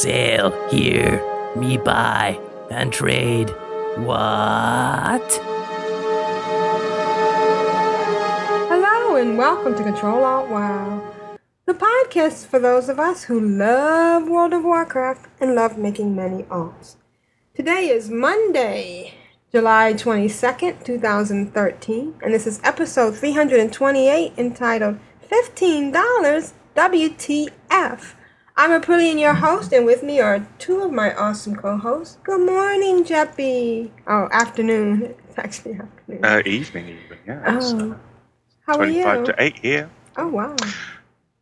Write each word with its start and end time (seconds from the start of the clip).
Sail 0.00 0.50
here, 0.70 1.22
me 1.54 1.76
buy, 1.76 2.40
and 2.70 2.90
trade. 2.90 3.50
What? 3.98 5.30
Hello 8.70 9.16
and 9.16 9.36
welcome 9.36 9.74
to 9.74 9.82
Control 9.82 10.24
Alt 10.24 10.48
WoW, 10.48 11.06
the 11.66 11.74
podcast 11.74 12.46
for 12.46 12.58
those 12.58 12.88
of 12.88 12.98
us 12.98 13.24
who 13.24 13.38
love 13.38 14.26
World 14.26 14.54
of 14.54 14.64
Warcraft 14.64 15.26
and 15.38 15.54
love 15.54 15.76
making 15.76 16.16
many 16.16 16.44
alts. 16.44 16.96
Today 17.54 17.90
is 17.90 18.08
Monday, 18.08 19.12
July 19.52 19.92
22nd, 19.92 20.82
2013, 20.82 22.14
and 22.22 22.32
this 22.32 22.46
is 22.46 22.58
episode 22.64 23.16
328 23.16 24.32
entitled 24.38 24.98
$15 25.30 26.52
WTF. 26.74 28.14
I'm 28.60 28.78
Aprillian, 28.78 29.18
your 29.18 29.32
host, 29.32 29.72
and 29.72 29.86
with 29.86 30.02
me 30.02 30.20
are 30.20 30.46
two 30.58 30.82
of 30.82 30.92
my 30.92 31.14
awesome 31.14 31.56
co-hosts. 31.56 32.18
Good 32.22 32.44
morning, 32.44 33.04
Jeppy. 33.04 33.90
Oh, 34.06 34.28
afternoon. 34.30 35.14
It's 35.30 35.38
actually 35.38 35.76
afternoon. 35.76 36.22
Uh, 36.22 36.42
evening, 36.44 36.88
even, 36.88 37.18
yeah. 37.26 37.42
Oh, 37.46 37.92
uh, 37.92 37.96
how 38.66 38.78
are 38.78 38.86
you? 38.86 39.02
25 39.02 39.24
to 39.24 39.34
8 39.38 39.58
here. 39.60 39.90
Oh 40.18 40.28
wow. 40.28 40.54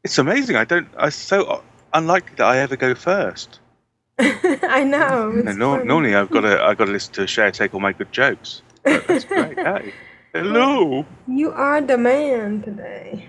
It's 0.05 0.17
amazing. 0.19 0.55
I 0.55 0.65
don't, 0.65 0.87
I 0.97 1.09
so 1.09 1.65
unlikely 1.93 2.37
that 2.37 2.47
I 2.47 2.59
ever 2.59 2.77
go 2.77 2.95
first. 2.95 3.59
I 4.21 4.85
know. 4.85 5.33
Nor- 5.33 5.85
normally 5.85 6.15
I've 6.15 6.31
got 6.31 6.43
to, 6.43 6.63
I've 6.67 6.79
got 6.79 6.85
to 6.85 6.93
listen 6.93 7.15
to 7.15 7.27
Share 7.27 7.51
take 7.51 7.75
all 7.75 7.81
my 7.81 7.93
good 7.93 8.13
jokes. 8.13 8.63
But 8.85 9.09
that's 9.09 9.25
great. 9.25 9.59
Hey. 9.59 9.93
Hello. 10.33 11.05
You 11.27 11.51
are 11.51 11.81
the 11.81 11.99
man 11.99 12.63
today. 12.63 13.27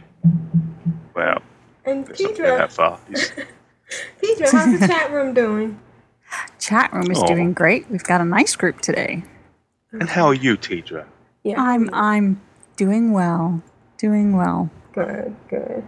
Well, 1.16 1.42
And 1.86 2.06
go 2.06 2.36
that 2.36 2.72
far. 2.72 3.00
He's- 4.22 4.40
Tedrah, 4.40 4.52
how's 4.52 4.80
the 4.80 4.88
chat 4.94 5.12
room 5.12 5.34
doing? 5.34 5.80
Chat 6.59 6.94
room 6.94 7.09
is 7.09 7.18
Aw. 7.20 7.26
doing 7.28 7.54
great. 7.54 7.90
We've 7.90 8.04
got 8.04 8.22
a 8.22 8.26
nice 8.26 8.56
group 8.56 8.82
today. 8.82 9.23
And 9.92 10.08
how 10.08 10.28
are 10.28 10.34
you, 10.34 10.56
Tedrah? 10.58 11.06
Yeah. 11.44 11.59
I'm 11.62 11.90
I'm 11.94 12.40
doing 12.78 13.12
well. 13.12 13.62
Doing 13.98 14.36
well. 14.36 14.70
good, 14.94 15.36
good. 15.50 15.88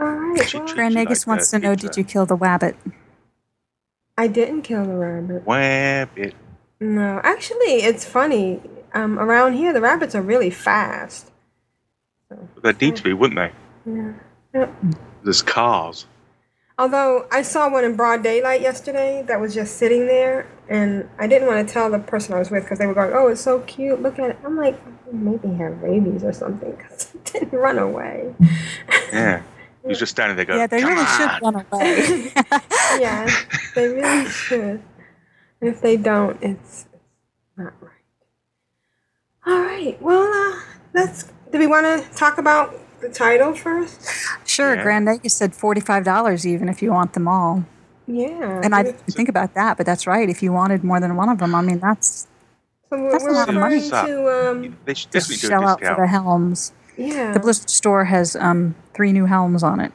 All 0.00 0.06
right. 0.08 0.48
She 0.48 0.56
Well, 0.58 0.66
treats 0.66 0.74
Grand 0.74 0.94
you 0.94 1.00
Nagus 1.00 1.20
like 1.20 1.26
wants 1.28 1.50
that, 1.50 1.60
to 1.60 1.64
know 1.64 1.74
Tedrah. 1.74 1.80
did 1.80 1.96
you 1.96 2.04
kill 2.04 2.26
the 2.26 2.36
wabbit? 2.36 2.74
I 4.16 4.26
didn't 4.26 4.62
kill 4.62 4.84
the 4.84 4.94
rabbit. 4.96 5.44
Wabbit. 5.46 6.34
No, 6.80 7.20
actually, 7.22 7.82
it's 7.84 8.04
funny. 8.04 8.60
Um, 8.94 9.18
around 9.18 9.52
here, 9.52 9.72
the 9.72 9.80
rabbits 9.80 10.14
are 10.14 10.22
really 10.22 10.50
fast. 10.50 11.30
They'd 12.62 12.80
need 12.80 12.96
to 12.96 13.02
be, 13.02 13.12
wouldn't 13.12 13.38
they? 13.38 13.92
Yeah. 13.92 14.12
Yep. 14.54 14.74
There's 15.24 15.42
cars. 15.42 16.06
Although 16.78 17.26
I 17.32 17.42
saw 17.42 17.68
one 17.68 17.84
in 17.84 17.96
broad 17.96 18.22
daylight 18.22 18.60
yesterday 18.60 19.24
that 19.26 19.40
was 19.40 19.52
just 19.52 19.76
sitting 19.76 20.06
there, 20.06 20.46
and 20.68 21.08
I 21.18 21.26
didn't 21.26 21.48
want 21.48 21.66
to 21.66 21.72
tell 21.72 21.90
the 21.90 21.98
person 21.98 22.34
I 22.34 22.38
was 22.38 22.50
with 22.52 22.62
because 22.62 22.78
they 22.78 22.86
were 22.86 22.94
going, 22.94 23.12
"Oh, 23.12 23.26
it's 23.26 23.40
so 23.40 23.60
cute. 23.60 24.00
Look 24.00 24.18
at 24.20 24.30
it." 24.30 24.38
I'm 24.44 24.56
like, 24.56 24.80
maybe 25.12 25.48
have 25.48 25.58
had 25.58 25.82
rabies 25.82 26.22
or 26.22 26.32
something 26.32 26.70
because 26.70 27.14
it 27.14 27.24
didn't 27.24 27.58
run 27.58 27.78
away. 27.78 28.34
Yeah. 29.12 29.42
He 29.82 29.90
was 29.90 30.00
just 30.00 30.10
standing 30.10 30.36
there 30.36 30.44
going, 30.44 30.58
yeah, 30.58 30.66
they 30.66 30.80
"Come 30.82 30.90
really 30.90 31.06
on." 31.06 31.16
should 31.16 31.42
run 31.42 31.66
away. 31.72 32.32
yeah, 33.00 33.30
they 33.74 33.88
really 33.88 34.28
should. 34.28 34.82
And 35.60 35.70
if 35.70 35.80
they 35.80 35.96
don't, 35.96 36.36
it's, 36.42 36.84
it's 36.92 37.56
not 37.56 37.72
right. 37.80 37.92
All 39.46 39.62
right. 39.62 40.02
Well, 40.02 40.30
uh, 40.30 40.60
let's. 40.92 41.32
Do 41.50 41.58
we 41.58 41.66
want 41.66 41.86
to 41.86 42.14
talk 42.14 42.36
about 42.36 42.74
the 43.00 43.08
title 43.08 43.54
first? 43.54 44.10
Sure, 44.58 44.72
Yeah. 44.74 44.82
Grand 44.86 45.04
Nagus 45.08 45.34
said 45.40 45.50
forty-five 45.64 46.02
dollars 46.12 46.40
even 46.52 46.66
if 46.72 46.78
you 46.82 46.90
want 46.98 47.10
them 47.16 47.26
all. 47.34 47.54
Yeah. 48.06 48.62
And 48.64 48.72
I 48.78 48.80
didn't 48.86 49.12
think 49.18 49.28
about 49.34 49.50
that, 49.60 49.72
but 49.78 49.84
that's 49.88 50.04
right. 50.14 50.28
If 50.34 50.38
you 50.44 50.50
wanted 50.60 50.80
more 50.90 51.00
than 51.04 51.12
one 51.22 51.28
of 51.34 51.38
them, 51.42 51.52
I 51.60 51.62
mean 51.68 51.78
that's 51.88 52.10
so 52.88 52.96
we're, 52.96 53.10
that's 53.12 53.24
a 53.24 53.26
we're 53.26 53.38
lot 53.40 53.48
of 53.52 53.54
money. 53.66 53.80
to. 53.90 54.12
Um, 54.50 54.56
They 54.86 54.94
should 54.98 55.12
just 55.12 55.28
definitely 55.28 55.40
do 55.44 55.48
shell 55.52 55.64
a 55.68 55.70
out 55.72 55.80
for 55.96 56.02
the 56.06 56.12
helms. 56.18 56.58
yeah. 56.96 57.32
The 57.36 57.40
Blizzard 57.44 57.70
store 57.80 58.04
has 58.14 58.28
um, 58.46 58.60
three 58.96 59.12
new 59.18 59.26
helms 59.34 59.62
on 59.70 59.78
it 59.86 59.92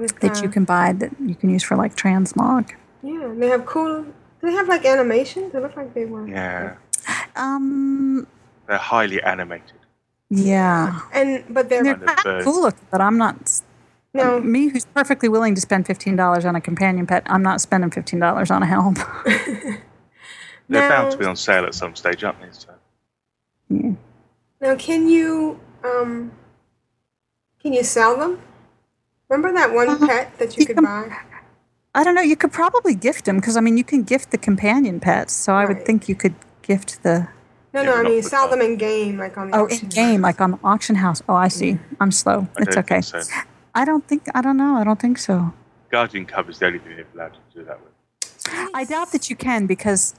with, 0.00 0.18
that 0.24 0.34
you 0.42 0.48
uh, 0.48 0.52
can 0.56 0.64
buy 0.74 0.86
that 1.00 1.10
you 1.30 1.34
can 1.40 1.48
use 1.56 1.62
for 1.68 1.76
like 1.84 1.92
transmog. 2.04 2.64
Yeah, 3.10 3.28
they 3.40 3.48
have 3.54 3.64
cool. 3.74 3.94
Do 4.38 4.42
they 4.48 4.52
have 4.60 4.68
like 4.74 4.84
animations? 4.94 5.46
They 5.52 5.60
look 5.64 5.76
like 5.80 5.90
they 5.98 6.06
were. 6.12 6.26
Yeah. 6.26 6.76
Um, 7.36 8.26
They're 8.66 8.78
highly 8.78 9.20
animated. 9.22 9.78
yeah. 10.30 11.00
And 11.18 11.30
but 11.56 11.68
they're 11.68 11.84
They're 11.84 11.94
Kind 12.00 12.08
of 12.08 12.16
kind 12.16 12.18
of 12.18 12.24
birds. 12.24 12.44
cool 12.46 12.60
looking, 12.66 12.86
but 12.92 13.00
I'm 13.06 13.18
not. 13.24 13.36
No. 14.14 14.40
Me, 14.40 14.68
who's 14.68 14.84
perfectly 14.86 15.28
willing 15.28 15.54
to 15.54 15.60
spend 15.60 15.86
fifteen 15.86 16.16
dollars 16.16 16.44
on 16.44 16.54
a 16.56 16.60
companion 16.60 17.06
pet, 17.06 17.22
I'm 17.26 17.42
not 17.42 17.60
spending 17.60 17.90
fifteen 17.90 18.20
dollars 18.20 18.50
on 18.50 18.62
a 18.62 18.66
helm. 18.66 18.94
They're 20.68 20.88
bound 20.88 21.06
Now- 21.06 21.10
to 21.10 21.18
be 21.18 21.24
on 21.26 21.36
sale 21.36 21.64
at 21.64 21.74
some 21.74 21.94
stage, 21.94 22.24
aren't 22.24 22.40
they? 22.40 22.48
So. 22.52 22.70
Now, 24.60 24.76
can 24.76 25.08
you 25.08 25.60
um, 25.84 26.32
can 27.60 27.72
you 27.72 27.82
sell 27.82 28.16
them? 28.16 28.40
Remember 29.28 29.52
that 29.52 29.72
one 29.74 29.88
Uh, 29.90 29.98
pet 30.06 30.38
that 30.38 30.56
you 30.56 30.60
you 30.62 30.66
could 30.66 30.76
can- 30.76 30.84
buy? 30.84 31.16
I 31.96 32.02
don't 32.02 32.14
know. 32.16 32.22
You 32.22 32.34
could 32.36 32.50
probably 32.52 32.94
gift 32.94 33.24
them 33.24 33.36
because 33.36 33.56
I 33.56 33.60
mean, 33.60 33.76
you 33.76 33.84
can 33.84 34.02
gift 34.02 34.30
the 34.32 34.38
companion 34.38 34.98
pets. 35.00 35.32
So 35.32 35.54
I 35.54 35.64
would 35.64 35.84
think 35.86 36.08
you 36.08 36.14
could 36.16 36.34
gift 36.62 37.02
the 37.04 37.28
No, 37.72 37.84
no. 37.84 37.94
I 37.94 38.02
mean, 38.02 38.20
for 38.22 38.28
sell 38.30 38.48
them 38.48 38.60
in 38.60 38.76
game, 38.76 39.16
like 39.18 39.36
on 39.38 39.50
the 39.50 39.56
oh 39.58 39.64
auction 39.64 39.84
in 39.84 39.88
game, 39.90 40.22
house. 40.22 40.22
like 40.22 40.40
on 40.40 40.50
the 40.52 40.58
auction 40.64 40.96
house. 40.96 41.22
Oh, 41.28 41.34
I 41.36 41.48
see. 41.48 41.78
I'm 42.00 42.10
slow. 42.10 42.48
I 42.58 42.62
It's 42.62 42.76
okay. 42.76 43.00
think 43.00 43.24
so. 43.24 43.40
I 43.74 43.84
don't 43.84 44.06
think. 44.06 44.24
I 44.34 44.40
don't 44.42 44.56
know. 44.56 44.76
I 44.76 44.84
don't 44.84 45.00
think 45.00 45.18
so. 45.18 45.52
Guardian 45.90 46.26
Cub 46.26 46.48
is 46.48 46.58
the 46.58 46.66
only 46.66 46.78
thing 46.78 46.96
they're 46.96 47.06
allowed 47.14 47.34
to 47.34 47.40
do 47.58 47.64
that 47.64 47.78
with. 47.80 48.70
I 48.74 48.84
doubt 48.84 49.12
that 49.12 49.30
you 49.30 49.36
can 49.36 49.66
because 49.66 50.14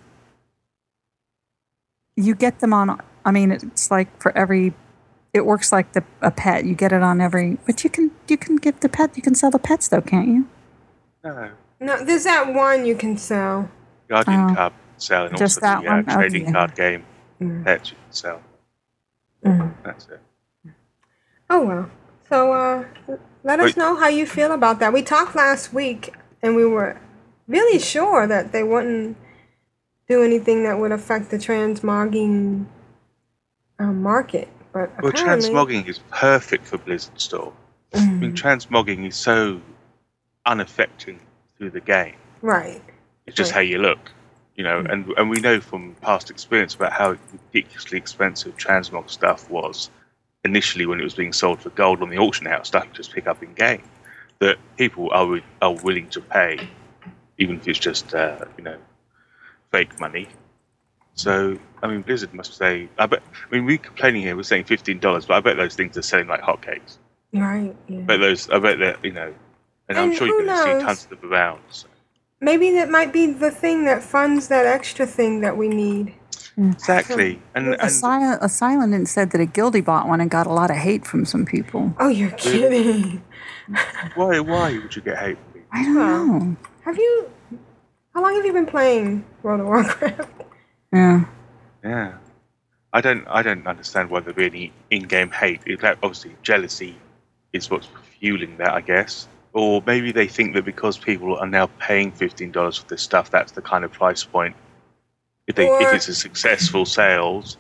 you 2.16 2.36
get 2.36 2.60
them 2.60 2.74
on. 2.74 3.02
I 3.24 3.32
mean, 3.32 3.52
it's 3.52 3.92
like 3.92 4.22
for 4.22 4.36
every. 4.38 4.74
It 5.34 5.46
works 5.46 5.72
like 5.72 5.92
the 5.94 6.04
a 6.22 6.32
pet. 6.32 6.66
You 6.66 6.76
get 6.76 6.92
it 6.94 7.04
on 7.04 7.20
every. 7.20 7.58
But 7.66 7.84
you 7.84 7.90
can 7.90 8.12
you 8.28 8.38
can 8.38 8.56
give 8.56 8.80
the 8.80 8.90
pet. 8.90 9.16
You 9.16 9.22
can 9.24 9.36
sell 9.36 9.52
the 9.52 9.60
pets 9.60 9.88
though, 9.88 10.02
can't 10.02 10.28
you? 10.28 10.48
No. 11.24 11.52
No, 11.80 12.04
there's 12.06 12.24
that 12.24 12.54
one 12.54 12.86
you 12.86 12.96
can 12.96 13.18
sell. 13.18 13.70
Guardian 14.08 14.52
Oh. 14.52 14.56
Cub 14.56 14.74
sell 14.98 15.26
and 15.26 15.38
Just 15.38 15.58
also 15.62 15.62
that 15.62 15.84
the 15.84 15.90
uh, 15.90 15.96
one? 15.96 16.06
Oh, 16.08 16.14
trading 16.14 16.46
yeah. 16.46 16.52
card 16.52 16.76
game 16.76 17.06
Mm. 17.42 17.66
pets 17.66 17.90
you 17.92 17.98
can 17.98 18.14
sell. 18.14 18.42
Mm. 19.44 19.74
That's 19.84 20.08
it. 20.08 20.22
Oh 21.50 21.66
well. 21.66 21.90
So 22.30 22.54
uh, 22.54 22.86
let 23.46 23.60
us 23.60 23.78
know 23.78 23.96
how 23.96 24.08
you 24.10 24.26
feel 24.26 24.52
about 24.52 24.80
that. 24.80 24.92
We 24.92 25.04
talked 25.04 25.36
last 25.36 25.72
week, 25.74 26.14
and 26.42 26.56
we 26.56 26.66
were 26.66 27.00
really 27.48 27.80
sure 27.80 28.28
that 28.28 28.52
they 28.52 28.64
wouldn't 28.64 29.16
do 30.10 30.24
anything 30.24 30.64
that 30.64 30.80
would 30.80 30.92
affect 30.92 31.30
the 31.32 31.38
transmogging 31.38 32.66
uh, 33.80 33.86
market. 33.86 34.50
But 34.74 34.92
Well, 35.02 35.12
apparently, 35.12 35.50
transmogging 35.52 35.88
is 35.88 36.00
perfect 36.12 36.66
for 36.68 36.78
Blizzard 36.80 37.22
Store. 37.22 37.54
I 37.94 38.00
mean, 38.00 38.34
Mm, 38.34 38.36
transmogging 38.36 39.08
is 39.08 39.16
so 39.16 39.62
unaffecting 40.46 41.20
through 41.58 41.70
the 41.72 41.82
game. 41.82 42.16
right. 42.41 42.82
It's 43.28 43.36
just 43.38 43.52
Right. 43.52 43.56
how 43.56 43.62
you 43.62 43.80
look, 43.80 44.12
you 44.56 44.64
know. 44.64 44.84
Mm. 44.84 44.91
And 44.91 45.14
and 45.18 45.30
we 45.30 45.40
know 45.40 45.59
from 45.62 45.96
past 46.02 46.30
experience 46.30 46.76
about 46.76 46.94
how 46.94 47.18
ridiculously 47.32 47.98
expensive 47.98 48.58
transmog 48.58 49.09
stuff 49.09 49.50
was 49.50 49.90
initially 50.46 50.86
when 50.86 51.00
it 51.00 51.03
was 51.03 51.16
being 51.16 51.34
sold 51.34 51.59
for 51.59 51.72
gold 51.72 52.02
on 52.02 52.09
the 52.09 52.18
auction 52.18 52.46
house. 52.46 52.68
Stuff 52.68 52.86
you 52.86 52.94
just 52.94 53.12
pick 53.12 53.28
up 53.28 53.44
in 53.44 53.53
game 53.53 53.84
that 54.40 54.58
people 54.78 55.09
are 55.12 55.42
are 55.62 55.74
willing 55.74 56.08
to 56.09 56.22
pay, 56.22 56.70
even 57.38 57.58
if 57.58 57.68
it's 57.68 57.80
just 57.80 58.14
uh, 58.14 58.46
you 58.58 58.64
know 58.64 58.78
fake 59.72 60.00
money. 60.00 60.30
So 61.16 61.58
I 61.82 61.88
mean, 61.88 62.02
Blizzard 62.02 62.34
must 62.34 62.56
say. 62.56 62.88
I 62.97 63.06
bet. 63.06 63.22
I 63.52 63.56
mean, 63.56 63.66
we're 63.66 63.78
complaining 63.78 64.22
here. 64.22 64.36
We're 64.36 64.44
saying 64.44 64.66
fifteen 64.66 65.00
dollars, 65.00 65.26
but 65.26 65.36
I 65.36 65.40
bet 65.42 65.58
those 65.58 65.76
things 65.76 65.97
are 65.97 66.02
selling 66.02 66.28
like 66.28 66.42
hotcakes. 66.42 66.98
Right. 67.34 67.76
Yeah. 67.88 68.00
I 68.00 68.02
bet 68.03 68.20
those. 68.20 68.50
I 68.50 68.59
bet 68.59 68.80
that 68.80 69.03
you 69.03 69.12
know. 69.12 69.34
And, 69.88 70.00
I'm 70.00 70.16
sure 70.16 70.26
you're 70.26 70.44
going 70.44 70.48
to 70.48 70.80
see 70.80 70.84
tons 70.84 71.03
of 71.03 71.22
them 71.22 71.32
around. 71.32 71.62
So. 71.70 71.88
Maybe 72.41 72.72
that 72.72 72.90
might 72.90 73.14
be 73.14 73.28
the 73.28 73.52
thing 73.52 73.86
that 73.86 74.02
funds 74.02 74.48
that 74.48 74.66
extra 74.66 75.06
thing 75.06 75.41
that 75.41 75.58
we 75.58 75.68
need. 75.68 76.16
Exactly. 76.57 77.41
And, 77.53 77.67
and 77.67 77.81
Asylum, 77.81 78.37
Asylum 78.41 79.05
said 79.05 79.31
that 79.31 79.41
a 79.41 79.46
guilty 79.46 79.81
bought 79.81 80.07
one 80.07 80.22
and 80.22 80.29
got 80.31 80.47
a 80.47 80.53
lot 80.53 80.69
of 80.72 80.78
hate 80.78 81.05
from 81.05 81.25
some 81.25 81.46
people. 81.46 81.93
Oh, 81.99 82.07
you're 82.07 82.31
kidding. 82.31 83.22
why 84.16 84.40
why 84.40 84.73
would 84.78 84.96
you 84.96 85.02
get 85.02 85.17
hate 85.17 85.37
from 85.37 85.53
people? 85.53 85.69
I 85.73 85.84
don't 85.84 85.96
Well. 85.96 86.28
know. 86.28 86.55
Have 86.85 86.97
you? 86.97 87.29
How 88.13 88.22
long 88.22 88.35
have 88.35 88.46
you 88.46 88.53
been 88.53 88.66
playing 88.66 89.25
World 89.43 89.59
of 89.61 89.67
Warcraft? 89.67 90.29
Yeah. 90.93 91.25
Yeah. 91.84 92.13
I 92.93 93.02
don't 93.02 93.25
I 93.28 93.41
don't 93.41 93.67
understand 93.67 94.09
why 94.09 94.22
there'd 94.22 94.37
be 94.37 94.46
any 94.46 94.73
in-game 94.90 95.31
hate. 95.31 95.61
It, 95.66 95.81
that 95.81 95.97
obviously 96.02 96.35
jealousy 96.41 96.96
is 97.52 97.69
what's 97.69 97.90
fueling 98.19 98.55
that, 98.57 98.73
I 98.73 98.79
guess. 98.79 99.28
Or 99.52 99.84
maybe 99.85 100.11
they 100.13 100.28
think 100.28 100.53
that 100.53 100.63
because 100.63 100.97
people 100.97 101.35
are 101.37 101.47
now 101.47 101.67
paying 101.79 102.11
fifteen 102.13 102.52
dollars 102.52 102.78
for 102.78 102.87
this 102.87 103.02
stuff, 103.02 103.29
that's 103.31 103.52
the 103.52 103.61
kind 103.61 103.84
of 103.84 103.91
price 103.91 104.23
point. 104.23 104.55
If 105.47 105.56
they 105.56 105.68
if 105.68 105.94
it's 105.94 106.08
a 106.08 106.16
successful 106.16 106.86
sales 106.86 107.58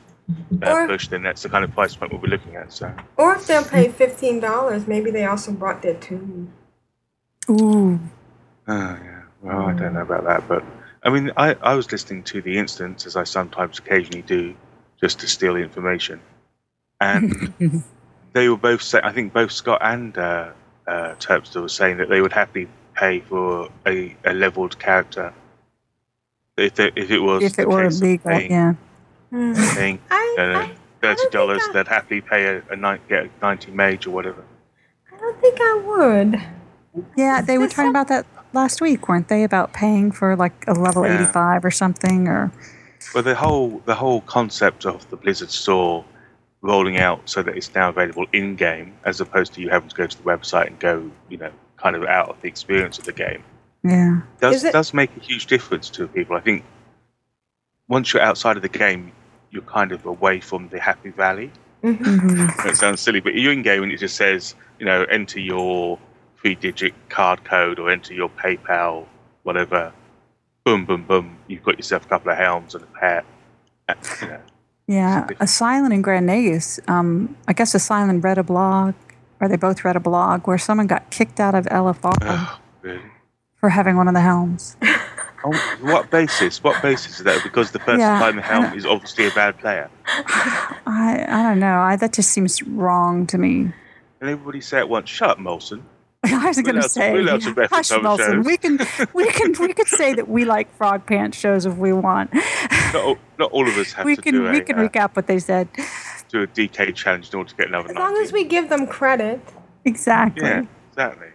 uh, 0.63 0.71
Or- 0.71 0.87
push, 0.87 1.07
then 1.07 1.23
that's 1.23 1.43
the 1.43 1.49
kind 1.49 1.63
of 1.63 1.71
price 1.71 1.95
point 1.95 2.11
we'll 2.11 2.21
be 2.21 2.27
looking 2.29 2.55
at. 2.55 2.73
So 2.73 2.91
Or 3.17 3.35
if 3.35 3.45
they'll 3.47 3.63
pay 3.63 3.89
fifteen 3.89 4.39
dollars, 4.39 4.87
maybe 4.87 5.11
they 5.11 5.25
also 5.25 5.51
brought 5.51 5.81
their 5.81 5.93
tune. 5.95 6.51
Ooh. 7.49 7.99
Oh, 8.67 8.97
yeah. 9.03 9.21
Well, 9.41 9.61
I 9.67 9.73
don't 9.73 9.93
know 9.93 10.01
about 10.01 10.23
that, 10.23 10.47
but 10.47 10.63
I 11.03 11.11
mean, 11.11 11.31
I, 11.37 11.53
I 11.61 11.75
was 11.75 11.91
listening 11.91 12.23
to 12.23 12.41
the 12.41 12.57
instance 12.57 13.05
as 13.05 13.15
I 13.15 13.23
sometimes 13.23 13.77
occasionally 13.77 14.23
do, 14.23 14.55
just 14.99 15.19
to 15.19 15.27
steal 15.27 15.53
the 15.53 15.59
information, 15.59 16.19
and 16.99 17.53
they 18.33 18.49
were 18.49 18.57
both 18.57 18.81
saying. 18.81 19.03
I 19.03 19.11
think 19.11 19.31
both 19.31 19.51
Scott 19.51 19.81
and 19.83 20.17
uh, 20.17 20.49
uh, 20.87 21.13
Turpster 21.19 21.61
were 21.61 21.69
saying 21.69 21.97
that 21.97 22.09
they 22.09 22.21
would 22.21 22.33
happily 22.33 22.67
pay 22.95 23.19
for 23.19 23.69
a, 23.85 24.15
a 24.25 24.33
leveled 24.33 24.79
character 24.79 25.31
if 26.57 26.75
they, 26.75 26.91
if 26.95 27.11
it 27.11 27.19
was 27.19 27.43
If 27.43 27.59
it 27.59 27.67
were 27.67 27.83
case 27.83 28.01
legal, 28.01 28.31
paying, 28.31 28.51
yeah. 28.51 28.73
paying 29.75 29.99
I, 30.09 30.35
uh, 30.39 30.43
I, 30.59 30.75
thirty 31.01 31.29
dollars, 31.31 31.61
I- 31.69 31.73
they'd 31.73 31.87
happily 31.87 32.21
pay 32.21 32.45
a, 32.57 32.63
a 32.71 32.75
nine, 32.75 32.99
get 33.09 33.25
a 33.25 33.29
ninety 33.41 33.71
mage 33.71 34.07
or 34.07 34.11
whatever. 34.11 34.43
I 35.13 35.17
don't 35.17 35.39
think 35.41 35.57
I 35.59 35.81
would. 35.85 36.41
Yeah, 37.17 37.41
they 37.41 37.57
were 37.57 37.65
talking 37.67 37.75
some- 37.85 37.89
about 37.89 38.07
that 38.07 38.25
last 38.53 38.79
week, 38.81 39.09
weren't 39.09 39.27
they? 39.27 39.43
About 39.43 39.73
paying 39.73 40.11
for 40.11 40.35
like 40.35 40.63
a 40.67 40.73
level 40.73 41.05
Yeah. 41.05 41.23
85 41.25 41.65
or 41.65 41.71
something 41.71 42.27
or 42.27 42.51
Well, 43.13 43.23
the 43.23 43.35
whole 43.35 43.81
the 43.85 43.95
whole 43.95 44.21
concept 44.21 44.85
of 44.85 45.09
the 45.09 45.17
Blizzard 45.17 45.51
store 45.51 46.05
rolling 46.61 46.97
out 46.97 47.29
so 47.29 47.43
that 47.43 47.55
it's 47.55 47.73
now 47.75 47.89
available 47.89 48.25
in 48.33 48.55
game, 48.55 48.93
as 49.03 49.19
opposed 49.21 49.53
to 49.53 49.61
you 49.61 49.69
having 49.69 49.89
to 49.89 49.95
go 49.95 50.07
to 50.07 50.17
the 50.17 50.23
website 50.23 50.67
and 50.67 50.79
go, 50.79 51.11
you 51.29 51.37
know, 51.37 51.51
kind 51.77 51.95
of 51.95 52.03
out 52.05 52.29
of 52.29 52.41
the 52.41 52.47
experience 52.47 52.97
of 52.97 53.03
the 53.03 53.11
game, 53.13 53.43
yeah. 53.85 54.21
does 54.41 54.63
it- 54.63 54.73
does 54.73 54.93
make 54.93 55.15
a 55.15 55.19
huge 55.19 55.45
difference 55.45 55.89
to 55.91 56.07
people. 56.07 56.35
I 56.35 56.41
think 56.41 56.63
once 57.87 58.13
you're 58.13 58.21
outside 58.23 58.55
of 58.57 58.61
the 58.63 58.69
game, 58.69 59.11
you're 59.51 59.61
kind 59.63 59.91
of 59.91 60.05
away 60.05 60.39
from 60.39 60.69
the 60.69 60.79
happy 60.79 61.11
valley. 61.11 61.51
Mhm. 61.83 62.63
That 62.63 62.75
sounds 62.77 62.99
silly, 63.01 63.19
but 63.19 63.35
you're 63.35 63.53
in 63.53 63.61
game 63.61 63.83
and 63.83 63.91
it 63.91 63.97
just 63.97 64.15
says, 64.15 64.55
you 64.79 64.85
know, 64.85 65.03
enter 65.03 65.39
your 65.39 65.99
three-digit 66.41 66.93
card 67.09 67.43
code 67.43 67.79
or 67.79 67.89
enter 67.89 68.13
your 68.13 68.29
PayPal, 68.29 69.05
whatever. 69.43 69.91
Boom, 70.63 70.85
boom, 70.85 71.03
boom. 71.03 71.37
You've 71.47 71.63
got 71.63 71.77
yourself 71.77 72.05
a 72.05 72.09
couple 72.09 72.31
of 72.31 72.37
helms 72.37 72.73
and 72.75 72.83
a 72.83 72.87
pet. 72.99 73.25
You 74.21 74.27
know. 74.27 74.39
Yeah, 74.87 75.27
Asylum 75.39 75.91
and 75.91 76.03
Grand 76.03 76.27
Nagus. 76.29 76.79
Um, 76.89 77.35
I 77.47 77.53
guess 77.53 77.73
Asylum 77.75 78.21
read 78.21 78.37
a 78.39 78.43
blog, 78.43 78.93
or 79.39 79.47
they 79.47 79.57
both 79.57 79.83
read 79.85 79.95
a 79.95 79.99
blog 79.99 80.47
where 80.47 80.57
someone 80.57 80.87
got 80.87 81.09
kicked 81.11 81.39
out 81.39 81.53
of 81.55 81.65
LFR 81.67 82.13
Oh, 82.21 82.59
really? 82.81 83.01
For 83.65 83.69
having 83.69 83.95
one 83.97 84.07
of 84.07 84.13
the 84.13 84.21
helms. 84.21 84.77
On 85.43 85.55
what 85.81 86.11
basis? 86.11 86.63
What 86.63 86.79
basis 86.83 87.17
is 87.17 87.23
that? 87.23 87.41
Because 87.43 87.71
the 87.71 87.79
person 87.79 88.01
Yeah, 88.01 88.19
behind 88.19 88.37
the 88.37 88.43
helm 88.43 88.77
is 88.77 88.85
obviously 88.85 89.25
a 89.25 89.31
bad 89.31 89.57
player. 89.57 89.89
I 90.05 91.25
I 91.27 91.41
don't 91.41 91.59
know. 91.59 91.79
I, 91.79 91.95
that 91.95 92.13
just 92.13 92.29
seems 92.29 92.61
wrong 92.61 93.25
to 93.27 93.39
me. 93.39 93.71
And 94.21 94.29
everybody 94.29 94.61
say 94.61 94.77
at 94.77 94.87
once, 94.87 95.09
shut 95.09 95.31
up, 95.31 95.37
Molson. 95.39 95.81
I 96.25 96.45
was 96.47 96.61
going 96.61 96.75
to 96.75 96.81
to- 96.83 96.89
say, 96.89 97.11
we're 97.13 97.21
allowed 97.21 97.41
to 97.41 97.67
hush, 97.71 97.91
other 97.91 98.03
Nelson. 98.03 98.33
shows." 98.33 98.45
We 98.45 98.57
can 98.57 98.77
we 99.15 99.25
can 99.31 99.53
we 99.59 99.73
could 99.73 99.87
say 99.87 100.13
that 100.13 100.27
we 100.29 100.45
like 100.45 100.67
frog 100.77 101.07
pants 101.07 101.35
shows 101.39 101.65
if 101.65 101.75
we 101.75 101.91
want. 101.91 102.31
Not 102.93 103.03
all, 103.03 103.17
not 103.39 103.51
all 103.51 103.67
of 103.67 103.75
us 103.77 103.93
have 103.93 104.05
we 104.05 104.15
to 104.15 104.21
can 104.21 104.33
do, 104.35 104.43
we 104.43 104.59
a, 104.59 104.63
can 104.63 104.77
uh, 104.77 104.87
recap 104.87 105.15
what 105.15 105.25
they 105.25 105.39
said. 105.39 105.67
do 106.29 106.43
a 106.43 106.47
DK 106.47 106.93
challenge 106.93 107.31
in 107.33 107.37
order 107.39 107.49
to 107.49 107.55
get 107.55 107.67
another 107.69 107.89
As 107.89 107.95
long 107.95 108.15
as 108.17 108.31
we 108.31 108.43
give 108.43 108.69
them 108.69 108.85
credit. 108.85 109.41
Exactly. 109.85 110.43
Yeah, 110.43 110.63
exactly. 110.91 111.27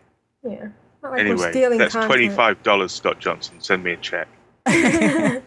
Yeah. 0.45 0.69
Not 1.03 1.13
like 1.13 1.19
we're 1.21 1.27
Anyway, 1.33 1.51
stealing 1.51 1.79
that's 1.79 1.95
content. 1.95 2.33
$25, 2.33 2.91
Scott 2.91 3.19
Johnson. 3.21 3.61
Send 3.61 3.83
me 3.85 3.93
a 3.93 3.97
check. 3.97 4.29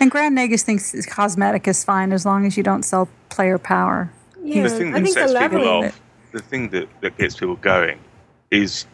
And 0.00 0.10
Grand 0.10 0.36
Nagus 0.36 0.62
thinks 0.62 0.94
cosmetic 1.06 1.66
is 1.66 1.82
fine 1.82 2.12
as 2.12 2.26
long 2.26 2.44
as 2.44 2.56
you 2.58 2.62
don't 2.62 2.82
sell 2.82 3.08
player 3.30 3.56
power. 3.56 4.12
Yeah, 4.42 4.64
the 4.64 4.68
thing 4.68 4.88
I 4.94 4.98
that 5.00 5.04
think 5.04 5.16
the 5.16 5.28
sets 5.28 5.48
people 5.54 5.66
off, 5.68 6.00
the 6.32 6.40
thing 6.40 6.68
that, 6.70 6.88
that 7.00 7.16
gets 7.16 7.36
people 7.36 7.56
going 7.56 7.98
is 8.50 8.84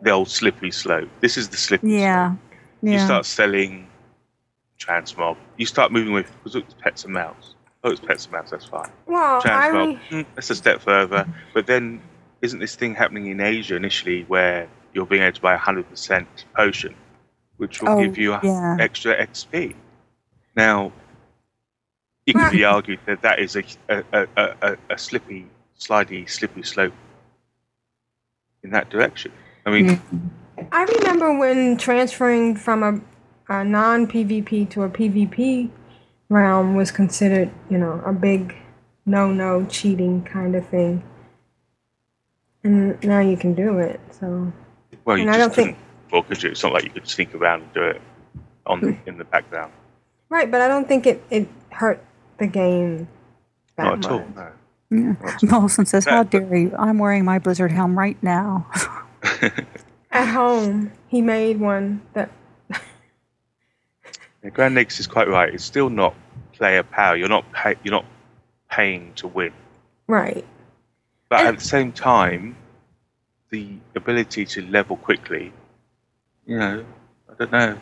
the 0.00 0.10
old 0.10 0.30
slippery 0.30 0.70
slope. 0.70 1.08
This 1.20 1.36
is 1.36 1.50
the 1.50 1.58
slippery 1.58 1.98
Yeah. 1.98 2.30
slope. 2.30 2.38
Yeah. 2.82 2.92
You 2.92 2.98
start 3.00 3.26
selling 3.26 3.86
transmog. 4.78 5.36
You 5.58 5.66
start 5.66 5.92
moving 5.92 6.12
away 6.12 6.22
because 6.22 6.56
it's 6.56 6.74
pets 6.74 7.04
and 7.04 7.12
mouse. 7.12 7.54
Oh, 7.84 7.90
it's 7.90 8.00
pets 8.00 8.24
and 8.24 8.32
mouse. 8.32 8.50
That's 8.50 8.64
fine. 8.64 8.90
Well, 9.06 9.42
I 9.44 9.46
Transmog. 9.48 9.86
re- 10.12 10.22
mm, 10.22 10.26
that's 10.34 10.48
a 10.50 10.54
step 10.54 10.80
further. 10.80 11.26
But 11.52 11.66
then, 11.66 12.00
isn't 12.42 12.58
this 12.58 12.74
thing 12.74 12.94
happening 12.94 13.28
in 13.28 13.40
Asia 13.40 13.76
initially, 13.76 14.24
where 14.24 14.68
you're 14.92 15.06
being 15.06 15.22
able 15.22 15.34
to 15.36 15.40
buy 15.40 15.54
a 15.54 15.58
hundred 15.58 15.88
percent 15.88 16.44
potion, 16.54 16.94
which 17.56 17.80
will 17.80 17.90
Oh, 17.90 18.02
give 18.02 18.18
you 18.18 18.34
a 18.34 18.40
yeah. 18.42 18.76
extra 18.80 19.16
XP? 19.16 19.74
Now, 20.56 20.92
it 22.26 22.34
could 22.34 22.52
be 22.52 22.64
argued 22.76 23.00
that 23.06 23.22
that 23.22 23.38
is 23.38 23.56
a 23.56 23.64
a, 23.88 24.04
a, 24.12 24.28
a, 24.62 24.76
a 24.90 24.98
slippy, 24.98 25.46
slidey, 25.78 26.28
slippery 26.28 26.64
slope 26.64 26.92
in 28.62 28.70
that 28.70 28.90
direction. 28.90 29.32
I 29.64 29.70
mean, 29.70 29.96
hmm. 29.96 30.28
I 30.72 30.84
remember 30.84 31.38
when 31.38 31.76
transferring 31.76 32.56
from 32.56 32.82
a, 32.82 33.00
a 33.52 33.64
non 33.64 34.06
PvP 34.06 34.68
to 34.70 34.82
a 34.82 34.90
PvP 34.90 35.70
realm 36.28 36.74
was 36.74 36.90
considered, 36.90 37.50
you 37.70 37.78
know, 37.78 38.02
a 38.04 38.12
big 38.12 38.54
no 39.06 39.32
no 39.32 39.64
cheating 39.66 40.24
kind 40.24 40.54
of 40.56 40.66
thing. 40.68 41.02
And 42.64 43.02
now 43.04 43.20
you 43.20 43.36
can 43.36 43.54
do 43.54 43.78
it. 43.78 44.00
So 44.10 44.52
well, 45.04 45.16
you 45.16 45.22
and 45.24 45.30
I 45.30 45.38
just 45.38 45.48
don't 45.48 45.54
think- 45.54 45.76
couldn't 45.76 46.04
before, 46.06 46.24
could 46.24 46.42
you? 46.42 46.50
It's 46.50 46.62
not 46.62 46.72
like 46.72 46.84
you 46.84 46.90
could 46.90 47.08
sneak 47.08 47.34
around 47.34 47.62
and 47.62 47.72
do 47.72 47.82
it 47.82 48.00
on 48.66 48.78
Hmm. 48.80 48.92
in 49.06 49.18
the 49.18 49.24
background. 49.24 49.72
right, 50.28 50.50
but 50.50 50.60
I 50.60 50.68
don't 50.68 50.86
think 50.88 51.06
it, 51.06 51.22
it 51.30 51.48
hurt 51.70 52.02
the 52.38 52.46
game 52.46 53.08
that 53.76 53.84
Not 53.84 53.96
much. 53.96 54.04
at 54.06 54.10
all. 54.12 54.24
No. 54.36 54.48
Yeah. 54.90 55.14
Molson 55.42 55.86
says, 55.86 56.04
"How 56.04 56.22
dare 56.22 56.54
you? 56.54 56.74
I'm 56.78 56.98
wearing 56.98 57.24
my 57.24 57.38
Blizzard 57.38 57.72
helm 57.72 57.98
right 57.98 58.16
now." 58.22 58.66
At 60.12 60.28
home, 60.28 60.92
he 61.08 61.22
made 61.22 61.58
one 61.58 62.02
that 62.12 62.30
Yeah, 64.44 64.50
Grand 64.50 64.74
Nix 64.74 65.00
is 65.00 65.06
quite 65.06 65.28
right. 65.28 65.52
It's 65.54 65.64
still 65.64 65.88
not 65.88 66.14
player 66.52 66.82
power. 66.82 67.16
You're 67.16 67.28
not 67.28 67.50
pay, 67.52 67.76
You're 67.84 67.92
not 67.92 68.04
paying 68.70 69.12
to 69.14 69.28
win. 69.28 69.52
right. 70.06 70.44
But 71.28 71.40
And- 71.40 71.48
at 71.48 71.58
the 71.58 71.64
same 71.64 71.92
time, 71.92 72.54
the 73.52 73.68
ability 73.94 74.44
to 74.46 74.62
level 74.66 74.96
quickly, 74.96 75.52
you 76.46 76.58
know, 76.58 76.84
I 77.30 77.34
don't 77.38 77.52
know. 77.52 77.78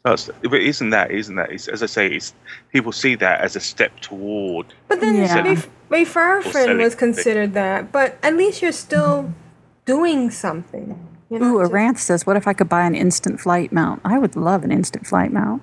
Starts, 0.00 0.30
but 0.42 0.54
isn't 0.54 0.90
that? 0.90 1.10
Isn't 1.10 1.34
that? 1.36 1.50
It's, 1.52 1.68
as 1.68 1.82
I 1.82 1.86
say, 1.86 2.06
it's 2.08 2.32
people 2.72 2.90
see 2.92 3.16
that 3.16 3.42
as 3.42 3.54
a 3.54 3.60
step 3.60 3.92
toward. 4.00 4.72
But 4.88 5.00
then 5.02 5.16
Yeah. 5.16 5.42
Bef- 5.42 5.68
Befarfin 5.90 6.52
selling 6.52 6.78
was 6.78 6.94
it. 6.94 6.98
considered 6.98 7.52
that. 7.52 7.92
But 7.92 8.16
at 8.22 8.34
least 8.34 8.62
you're 8.62 8.72
still 8.72 9.34
doing 9.84 10.30
something. 10.30 10.96
You're 11.28 11.42
Ooh, 11.42 11.60
not 11.62 11.70
Aranth 11.70 11.98
says, 11.98 12.24
"What 12.26 12.36
if 12.36 12.48
I 12.48 12.54
could 12.54 12.68
buy 12.68 12.86
an 12.86 12.94
instant 12.94 13.40
flight 13.40 13.72
mount? 13.72 14.00
I 14.04 14.16
would 14.18 14.36
love 14.36 14.64
an 14.64 14.72
instant 14.72 15.06
flight 15.06 15.32
mount." 15.32 15.62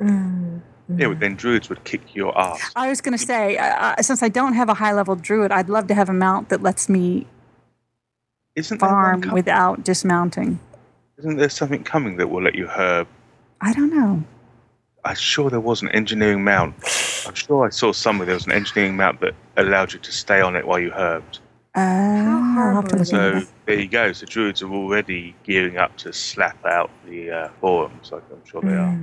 Yeah, 0.00 1.08
but 1.08 1.18
then 1.20 1.34
druids 1.34 1.68
would 1.68 1.82
kick 1.84 2.14
your 2.14 2.36
ass. 2.38 2.60
I 2.76 2.88
was 2.88 3.00
going 3.00 3.16
to 3.16 3.24
say, 3.24 3.56
uh, 3.56 3.64
uh, 3.98 4.02
since 4.02 4.22
I 4.22 4.28
don't 4.28 4.52
have 4.54 4.68
a 4.68 4.74
high 4.74 4.92
level 4.92 5.14
druid, 5.16 5.50
I'd 5.50 5.68
love 5.68 5.86
to 5.88 5.94
have 5.94 6.08
a 6.08 6.12
mount 6.12 6.48
that 6.50 6.62
lets 6.62 6.88
me 6.88 7.26
Isn't 8.56 8.78
there, 8.80 8.88
one 8.88 8.94
farm 8.94 9.22
com- 9.22 9.32
without 9.34 9.84
dismounting. 9.84 10.58
isn't 11.18 11.36
there 11.36 11.48
something 11.48 11.82
coming 11.84 12.16
that 12.18 12.28
will 12.28 12.42
let 12.42 12.54
you 12.54 12.66
herb? 12.66 13.06
I 13.60 13.72
don't 13.72 13.90
know. 13.94 14.22
I'm 15.04 15.16
sure 15.16 15.50
there 15.50 15.60
was 15.60 15.82
an 15.82 15.90
engineering 15.90 16.44
mount. 16.44 16.74
I'm 17.26 17.34
sure 17.34 17.66
I 17.66 17.70
saw 17.70 17.92
somewhere 17.92 18.26
there 18.26 18.34
was 18.36 18.46
an 18.46 18.52
engineering 18.52 18.96
mount 18.96 19.20
that 19.20 19.34
allowed 19.56 19.92
you 19.92 19.98
to 19.98 20.12
stay 20.12 20.40
on 20.40 20.56
it 20.56 20.66
while 20.66 20.78
you 20.78 20.90
herbed. 20.90 21.40
I'll 21.74 22.74
have 22.76 22.84
to 22.88 22.96
horrible 22.96 22.98
look 22.98 23.06
So 23.06 23.42
there 23.66 23.80
you 23.80 23.88
go. 23.88 24.12
So 24.12 24.26
druids 24.26 24.62
are 24.62 24.70
already 24.72 25.34
gearing 25.42 25.76
up 25.76 25.96
to 25.98 26.12
slap 26.12 26.64
out 26.64 26.90
the 27.06 27.30
uh, 27.30 27.48
forums. 27.60 28.12
Like 28.12 28.22
I'm 28.30 28.44
sure 28.44 28.62
they 28.62 28.68
are. 28.74 28.98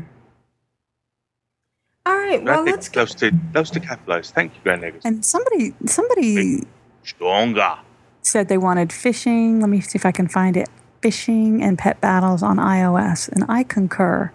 All 2.06 2.16
right. 2.18 2.44
But 2.44 2.52
I 2.52 2.56
Well, 2.56 2.66
think 2.66 2.76
let's 2.78 2.90
get, 2.90 3.00
those 3.00 3.16
to 3.16 3.32
those 3.52 3.70
to 3.72 3.80
capitalise. 3.80 4.32
Thank 4.32 4.56
you, 4.56 4.62
Grand 4.64 4.82
Nagus. 4.84 5.02
And 5.04 5.24
somebody, 5.26 5.74
somebody 5.86 6.64
Stronger. 7.04 7.78
Said 8.22 8.48
they 8.48 8.58
wanted 8.58 8.92
fishing. 8.94 9.60
Let 9.60 9.70
me 9.70 9.82
see 9.82 9.98
if 9.98 10.06
I 10.06 10.12
can 10.12 10.28
find 10.28 10.56
it. 10.58 10.70
Fishing 11.02 11.64
and 11.64 11.78
pet 11.80 12.00
battles 12.00 12.44
on 12.44 12.58
iOS, 12.58 13.28
and 13.30 13.44
I 13.50 13.64
concur. 13.64 14.32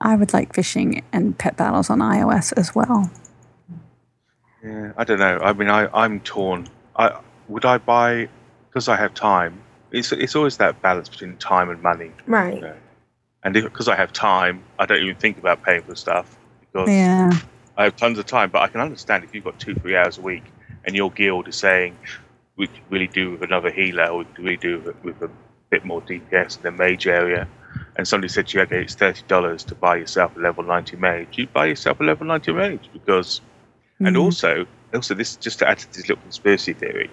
I 0.00 0.14
would 0.16 0.32
like 0.32 0.54
fishing 0.54 1.02
and 1.12 1.36
pet 1.38 1.56
battles 1.56 1.88
on 1.90 1.98
iOS 2.00 2.52
as 2.56 2.74
well. 2.74 3.10
Yeah, 4.62 4.92
I 4.96 5.04
don't 5.04 5.18
know. 5.18 5.38
I 5.42 5.52
mean, 5.54 5.68
I 5.70 5.88
I'm 5.94 6.20
torn. 6.20 6.68
I 6.96 7.18
would 7.48 7.64
I 7.64 7.78
buy 7.78 8.28
because 8.68 8.88
I 8.88 8.96
have 8.96 9.14
time. 9.14 9.62
it's 9.90 10.12
it's 10.12 10.36
always 10.36 10.58
that 10.58 10.82
balance 10.82 11.08
between 11.08 11.36
time 11.38 11.70
and 11.70 11.82
money. 11.82 12.12
Right. 12.26 12.54
You 12.56 12.60
know. 12.60 12.76
And 13.44 13.54
because 13.54 13.88
I 13.88 13.94
have 13.96 14.12
time, 14.12 14.62
I 14.78 14.84
don't 14.84 15.00
even 15.02 15.16
think 15.16 15.38
about 15.38 15.62
paying 15.62 15.82
for 15.82 15.94
stuff 15.94 16.36
because 16.60 16.88
Yeah. 16.90 17.30
I 17.76 17.84
have 17.84 17.96
tons 17.96 18.18
of 18.18 18.26
time. 18.26 18.50
But 18.50 18.62
I 18.62 18.68
can 18.68 18.80
understand 18.80 19.24
if 19.24 19.34
you've 19.34 19.44
got 19.44 19.58
two, 19.58 19.74
three 19.76 19.96
hours 19.96 20.18
a 20.18 20.20
week, 20.20 20.42
and 20.88 20.96
your 20.96 21.10
guild 21.10 21.46
is 21.48 21.54
saying 21.56 21.94
we 22.56 22.66
could 22.66 22.80
really 22.88 23.06
do 23.06 23.30
with 23.32 23.42
another 23.42 23.70
healer, 23.70 24.06
or 24.06 24.18
we 24.20 24.24
could 24.24 24.38
really 24.38 24.56
do 24.56 24.78
with, 24.80 25.04
with 25.04 25.22
a 25.22 25.30
bit 25.68 25.84
more 25.84 26.00
DPS 26.00 26.56
in 26.56 26.62
the 26.62 26.70
mage 26.72 27.06
area. 27.06 27.46
And 27.96 28.08
somebody 28.08 28.28
said 28.28 28.48
to 28.48 28.56
you, 28.56 28.62
okay, 28.62 28.80
it's 28.82 28.94
thirty 28.94 29.22
dollars 29.28 29.62
to 29.64 29.74
buy 29.74 29.96
yourself 29.96 30.34
a 30.34 30.40
level 30.40 30.64
ninety 30.64 30.96
mage. 30.96 31.36
You 31.36 31.46
buy 31.46 31.66
yourself 31.66 32.00
a 32.00 32.04
level 32.04 32.26
ninety 32.26 32.52
mage 32.52 32.88
because, 32.94 33.42
and 33.98 34.16
Mhm. 34.16 34.22
also, 34.24 34.66
also 34.94 35.14
this 35.14 35.36
just 35.36 35.58
to 35.58 35.68
add 35.68 35.78
to 35.80 35.86
this 35.92 36.08
little 36.08 36.22
conspiracy 36.22 36.72
theory, 36.72 37.10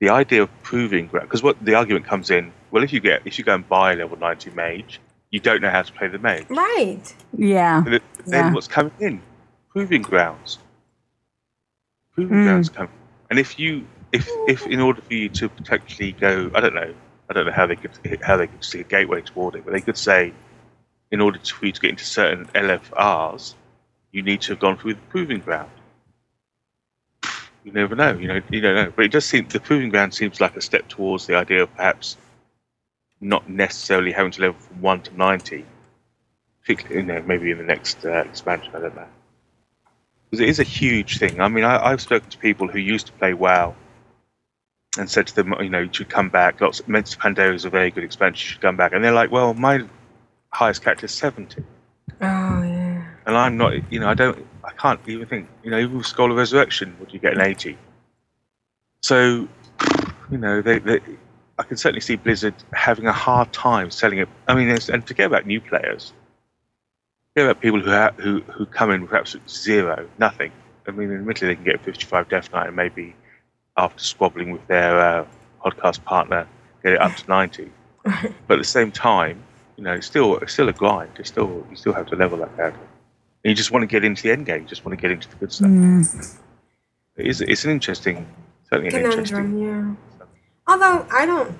the 0.00 0.10
idea 0.10 0.42
of 0.42 0.50
proving 0.62 1.06
because 1.06 1.42
what 1.42 1.56
the 1.64 1.74
argument 1.74 2.04
comes 2.04 2.30
in, 2.30 2.52
well, 2.72 2.84
if 2.84 2.92
you 2.92 3.00
get 3.00 3.22
if 3.24 3.38
you 3.38 3.44
go 3.44 3.54
and 3.54 3.66
buy 3.66 3.94
a 3.94 3.96
level 3.96 4.18
ninety 4.18 4.50
mage, 4.50 5.00
you 5.30 5.40
don't 5.40 5.62
know 5.62 5.70
how 5.70 5.80
to 5.82 5.92
play 5.94 6.08
the 6.08 6.18
mage. 6.18 6.44
Right. 6.50 7.14
Yeah. 7.38 7.80
But 7.80 8.02
then 8.26 8.46
Yeah. 8.48 8.52
what's 8.52 8.68
coming 8.68 8.92
in? 9.00 9.22
Proving 9.70 10.02
grounds. 10.02 10.58
Proving 12.14 12.38
Mm. 12.38 12.44
grounds 12.44 12.68
come. 12.70 12.88
And 13.30 13.38
if 13.38 13.58
you, 13.58 13.86
if 14.12 14.28
if 14.48 14.66
in 14.66 14.80
order 14.80 15.02
for 15.02 15.14
you 15.14 15.28
to 15.30 15.48
potentially 15.48 16.12
go, 16.12 16.50
I 16.54 16.60
don't 16.60 16.74
know, 16.74 16.94
I 17.30 17.32
don't 17.34 17.46
know 17.46 17.52
how 17.52 17.66
they 17.66 17.76
could 17.76 17.92
how 18.22 18.36
they 18.36 18.46
could 18.48 18.64
see 18.64 18.80
a 18.80 18.84
gateway 18.84 19.22
toward 19.22 19.56
it, 19.56 19.64
but 19.64 19.72
they 19.72 19.80
could 19.80 19.98
say, 19.98 20.32
in 21.10 21.20
order 21.20 21.38
to, 21.38 21.54
for 21.54 21.66
you 21.66 21.72
to 21.72 21.80
get 21.80 21.90
into 21.90 22.04
certain 22.04 22.46
LFRs, 22.54 23.54
you 24.12 24.22
need 24.22 24.42
to 24.42 24.52
have 24.52 24.60
gone 24.60 24.76
through 24.78 24.94
the 24.94 25.00
proving 25.10 25.40
ground. 25.40 25.70
You 27.64 27.72
never 27.72 27.94
know, 27.96 28.14
you 28.14 28.28
know, 28.28 28.40
you 28.50 28.60
don't 28.60 28.74
know. 28.76 28.92
But 28.94 29.06
it 29.06 29.12
does 29.12 29.24
seem 29.26 29.48
the 29.48 29.60
proving 29.60 29.90
ground 29.90 30.14
seems 30.14 30.40
like 30.40 30.56
a 30.56 30.60
step 30.62 30.88
towards 30.88 31.26
the 31.26 31.36
idea 31.36 31.62
of 31.64 31.74
perhaps 31.76 32.16
not 33.20 33.48
necessarily 33.48 34.12
having 34.12 34.32
to 34.32 34.42
level 34.42 34.60
from 34.60 34.80
one 34.82 35.02
to 35.02 35.16
ninety 35.16 35.64
particularly, 36.62 37.02
you 37.02 37.06
know, 37.14 37.22
maybe 37.26 37.50
in 37.50 37.58
the 37.58 37.64
next 37.64 38.04
uh, 38.04 38.10
expansion. 38.28 38.72
I 38.74 38.80
don't 38.80 38.96
know. 38.96 39.08
Because 40.32 40.44
it 40.44 40.48
is 40.48 40.60
a 40.60 40.64
huge 40.64 41.18
thing. 41.18 41.42
I 41.42 41.48
mean, 41.48 41.64
I, 41.64 41.90
I've 41.90 42.00
spoken 42.00 42.30
to 42.30 42.38
people 42.38 42.66
who 42.66 42.78
used 42.78 43.08
to 43.08 43.12
play 43.12 43.34
WoW 43.34 43.74
and 44.98 45.10
said 45.10 45.26
to 45.26 45.34
them, 45.34 45.54
you 45.60 45.68
know, 45.68 45.80
you 45.80 45.90
should 45.92 46.08
come 46.08 46.30
back. 46.30 46.58
Lots 46.58 46.80
of 46.80 46.88
Men's 46.88 47.14
Pandaria 47.14 47.54
is 47.54 47.66
a 47.66 47.70
very 47.70 47.90
good 47.90 48.02
expansion. 48.02 48.46
You 48.46 48.52
should 48.52 48.62
come 48.62 48.78
back. 48.78 48.94
And 48.94 49.04
they're 49.04 49.12
like, 49.12 49.30
well, 49.30 49.52
my 49.52 49.84
highest 50.48 50.82
character 50.82 51.04
is 51.04 51.12
70. 51.12 51.62
Oh 51.62 51.64
yeah. 52.22 53.04
And 53.26 53.36
I'm 53.36 53.58
not, 53.58 53.92
you 53.92 54.00
know, 54.00 54.08
I 54.08 54.14
don't, 54.14 54.46
I 54.64 54.70
can't 54.70 55.00
even 55.06 55.28
think, 55.28 55.48
you 55.62 55.70
know, 55.70 55.78
even 55.78 55.98
with 55.98 56.06
Scroll 56.06 56.30
of 56.30 56.38
Resurrection, 56.38 56.96
would 56.98 57.12
you 57.12 57.18
get 57.18 57.34
an 57.34 57.42
80? 57.42 57.76
So, 59.02 59.46
you 60.30 60.38
know, 60.38 60.62
they, 60.62 60.78
they, 60.78 61.00
I 61.58 61.62
can 61.62 61.76
certainly 61.76 62.00
see 62.00 62.16
Blizzard 62.16 62.54
having 62.72 63.06
a 63.06 63.12
hard 63.12 63.52
time 63.52 63.90
selling 63.90 64.18
it. 64.18 64.30
I 64.48 64.54
mean, 64.54 64.70
and 64.70 65.06
forget 65.06 65.26
about 65.26 65.46
new 65.46 65.60
players. 65.60 66.14
Forget 67.34 67.50
about 67.50 67.62
people 67.62 67.80
who, 67.80 67.90
ha- 67.90 68.12
who, 68.18 68.40
who 68.42 68.66
come 68.66 68.90
in 68.90 69.02
with 69.02 69.10
perhaps 69.10 69.36
zero, 69.48 70.08
nothing. 70.18 70.52
I 70.86 70.90
mean, 70.90 71.12
admittedly, 71.12 71.48
they 71.48 71.54
can 71.54 71.64
get 71.64 71.76
a 71.76 71.78
55 71.78 72.28
Death 72.28 72.52
Knight 72.52 72.66
and 72.66 72.76
maybe 72.76 73.14
after 73.76 74.02
squabbling 74.02 74.50
with 74.50 74.66
their 74.66 74.98
uh, 74.98 75.26
podcast 75.64 76.04
partner, 76.04 76.46
get 76.82 76.94
it 76.94 77.00
up 77.00 77.14
to 77.16 77.28
90. 77.28 77.70
But 78.46 78.54
at 78.54 78.58
the 78.58 78.64
same 78.64 78.90
time, 78.90 79.42
you 79.76 79.84
know, 79.84 79.92
it's 79.92 80.06
still 80.06 80.36
it's 80.38 80.52
still 80.52 80.68
a 80.68 80.72
grind. 80.72 81.12
It's 81.18 81.28
still 81.28 81.64
you 81.70 81.76
still 81.76 81.92
have 81.92 82.06
to 82.06 82.16
level 82.16 82.38
that 82.38 82.54
character. 82.56 82.80
And 83.44 83.50
you 83.50 83.54
just 83.54 83.70
want 83.70 83.82
to 83.82 83.86
get 83.86 84.04
into 84.04 84.22
the 84.22 84.32
end 84.32 84.44
game. 84.46 84.62
You 84.62 84.68
just 84.68 84.84
want 84.84 84.98
to 84.98 85.00
get 85.00 85.10
into 85.10 85.28
the 85.28 85.36
good 85.36 85.52
stuff. 85.52 85.68
Mm. 85.68 86.38
It 87.16 87.26
is 87.26 87.40
it's 87.40 87.64
an 87.64 87.70
interesting, 87.70 88.26
certainly 88.68 88.96
an 88.96 89.04
interesting. 89.04 89.58
Yeah. 89.58 89.94
Although 90.66 91.06
I 91.12 91.26
don't, 91.26 91.56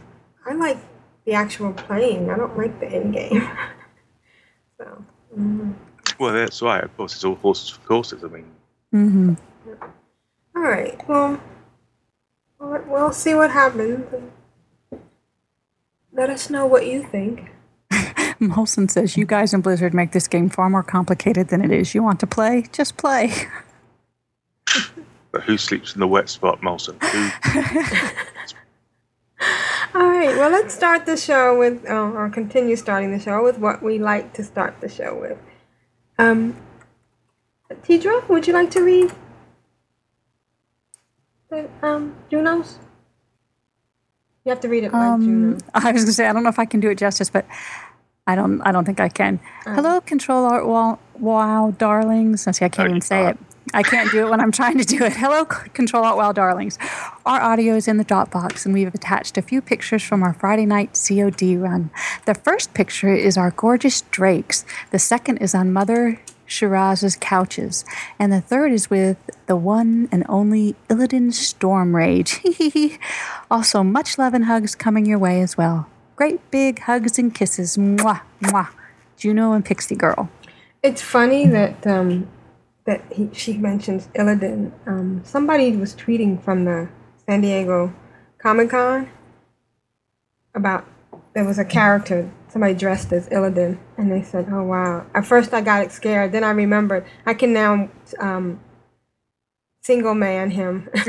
I 0.46 0.54
like 0.54 0.78
the 1.24 1.34
actual 1.34 1.72
playing. 1.72 2.30
I 2.30 2.36
don't 2.36 2.56
like 2.56 2.78
the 2.80 2.86
end 2.86 3.14
game. 3.14 3.48
so, 4.78 5.04
mm. 5.36 5.74
Well, 6.18 6.32
that's 6.32 6.62
right. 6.62 6.84
Of 6.84 6.96
course, 6.96 7.14
it's 7.14 7.24
all 7.24 7.36
horses 7.36 7.70
for 7.70 7.80
courses. 7.86 8.22
I 8.24 8.28
mean, 8.28 8.44
hmm 8.90 9.34
all 10.54 10.62
right. 10.62 11.08
Well, 11.08 11.40
we'll 12.58 12.82
we'll 12.86 13.12
see 13.12 13.34
what 13.34 13.50
happens. 13.50 14.06
Let 16.12 16.30
us 16.30 16.50
know 16.50 16.66
what 16.66 16.86
you 16.86 17.02
think. 17.02 17.50
Molson 18.40 18.90
says, 18.90 19.16
You 19.16 19.24
guys 19.24 19.54
in 19.54 19.60
Blizzard 19.60 19.94
make 19.94 20.12
this 20.12 20.28
game 20.28 20.48
far 20.50 20.68
more 20.68 20.82
complicated 20.82 21.48
than 21.48 21.64
it 21.64 21.70
is. 21.70 21.94
You 21.94 22.02
want 22.02 22.20
to 22.20 22.26
play? 22.26 22.66
Just 22.72 22.96
play. 22.96 23.32
but 25.30 25.42
who 25.42 25.56
sleeps 25.56 25.94
in 25.94 26.00
the 26.00 26.06
wet 26.06 26.28
spot, 26.28 26.60
Molson? 26.60 27.02
Who, 27.02 27.30
All 29.94 30.08
right. 30.08 30.36
Well, 30.36 30.50
let's 30.50 30.74
start 30.74 31.06
the 31.06 31.16
show 31.16 31.58
with, 31.58 31.84
uh, 31.88 31.94
or 31.94 32.30
continue 32.30 32.76
starting 32.76 33.12
the 33.12 33.18
show 33.20 33.42
with 33.44 33.58
what 33.58 33.82
we 33.82 33.98
like 33.98 34.32
to 34.34 34.44
start 34.44 34.80
the 34.80 34.88
show 34.88 35.18
with. 35.20 35.38
Um, 36.18 36.56
Tedrah, 37.70 38.28
would 38.28 38.46
you 38.46 38.52
like 38.54 38.70
to 38.72 38.82
read 38.82 39.12
the 41.50 41.68
um, 41.82 42.14
Junos? 42.30 42.78
You 44.44 44.50
have 44.50 44.60
to 44.60 44.68
read 44.68 44.84
it 44.84 44.92
like 44.92 45.00
Um, 45.02 45.22
Juno. 45.22 45.58
I 45.74 45.92
was 45.92 46.02
going 46.02 46.06
to 46.06 46.12
say, 46.12 46.26
I 46.26 46.32
don't 46.32 46.42
know 46.42 46.48
if 46.50 46.58
I 46.58 46.64
can 46.64 46.80
do 46.80 46.90
it 46.90 46.98
justice, 46.98 47.30
but 47.30 47.46
I 48.26 48.34
don't. 48.36 48.60
I 48.62 48.72
don't 48.72 48.84
think 48.84 49.00
I 49.00 49.08
can. 49.08 49.40
Hello, 49.64 50.00
Control 50.00 50.44
Art 50.44 50.66
Wow, 50.66 50.98
wow 51.18 51.74
darlings. 51.76 52.46
I 52.46 52.52
see. 52.52 52.64
I 52.64 52.68
can't 52.68 52.88
No, 52.88 52.92
even 52.92 53.00
say 53.00 53.28
it. 53.28 53.38
I 53.74 53.82
can't 53.82 54.10
do 54.10 54.26
it 54.26 54.30
when 54.30 54.40
I'm 54.40 54.52
trying 54.52 54.78
to 54.78 54.84
do 54.84 55.04
it. 55.04 55.12
Hello, 55.12 55.44
Control 55.44 56.04
Alt 56.04 56.16
Wow 56.16 56.32
darlings. 56.32 56.78
Our 57.24 57.40
audio 57.40 57.76
is 57.76 57.88
in 57.88 57.96
the 57.96 58.04
Dropbox, 58.04 58.64
and 58.64 58.74
we've 58.74 58.94
attached 58.94 59.38
a 59.38 59.42
few 59.42 59.62
pictures 59.62 60.02
from 60.02 60.22
our 60.22 60.34
Friday 60.34 60.66
night 60.66 60.98
COD 61.08 61.56
run. 61.56 61.90
The 62.26 62.34
first 62.34 62.74
picture 62.74 63.14
is 63.14 63.36
our 63.36 63.50
gorgeous 63.52 64.02
drakes. 64.02 64.64
The 64.90 64.98
second 64.98 65.38
is 65.38 65.54
on 65.54 65.72
Mother 65.72 66.20
Shahraz's 66.46 67.16
couches, 67.16 67.84
and 68.18 68.32
the 68.32 68.40
third 68.40 68.72
is 68.72 68.90
with 68.90 69.16
the 69.46 69.56
one 69.56 70.08
and 70.12 70.24
only 70.28 70.74
Illidan 70.88 71.32
Stormrage. 71.32 72.98
also, 73.50 73.82
much 73.82 74.18
love 74.18 74.34
and 74.34 74.46
hugs 74.46 74.74
coming 74.74 75.06
your 75.06 75.18
way 75.18 75.40
as 75.40 75.56
well. 75.56 75.88
Great 76.16 76.50
big 76.50 76.80
hugs 76.80 77.18
and 77.18 77.34
kisses. 77.34 77.76
Mwah, 77.76 78.20
mwah. 78.42 78.68
Juno 79.16 79.52
and 79.52 79.64
Pixie 79.64 79.94
Girl. 79.94 80.28
It's 80.82 81.00
funny 81.00 81.46
that 81.46 81.86
um, 81.86 82.26
that 82.84 83.02
he, 83.12 83.30
she 83.32 83.56
mentions 83.58 84.08
Illidan. 84.08 84.72
Um, 84.86 85.22
somebody 85.24 85.76
was 85.76 85.94
tweeting 85.94 86.42
from 86.42 86.64
the 86.64 86.88
San 87.26 87.40
Diego 87.40 87.94
Comic 88.38 88.70
Con 88.70 89.08
about 90.54 90.86
there 91.34 91.44
was 91.44 91.58
a 91.58 91.64
character 91.64 92.30
somebody 92.48 92.74
dressed 92.74 93.12
as 93.12 93.28
Illidan, 93.28 93.78
and 93.96 94.10
they 94.12 94.22
said, 94.22 94.48
"Oh 94.50 94.64
wow!" 94.64 95.06
At 95.14 95.26
first, 95.26 95.54
I 95.54 95.60
got 95.60 95.90
scared. 95.92 96.32
Then 96.32 96.44
I 96.44 96.50
remembered 96.50 97.06
I 97.24 97.34
can 97.34 97.52
now 97.52 97.88
um, 98.18 98.60
single 99.80 100.14
man 100.14 100.50
him. 100.50 100.88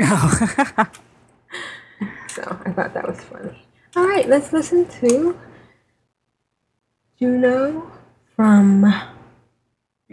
so 2.28 2.58
I 2.64 2.72
thought 2.72 2.94
that 2.94 3.06
was 3.06 3.20
funny. 3.20 3.66
All 3.96 4.06
right, 4.06 4.28
let's 4.28 4.52
listen 4.52 4.86
to 5.00 5.38
Juno 7.18 7.90
from. 8.34 9.13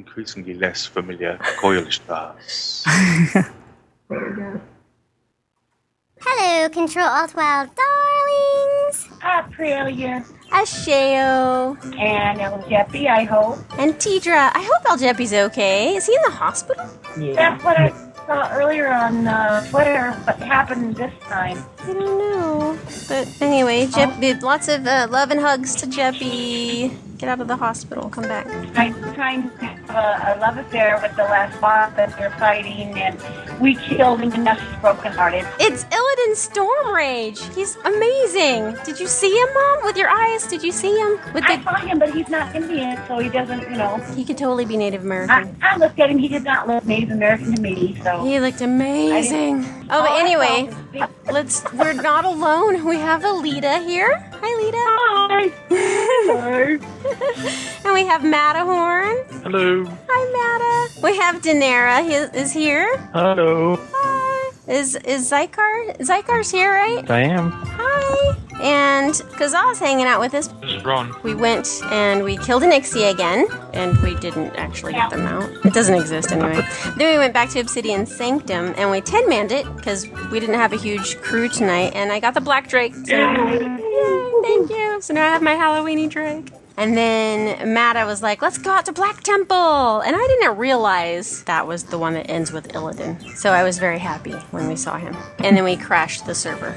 Increasingly 0.06 0.56
less 0.56 0.88
familiar 0.88 1.38
coil 1.62 1.86
stars. 1.92 2.84
There 4.10 4.30
we 4.30 4.36
go. 4.36 4.60
Hello, 6.26 6.70
Control 6.70 7.06
Alt 7.08 7.34
Wild 7.36 7.70
darlings! 7.82 8.98
Aprilia 9.22 10.26
Ashayo 10.50 11.78
and 12.00 12.42
El 12.42 12.58
Jeppy, 12.64 13.08
I 13.08 13.24
hope. 13.24 13.60
and 13.80 13.94
Tedrah. 13.96 14.50
I 14.54 14.64
hope 14.70 14.84
Aljeppy's 14.92 15.34
okay. 15.34 15.96
Is 15.96 16.08
he 16.08 16.14
in 16.16 16.22
the 16.26 16.32
hospital? 16.32 16.86
Yeah. 17.18 17.34
That's 17.36 17.64
what 17.64 17.78
I 17.80 17.90
saw 18.26 18.52
earlier 18.52 18.92
on 18.92 19.28
uh, 19.28 19.66
Twitter, 19.70 20.12
what 20.26 20.38
happened 20.40 20.96
this 20.98 21.14
time. 21.22 21.64
I 21.84 21.94
don't 21.94 22.18
know. 22.18 22.78
But 23.08 23.26
anyway, 23.40 23.86
Jeppy, 23.86 24.42
lots 24.42 24.68
of 24.68 24.86
uh, 24.88 25.08
love 25.10 25.30
and 25.32 25.40
hugs 25.40 25.76
to 25.76 25.86
Jeppy. 25.86 26.92
Get 27.22 27.30
out 27.30 27.40
of 27.40 27.48
the 27.48 27.56
hospital. 27.56 28.10
Come 28.10 28.24
back. 28.24 28.48
I'm 28.76 28.96
trying 29.14 29.44
to 29.44 29.56
have 29.64 29.90
a, 29.92 30.34
a 30.34 30.42
love 30.42 30.58
affair 30.58 31.00
with 31.04 31.16
the 31.16 31.22
last 31.22 31.62
boss 31.62 31.96
that 31.96 32.18
they're 32.18 32.32
fighting, 32.32 32.98
and 32.98 33.16
we 33.62 33.76
killed 33.76 34.22
him, 34.22 34.32
and 34.32 34.44
now 34.44 34.56
she's 34.56 34.82
brokenhearted. 34.82 35.46
It's 35.60 35.84
Illidan 35.84 36.34
Stormrage. 36.34 37.54
He's 37.54 37.76
amazing. 37.86 38.76
Did 38.86 39.00
you 39.00 39.06
see 39.06 39.30
him, 39.30 39.54
Mom? 39.54 39.84
With 39.84 39.98
your 39.98 40.10
eyes? 40.10 40.48
Did 40.48 40.64
you 40.64 40.72
see 40.72 40.98
him? 40.98 41.20
With 41.32 41.44
I 41.44 41.62
saw 41.62 41.76
him, 41.76 42.00
but 42.00 42.12
he's 42.12 42.28
not 42.28 42.56
Indian, 42.56 43.00
so 43.08 43.20
he 43.20 43.30
doesn't, 43.30 43.70
you 43.70 43.78
know. 43.78 43.98
he 44.16 44.26
could 44.26 44.40
totally 44.40 44.66
be 44.66 44.76
Native 44.76 45.02
I, 45.02 45.06
American. 45.06 45.58
I 45.62 45.78
looked 45.78 46.00
at 46.00 46.10
him, 46.10 46.18
he 46.18 46.28
did 46.28 46.44
not 46.44 46.68
look 46.68 46.84
Native 46.86 47.12
American 47.12 47.54
to 47.54 47.62
me, 47.62 48.02
so. 48.04 48.26
He 48.26 48.40
looked 48.40 48.62
amazing. 48.62 49.64
Oh, 49.92 50.02
but 50.02 50.10
oh, 50.10 50.20
anyway, 50.20 50.74
let's. 51.32 51.72
We're 51.72 51.94
not 51.94 52.26
alone. 52.26 52.84
We 52.84 52.96
have 52.96 53.22
Alita 53.22 53.86
here. 53.86 54.31
Hi, 54.44 54.52
Lita. 54.58 54.86
Hi! 55.30 55.52
Hello. 55.70 56.80
and 57.86 57.94
we 57.94 58.06
have 58.08 58.24
Matterhorn. 58.24 59.18
Hello. 59.44 59.86
Hi, 60.10 60.22
Matta. 60.34 61.02
We 61.04 61.16
have 61.18 61.42
Daenerys 61.44 62.06
he 62.06 62.40
is 62.40 62.52
here. 62.52 62.98
Hello. 63.14 63.78
Hi. 63.94 64.21
Is 64.68 64.96
is 64.96 65.30
Zykar? 65.30 65.98
Zykar's 65.98 66.52
here, 66.52 66.72
right? 66.72 67.10
I 67.10 67.22
am. 67.22 67.52
Hi. 67.52 68.36
And 68.62 69.12
Kazaw's 69.12 69.80
hanging 69.80 70.06
out 70.06 70.20
with 70.20 70.36
us. 70.36 70.50
This 70.50 70.74
is 70.74 70.86
Ron. 70.86 71.16
We 71.24 71.34
went 71.34 71.68
and 71.86 72.24
we 72.24 72.38
killed 72.38 72.62
an 72.62 72.72
Ixie 72.72 73.10
again, 73.12 73.48
and 73.74 73.98
we 74.04 74.14
didn't 74.20 74.52
actually 74.58 74.94
get 74.94 75.10
them 75.10 75.26
out. 75.26 75.50
It 75.66 75.74
doesn't 75.74 75.96
exist 75.96 76.32
anyway. 76.32 76.62
then 76.96 77.12
we 77.12 77.18
went 77.18 77.34
back 77.34 77.50
to 77.50 77.60
Obsidian 77.60 78.06
Sanctum 78.06 78.76
and 78.78 78.92
we 78.92 79.02
10 79.02 79.28
manned 79.28 79.52
it 79.52 79.66
because 79.76 80.08
we 80.32 80.40
didn't 80.40 80.56
have 80.56 80.74
a 80.74 80.78
huge 80.78 81.18
crew 81.18 81.50
tonight, 81.50 81.94
and 81.96 82.12
I 82.12 82.20
got 82.20 82.36
the 82.36 82.42
Black 82.42 82.70
Drake. 82.70 82.94
So, 82.94 83.16
Yay, 83.16 84.42
thank 84.44 84.70
you. 84.70 85.00
So 85.02 85.16
now 85.16 85.28
I 85.28 85.32
have 85.32 85.42
my 85.42 85.56
Halloweeny 85.56 86.08
Drake. 86.08 86.52
And 86.78 86.98
then 86.98 87.74
Matta 87.74 88.06
was 88.06 88.22
like, 88.22 88.42
let's 88.42 88.58
go 88.58 88.72
out 88.72 88.86
to 88.86 88.94
Black 88.94 89.22
Temple. 89.22 90.00
And 90.02 90.16
I 90.16 90.28
didn't 90.28 90.58
realize 90.58 91.44
that 91.44 91.68
was 91.68 91.84
the 91.84 91.98
one 91.98 92.14
that 92.14 92.30
ends 92.30 92.52
with 92.52 92.70
Illidan. 92.70 93.36
So 93.36 93.52
I 93.52 93.64
was 93.64 93.78
very 93.78 94.00
happy 94.00 94.32
when 94.52 94.68
we 94.68 94.76
saw 94.76 94.98
him. 94.98 95.16
And 95.40 95.56
then 95.58 95.64
we 95.64 95.76
crashed 95.76 96.26
the 96.26 96.34
server. 96.34 96.76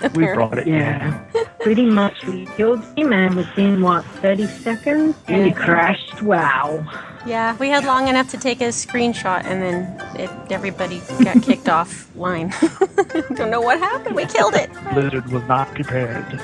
we 0.14 0.24
brought 0.24 0.58
it. 0.58 0.66
Yeah. 0.66 1.18
Pretty 1.60 1.86
much 1.86 2.24
we 2.26 2.46
killed 2.56 2.82
him 2.96 3.12
and 3.12 3.36
within 3.36 3.82
what, 3.82 4.04
30 4.04 4.46
seconds? 4.46 5.16
And 5.28 5.46
he 5.46 5.52
crashed. 5.52 6.22
Wow. 6.22 6.84
Yeah, 7.26 7.54
we 7.58 7.68
had 7.68 7.84
long 7.84 8.08
enough 8.08 8.30
to 8.30 8.38
take 8.38 8.62
a 8.62 8.68
screenshot 8.68 9.44
and 9.44 9.62
then 9.62 10.00
it, 10.18 10.30
everybody 10.50 11.00
got 11.22 11.42
kicked 11.42 11.64
offline. 11.66 12.50
Don't 13.36 13.50
know 13.50 13.60
what 13.60 13.78
happened. 13.78 14.16
We 14.16 14.24
killed 14.24 14.54
it. 14.54 14.70
Blizzard 14.94 15.30
was 15.30 15.42
not 15.44 15.68
prepared. 15.74 16.40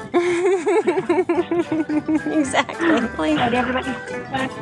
exactly. 2.39 3.31
Did 3.37 3.55
everybody 3.55 3.89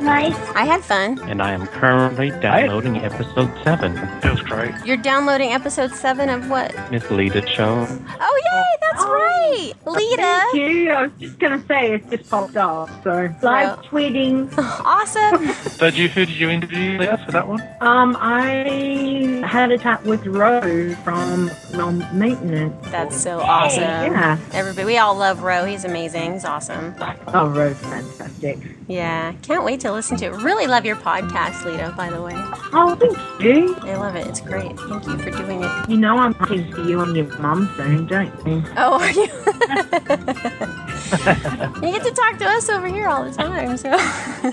nice? 0.05 0.37
I 0.55 0.65
had 0.65 0.83
fun. 0.83 1.19
And 1.29 1.43
I 1.43 1.53
am 1.53 1.67
currently 1.67 2.31
downloading 2.31 2.99
episode 2.99 3.51
7. 3.65 4.21
Feels 4.21 4.41
great. 4.43 4.73
You're 4.85 4.97
downloading 4.97 5.53
episode 5.53 5.93
7 5.93 6.29
of 6.29 6.49
what? 6.49 6.73
Miss 6.91 7.11
Lita 7.11 7.45
show. 7.47 7.87
Oh, 7.89 8.41
yay! 8.45 8.65
That's 8.81 9.05
right! 9.05 9.73
Lita! 9.87 10.23
Thank 10.23 10.55
you. 10.55 10.91
I 10.93 11.03
was 11.03 11.13
just 11.19 11.39
going 11.41 11.61
to 11.61 11.67
say 11.67 11.95
it 11.95 12.09
just 12.11 12.31
popped 12.31 12.57
off. 12.57 12.91
So 13.03 13.35
live 13.43 13.81
tweeting. 13.83 14.53
awesome. 14.59 15.53
So 15.75 15.91
did 15.91 15.99
you, 15.99 16.09
who 16.09 16.25
did 16.25 16.37
you 16.37 16.51
interview 16.51 16.99
Leah 16.99 17.21
for 17.27 17.33
that 17.33 17.49
one? 17.49 17.61
Um, 17.81 18.17
I 18.21 19.43
had 19.45 19.73
a 19.73 19.79
chat 19.79 20.05
with 20.05 20.25
Rose 20.25 20.95
from 20.99 21.51
Non 21.75 21.99
Maintenance. 22.17 22.75
That's 22.91 23.17
so 23.21 23.41
awesome. 23.41 23.83
Yeah. 23.83 24.39
Everybody, 24.53 24.87
we 24.87 24.99
all 24.99 25.17
love 25.17 25.43
Ro. 25.43 25.65
He's 25.65 25.85
amazing. 25.85 26.04
He's 26.13 26.45
awesome. 26.45 26.95
Oh, 27.29 27.49
Rose, 27.49 27.77
fantastic. 27.79 28.59
Yeah, 28.89 29.33
can't 29.43 29.65
wait 29.65 29.81
to 29.81 29.93
listen 29.93 30.17
to 30.19 30.27
it. 30.27 30.33
Really 30.43 30.67
love 30.67 30.85
your 30.85 30.97
podcast, 30.97 31.65
Lita, 31.65 31.95
by 31.97 32.11
the 32.11 32.21
way. 32.21 32.35
Oh, 32.37 32.95
thank 32.95 33.17
you. 33.43 33.75
I 33.83 33.97
love 33.97 34.15
it. 34.17 34.27
It's 34.27 34.41
great. 34.41 34.79
Thank 34.79 35.07
you 35.07 35.17
for 35.19 35.31
doing 35.31 35.63
it. 35.65 35.89
You 35.89 35.97
know 35.97 36.19
I'm 36.19 36.35
talking 36.35 36.71
to 36.73 36.85
you 36.87 37.01
and 37.01 37.17
your 37.17 37.27
mum 37.39 37.71
soon, 37.77 38.07
don't 38.07 38.47
you? 38.47 38.63
Oh, 38.77 39.01
are 39.01 39.11
you? 39.11 39.23
you 41.87 41.93
get 41.93 42.05
to 42.05 42.13
talk 42.15 42.39
to 42.39 42.47
us 42.47 42.69
over 42.69 42.87
here 42.87 43.09
all 43.09 43.25
the 43.25 43.33
time, 43.33 43.77
so 43.77 43.91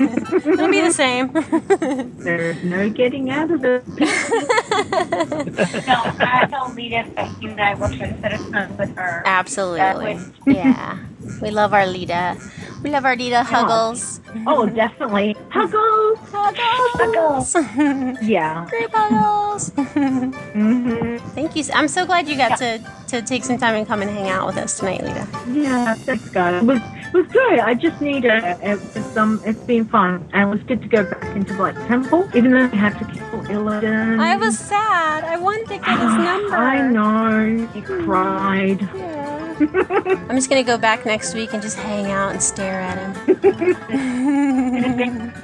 it'll 0.49 0.69
be 0.69 0.81
the 0.81 0.93
same. 0.93 1.31
There's 2.17 2.63
no 2.63 2.89
getting 2.89 3.29
out 3.29 3.51
of 3.51 3.63
it. 3.65 3.85
no, 3.97 4.07
I 4.07 6.47
told 6.51 6.75
Lita 6.75 7.05
that 7.15 7.41
you 7.41 7.49
and 7.49 7.59
I 7.59 7.73
will 7.73 7.89
try 7.89 8.11
to 8.11 8.21
set 8.21 8.33
a 8.33 8.37
time 8.51 8.77
with 8.77 8.95
her. 8.95 9.23
Absolutely. 9.25 10.19
yeah. 10.47 10.99
We 11.41 11.51
love 11.51 11.73
our 11.73 11.85
Lita. 11.85 12.37
We 12.83 12.89
love 12.89 13.05
our 13.05 13.15
Lita 13.15 13.43
Huggles. 13.43 14.21
Oh, 14.47 14.65
definitely. 14.65 15.35
Huggles! 15.49 16.17
Huggles! 16.31 17.53
Huggles. 17.53 17.55
yeah. 18.23 18.65
Great 18.69 18.89
Huggles! 18.91 19.69
mm-hmm. 19.71 21.17
Thank 21.29 21.55
you. 21.55 21.63
I'm 21.73 21.87
so 21.87 22.05
glad 22.05 22.27
you 22.27 22.37
got 22.37 22.57
to, 22.57 22.79
to 23.09 23.21
take 23.21 23.43
some 23.43 23.57
time 23.57 23.75
and 23.75 23.85
come 23.85 24.01
and 24.01 24.09
hang 24.09 24.29
out 24.29 24.47
with 24.47 24.57
us 24.57 24.79
tonight, 24.79 25.03
Lita. 25.03 25.27
Yeah, 25.49 25.93
thanks, 25.95 26.29
guys. 26.29 26.63
It 26.63 26.65
was, 26.65 26.79
was 27.13 27.27
good. 27.27 27.59
I 27.59 27.73
just 27.73 27.99
need 28.01 28.25
a, 28.25 28.57
it's, 28.61 29.17
um, 29.17 29.41
it's 29.45 29.59
been 29.59 29.85
fun. 29.85 30.27
And 30.33 30.49
it 30.49 30.53
was 30.53 30.63
good 30.63 30.81
to 30.81 30.87
go 30.87 31.03
back 31.03 31.35
into 31.35 31.53
Black 31.55 31.75
Temple, 31.87 32.27
even 32.35 32.51
though 32.51 32.63
I 32.63 32.75
had 32.75 32.97
to 32.99 33.05
kill 33.05 33.41
Illidan. 33.43 34.19
I 34.19 34.35
was 34.37 34.57
sad. 34.57 35.23
I 35.23 35.37
wanted 35.37 35.67
to 35.67 35.77
get 35.77 35.99
his 35.99 36.15
number. 36.25 36.55
I 36.55 36.87
know. 36.87 37.67
He 37.73 37.81
cried. 37.81 38.81
Yeah. 38.81 39.57
I'm 40.29 40.35
just 40.35 40.49
gonna 40.49 40.63
go 40.63 40.77
back 40.77 41.05
next 41.05 41.33
week 41.35 41.53
and 41.53 41.61
just 41.61 41.77
hang 41.77 42.11
out 42.11 42.31
and 42.31 42.41
stare 42.41 42.81
at 42.81 42.97
him. 42.97 43.13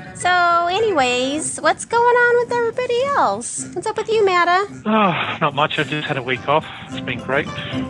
so, 0.19 0.67
anyways, 0.67 1.59
what's 1.61 1.85
going 1.85 2.01
on 2.03 2.45
with 2.45 2.51
everybody 2.51 3.03
else? 3.17 3.67
What's 3.73 3.87
up 3.87 3.97
with 3.97 4.09
you, 4.09 4.25
Matta? 4.25 4.67
Oh, 4.85 4.91
ah, 4.91 5.37
not 5.39 5.53
much. 5.53 5.77
I 5.77 5.83
just 5.83 6.07
had 6.07 6.17
a 6.17 6.23
week 6.23 6.47
off. 6.47 6.65
It's 6.89 6.99
been 7.01 7.19
great. 7.19 7.47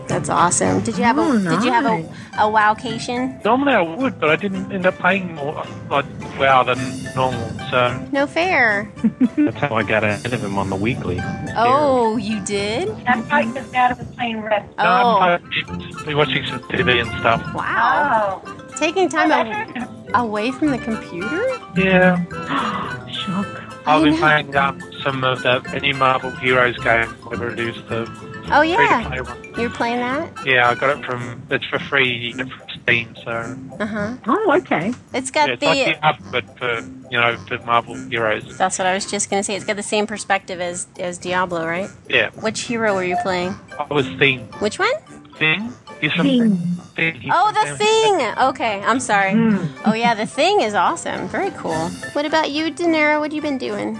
That's 0.07 0.29
awesome. 0.29 0.81
Did 0.81 0.97
you 0.97 1.03
have 1.03 1.17
oh, 1.17 1.31
a 1.31 1.39
nice. 1.39 1.55
Did 1.55 1.65
you 1.65 1.71
have 1.71 1.85
a, 1.85 2.03
a 2.33 2.51
wowcation? 2.51 3.43
Normally 3.45 3.73
I 3.73 3.81
would, 3.81 4.19
but 4.19 4.29
I 4.29 4.35
didn't 4.35 4.71
end 4.71 4.85
up 4.85 4.95
playing 4.95 5.35
more 5.35 5.63
like 5.89 6.05
WoW 6.37 6.63
than 6.63 6.77
normal. 7.15 7.49
So 7.69 8.07
no 8.11 8.27
fair. 8.27 8.91
That's 9.37 9.57
how 9.57 9.75
I 9.75 9.83
got 9.83 10.03
ahead 10.03 10.33
of 10.33 10.43
him 10.43 10.57
on 10.57 10.69
the 10.69 10.75
weekly. 10.75 11.19
Oh, 11.55 12.17
you 12.17 12.43
did? 12.43 12.89
That's 13.05 13.27
how 13.29 13.45
because 13.45 13.71
Dad 13.71 13.97
was 13.97 14.07
playing 14.15 14.41
Red. 14.41 14.67
Oh. 14.77 14.83
No, 14.83 14.89
I'm 14.89 15.41
oh. 15.69 16.05
been 16.05 16.17
watching 16.17 16.45
some 16.45 16.59
TV 16.63 17.01
and 17.01 17.09
stuff. 17.19 17.53
Wow. 17.53 18.41
Oh. 18.45 18.66
Taking 18.77 19.09
time 19.09 19.31
a- 19.31 19.89
away 20.19 20.51
from 20.51 20.71
the 20.71 20.77
computer? 20.77 21.43
Yeah. 21.75 22.23
Shock. 23.11 23.47
I've 23.87 24.03
been 24.03 24.17
playing 24.17 24.55
um, 24.55 24.81
some 25.01 25.23
of 25.23 25.41
the 25.43 25.63
any 25.73 25.93
Marvel 25.93 26.29
Heroes 26.31 26.77
game, 26.79 27.07
whatever 27.23 27.49
it 27.51 27.59
is, 27.59 27.75
the 27.87 28.05
Oh 28.51 28.61
yeah. 28.61 29.03
free-to-play 29.09 29.21
one. 29.21 29.59
You're 29.61 29.69
playing 29.69 29.97
that? 29.99 30.45
Yeah, 30.45 30.69
I 30.69 30.75
got 30.75 30.97
it 30.99 31.05
from 31.05 31.41
it's 31.49 31.65
for 31.65 31.79
free 31.79 32.33
from 32.33 32.51
Steam, 32.83 33.15
so 33.23 33.31
Uh 33.79 33.85
huh. 33.85 34.15
Oh, 34.27 34.57
okay. 34.61 34.93
It's 35.13 35.31
got 35.31 35.47
yeah, 35.47 35.53
it's 35.53 35.61
the. 35.61 35.65
like 35.67 35.85
the 35.99 36.05
app, 36.05 36.21
but 36.31 36.57
for 36.59 36.79
you 37.09 37.17
know 37.19 37.37
for 37.47 37.57
Marvel 37.59 37.95
Heroes. 37.95 38.57
That's 38.57 38.77
what 38.77 38.87
I 38.87 38.93
was 38.93 39.09
just 39.09 39.29
gonna 39.29 39.43
say. 39.43 39.55
It's 39.55 39.65
got 39.65 39.77
the 39.77 39.83
same 39.83 40.05
perspective 40.05 40.59
as 40.59 40.87
as 40.99 41.17
Diablo, 41.17 41.65
right? 41.65 41.89
Yeah, 42.09 42.29
Which 42.41 42.61
hero 42.63 42.93
were 42.93 43.03
you 43.05 43.17
playing? 43.23 43.55
I 43.79 43.91
was 43.93 44.05
Thing. 44.19 44.39
Which 44.59 44.79
one? 44.79 44.91
Thing? 45.37 45.71
He's 46.01 46.11
from 46.13 46.27
Thing. 46.27 46.55
Thing. 46.95 47.15
He's 47.21 47.31
Oh, 47.33 47.45
from 47.45 47.53
the 47.55 47.65
Sam- 47.67 47.77
thing. 47.77 48.37
Okay, 48.49 48.81
I'm 48.81 48.99
sorry. 48.99 49.31
Mm. 49.31 49.67
Oh 49.85 49.93
yeah, 49.93 50.13
the 50.13 50.25
thing 50.25 50.61
is 50.61 50.73
awesome. 50.73 51.27
Very 51.27 51.51
cool. 51.51 51.89
What 52.13 52.25
about 52.25 52.51
you, 52.51 52.71
Daenerys? 52.71 53.19
What 53.19 53.31
have 53.31 53.33
you 53.33 53.41
been 53.41 53.57
doing? 53.57 53.97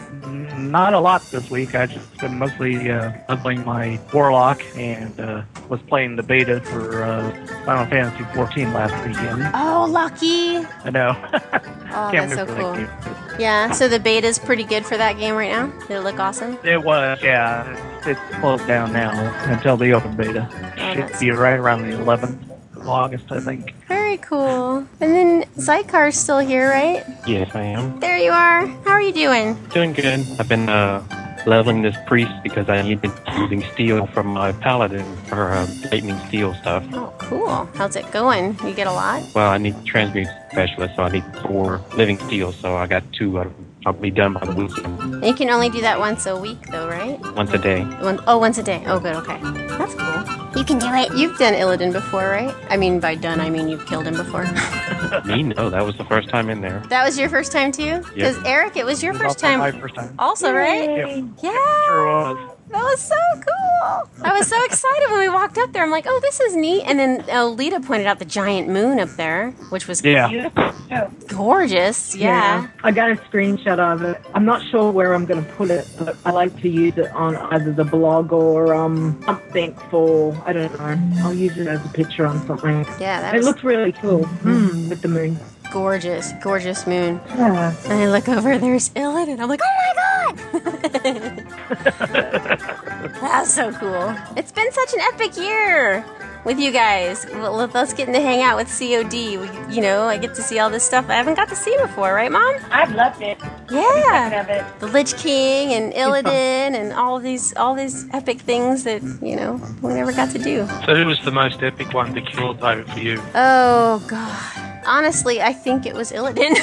Not 0.57 0.93
a 0.93 0.99
lot 0.99 1.21
this 1.31 1.49
week. 1.51 1.75
I 1.75 1.85
just 1.85 2.17
been 2.17 2.39
mostly 2.39 2.89
uh, 2.89 3.11
leveling 3.29 3.63
my 3.63 3.99
warlock 4.13 4.61
and 4.75 5.17
uh, 5.19 5.43
was 5.69 5.79
playing 5.83 6.15
the 6.15 6.23
beta 6.23 6.59
for 6.61 7.03
uh, 7.03 7.31
Final 7.63 7.85
Fantasy 7.85 8.23
14 8.33 8.73
last 8.73 8.93
weekend. 9.07 9.49
Oh, 9.53 9.85
lucky. 9.89 10.57
I 10.83 10.89
know. 10.89 11.15
Oh, 11.89 12.09
Can't 12.11 12.29
that's 12.29 12.35
so 12.35 12.45
wait 12.45 12.77
that 12.77 13.01
cool. 13.31 13.39
Yeah. 13.39 13.71
So 13.71 13.87
the 13.87 13.99
beta 13.99 14.27
is 14.27 14.37
pretty 14.37 14.65
good 14.65 14.85
for 14.85 14.97
that 14.97 15.17
game 15.17 15.35
right 15.35 15.49
now. 15.49 15.67
Did 15.87 15.91
it 15.91 16.01
look 16.01 16.19
awesome? 16.19 16.57
It 16.65 16.83
was, 16.83 17.17
yeah. 17.23 17.63
It's 18.07 18.19
closed 18.39 18.65
down 18.67 18.93
now 18.93 19.11
until 19.51 19.75
the 19.75 19.91
open 19.91 20.15
beta. 20.15 20.47
Should 20.95 21.19
be 21.19 21.31
right 21.31 21.59
around 21.59 21.81
the 21.81 21.97
11th 21.97 22.39
of 22.77 22.87
August, 22.87 23.29
I 23.31 23.41
think. 23.41 23.73
Very 23.89 24.15
cool. 24.17 24.77
And 25.01 25.13
then 25.13 25.43
Zykar's 25.57 26.15
still 26.17 26.39
here, 26.39 26.69
right? 26.69 27.03
Yes, 27.27 27.53
I 27.53 27.63
am. 27.63 27.99
There 27.99 28.17
you 28.17 28.31
are. 28.31 28.65
How 28.65 28.91
are 28.91 29.01
you 29.01 29.11
doing? 29.11 29.55
Doing 29.73 29.91
good. 29.91 30.25
I've 30.39 30.47
been 30.47 30.69
uh, 30.69 31.03
leveling 31.45 31.81
this 31.81 31.97
priest 32.07 32.31
because 32.43 32.69
I 32.69 32.81
needed 32.81 33.11
using 33.37 33.61
steel 33.73 34.07
from 34.07 34.27
my 34.27 34.53
paladin 34.53 35.05
for 35.25 35.51
uh, 35.51 35.67
living 35.91 36.17
steel 36.27 36.53
stuff. 36.53 36.85
Oh, 36.93 37.13
cool. 37.17 37.65
How's 37.75 37.97
it 37.97 38.09
going? 38.13 38.57
You 38.65 38.73
get 38.73 38.87
a 38.87 38.91
lot? 38.93 39.21
Well, 39.35 39.49
I 39.49 39.57
need 39.57 39.83
transmute 39.83 40.29
specialist, 40.51 40.95
so 40.95 41.03
I 41.03 41.09
need 41.09 41.25
four 41.41 41.81
living 41.97 42.19
steel, 42.19 42.53
so 42.53 42.77
I 42.77 42.87
got 42.87 43.03
two 43.11 43.37
out 43.37 43.47
of 43.47 43.55
them. 43.57 43.66
I'll 43.87 43.93
be 43.93 44.11
done 44.11 44.33
by 44.33 44.45
the 44.45 44.51
weekend. 44.51 45.23
You 45.25 45.33
can 45.33 45.49
only 45.49 45.69
do 45.69 45.79
that 45.79 45.97
once 45.97 46.25
a 46.25 46.35
week, 46.35 46.61
though, 46.71 46.89
right? 46.89 47.17
Once 47.37 47.53
a 47.53 47.57
day. 47.57 47.85
One, 48.01 48.19
oh, 48.27 48.37
once 48.37 48.57
a 48.57 48.63
day. 48.63 48.83
Oh, 48.85 48.99
good. 48.99 49.15
Okay. 49.15 49.39
That's 49.77 49.95
cool. 49.95 50.59
You 50.59 50.65
can 50.65 50.77
do 50.77 50.87
it. 50.87 51.17
You've 51.17 51.37
done 51.37 51.53
Illidan 51.53 51.93
before, 51.93 52.29
right? 52.29 52.53
I 52.69 52.75
mean, 52.75 52.99
by 52.99 53.15
done, 53.15 53.39
I 53.39 53.49
mean 53.49 53.69
you've 53.69 53.85
killed 53.85 54.05
him 54.05 54.17
before. 54.17 54.43
Me? 55.25 55.43
No, 55.43 55.69
that 55.69 55.85
was 55.85 55.95
the 55.95 56.03
first 56.03 56.27
time 56.27 56.49
in 56.49 56.59
there. 56.59 56.83
that 56.89 57.05
was 57.05 57.17
your 57.17 57.29
first 57.29 57.53
time, 57.53 57.71
too? 57.71 58.01
Because, 58.13 58.37
Eric, 58.43 58.75
it 58.75 58.85
was 58.85 59.01
your 59.01 59.13
It 59.13 59.19
was 59.19 59.21
first 59.21 59.39
time. 59.39 59.59
My 59.59 59.71
first 59.71 59.95
time. 59.95 60.13
Also, 60.19 60.51
right? 60.53 60.89
Yep. 60.89 61.25
Yeah. 61.41 61.51
Sure 61.85 62.07
was. 62.07 62.56
That 62.69 62.83
was 62.83 63.01
so 63.01 63.15
cool. 63.33 64.09
I 64.23 64.37
was 64.37 64.47
so 64.47 64.61
excited 64.65 65.09
when 65.11 65.19
we 65.21 65.29
walked 65.29 65.57
up 65.57 65.71
there. 65.71 65.83
I'm 65.83 65.91
like, 65.91 66.05
oh, 66.07 66.19
this 66.21 66.39
is 66.41 66.55
neat. 66.55 66.83
And 66.85 66.99
then 66.99 67.23
uh, 67.29 67.45
Lita 67.45 67.79
pointed 67.79 68.07
out 68.07 68.19
the 68.19 68.25
giant 68.25 68.67
moon 68.67 68.99
up 68.99 69.09
there, 69.11 69.51
which 69.69 69.87
was 69.87 70.03
Yeah. 70.03 70.27
Beautiful 70.27 70.71
too. 70.89 71.07
gorgeous. 71.27 72.13
Yeah. 72.15 72.67
I 72.83 72.91
got 72.91 73.11
a 73.11 73.15
screenshot 73.15 73.79
of 73.79 74.01
it. 74.03 74.21
I'm 74.33 74.43
not 74.45 74.65
sure 74.69 74.91
where 74.91 75.13
I'm 75.13 75.25
going 75.25 75.43
to 75.43 75.51
put 75.53 75.69
it, 75.71 75.87
but 75.97 76.17
I 76.25 76.31
like 76.31 76.59
to 76.61 76.69
use 76.69 76.97
it 76.97 77.09
on 77.11 77.37
either 77.37 77.71
the 77.71 77.85
blog 77.85 78.33
or 78.33 78.73
um 78.73 79.21
something 79.25 79.73
for 79.89 80.35
I 80.45 80.51
don't 80.53 80.77
know. 80.77 81.21
I'll 81.23 81.33
use 81.33 81.57
it 81.57 81.67
as 81.67 81.83
a 81.85 81.89
picture 81.89 82.25
on 82.25 82.45
something. 82.47 82.85
Yeah, 82.99 83.21
that 83.21 83.33
It 83.33 83.37
was 83.37 83.45
looks 83.47 83.63
really 83.63 83.93
cool 83.93 84.25
mm, 84.43 84.89
with 84.89 85.01
the 85.01 85.07
moon. 85.07 85.39
Gorgeous. 85.71 86.31
Gorgeous 86.41 86.85
moon. 86.87 87.19
Yeah. 87.29 87.73
And 87.85 87.93
I 87.93 88.07
look 88.09 88.27
over, 88.29 88.57
there's 88.57 88.89
Illidan. 88.89 89.39
I'm 89.39 89.49
like, 89.49 89.61
oh 89.63 89.75
my 89.83 89.93
god! 89.95 91.43
That's 93.21 93.53
so 93.53 93.71
cool. 93.73 94.15
It's 94.35 94.51
been 94.51 94.71
such 94.71 94.93
an 94.93 94.99
epic 95.13 95.37
year. 95.37 96.03
with 96.45 96.59
you 96.59 96.71
guys. 96.71 97.25
Well, 97.33 97.51
let- 97.53 97.73
let's 97.73 97.91
get 97.93 98.05
to 98.05 98.13
hang 98.21 98.41
out 98.41 98.55
with 98.55 98.69
COD. 98.69 99.11
We, 99.37 99.49
you 99.75 99.81
know, 99.81 100.03
I 100.03 100.17
get 100.17 100.33
to 100.35 100.41
see 100.41 100.59
all 100.59 100.69
this 100.69 100.83
stuff 100.85 101.09
I 101.09 101.15
haven't 101.15 101.33
got 101.35 101.49
to 101.49 101.55
see 101.57 101.75
before, 101.81 102.13
right, 102.13 102.31
Mom? 102.31 102.55
I've 102.71 102.93
loved 102.95 103.21
it. 103.21 103.37
Yeah. 103.69 104.41
Of 104.41 104.49
it. 104.49 104.63
The 104.79 104.87
Lich 104.87 105.17
King 105.17 105.73
and 105.73 105.91
Illidan 105.93 106.73
and 106.79 106.93
all 106.93 107.19
these 107.19 107.53
all 107.57 107.75
these 107.75 108.05
epic 108.13 108.39
things 108.39 108.83
that 108.85 109.01
you 109.21 109.35
know 109.35 109.59
we 109.81 109.93
never 109.93 110.13
got 110.13 110.29
to 110.31 110.39
do. 110.39 110.65
So 110.85 110.95
who 110.95 111.05
was 111.05 111.19
the 111.25 111.31
most 111.31 111.61
epic 111.63 111.93
one 111.93 112.13
to 112.13 112.21
kill 112.21 112.53
though 112.53 112.83
for 112.85 112.99
you? 112.99 113.21
Oh 113.35 114.01
God. 114.07 114.76
Honestly, 114.87 115.41
I 115.41 115.53
think 115.53 115.85
it 115.85 115.93
was 115.93 116.11
Illidan. 116.11 116.55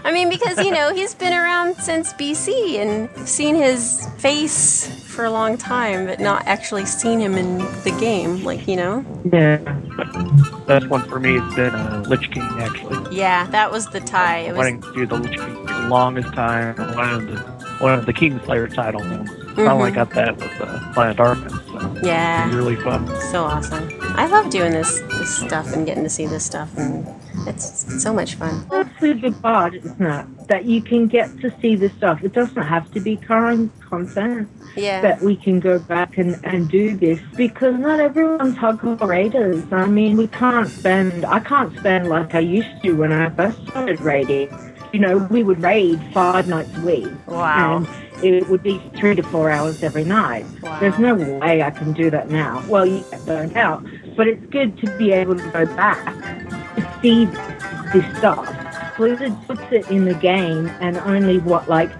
I 0.04 0.12
mean, 0.12 0.28
because 0.28 0.58
you 0.64 0.70
know 0.70 0.94
he's 0.94 1.12
been 1.14 1.32
around 1.32 1.76
since 1.76 2.12
BC 2.14 2.76
and 2.76 3.28
seen 3.28 3.56
his 3.56 4.06
face 4.18 4.88
for 5.06 5.24
a 5.24 5.30
long 5.30 5.58
time, 5.58 6.06
but 6.06 6.20
not 6.20 6.46
actually 6.46 6.86
seen 6.86 7.18
him 7.18 7.34
in 7.34 7.58
the 7.58 7.94
game. 7.98 8.44
Like 8.44 8.68
you 8.68 8.76
know. 8.76 9.04
Yeah. 9.30 9.56
Best 10.66 10.88
one 10.88 11.02
for 11.08 11.18
me 11.18 11.38
has 11.38 11.54
been 11.54 11.74
uh, 11.74 12.04
Lich 12.06 12.30
King, 12.30 12.42
actually. 12.58 13.16
Yeah, 13.16 13.46
that 13.48 13.72
was 13.72 13.86
the 13.88 14.00
tie. 14.00 14.38
It 14.38 14.52
was. 14.52 14.58
Wanting 14.58 14.80
to 14.82 14.92
do 14.94 15.06
the 15.06 15.16
Lich 15.16 15.36
King 15.36 15.66
for 15.66 15.74
the 15.74 15.88
longest 15.88 16.32
time. 16.32 16.76
One 16.94 17.14
of 17.14 17.26
the 17.26 17.59
one 17.80 17.94
of 17.98 18.06
the 18.06 18.12
Kingslayer 18.12 18.72
titles. 18.72 19.04
Finally 19.56 19.90
Mhm. 19.90 19.94
got 19.94 20.10
that 20.10 20.36
with 20.36 20.60
uh, 20.60 20.92
Planet 20.94 21.16
Darkness. 21.16 21.52
So 21.52 22.00
Yeah. 22.02 22.44
it 22.44 22.46
was 22.48 22.56
really 22.56 22.76
fun. 22.76 23.06
So 23.32 23.44
awesome. 23.44 23.88
I 24.16 24.26
love 24.26 24.50
doing 24.50 24.72
this 24.72 25.00
this 25.18 25.36
stuff 25.38 25.72
and 25.74 25.84
getting 25.86 26.02
to 26.04 26.10
see 26.10 26.26
this 26.26 26.44
stuff, 26.44 26.68
and 26.76 27.06
it's, 27.46 27.84
it's 27.84 28.02
so 28.02 28.12
much 28.12 28.34
fun. 28.34 28.64
That's 28.70 28.88
the 29.00 29.14
good 29.14 29.40
part, 29.42 29.74
isn't 29.74 30.00
it? 30.02 30.26
That 30.48 30.64
you 30.64 30.82
can 30.82 31.06
get 31.06 31.40
to 31.40 31.52
see 31.60 31.74
this 31.76 31.92
stuff. 31.92 32.22
It 32.22 32.32
doesn't 32.32 32.62
have 32.62 32.90
to 32.92 33.00
be 33.00 33.16
current 33.16 33.70
content. 33.88 34.48
Yeah. 34.76 35.00
That 35.00 35.20
we 35.22 35.36
can 35.36 35.58
go 35.60 35.78
back 35.78 36.16
and, 36.18 36.38
and 36.44 36.68
do 36.68 36.96
this 36.96 37.18
because 37.36 37.74
not 37.78 37.98
everyone's 38.00 38.56
hardcore 38.56 39.00
raiders. 39.06 39.64
I 39.72 39.86
mean, 39.86 40.16
we 40.16 40.26
can't 40.28 40.68
spend, 40.68 41.24
I 41.24 41.40
can't 41.40 41.76
spend 41.76 42.08
like 42.08 42.34
I 42.34 42.38
used 42.40 42.68
to 42.84 42.92
when 42.92 43.12
I 43.12 43.30
first 43.30 43.58
started 43.68 44.00
raiding. 44.00 44.48
You 44.92 44.98
know, 45.00 45.18
we 45.30 45.42
would 45.42 45.62
raid 45.62 46.00
five 46.12 46.48
nights 46.48 46.70
a 46.76 46.80
week. 46.80 47.12
Wow. 47.26 47.76
And 47.78 48.24
it 48.24 48.48
would 48.48 48.62
be 48.62 48.78
three 48.96 49.14
to 49.14 49.22
four 49.22 49.50
hours 49.50 49.82
every 49.82 50.04
night. 50.04 50.44
There's 50.80 50.98
no 50.98 51.14
way 51.14 51.62
I 51.62 51.70
can 51.70 51.92
do 51.92 52.10
that 52.10 52.28
now. 52.28 52.64
Well, 52.68 52.84
you 52.86 53.04
get 53.10 53.24
burnt 53.24 53.56
out. 53.56 53.84
But 54.16 54.26
it's 54.26 54.44
good 54.46 54.76
to 54.78 54.98
be 54.98 55.12
able 55.12 55.36
to 55.36 55.50
go 55.50 55.64
back 55.64 56.04
to 56.76 56.98
see 57.00 57.26
this 57.92 58.18
stuff. 58.18 58.46
Blizzard 58.96 59.34
puts 59.46 59.62
it 59.70 59.88
in 59.90 60.04
the 60.04 60.14
game, 60.14 60.66
and 60.80 60.98
only 60.98 61.38
what, 61.38 61.68
like, 61.68 61.90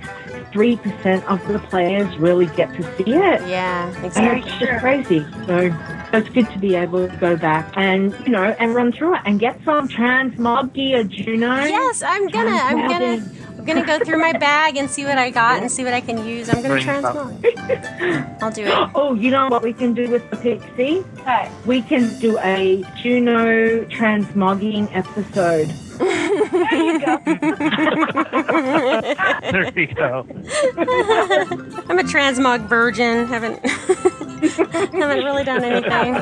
3% 0.53 1.25
of 1.25 1.47
the 1.49 1.59
players 1.61 2.15
really 2.19 2.47
get 2.49 2.75
to 2.75 2.83
see 2.97 3.15
it. 3.15 3.47
Yeah, 3.49 3.87
And 3.95 4.05
exactly. 4.05 4.51
it's 4.51 4.59
just 4.59 4.81
crazy. 4.81 5.27
So 5.47 5.71
it's 6.13 6.29
good 6.29 6.49
to 6.51 6.59
be 6.59 6.75
able 6.75 7.09
to 7.09 7.17
go 7.17 7.37
back 7.37 7.73
and, 7.77 8.15
you 8.25 8.33
know, 8.33 8.55
and 8.59 8.75
run 8.75 8.93
through 8.93 9.15
it 9.17 9.23
and 9.25 9.39
get 9.39 9.63
some 9.65 9.89
transmog 9.89 10.73
gear, 10.73 11.05
Juno. 11.05 11.55
Yes, 11.65 12.03
I'm 12.03 12.27
gonna. 12.29 12.51
I'm 12.51 12.89
gonna. 12.89 13.31
I'm 13.59 13.67
gonna 13.67 13.85
go 13.85 14.03
through 14.03 14.19
my 14.19 14.33
bag 14.33 14.79
and 14.79 14.89
see 14.89 15.05
what 15.05 15.19
I 15.19 15.29
got 15.29 15.61
and 15.61 15.71
see 15.71 15.85
what 15.85 15.93
I 15.93 16.01
can 16.01 16.25
use. 16.25 16.49
I'm 16.49 16.63
gonna 16.63 16.81
transmog. 16.81 18.39
I'll 18.43 18.51
do 18.51 18.63
it. 18.63 18.91
Oh, 18.95 19.13
you 19.13 19.31
know 19.31 19.49
what 19.49 19.63
we 19.63 19.75
can 19.75 19.93
do 19.93 20.09
with 20.11 20.29
the 20.31 20.39
Pixie? 20.39 21.05
We 21.67 21.83
can 21.83 22.19
do 22.21 22.39
a 22.39 22.83
Juno 23.03 23.85
transmogging 23.85 24.89
episode. 24.97 25.69
there 26.51 26.75
you 26.85 26.99
go. 27.01 27.17
there 29.51 29.79
you 29.79 29.87
go. 29.95 30.27
I'm 31.89 31.99
a 31.99 32.03
transmog 32.03 32.69
virgin. 32.69 33.27
Haven't 33.27 33.59
haven't 33.69 35.25
really 35.25 35.45
done 35.45 35.63
anything. 35.65 36.17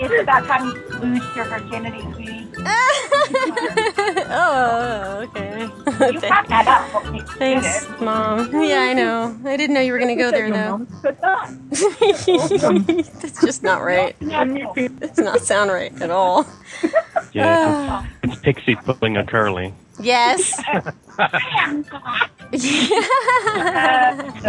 it's 0.00 0.22
about 0.22 0.46
time 0.46 0.66
you 0.66 0.98
lose 0.98 1.36
your 1.36 1.44
virginity, 1.46 2.02
sweetie. 2.14 2.37
oh, 4.30 5.20
okay. 5.28 5.62
You 5.62 5.68
got 6.20 6.48
that 6.48 6.66
up. 6.66 7.28
Thanks, 7.38 7.86
Mom. 8.00 8.50
Yeah, 8.52 8.80
I 8.80 8.92
know. 8.94 9.36
I 9.44 9.56
didn't 9.56 9.74
know 9.74 9.80
you 9.80 9.92
were 9.92 9.98
gonna 9.98 10.16
go 10.16 10.30
there 10.30 10.50
though. 10.50 10.86
That's 13.20 13.40
just 13.40 13.62
not 13.62 13.82
right. 13.82 14.18
Does 14.20 15.18
not 15.18 15.40
sound 15.42 15.70
right 15.70 15.92
at 16.02 16.10
all. 16.10 16.46
Yeah, 17.32 18.06
it's, 18.22 18.34
it's 18.34 18.42
Pixie 18.42 18.74
pulling 18.76 19.16
a 19.16 19.24
curly. 19.24 19.74
Yes. 20.00 20.60
we 22.52 22.58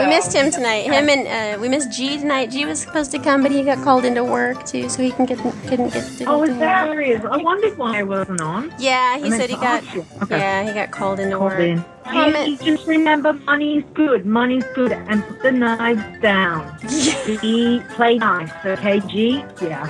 missed 0.08 0.34
him 0.34 0.52
tonight. 0.52 0.86
Him 0.86 1.10
and 1.10 1.28
uh, 1.28 1.60
we 1.60 1.68
missed 1.68 1.92
G 1.92 2.18
tonight. 2.18 2.50
G 2.50 2.66
was 2.66 2.80
supposed 2.80 3.12
to 3.12 3.20
come, 3.20 3.42
but 3.44 3.52
he 3.52 3.62
got 3.64 3.84
called 3.84 4.06
into 4.06 4.24
work 4.24 4.66
too, 4.66 4.88
so 4.88 5.02
he 5.02 5.12
can 5.12 5.26
get 5.26 5.38
couldn't 5.68 5.92
get. 5.92 6.08
Didn't 6.18 6.28
Oh, 6.28 6.44
is 6.44 6.58
that 6.60 6.88
serious? 6.88 7.26
I 7.26 7.38
wondered 7.38 7.78
why 7.78 8.00
I 8.00 8.04
wasn't 8.04 8.40
on. 8.40 8.74
Yeah, 8.80 9.18
he 9.18 9.30
meant 9.30 9.42
said 9.42 9.50
he 9.50 9.58
got. 9.58 9.84
Okay. 10.24 10.38
Yeah, 10.38 10.64
he 10.66 10.74
got 10.74 10.92
called 10.92 11.20
into 11.20 11.36
Called 11.38 11.52
work. 11.52 11.60
in. 11.60 11.84
Hey, 12.06 12.56
just 12.56 12.88
remember, 12.88 13.34
money's 13.34 13.84
good. 13.94 14.26
Money's 14.26 14.64
good, 14.76 14.94
and 14.94 15.22
put 15.26 15.42
the 15.42 15.52
knives 15.52 16.22
down. 16.22 16.78
G, 16.88 17.82
play 17.90 18.18
nice, 18.18 18.52
okay? 18.66 19.02
G, 19.02 19.44
yeah. 19.62 19.86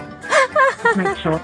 Make 0.95 1.15
sure. 1.17 1.39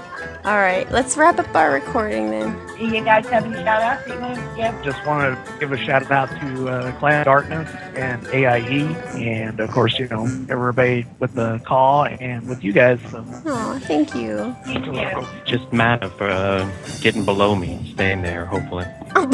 All 0.46 0.58
right, 0.58 0.88
let's 0.92 1.16
wrap 1.16 1.40
up 1.40 1.52
our 1.56 1.72
recording 1.72 2.30
then. 2.30 2.56
Do 2.78 2.86
you 2.86 3.02
guys 3.02 3.26
have 3.30 3.44
any 3.46 3.56
shout 3.64 3.82
outs 3.82 4.06
that 4.06 4.14
you 4.14 4.20
want 4.20 4.36
to 4.36 4.54
give? 4.54 4.84
Just 4.84 5.04
want 5.04 5.44
to 5.44 5.58
give 5.58 5.72
a 5.72 5.76
shout 5.76 6.08
out 6.08 6.28
to 6.28 6.68
uh, 6.68 6.96
Clan 7.00 7.24
Darkness 7.24 7.68
and 7.96 8.24
AIE, 8.28 8.94
and 9.18 9.58
of 9.58 9.72
course, 9.72 9.98
you 9.98 10.06
know, 10.06 10.22
everybody 10.48 11.04
with 11.18 11.34
the 11.34 11.60
call 11.64 12.04
and 12.04 12.48
with 12.48 12.62
you 12.62 12.72
guys. 12.72 13.00
So. 13.10 13.24
Oh, 13.44 13.80
thank 13.86 14.14
you. 14.14 14.54
Thank 14.66 14.86
you. 14.86 15.26
Just 15.46 15.72
Mana 15.72 16.10
for 16.10 16.28
uh, 16.28 16.70
getting 17.00 17.24
below 17.24 17.56
me, 17.56 17.90
staying 17.94 18.22
there, 18.22 18.44
hopefully. 18.44 18.86
Oh, 19.16 19.24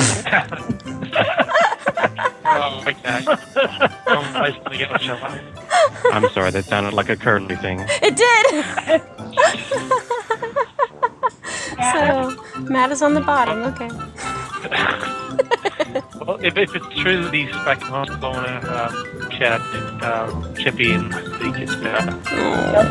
okay. 2.87 3.25
Wrong 4.07 4.25
place 4.33 4.55
to 4.65 4.79
get 4.79 4.97
a 4.97 4.99
shout. 4.99 5.41
I'm 6.07 6.31
sorry, 6.31 6.53
that 6.53 6.65
sounded 6.65 6.95
like 6.95 7.11
a 7.11 7.17
curly 7.17 7.57
thing. 7.57 7.85
It 8.01 8.17
did. 8.17 9.03
so 11.93 12.61
Matt 12.63 12.91
is 12.93 13.03
on 13.03 13.15
the 13.15 13.21
bottom. 13.21 13.63
Okay. 13.63 13.91
Well, 16.27 16.39
if, 16.45 16.57
if 16.57 16.75
it's 16.77 16.87
true 17.01 17.25
that 17.25 17.35
he's 17.35 17.51
back 17.51 17.81
in 17.83 17.89
hospital, 17.89 18.33
I 18.33 18.37
want 18.37 18.63
to 18.63 18.85
um, 18.85 19.31
shout 19.33 19.61
out 19.61 19.73
to 19.73 20.07
uh, 20.07 20.55
Chippy 20.55 20.93
and 20.93 21.13
the 21.13 21.53
kids 21.57 21.75
better. 21.77 22.11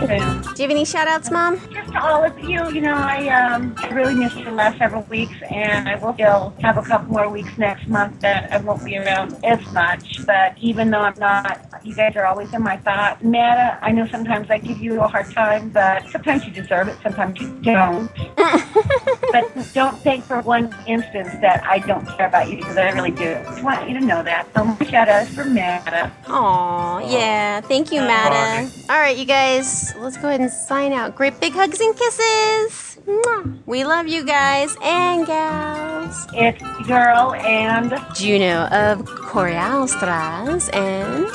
Okay. 0.03 0.17
Do 0.17 0.63
you 0.63 0.69
have 0.69 0.71
any 0.71 0.83
shout 0.83 1.07
outs, 1.07 1.31
Mom? 1.31 1.57
Just 1.71 1.93
to 1.93 2.03
all 2.03 2.25
of 2.25 2.37
you, 2.39 2.69
you 2.71 2.81
know, 2.81 2.93
I 2.93 3.29
um, 3.29 3.73
I 3.77 3.89
really 3.89 4.15
missed 4.15 4.35
you 4.35 4.43
the 4.43 4.51
last 4.51 4.79
several 4.79 5.03
weeks, 5.03 5.35
and 5.49 5.87
I 5.87 5.95
will 5.95 6.13
still 6.13 6.53
have 6.61 6.77
a 6.77 6.81
couple 6.81 7.13
more 7.13 7.29
weeks 7.29 7.57
next 7.57 7.87
month 7.87 8.19
that 8.19 8.51
I 8.51 8.57
won't 8.57 8.83
be 8.83 8.97
around 8.97 9.37
as 9.45 9.65
much. 9.71 10.25
But 10.25 10.57
even 10.57 10.91
though 10.91 10.99
I'm 10.99 11.17
not, 11.17 11.65
you 11.83 11.95
guys 11.95 12.15
are 12.17 12.25
always 12.25 12.53
in 12.53 12.61
my 12.61 12.77
thoughts. 12.77 13.23
Nata, 13.23 13.79
I 13.81 13.91
know 13.91 14.07
sometimes 14.07 14.49
I 14.49 14.57
give 14.57 14.79
you 14.79 14.99
a 14.99 15.07
hard 15.07 15.31
time, 15.31 15.69
but 15.69 16.07
sometimes 16.09 16.45
you 16.45 16.51
deserve 16.51 16.89
it, 16.89 16.97
sometimes 17.01 17.39
you 17.39 17.47
don't. 17.61 18.11
but 19.31 19.71
don't 19.73 19.97
think 19.99 20.25
for 20.25 20.41
one 20.41 20.75
instance 20.85 21.29
that 21.41 21.63
I 21.63 21.79
don't 21.79 22.05
care 22.05 22.27
about 22.27 22.49
you, 22.49 22.57
because 22.57 22.77
I 22.77 22.89
really 22.91 23.11
do. 23.11 23.20
Just 23.21 23.63
want 23.63 23.87
you 23.89 23.99
to 23.99 24.05
know 24.05 24.23
that. 24.23 24.47
So 24.53 24.63
my 24.65 24.75
shout 24.85 25.09
out 25.09 25.27
is 25.27 25.35
for 25.35 25.45
Nata. 25.45 26.11
Aw, 26.27 26.99
yeah. 26.99 27.61
Thank 27.61 27.91
you, 27.91 28.01
Matta. 28.01 28.69
All 28.89 28.99
right, 28.99 29.17
you 29.17 29.25
guys, 29.25 29.93
let's 29.97 30.17
go 30.17 30.27
ahead 30.27 30.41
and 30.41 30.51
sign 30.51 30.93
out. 30.93 31.15
Great 31.15 31.39
big 31.39 31.53
hugs 31.53 31.79
and 31.79 31.95
kisses. 31.95 32.97
Mwah. 33.05 33.57
We 33.65 33.83
love 33.83 34.07
you 34.07 34.23
guys 34.23 34.75
and 34.83 35.25
gals. 35.25 36.27
It's 36.33 36.61
girl 36.87 37.33
and 37.33 37.89
Juno 38.15 38.65
of 38.67 39.01
Corialstras 39.05 40.69
and 40.75 41.25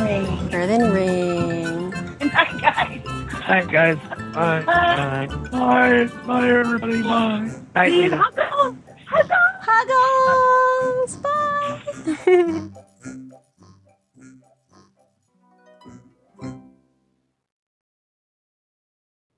Ring. 0.00 0.54
Earthen 0.54 0.92
Ring. 0.92 1.90
Good 2.18 2.32
night, 2.32 2.60
guys. 2.60 3.00
Hi, 3.30 3.64
guys. 3.64 3.98
Bye. 4.34 4.62
Bye. 4.62 5.26
Bye. 5.50 6.04
Bye, 6.26 6.48
everybody. 6.48 7.02
Bye. 7.02 7.50
Night, 7.74 7.92
Lena. 7.92 8.24
Huggles. 9.60 11.16
Bye. 11.16 12.68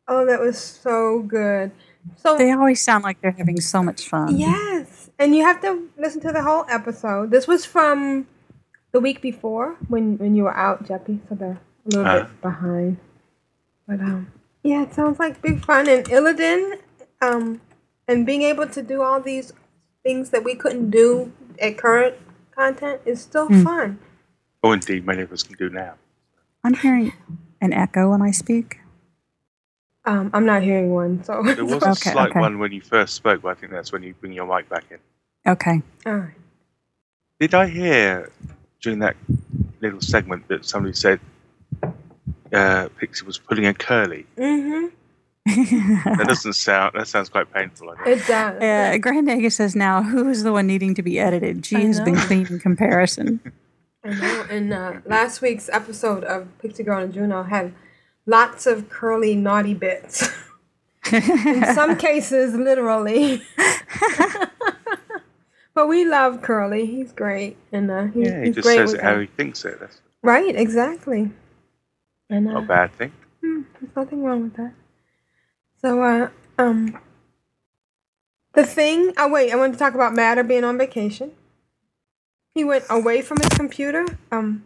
Oh, 0.08 0.26
that 0.26 0.40
was 0.40 0.58
so 0.58 1.20
good. 1.20 1.70
So 2.16 2.36
They 2.36 2.50
always 2.52 2.82
sound 2.82 3.04
like 3.04 3.20
they're 3.20 3.30
having 3.30 3.60
so 3.60 3.82
much 3.82 4.08
fun. 4.08 4.36
Yes, 4.36 5.10
and 5.18 5.34
you 5.36 5.44
have 5.44 5.60
to 5.62 5.88
listen 5.96 6.20
to 6.22 6.32
the 6.32 6.42
whole 6.42 6.64
episode. 6.68 7.30
This 7.30 7.46
was 7.46 7.64
from 7.64 8.26
the 8.92 8.98
week 9.00 9.20
before 9.20 9.76
when 9.88 10.18
when 10.18 10.34
you 10.34 10.44
were 10.44 10.56
out, 10.56 10.84
Jeppy, 10.84 11.20
so 11.28 11.34
they're 11.36 11.60
a 11.86 11.88
little 11.96 12.06
Uh. 12.06 12.22
bit 12.24 12.40
behind. 12.42 12.96
But 13.86 14.00
um, 14.00 14.32
yeah, 14.62 14.82
it 14.82 14.94
sounds 14.94 15.18
like 15.20 15.40
big 15.42 15.64
fun. 15.64 15.88
And 15.88 16.04
Illidan, 16.06 16.78
um, 17.20 17.60
and 18.08 18.26
being 18.26 18.42
able 18.42 18.66
to 18.68 18.82
do 18.82 19.02
all 19.02 19.20
these 19.20 19.52
things 20.02 20.30
that 20.30 20.44
we 20.44 20.54
couldn't 20.54 20.90
do 20.90 21.32
at 21.60 21.76
current 21.76 22.14
content 22.54 23.00
is 23.04 23.20
still 23.20 23.48
Hmm. 23.48 23.62
fun. 23.62 23.98
Oh, 24.62 24.72
indeed, 24.72 25.06
many 25.06 25.22
of 25.22 25.32
us 25.32 25.42
can 25.42 25.56
do 25.56 25.70
now. 25.70 25.94
I'm 26.64 26.74
hearing 26.74 27.12
an 27.60 27.72
echo 27.72 28.10
when 28.10 28.22
I 28.22 28.30
speak. 28.30 28.80
Um, 30.04 30.30
I'm 30.32 30.46
not 30.46 30.62
hearing 30.62 30.90
one, 30.92 31.22
so 31.24 31.42
There 31.42 31.64
was 31.64 31.82
a 31.82 31.90
Okay, 31.90 32.10
slight 32.12 32.30
okay. 32.30 32.40
one 32.40 32.58
when 32.58 32.72
you 32.72 32.80
first 32.80 33.14
spoke, 33.14 33.42
but 33.42 33.50
I 33.50 33.54
think 33.54 33.72
that's 33.72 33.92
when 33.92 34.02
you 34.02 34.14
bring 34.14 34.32
your 34.32 34.46
mic 34.46 34.68
back 34.68 34.84
in. 34.90 34.98
Okay. 35.46 35.82
All 36.06 36.14
right. 36.16 36.34
Did 37.38 37.54
I 37.54 37.66
hear 37.66 38.30
during 38.80 38.98
that 39.00 39.16
little 39.80 40.00
segment 40.00 40.48
that 40.48 40.64
somebody 40.64 40.94
said 40.94 41.20
uh, 42.52 42.88
Pixie 42.98 43.24
was 43.24 43.38
pulling 43.38 43.66
a 43.66 43.74
curly? 43.74 44.26
Mm-hmm. 44.36 44.86
That 45.46 46.24
doesn't 46.28 46.52
sound. 46.52 46.94
That 46.94 47.08
sounds 47.08 47.28
quite 47.28 47.52
painful. 47.52 47.90
I 47.90 47.96
think. 48.04 48.20
It 48.20 48.26
does. 48.26 48.62
Uh, 48.62 48.98
Grand 48.98 49.26
Nagus 49.28 49.52
says 49.52 49.74
now, 49.74 50.02
who 50.02 50.28
is 50.28 50.42
the 50.42 50.52
one 50.52 50.66
needing 50.66 50.94
to 50.94 51.02
be 51.02 51.18
edited? 51.18 51.62
G 51.62 51.76
I 51.76 51.80
has 51.80 52.00
been 52.00 52.14
know. 52.14 52.20
clean 52.26 52.46
in 52.46 52.60
comparison. 52.60 53.40
I 54.04 54.10
know. 54.14 54.46
And 54.50 54.72
uh, 54.72 54.92
last 55.06 55.40
week's 55.42 55.68
episode 55.70 56.24
of 56.24 56.46
Pixie 56.58 56.82
Girl 56.82 57.02
and 57.02 57.12
Juno 57.12 57.42
had 57.42 57.72
lots 58.26 58.66
of 58.66 58.88
curly, 58.88 59.34
naughty 59.34 59.74
bits. 59.74 60.28
In 61.12 61.64
some 61.74 61.96
cases, 61.96 62.54
literally. 62.54 63.42
but 65.74 65.88
we 65.88 66.04
love 66.04 66.42
Curly. 66.42 66.86
He's 66.86 67.10
great, 67.12 67.56
and 67.72 67.90
uh, 67.90 68.04
he, 68.04 68.22
Yeah, 68.24 68.40
he 68.40 68.46
he's 68.46 68.56
just 68.56 68.66
great 68.66 68.76
says 68.76 68.92
it 68.94 69.00
how 69.00 69.14
that. 69.14 69.20
he 69.22 69.26
thinks 69.26 69.64
it. 69.64 69.80
That's 69.80 70.00
Right, 70.22 70.54
exactly. 70.54 71.30
And 72.28 72.46
uh, 72.48 72.52
not 72.52 72.62
a 72.64 72.66
bad 72.66 72.92
thing. 72.92 73.12
Hmm, 73.42 73.62
there's 73.80 73.96
nothing 73.96 74.22
wrong 74.22 74.42
with 74.44 74.54
that. 74.56 74.72
So, 75.82 76.02
uh, 76.02 76.28
um, 76.58 76.98
the 78.54 78.64
thing. 78.66 79.12
Oh 79.16 79.28
wait, 79.30 79.52
I 79.52 79.56
wanted 79.56 79.74
to 79.74 79.78
talk 79.78 79.94
about 79.94 80.14
Matta 80.14 80.44
being 80.44 80.64
on 80.64 80.76
vacation. 80.78 81.32
He 82.54 82.64
went 82.64 82.84
away 82.90 83.22
from 83.22 83.38
his 83.40 83.48
computer. 83.50 84.04
Um, 84.32 84.64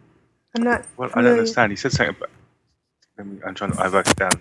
I'm 0.55 0.63
not. 0.63 0.85
Well, 0.97 1.09
I 1.13 1.21
don't 1.21 1.33
understand. 1.33 1.71
He 1.71 1.75
said 1.75 1.91
something 1.91 2.15
about. 2.15 2.29
Let 3.17 3.27
me, 3.27 3.39
I'm 3.45 3.55
trying 3.55 3.71
to. 3.73 3.79
I 3.81 3.87
wrote 3.87 4.07
it 4.09 4.15
down. 4.15 4.31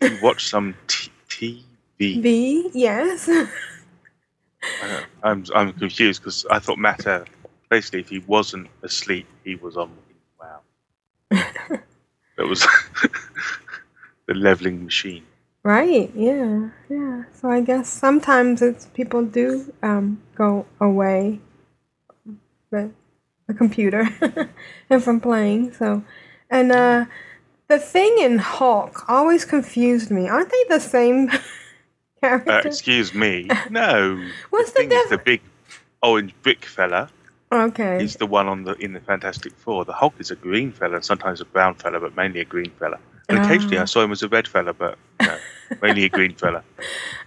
He 0.00 0.18
watched 0.20 0.48
some 0.48 0.74
t- 0.86 1.10
TV. 1.28 2.20
V. 2.20 2.70
Yes. 2.74 3.28
I 3.28 3.46
don't- 4.82 5.06
I'm 5.22 5.44
I'm 5.54 5.72
confused 5.72 6.20
because 6.22 6.44
I 6.50 6.58
thought 6.58 6.78
Matta. 6.78 7.24
Basically, 7.70 8.00
if 8.00 8.08
he 8.10 8.18
wasn't 8.20 8.68
asleep, 8.82 9.26
he 9.44 9.54
was 9.54 9.76
on. 9.76 9.90
Wow. 10.38 10.60
that 11.30 11.80
was 12.38 12.66
the 14.26 14.34
leveling 14.34 14.84
machine. 14.84 15.24
Right. 15.62 16.10
Yeah. 16.14 16.70
Yeah. 16.88 17.24
So 17.32 17.50
I 17.50 17.60
guess 17.60 17.88
sometimes 17.88 18.62
it's 18.62 18.86
people 18.86 19.24
do 19.24 19.72
um 19.82 20.22
go 20.34 20.66
away, 20.80 21.40
the 22.70 22.90
the 23.46 23.54
computer, 23.54 24.08
and 24.90 25.02
from 25.02 25.20
playing. 25.20 25.72
So, 25.72 26.02
and 26.50 26.72
uh, 26.72 27.06
the 27.68 27.78
thing 27.78 28.16
in 28.20 28.38
Hulk 28.38 29.08
always 29.08 29.44
confused 29.44 30.10
me. 30.10 30.28
Aren't 30.28 30.50
they 30.50 30.64
the 30.68 30.80
same 30.80 31.30
character? 32.20 32.52
Uh, 32.52 32.62
excuse 32.64 33.14
me. 33.14 33.48
No. 33.70 34.22
What's 34.50 34.72
the 34.72 34.80
thing 34.80 34.92
is 34.92 35.10
the 35.10 35.18
big 35.18 35.40
orange 36.02 36.34
brick 36.42 36.64
fella. 36.64 37.08
Okay. 37.52 38.00
He's 38.00 38.16
the 38.16 38.26
one 38.26 38.48
on 38.48 38.64
the 38.64 38.74
in 38.74 38.92
the 38.92 39.00
Fantastic 39.00 39.52
Four. 39.52 39.84
The 39.84 39.92
Hulk 39.92 40.14
is 40.18 40.30
a 40.30 40.36
green 40.36 40.72
fella, 40.72 40.96
and 40.96 41.04
sometimes 41.04 41.40
a 41.40 41.44
brown 41.44 41.74
fella, 41.74 42.00
but 42.00 42.16
mainly 42.16 42.40
a 42.40 42.44
green 42.44 42.70
fella. 42.78 42.98
And 43.36 43.44
occasionally 43.44 43.78
Ah. 43.78 43.82
I 43.82 43.84
saw 43.86 44.02
him 44.02 44.12
as 44.12 44.22
a 44.22 44.28
red 44.28 44.46
fella, 44.48 44.72
but 44.72 44.98
no, 45.20 45.36
mainly 45.80 46.04
a 46.04 46.08
green 46.08 46.34
fella. 46.34 46.62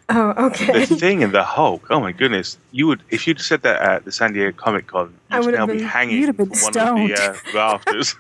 Oh, 0.08 0.46
okay. 0.50 0.86
The 0.86 0.96
thing 0.98 1.22
in 1.24 1.32
the 1.32 1.44
Hulk, 1.44 1.88
oh 1.90 2.00
my 2.00 2.12
goodness! 2.12 2.60
You 2.72 2.86
would 2.86 3.02
if 3.10 3.26
you'd 3.26 3.42
said 3.42 3.64
that 3.64 3.82
at 3.82 4.06
the 4.06 4.12
San 4.12 4.34
Diego 4.34 4.52
Comic 4.56 4.86
Con, 4.86 5.12
I 5.32 5.40
you'd 5.40 5.56
now 5.56 5.66
have 5.66 5.76
be 5.76 5.82
hanging 5.82 6.20
You'd 6.20 6.28
have 6.28 6.38
been 6.38 6.52
from 6.52 6.74
one 6.76 7.02
of 7.02 7.08
the 7.08 7.16
uh, 7.20 7.36
rafters. 7.56 8.14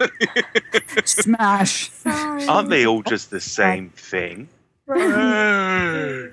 Smash. 1.06 1.91
Aren't 2.04 2.69
they 2.71 2.88
all 2.88 3.04
just 3.04 3.30
the 3.30 3.39
same 3.39 3.91
thing? 3.91 4.50
Sudden 4.88 6.32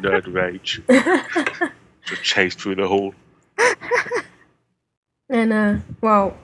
nerd 0.00 0.32
rage. 0.32 0.80
Just 2.06 2.22
chased 2.22 2.60
through 2.60 2.76
the 2.76 2.86
hall. 2.86 3.14
And 5.28 5.52
uh, 5.52 5.76
well, 6.00 6.36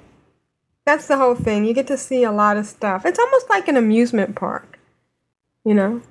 that's 0.86 1.06
the 1.06 1.16
whole 1.16 1.34
thing. 1.34 1.64
You 1.64 1.74
get 1.74 1.86
to 1.88 1.98
see 1.98 2.24
a 2.24 2.32
lot 2.32 2.56
of 2.56 2.66
stuff. 2.66 3.04
It's 3.06 3.18
almost 3.18 3.48
like 3.50 3.68
an 3.68 3.76
amusement 3.76 4.36
park, 4.36 4.78
you 5.64 5.74
know, 5.74 6.02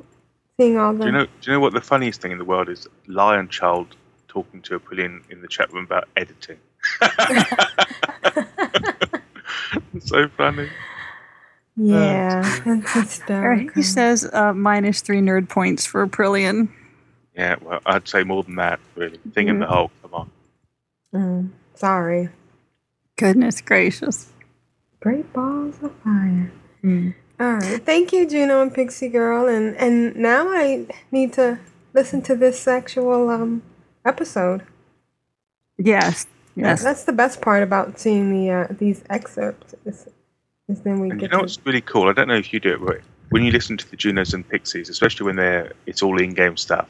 seeing 0.59 0.77
all 0.77 0.93
the. 0.93 0.99
Do 0.99 1.05
you 1.05 1.11
know? 1.11 1.25
Do 1.25 1.31
you 1.43 1.51
know 1.53 1.59
what 1.59 1.73
the 1.73 1.81
funniest 1.81 2.21
thing 2.21 2.31
in 2.31 2.37
the 2.37 2.45
world 2.45 2.69
is? 2.69 2.87
Lion 3.07 3.47
Child 3.49 3.95
talking 4.27 4.61
to 4.63 4.79
Aprillian 4.79 5.21
in 5.29 5.41
the 5.41 5.47
chat 5.47 5.71
room 5.71 5.85
about 5.85 6.07
editing. 6.17 6.57
so 9.99 10.27
funny. 10.29 10.69
Yeah, 11.75 12.41
that's 12.41 12.55
Or 12.67 13.01
hysterical. 13.01 13.73
he 13.75 13.81
says 13.81 14.29
uh, 14.31 14.53
minus 14.53 15.01
three 15.01 15.21
nerd 15.21 15.49
points 15.49 15.85
for 15.85 16.05
Prillian. 16.07 16.69
Yeah, 17.35 17.55
well, 17.61 17.79
I'd 17.85 18.07
say 18.07 18.23
more 18.23 18.43
than 18.43 18.55
that, 18.57 18.79
really. 18.95 19.17
Thing 19.33 19.47
in 19.47 19.59
the 19.59 19.65
Hulk, 19.65 19.91
come 20.03 20.13
on. 20.13 20.31
Mm, 21.13 21.49
sorry. 21.73 22.29
Goodness 23.15 23.59
gracious. 23.61 24.31
Great 25.03 25.33
balls 25.33 25.75
of 25.83 25.91
fire. 26.01 26.49
Mm. 26.81 27.13
All 27.37 27.55
right, 27.55 27.85
thank 27.85 28.13
you, 28.13 28.25
Juno 28.25 28.61
and 28.61 28.73
Pixie 28.73 29.09
Girl, 29.09 29.49
and 29.49 29.75
and 29.75 30.15
now 30.15 30.47
I 30.47 30.87
need 31.11 31.33
to 31.33 31.59
listen 31.93 32.21
to 32.21 32.37
this 32.37 32.57
sexual 32.57 33.29
um 33.29 33.63
episode. 34.05 34.63
Yes. 35.77 36.25
Yes. 36.55 36.81
That's 36.83 37.03
the 37.03 37.11
best 37.11 37.41
part 37.41 37.63
about 37.63 37.99
seeing 37.99 38.31
the 38.31 38.49
uh, 38.49 38.67
these 38.79 39.03
excerpts. 39.09 39.75
Is, 39.85 40.07
is 40.69 40.79
then 40.81 41.01
we 41.01 41.09
And 41.09 41.19
you 41.19 41.27
get 41.27 41.31
know 41.33 41.39
to 41.39 41.43
what's 41.43 41.59
really 41.65 41.81
cool? 41.81 42.07
I 42.07 42.13
don't 42.13 42.29
know 42.29 42.37
if 42.37 42.53
you 42.53 42.61
do 42.61 42.73
it, 42.75 42.85
but 42.85 43.01
when 43.29 43.43
you 43.43 43.51
listen 43.51 43.75
to 43.75 43.89
the 43.91 43.97
Junos 43.97 44.33
and 44.33 44.47
Pixies, 44.47 44.87
especially 44.87 45.25
when 45.25 45.35
they're 45.35 45.73
it's 45.85 46.01
all 46.01 46.17
in-game 46.21 46.55
stuff, 46.55 46.87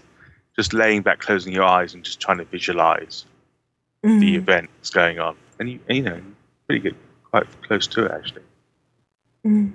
just 0.56 0.71
laying 0.73 1.02
back, 1.02 1.17
closing 1.17 1.52
your 1.52 1.63
eyes, 1.63 1.95
and 1.95 2.04
just 2.04 2.19
trying 2.19 2.38
to 2.38 2.45
visualize 2.45 3.26
the 4.04 4.10
Mhm. 4.10 4.36
event 4.36 4.69
that's 4.78 4.91
going 4.91 5.17
on, 5.17 5.36
and 5.60 5.69
you, 5.71 5.80
and, 5.88 5.97
you 5.97 6.04
know, 6.04 6.21
pretty 6.67 6.82
good, 6.82 6.95
quite 7.34 7.48
close 7.63 7.88
to 7.88 8.06
it 8.06 8.12
actually. 8.12 8.43
Mm. 9.46 9.74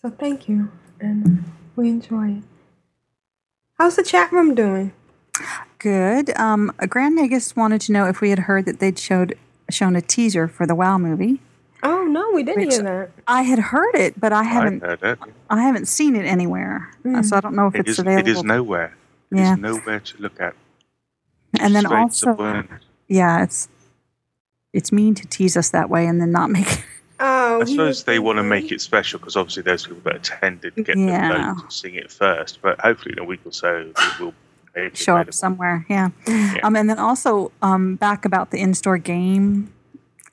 So 0.00 0.08
thank 0.10 0.48
you, 0.48 0.70
and 0.98 1.44
we 1.76 1.90
enjoy 1.90 2.38
it. 2.38 2.42
How's 3.78 3.96
the 3.96 4.02
chat 4.02 4.32
room 4.32 4.54
doing? 4.54 4.92
Good. 5.78 6.34
Um, 6.38 6.72
Grand 6.88 7.18
Nagus 7.18 7.54
wanted 7.54 7.82
to 7.82 7.92
know 7.92 8.06
if 8.06 8.22
we 8.22 8.30
had 8.30 8.38
heard 8.40 8.64
that 8.64 8.78
they'd 8.80 8.98
showed 8.98 9.36
shown 9.68 9.94
a 9.94 10.00
teaser 10.00 10.48
for 10.48 10.66
the 10.66 10.74
WoW 10.74 10.96
movie. 10.96 11.40
Oh 11.82 12.04
no, 12.04 12.30
we 12.32 12.42
didn't 12.42 12.70
hear 12.70 12.82
that. 12.82 13.10
I 13.28 13.42
had 13.42 13.58
heard 13.58 13.94
it, 13.94 14.18
but 14.18 14.32
I 14.32 14.44
haven't. 14.44 14.82
I 14.82 14.86
heard 14.86 15.02
it. 15.02 15.18
I 15.50 15.60
haven't 15.62 15.86
seen 15.86 16.16
it 16.16 16.24
anywhere, 16.24 16.88
Uh, 17.04 17.22
so 17.22 17.36
I 17.36 17.40
don't 17.40 17.54
know 17.54 17.66
if 17.66 17.74
It 17.74 17.80
it's 17.80 17.90
is, 17.90 17.98
available. 17.98 18.26
it 18.26 18.32
is 18.32 18.42
nowhere. 18.42 18.96
It 19.32 19.34
is 19.34 19.40
Yeah. 19.40 19.54
nowhere 19.56 20.00
to 20.00 20.18
look 20.22 20.40
at. 20.40 20.54
and 21.60 21.74
then 21.74 21.84
Straight 21.84 21.98
also, 22.00 22.26
disappointment. 22.32 22.82
yeah, 23.08 23.42
it's 23.42 23.68
it's 24.72 24.92
mean 24.92 25.14
to 25.14 25.26
tease 25.26 25.56
us 25.56 25.70
that 25.70 25.88
way 25.90 26.06
and 26.06 26.20
then 26.20 26.32
not 26.32 26.50
make. 26.50 26.84
Oh, 27.18 27.62
I 27.62 27.64
suppose 27.64 28.04
they 28.04 28.18
want 28.18 28.36
to 28.38 28.42
make 28.42 28.70
it 28.70 28.80
special 28.82 29.18
because 29.18 29.36
obviously 29.36 29.62
those 29.62 29.86
people 29.86 30.02
that 30.04 30.16
attended 30.16 30.74
get 30.76 30.98
Yeah. 30.98 31.28
the 31.54 31.54
vote 31.62 31.68
to 31.70 31.74
sing 31.74 31.94
it 31.94 32.10
first. 32.12 32.60
But 32.60 32.78
hopefully 32.80 33.14
in 33.16 33.18
a 33.18 33.24
week 33.24 33.40
or 33.46 33.52
so 33.52 33.90
it 33.96 34.20
will 34.20 34.34
make 34.74 34.88
it 34.92 34.96
show 34.98 35.16
up 35.16 35.32
somewhere. 35.32 35.86
Yeah. 35.88 36.10
Um, 36.62 36.76
and 36.76 36.90
then 36.90 36.98
also 36.98 37.52
um, 37.62 37.96
back 37.96 38.26
about 38.26 38.50
the 38.50 38.60
in-store 38.60 38.98
game 38.98 39.72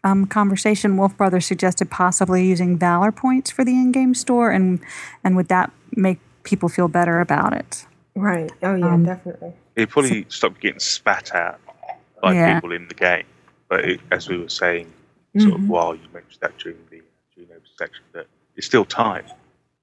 um, 0.03 0.25
conversation. 0.25 0.97
Wolf 0.97 1.15
Brothers 1.15 1.45
suggested 1.45 1.89
possibly 1.89 2.45
using 2.45 2.77
Valor 2.77 3.13
points 3.13 3.49
for 3.49 3.63
the 3.63 3.71
in-game 3.71 4.13
store, 4.13 4.51
and 4.51 4.81
and 5.23 5.37
would 5.37 5.47
that 5.47 5.71
make 5.95 6.19
people 6.43 6.67
feel 6.67 6.89
better 6.89 7.21
about 7.21 7.53
it? 7.53 7.85
Right. 8.13 8.51
Oh 8.61 8.75
yeah, 8.75 8.93
Um, 8.93 9.05
definitely. 9.05 9.53
It 9.77 9.89
probably 9.89 10.25
stopped 10.27 10.59
getting 10.59 10.81
spat 10.81 11.33
at 11.33 11.57
by 12.21 12.33
Yeah. 12.33 12.55
people 12.55 12.73
in 12.73 12.89
the 12.89 12.93
game. 12.93 13.23
But 13.73 13.85
it, 13.85 14.01
as 14.11 14.29
we 14.29 14.37
were 14.37 14.49
saying, 14.49 14.93
sort 15.39 15.53
Mhm. 15.53 15.55
of 15.55 15.67
while 15.67 15.95
you 15.95 16.07
mentioned 16.13 16.41
that 16.41 16.55
during 16.59 16.77
the 16.91 17.01
Juno 17.33 17.55
section, 17.75 18.03
that 18.11 18.27
it's 18.55 18.67
still 18.67 18.85
time. 18.85 19.25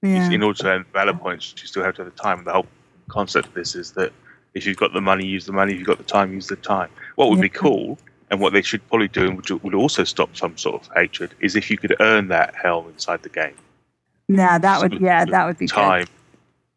Yeah. 0.01 0.31
In 0.31 0.43
order 0.43 0.57
to 0.59 0.67
earn 0.69 0.85
valor 0.93 1.13
points, 1.13 1.53
you 1.57 1.67
still 1.67 1.83
have 1.83 1.95
to 1.95 2.05
have 2.05 2.15
the 2.15 2.17
time. 2.17 2.45
The 2.45 2.53
whole 2.53 2.67
concept 3.09 3.49
of 3.49 3.53
this 3.53 3.75
is 3.75 3.91
that 3.99 4.13
if 4.53 4.65
you've 4.65 4.77
got 4.77 4.93
the 4.93 5.01
money, 5.01 5.25
use 5.25 5.45
the 5.45 5.51
money. 5.51 5.73
If 5.73 5.79
you've 5.79 5.87
got 5.89 5.97
the 5.97 6.05
time, 6.05 6.31
use 6.31 6.47
the 6.47 6.55
time. 6.55 6.89
What 7.15 7.29
would 7.31 7.41
be 7.41 7.49
cool, 7.49 7.99
and 8.29 8.39
what 8.39 8.53
they 8.53 8.61
should 8.61 8.87
probably 8.87 9.09
do, 9.09 9.27
and 9.27 9.35
would, 9.35 9.49
would 9.61 9.75
also 9.75 10.05
stop 10.05 10.37
some 10.37 10.55
sort 10.55 10.81
of 10.81 10.89
hatred, 10.95 11.33
is 11.41 11.57
if 11.57 11.69
you 11.69 11.77
could 11.77 11.93
earn 11.99 12.29
that 12.29 12.55
helm 12.55 12.87
inside 12.87 13.23
the 13.23 13.29
game. 13.41 13.57
Yeah, 14.29 14.57
that 14.57 14.81
would. 14.81 15.01
Yeah, 15.01 15.25
that 15.25 15.45
would 15.45 15.57
be 15.57 15.67
time. 15.67 16.07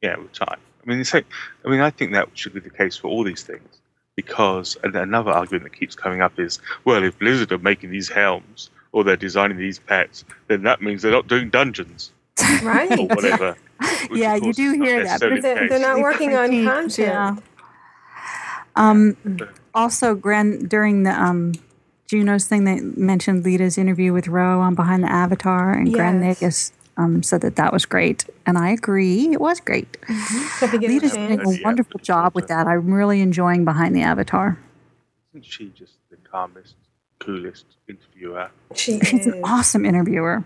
Yeah, 0.02 0.16
with 0.16 0.32
time. 0.32 0.58
I 0.82 0.90
mean, 0.90 0.98
it's 0.98 1.14
like, 1.14 1.26
I 1.64 1.68
mean, 1.68 1.80
I 1.80 1.90
think 1.90 2.10
that 2.14 2.28
should 2.34 2.54
be 2.54 2.60
the 2.60 2.70
case 2.70 2.96
for 2.96 3.06
all 3.06 3.22
these 3.22 3.44
things. 3.44 3.78
Because 4.16 4.76
another 4.84 5.32
argument 5.32 5.64
that 5.64 5.76
keeps 5.78 5.94
coming 5.96 6.20
up 6.20 6.38
is, 6.38 6.60
well, 6.84 7.02
if 7.02 7.18
Blizzard 7.18 7.50
are 7.52 7.58
making 7.58 7.90
these 7.90 8.08
helms 8.08 8.70
or 8.92 9.02
they're 9.02 9.16
designing 9.16 9.56
these 9.58 9.78
pets, 9.80 10.24
then 10.46 10.62
that 10.62 10.80
means 10.80 11.02
they're 11.02 11.10
not 11.10 11.26
doing 11.26 11.50
dungeons 11.50 12.12
Right. 12.62 12.96
or 12.98 13.06
whatever. 13.08 13.56
Yeah, 14.12 14.36
you 14.36 14.52
do 14.52 14.72
hear 14.72 15.02
that, 15.04 15.20
but 15.20 15.30
necessarily 15.30 15.40
the 15.40 15.42
They're, 15.42 15.68
they're 15.68 15.78
not 15.80 15.98
working 16.00 16.36
on 16.36 16.48
content. 16.64 16.98
Yeah. 16.98 17.36
Um, 18.76 19.16
also, 19.74 20.14
Grand 20.14 20.68
during 20.70 21.02
the 21.02 21.10
um, 21.10 21.52
Juno's 22.06 22.46
thing, 22.46 22.64
they 22.64 22.80
mentioned 22.80 23.44
Lita's 23.44 23.76
interview 23.78 24.12
with 24.12 24.28
Ro 24.28 24.60
on 24.60 24.74
Behind 24.74 25.02
the 25.02 25.10
Avatar, 25.10 25.72
and 25.72 25.92
Grand 25.92 26.22
Yes. 26.24 26.40
Nagus 26.40 26.72
um, 26.96 27.22
said 27.22 27.40
that 27.42 27.56
that 27.56 27.72
was 27.72 27.84
great, 27.86 28.24
and 28.46 28.56
I 28.58 28.70
agree. 28.70 29.32
It 29.32 29.40
was 29.40 29.60
great. 29.60 29.96
So 30.58 30.66
if 30.66 30.72
you 30.72 30.78
get 30.78 30.90
a 30.90 30.92
Lead 30.92 31.02
is 31.02 31.12
doing 31.12 31.40
a 31.40 31.62
wonderful 31.62 32.00
job 32.00 32.34
with 32.34 32.48
that. 32.48 32.66
I'm 32.66 32.92
really 32.92 33.20
enjoying 33.20 33.64
behind 33.64 33.94
the 33.96 34.02
avatar. 34.02 34.58
Isn't 35.32 35.44
she 35.44 35.70
just 35.70 35.94
the 36.10 36.16
calmest, 36.16 36.76
coolest 37.18 37.66
interviewer? 37.88 38.50
She 38.74 39.00
She's 39.00 39.26
an 39.26 39.40
awesome 39.44 39.84
interviewer. 39.84 40.44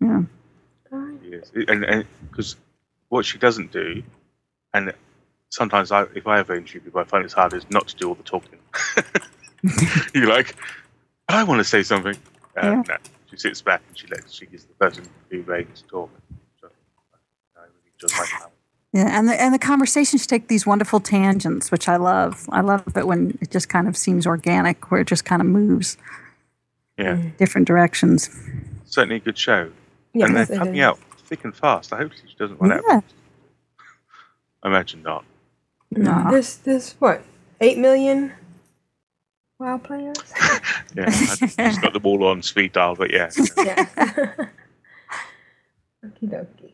Yeah. 0.00 0.22
She 1.22 1.28
is. 1.28 1.50
And 1.68 2.06
because 2.30 2.56
what 3.08 3.24
she 3.26 3.38
doesn't 3.38 3.72
do, 3.72 4.02
and 4.72 4.92
sometimes 5.50 5.90
I, 5.92 6.04
if 6.14 6.26
I 6.26 6.38
ever 6.38 6.54
interview 6.54 6.80
people, 6.80 7.00
I 7.00 7.04
find 7.04 7.24
it's 7.24 7.34
hard 7.34 7.52
is 7.54 7.68
not 7.70 7.88
to 7.88 7.96
do 7.96 8.08
all 8.08 8.14
the 8.14 8.22
talking. 8.22 8.58
You're 10.14 10.28
like, 10.28 10.54
I 11.28 11.42
want 11.44 11.58
to 11.58 11.64
say 11.64 11.82
something. 11.82 12.14
Uh, 12.56 12.66
Yeah. 12.66 12.82
No, 12.88 12.96
she 13.30 13.36
sits 13.36 13.62
back 13.62 13.82
and 13.88 13.96
she 13.96 14.06
lets 14.08 14.32
she 14.32 14.46
gives 14.46 14.64
the 14.64 14.74
person 14.74 15.04
who 15.30 15.42
reigns 15.42 15.82
to 15.82 15.88
talk. 15.88 16.10
So, 16.60 16.68
I 17.56 17.60
really 17.60 17.92
just 17.98 18.18
like 18.18 18.28
that. 18.40 18.50
Yeah, 18.92 19.16
and 19.16 19.28
the 19.28 19.40
and 19.40 19.54
the 19.54 19.58
conversations 19.58 20.26
take 20.26 20.48
these 20.48 20.66
wonderful 20.66 20.98
tangents, 20.98 21.70
which 21.70 21.88
I 21.88 21.96
love. 21.96 22.48
I 22.50 22.60
love 22.60 22.82
it 22.96 23.06
when 23.06 23.38
it 23.40 23.50
just 23.50 23.68
kind 23.68 23.86
of 23.86 23.96
seems 23.96 24.26
organic, 24.26 24.90
where 24.90 25.00
it 25.00 25.06
just 25.06 25.24
kind 25.24 25.40
of 25.40 25.46
moves 25.46 25.96
Yeah, 26.98 27.16
mm. 27.16 27.36
different 27.36 27.68
directions. 27.68 28.28
certainly 28.86 29.16
a 29.16 29.20
good 29.20 29.38
show. 29.38 29.70
Yes, 30.12 30.28
and 30.28 30.36
they're 30.36 30.58
coming 30.58 30.76
is. 30.76 30.82
out 30.82 30.98
thick 31.26 31.44
and 31.44 31.54
fast. 31.54 31.92
I 31.92 31.98
hope 31.98 32.12
she 32.12 32.34
doesn't 32.36 32.60
run 32.60 32.72
out. 32.72 32.82
Yeah. 32.88 33.00
I 34.64 34.68
imagine 34.68 35.02
not. 35.02 35.24
No, 35.92 36.26
there's 36.30 36.56
there's 36.56 36.92
what 36.94 37.22
eight 37.60 37.78
million 37.78 38.32
WoW 39.60 39.78
players. 39.78 40.16
Yeah, 40.96 41.04
I 41.06 41.10
think 41.12 41.52
she's 41.52 41.78
got 41.82 41.92
them 41.92 42.04
all 42.04 42.24
on 42.24 42.42
speed 42.42 42.72
dial, 42.72 42.96
but 42.96 43.12
yeah. 43.12 43.30
yeah. 43.58 43.84
Okie 46.04 46.28
dokie. 46.28 46.72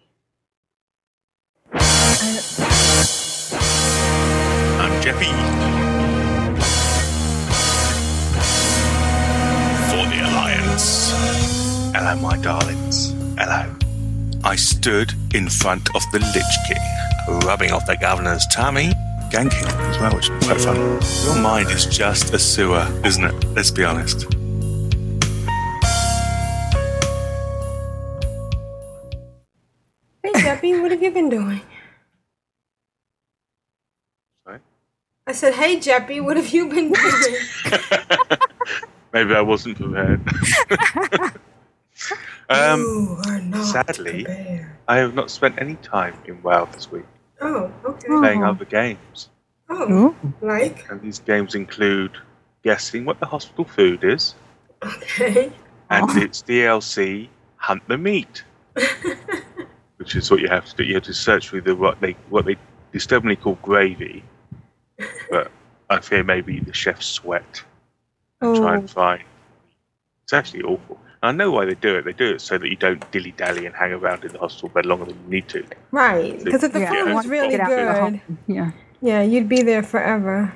I'm 4.81 5.03
Jeppy. 5.03 5.31
For 9.90 10.05
the 10.09 10.20
Alliance. 10.27 11.12
Hello, 11.94 12.16
my 12.22 12.38
darlings. 12.38 13.11
Hello. 13.37 13.70
I 14.44 14.57
stood 14.57 15.12
in 15.35 15.51
front 15.51 15.94
of 15.94 16.03
the 16.12 16.20
Lich 16.20 16.57
King, 16.66 17.42
rubbing 17.46 17.70
off 17.70 17.85
the 17.85 17.99
governor's 18.01 18.46
tummy, 18.46 18.92
ganking 19.31 19.67
as 19.91 19.99
well, 19.99 20.15
which 20.15 20.31
is 20.31 20.47
quite 20.47 20.61
fun. 20.61 20.77
Your 21.25 21.43
mind 21.43 21.71
is 21.71 21.87
just 21.87 22.33
a 22.33 22.39
sewer, 22.39 22.87
isn't 23.05 23.25
it? 23.25 23.45
Let's 23.55 23.71
be 23.71 23.85
honest. 23.85 24.27
Hey 30.23 30.33
Jeppy, 30.33 30.81
what 30.81 30.91
have 30.91 31.03
you 31.03 31.11
been 31.11 31.29
doing? 31.29 31.61
Sorry? 34.45 34.61
I 35.27 35.33
said, 35.33 35.55
Hey 35.55 35.79
Jeppy, 35.79 36.23
what 36.23 36.37
have 36.37 36.51
you 36.51 36.69
been 36.69 36.93
doing? 36.93 37.37
Maybe 39.12 39.35
I 39.35 39.41
wasn't 39.41 39.79
prepared. 39.79 40.21
um, 42.51 42.81
you 42.81 43.19
are 43.27 43.41
not 43.41 43.65
sadly, 43.65 44.25
prepared. 44.25 44.67
I 44.89 44.97
have 44.99 45.15
not 45.15 45.31
spent 45.31 45.59
any 45.59 45.77
time 45.77 46.15
in 46.27 46.43
WoW 46.43 46.67
this 46.67 46.91
week 46.93 47.07
Oh, 47.40 47.72
okay. 47.85 48.09
playing 48.09 48.44
oh. 48.44 48.51
other 48.51 48.64
games. 48.64 49.29
Oh, 49.68 50.14
like 50.40 50.88
And 50.90 51.01
these 51.03 51.18
games 51.18 51.55
include 51.55 52.12
guessing 52.62 53.05
what 53.05 53.20
the 53.20 53.27
hospital 53.27 53.64
food 53.64 54.05
is, 54.05 54.35
okay. 54.83 55.53
and 55.90 56.11
oh. 56.11 56.18
its 56.18 56.42
DLC 56.42 57.29
Hunt 57.57 57.87
the 57.88 57.99
Meat, 57.99 58.44
which 59.96 60.14
is 60.14 60.31
what 60.31 60.40
you 60.40 60.49
have 60.49 60.66
to 60.66 60.77
do. 60.77 60.85
You 60.85 60.94
have 60.94 61.05
to 61.05 61.14
search 61.14 61.49
through 61.49 61.62
the 61.62 61.75
what 61.75 62.01
they 62.01 62.12
what 62.29 62.44
they 62.44 62.57
disturbingly 62.92 63.37
call 63.37 63.59
gravy, 63.62 64.22
but 65.31 65.51
I 65.90 66.01
fear 66.01 66.22
maybe 66.22 66.61
the 66.61 66.72
chef's 66.72 67.07
sweat, 67.07 67.62
and 68.40 68.57
try 68.57 68.75
Oh. 68.77 68.79
and 68.79 68.90
find. 68.90 69.25
It's 70.22 70.33
actually 70.33 70.62
awful. 70.62 70.99
I 71.27 71.33
know 71.33 71.51
why 71.51 71.65
they 71.65 71.75
do 71.75 71.97
it. 71.97 72.05
They 72.05 72.12
do 72.12 72.31
it 72.35 72.41
so 72.41 72.59
that 72.59 72.69
you 72.69 72.77
don't 72.77 73.11
dilly 73.12 73.33
dally 73.33 73.67
and 73.67 73.75
hang 73.75 73.93
around 73.93 74.25
in 74.25 74.33
the 74.33 74.39
hospital 74.39 74.69
bed 74.71 74.87
longer 74.87 75.07
than 75.07 75.17
you 75.25 75.31
need 75.31 75.49
to. 75.49 75.65
Right, 75.91 76.43
because 76.43 76.62
if 76.62 76.73
the 76.73 76.81
Yeah. 76.81 76.91
food 77.05 77.15
was 77.15 77.27
really 77.27 77.51
Get 77.51 77.61
out 77.61 78.12
good, 78.12 78.21
Yeah. 78.47 78.71
yeah, 79.01 79.23
you'd 79.23 79.49
be 79.49 79.62
there 79.62 79.83
forever. 79.83 80.55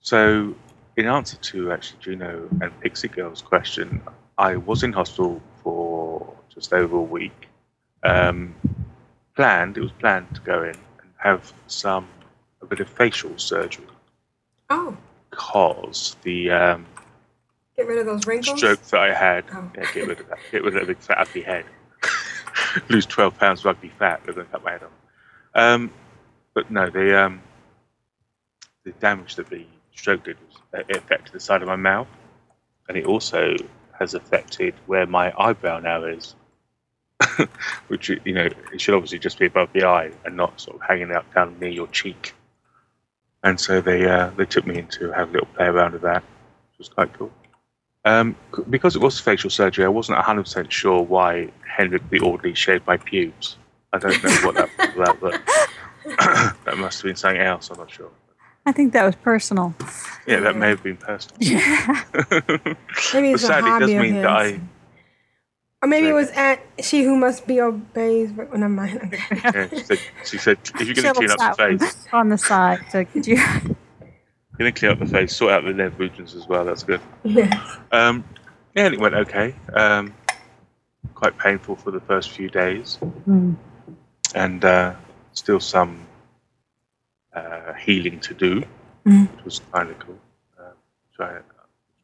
So, 0.00 0.54
in 0.96 1.06
answer 1.06 1.36
to 1.36 1.72
actually 1.72 2.00
Juno 2.00 2.48
and 2.60 2.80
Pixie 2.80 3.08
Girl's 3.08 3.40
question, 3.42 4.02
I 4.38 4.56
was 4.56 4.82
in 4.82 4.92
hospital 4.92 5.40
for 5.62 6.34
just 6.48 6.72
over 6.72 6.96
a 6.96 7.02
week. 7.02 7.48
Um, 8.02 8.54
planned, 9.36 9.76
it 9.78 9.80
was 9.80 9.92
planned 9.92 10.34
to 10.34 10.40
go 10.40 10.62
in 10.62 10.70
and 11.00 11.10
have 11.18 11.52
some 11.68 12.08
a 12.60 12.66
bit 12.66 12.80
of 12.80 12.88
facial 12.88 13.36
surgery 13.38 13.86
Oh, 14.70 14.96
because 15.30 16.16
the 16.22 16.50
um, 16.50 16.86
get 17.76 17.86
rid 17.86 17.98
of 17.98 18.06
those 18.06 18.26
wrinkles. 18.26 18.58
stroke 18.58 18.82
that 18.82 19.00
I 19.00 19.12
had, 19.14 19.44
Oh. 19.52 19.70
yeah, 19.76 19.92
get 19.92 20.06
rid 20.08 20.20
of 20.20 20.28
that, 20.28 20.38
get 20.50 20.64
rid 20.64 20.76
of 20.76 20.80
the 20.80 20.86
big 20.94 20.98
fat 21.02 21.18
ugly 21.18 21.42
head, 21.42 21.64
lose 22.88 23.06
twelve 23.06 23.38
pounds 23.38 23.64
rugby 23.64 23.88
fat, 23.98 24.22
they're 24.24 24.34
going 24.34 24.46
to 24.46 24.52
cut 24.52 24.64
my 24.64 24.72
head 24.72 24.82
off. 24.82 24.90
Um, 25.54 25.90
but 26.54 26.70
no, 26.70 26.90
the 26.90 27.24
um, 27.24 27.42
the 28.84 28.92
damage 28.92 29.36
that 29.36 29.48
the 29.48 29.66
stroke 29.94 30.24
did 30.24 30.36
was 30.48 30.58
uh, 30.74 30.84
it 30.88 30.96
affected 30.96 31.32
the 31.32 31.40
side 31.40 31.62
of 31.62 31.68
my 31.68 31.76
mouth, 31.76 32.08
and 32.88 32.96
it 32.96 33.06
also 33.06 33.54
has 33.98 34.14
affected 34.14 34.74
where 34.86 35.06
my 35.06 35.32
eyebrow 35.38 35.78
now 35.78 36.04
is. 36.04 36.34
Which 37.88 38.08
you 38.08 38.32
know, 38.32 38.48
it 38.72 38.80
should 38.80 38.94
obviously 38.94 39.20
just 39.20 39.38
be 39.38 39.46
above 39.46 39.72
the 39.72 39.84
eye 39.84 40.10
and 40.24 40.36
not 40.36 40.60
sort 40.60 40.76
of 40.76 40.82
hanging 40.82 41.12
out 41.12 41.32
down 41.32 41.56
near 41.60 41.70
your 41.70 41.86
cheek. 41.86 42.34
And 43.44 43.60
so 43.60 43.80
they 43.80 44.08
uh, 44.08 44.30
they 44.36 44.44
took 44.44 44.66
me 44.66 44.78
in 44.78 44.88
to 44.88 45.12
have 45.12 45.28
a 45.28 45.32
little 45.32 45.46
play 45.54 45.66
around 45.66 45.92
with 45.92 46.02
that, 46.02 46.22
which 46.22 46.78
was 46.78 46.88
quite 46.88 47.12
cool. 47.12 47.30
Um, 48.04 48.34
because 48.68 48.96
it 48.96 49.02
was 49.02 49.20
facial 49.20 49.50
surgery, 49.50 49.84
I 49.84 49.88
wasn't 49.88 50.18
100% 50.18 50.70
sure 50.70 51.02
why 51.02 51.50
Henrik 51.66 52.08
the 52.10 52.18
Orderly 52.18 52.54
shaved 52.54 52.86
my 52.86 52.96
pubes. 52.96 53.56
I 53.92 53.98
don't 53.98 54.22
know 54.24 54.30
what 54.42 54.54
that 54.56 54.70
was 54.78 54.94
about, 54.94 55.20
but 55.20 55.40
that 56.64 56.78
must 56.78 57.00
have 57.00 57.08
been 57.08 57.16
something 57.16 57.40
else. 57.40 57.70
I'm 57.70 57.78
not 57.78 57.90
sure. 57.90 58.10
I 58.64 58.72
think 58.72 58.92
that 58.92 59.04
was 59.04 59.16
personal. 59.16 59.74
Yeah, 60.26 60.40
that 60.40 60.56
may 60.56 60.68
have 60.68 60.82
been 60.82 60.96
personal. 60.96 61.36
Yeah. 61.40 62.04
Maybe 62.14 62.36
but 62.64 62.76
it's 63.14 63.42
a 63.42 63.46
sadly, 63.46 63.70
it 63.70 63.80
does 63.80 63.90
hobby 63.90 63.94
of 63.96 64.02
mean 64.02 64.14
that 64.14 64.26
I. 64.26 64.60
Or 65.82 65.88
maybe 65.88 66.06
it 66.06 66.12
was 66.12 66.30
at 66.30 66.64
she 66.80 67.02
who 67.02 67.16
must 67.16 67.44
be 67.44 67.60
obeys. 67.60 68.30
But 68.30 68.50
well, 68.50 68.60
never 68.60 68.72
mind. 68.72 69.00
Okay. 69.02 69.18
Yeah, 69.42 69.68
she, 69.68 69.82
said, 69.82 69.98
she 70.24 70.38
said, 70.38 70.58
if 70.78 70.86
you're 70.86 70.94
going 70.94 71.12
to 71.12 71.12
clean 71.12 71.30
up 71.32 71.38
the 71.38 71.56
that 71.56 71.80
face, 71.80 72.06
on 72.12 72.28
the 72.28 72.38
side. 72.38 72.84
So 72.92 73.04
could 73.04 73.26
you? 73.26 73.36
to 74.58 74.72
clean 74.72 74.92
up 74.92 74.98
the 74.98 75.06
face, 75.06 75.34
sort 75.34 75.52
out 75.52 75.64
the 75.64 75.72
nerve 75.72 75.98
regions 75.98 76.34
as 76.34 76.46
well. 76.46 76.64
That's 76.64 76.82
good. 76.82 77.00
Yes. 77.24 77.52
Um, 77.90 78.24
yeah, 78.74 78.86
and 78.86 78.94
it 78.94 79.00
went 79.00 79.14
okay. 79.14 79.54
Um, 79.74 80.14
quite 81.14 81.38
painful 81.38 81.76
for 81.76 81.90
the 81.90 82.00
first 82.00 82.30
few 82.30 82.48
days. 82.48 82.96
Hmm. 82.96 83.54
and 84.34 84.64
uh, 84.64 84.94
still 85.32 85.60
some 85.60 86.06
uh, 87.34 87.72
healing 87.74 88.20
to 88.20 88.34
do, 88.34 88.62
Mm. 89.04 89.34
which 89.34 89.44
was 89.44 89.60
kind 89.72 89.90
of 89.90 89.98
cool. 89.98 90.18
Uh, 90.58 90.70
try. 91.16 91.38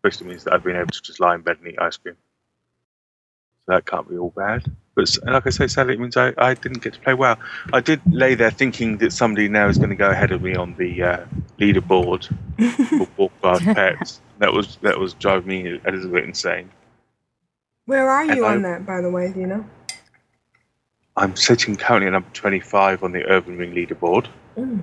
Basically 0.02 0.28
means 0.30 0.42
that 0.44 0.52
I've 0.52 0.64
been 0.64 0.74
able 0.76 0.88
to 0.88 1.00
just 1.02 1.20
lie 1.20 1.34
in 1.36 1.42
bed 1.42 1.58
and 1.62 1.68
eat 1.72 1.78
ice 1.80 1.96
cream. 1.96 2.16
So 3.66 3.72
that 3.74 3.86
can't 3.86 4.08
be 4.08 4.16
all 4.16 4.30
bad. 4.36 4.64
But 4.98 5.16
like 5.32 5.46
I 5.46 5.50
say, 5.50 5.68
sadly, 5.68 5.94
it 5.94 6.00
means 6.00 6.16
I, 6.16 6.32
I 6.38 6.54
didn't 6.54 6.82
get 6.82 6.94
to 6.94 6.98
play 6.98 7.14
well. 7.14 7.38
I 7.72 7.78
did 7.80 8.00
lay 8.10 8.34
there 8.34 8.50
thinking 8.50 8.98
that 8.98 9.12
somebody 9.12 9.46
now 9.48 9.68
is 9.68 9.78
going 9.78 9.90
to 9.90 9.94
go 9.94 10.10
ahead 10.10 10.32
of 10.32 10.42
me 10.42 10.56
on 10.56 10.74
the 10.76 11.00
uh, 11.04 11.24
leaderboard 11.60 12.24
for 12.88 13.06
Warcraft 13.16 13.64
Pets. 13.76 14.20
That 14.40 14.52
was 14.52 14.76
that 14.82 14.98
was 14.98 15.14
driving 15.14 15.46
me 15.46 15.78
a 15.86 15.90
little 15.92 16.10
bit 16.10 16.24
insane. 16.24 16.68
Where 17.86 18.10
are 18.10 18.24
you 18.24 18.44
And 18.44 18.44
on 18.44 18.66
I- 18.66 18.68
that, 18.70 18.86
by 18.86 19.00
the 19.00 19.08
way? 19.08 19.30
Do 19.32 19.38
you 19.38 19.46
know? 19.46 19.64
I'm 21.16 21.36
sitting 21.36 21.76
currently 21.76 22.08
at 22.08 22.12
number 22.12 22.28
25 22.32 23.04
on 23.04 23.12
the 23.12 23.22
Earthen 23.26 23.56
Ring 23.56 23.72
leaderboard. 23.74 24.26
Mm. 24.56 24.82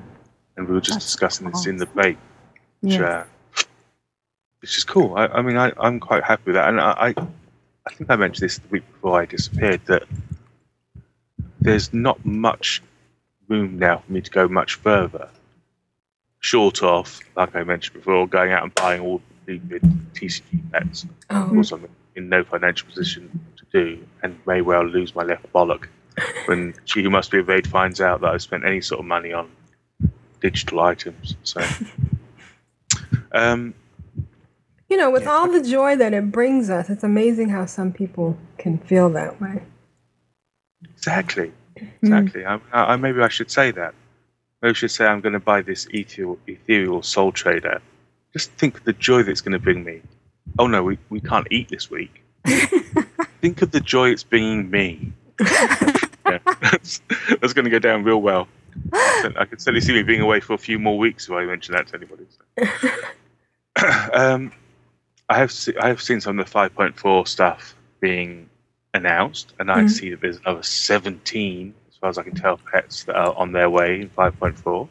and 0.56 0.68
we 0.70 0.74
were 0.76 0.80
just 0.82 1.00
discussing 1.02 1.50
this 1.50 1.66
in 1.66 1.76
the 1.76 1.86
break, 1.88 2.16
which, 2.80 2.94
Yes. 2.94 3.02
uh, 3.02 3.26
which 4.62 4.78
is 4.78 4.86
cool. 4.86 5.16
I, 5.18 5.26
I 5.28 5.42
mean, 5.42 5.58
I, 5.58 5.74
I'm 5.78 6.00
quite 6.00 6.24
happy 6.24 6.44
with 6.48 6.56
that, 6.56 6.70
and 6.70 6.80
I, 6.80 6.92
I, 7.18 7.28
I 7.88 7.94
think 7.94 8.10
I 8.10 8.16
mentioned 8.16 8.44
this 8.44 8.58
the 8.58 8.68
week 8.70 8.84
before 8.94 9.22
I 9.22 9.26
disappeared 9.26 9.82
that 9.86 10.04
there's 11.62 11.94
not 11.94 12.26
much 12.26 12.82
room 13.48 13.78
now 13.78 14.00
for 14.00 14.12
me 14.12 14.22
to 14.22 14.32
go 14.32 14.48
much 14.48 14.76
further, 14.76 15.30
short 16.40 16.82
of, 16.82 17.20
like 17.36 17.56
I 17.56 17.64
mentioned 17.64 17.96
before, 17.96 18.28
going 18.28 18.52
out 18.52 18.64
and 18.64 18.74
buying 18.76 19.02
all 19.02 19.22
the 19.46 19.60
TCG 20.14 20.72
pets. 20.72 21.06
Oh. 21.30 21.44
Of 21.44 21.50
course, 21.50 21.72
I'm 21.72 21.88
in 22.16 22.30
no 22.30 22.44
financial 22.44 22.88
position 22.88 23.40
to 23.58 23.66
do, 23.72 24.04
and 24.24 24.40
may 24.46 24.62
well 24.62 24.86
lose 24.86 25.14
my 25.16 25.24
left 25.24 25.52
bollock 25.54 25.88
when 26.46 26.74
she 26.86 27.04
who 27.04 27.10
must 27.10 27.30
be 27.32 27.40
evade 27.40 27.68
finds 27.68 28.02
out 28.02 28.22
that 28.22 28.34
I've 28.34 28.42
spent 28.42 28.66
any 28.66 28.82
sort 28.82 29.00
of 29.00 29.06
money 29.06 29.34
on 29.34 29.50
digital 30.40 30.80
items. 30.80 31.36
So, 31.44 31.62
um, 33.32 33.74
You 34.96 35.02
know, 35.02 35.12
with 35.12 35.28
all 35.28 35.52
the 35.52 35.62
joy 35.62 35.98
that 35.98 36.14
it 36.14 36.32
brings 36.32 36.70
us, 36.70 36.90
it's 36.90 37.04
amazing 37.04 37.50
how 37.50 37.66
some 37.66 37.92
people 37.92 38.38
can 38.58 38.78
feel 38.78 39.10
that 39.10 39.42
way. 39.42 39.62
Exactly. 40.90 41.52
Exactly. 42.02 42.46
I, 42.46 42.62
I, 42.72 42.96
maybe 42.96 43.20
I 43.20 43.28
should 43.28 43.52
say 43.52 43.72
that. 43.72 43.94
Maybe 44.62 44.70
I 44.70 44.74
should 44.74 44.92
say 44.92 45.06
I'm 45.06 45.20
going 45.20 45.34
to 45.34 45.42
buy 45.42 45.64
this 45.64 45.86
ethereal, 45.92 46.40
ethereal 46.48 47.04
soul 47.04 47.34
trader. 47.34 47.82
Just 48.32 48.52
think 48.54 48.78
of 48.78 48.86
the 48.86 48.94
joy 48.94 49.24
that's 49.24 49.42
going 49.42 49.52
to 49.52 49.60
bring 49.60 49.84
me. 49.84 50.02
Oh 50.58 50.68
no, 50.68 50.82
we, 50.82 50.98
we 51.10 51.20
can't 51.20 51.48
eat 51.52 51.68
this 51.68 51.92
week. 51.92 52.24
think 53.42 53.62
of 53.62 53.72
the 53.72 53.82
joy 53.82 54.12
it's 54.12 54.24
bringing 54.24 54.70
me. 54.70 55.12
yeah, 55.42 56.40
that's, 56.62 57.02
that's 57.42 57.52
going 57.52 57.66
to 57.66 57.70
go 57.70 57.80
down 57.80 58.06
real 58.06 58.22
well. 58.22 58.48
I 58.94 59.44
could 59.44 59.60
certainly 59.60 59.82
see 59.82 59.92
me 59.92 60.04
being 60.04 60.22
away 60.22 60.40
for 60.40 60.54
a 60.54 60.58
few 60.58 60.80
more 60.80 60.98
weeks 60.98 61.28
if 61.28 61.34
I 61.34 61.44
mention 61.44 61.76
that 61.76 61.88
to 61.88 61.96
anybody. 61.96 62.28
So. 62.56 64.10
um, 64.14 64.54
I 65.30 65.38
have 65.38 65.52
se- 65.52 65.76
I 65.80 65.88
have 65.88 66.02
seen 66.02 66.22
some 66.22 66.40
of 66.40 66.46
the 66.46 66.52
5.4 66.52 67.28
stuff 67.28 67.76
being 68.00 68.50
announced, 68.94 69.54
and 69.60 69.72
I 69.72 69.84
Mhm. 69.84 69.90
see 69.90 70.10
that 70.12 70.22
there's 70.22 70.38
another 70.38 70.64
17, 70.64 71.74
as 71.90 71.98
far 71.98 72.10
as 72.10 72.18
I 72.18 72.24
can 72.24 72.36
tell, 72.36 72.58
pets 72.58 73.04
that 73.06 73.16
are 73.16 73.34
on 73.36 73.52
their 73.52 73.70
way 73.70 74.02
in 74.02 74.10
5.4, 74.10 74.88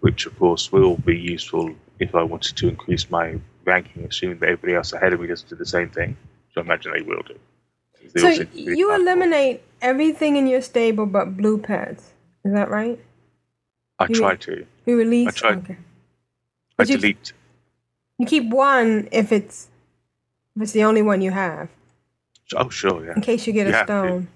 which 0.00 0.26
of 0.26 0.38
course 0.38 0.70
will 0.72 0.96
be 0.98 1.18
useful 1.18 1.74
if 1.98 2.14
I 2.14 2.22
wanted 2.22 2.56
to 2.56 2.68
increase 2.68 3.10
my 3.10 3.38
ranking, 3.64 4.04
assuming 4.04 4.38
that 4.38 4.48
everybody 4.50 4.74
else 4.74 4.92
ahead 4.92 5.12
of 5.12 5.20
me 5.20 5.26
doesn't 5.26 5.48
do 5.50 5.56
the 5.56 5.66
same 5.66 5.90
thing, 5.90 6.16
So 6.54 6.60
I 6.60 6.64
imagine 6.64 6.92
they 6.92 7.02
will 7.02 7.22
do. 7.22 7.38
They 8.14 8.20
So 8.20 8.32
seem 8.32 8.46
to 8.46 8.52
be 8.52 8.76
you 8.78 8.92
eliminate 8.94 9.62
everything 9.82 10.36
in 10.36 10.46
your 10.48 10.62
stable 10.62 11.06
but 11.06 11.36
blue 11.36 11.58
pets. 11.58 12.12
Is 12.44 12.52
that 12.54 12.70
right? 12.70 12.98
I 13.98 14.06
you- 14.08 14.14
try 14.14 14.34
to. 14.36 14.66
You 14.86 14.96
release. 14.96 15.28
I 15.28 15.30
try. 15.32 15.50
Okay. 15.52 15.76
I 16.78 16.84
delete. 16.84 17.32
You 18.20 18.26
keep 18.26 18.50
one 18.50 19.08
if 19.12 19.32
it's 19.32 19.68
if 20.54 20.62
it's 20.62 20.72
the 20.72 20.84
only 20.84 21.00
one 21.00 21.22
you 21.22 21.30
have, 21.30 21.68
Oh, 22.54 22.68
sure, 22.68 23.04
yeah. 23.06 23.14
in 23.16 23.22
case 23.22 23.46
you 23.46 23.52
get 23.54 23.66
a 23.66 23.72
have 23.72 23.86
to. 23.86 23.92
stone. 23.92 24.28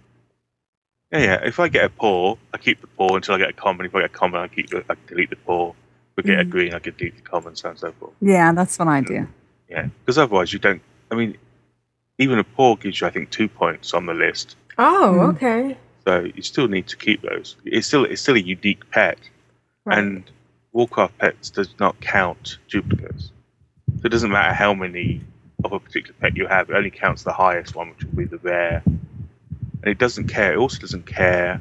Yeah, 1.12 1.18
yeah. 1.18 1.40
If 1.44 1.60
I 1.60 1.68
get 1.68 1.84
a 1.84 1.90
paw, 1.90 2.36
I 2.54 2.58
keep 2.58 2.80
the 2.80 2.86
paw 2.86 3.14
until 3.16 3.34
I 3.34 3.38
get 3.38 3.50
a 3.50 3.52
common. 3.52 3.84
If 3.86 3.94
I 3.94 4.00
get 4.00 4.06
a 4.06 4.18
common, 4.20 4.40
I 4.40 4.48
keep 4.48 4.70
the, 4.70 4.82
I 4.88 4.94
delete 5.06 5.30
the 5.30 5.36
paw. 5.36 5.74
If 6.16 6.24
I 6.24 6.28
get 6.28 6.40
a 6.40 6.44
Mhm. 6.44 6.50
green, 6.50 6.74
I 6.74 6.78
can 6.78 6.94
delete 6.96 7.16
the 7.16 7.22
common, 7.22 7.56
so 7.56 7.68
and 7.70 7.78
so 7.78 7.92
forth. 7.92 8.12
Yeah, 8.22 8.52
that's 8.52 8.78
what 8.78 8.88
I 8.88 9.00
do. 9.02 9.28
Yeah, 9.68 9.88
because 10.00 10.16
otherwise 10.16 10.52
you 10.52 10.58
don't. 10.60 10.80
I 11.10 11.14
mean, 11.16 11.36
even 12.18 12.38
a 12.38 12.44
paw 12.44 12.76
gives 12.76 13.00
you, 13.02 13.06
I 13.06 13.10
think, 13.10 13.30
two 13.30 13.48
points 13.48 13.92
on 13.92 14.06
the 14.06 14.14
list. 14.14 14.56
Oh, 14.78 15.12
Hmm. 15.12 15.20
okay. 15.36 15.76
So 16.06 16.20
you 16.34 16.42
still 16.42 16.68
need 16.68 16.86
to 16.88 16.96
keep 16.96 17.20
those. 17.22 17.56
It's 17.64 17.86
still 17.86 18.04
it's 18.04 18.22
still 18.22 18.36
a 18.36 18.40
unique 18.56 18.88
pet, 18.90 19.18
Right. 19.84 19.98
and 19.98 20.30
Warcraft 20.72 21.18
pets 21.18 21.50
does 21.50 21.74
not 21.78 22.00
count 22.00 22.58
duplicates. 22.68 23.30
So 24.04 24.08
it 24.08 24.10
doesn't 24.10 24.30
matter 24.30 24.52
how 24.52 24.74
many 24.74 25.22
of 25.64 25.72
a 25.72 25.80
particular 25.80 26.14
pet 26.20 26.36
you 26.36 26.46
have. 26.46 26.68
It 26.68 26.76
only 26.76 26.90
counts 26.90 27.22
the 27.22 27.32
highest 27.32 27.74
one, 27.74 27.88
which 27.88 28.04
will 28.04 28.12
be 28.12 28.26
the 28.26 28.36
rare. 28.36 28.82
And 28.84 29.86
it 29.86 29.96
doesn't 29.96 30.28
care. 30.28 30.52
It 30.52 30.58
also 30.58 30.76
doesn't 30.76 31.06
care 31.06 31.58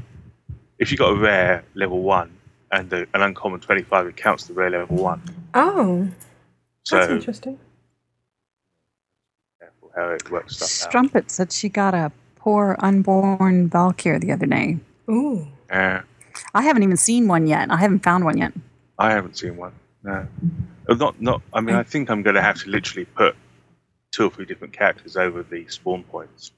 if 0.77 0.91
you 0.91 0.97
got 0.97 1.11
a 1.11 1.15
rare 1.15 1.63
level 1.73 2.01
one 2.01 2.37
and 2.73 2.91
a, 2.91 3.07
an 3.13 3.21
uncommon 3.21 3.61
twenty-five. 3.61 4.07
It 4.07 4.17
counts 4.17 4.47
the 4.47 4.53
rare 4.53 4.69
level 4.69 4.97
one. 4.97 5.21
Oh, 5.53 6.09
So 6.83 6.97
that's 6.97 7.11
interesting. 7.13 7.57
careful 9.61 9.93
how 9.95 10.09
it 10.09 10.29
works 10.29 10.57
stuff 10.57 10.65
out. 10.65 10.89
Strumpet 10.89 11.31
said 11.31 11.49
she 11.53 11.69
got 11.69 11.93
a 11.93 12.11
poor 12.35 12.75
unborn 12.79 13.69
Valkyr 13.69 14.19
the 14.19 14.33
other 14.33 14.47
day. 14.47 14.79
Ooh. 15.09 15.47
Yeah. 15.69 16.01
I 16.53 16.63
haven't 16.63 16.83
even 16.83 16.97
seen 16.97 17.29
one 17.29 17.47
yet. 17.47 17.71
I 17.71 17.77
haven't 17.77 18.03
found 18.03 18.25
one 18.25 18.37
yet. 18.37 18.51
I 18.99 19.11
haven't 19.11 19.37
seen 19.37 19.55
one. 19.55 19.71
No, 20.03 20.27
not 20.89 21.21
not. 21.21 21.41
I 21.53 21.61
mean, 21.61 21.75
I 21.75 21.83
think 21.83 22.09
I'm 22.09 22.21
going 22.23 22.35
to 22.35 22.41
have 22.41 22.61
to 22.63 22.69
literally 22.69 23.05
put 23.05 23.35
two 24.11 24.25
or 24.27 24.29
three 24.29 24.45
different 24.45 24.73
characters 24.73 25.15
over 25.17 25.43
the 25.43 25.65
spawn 25.67 26.03
points 26.03 26.51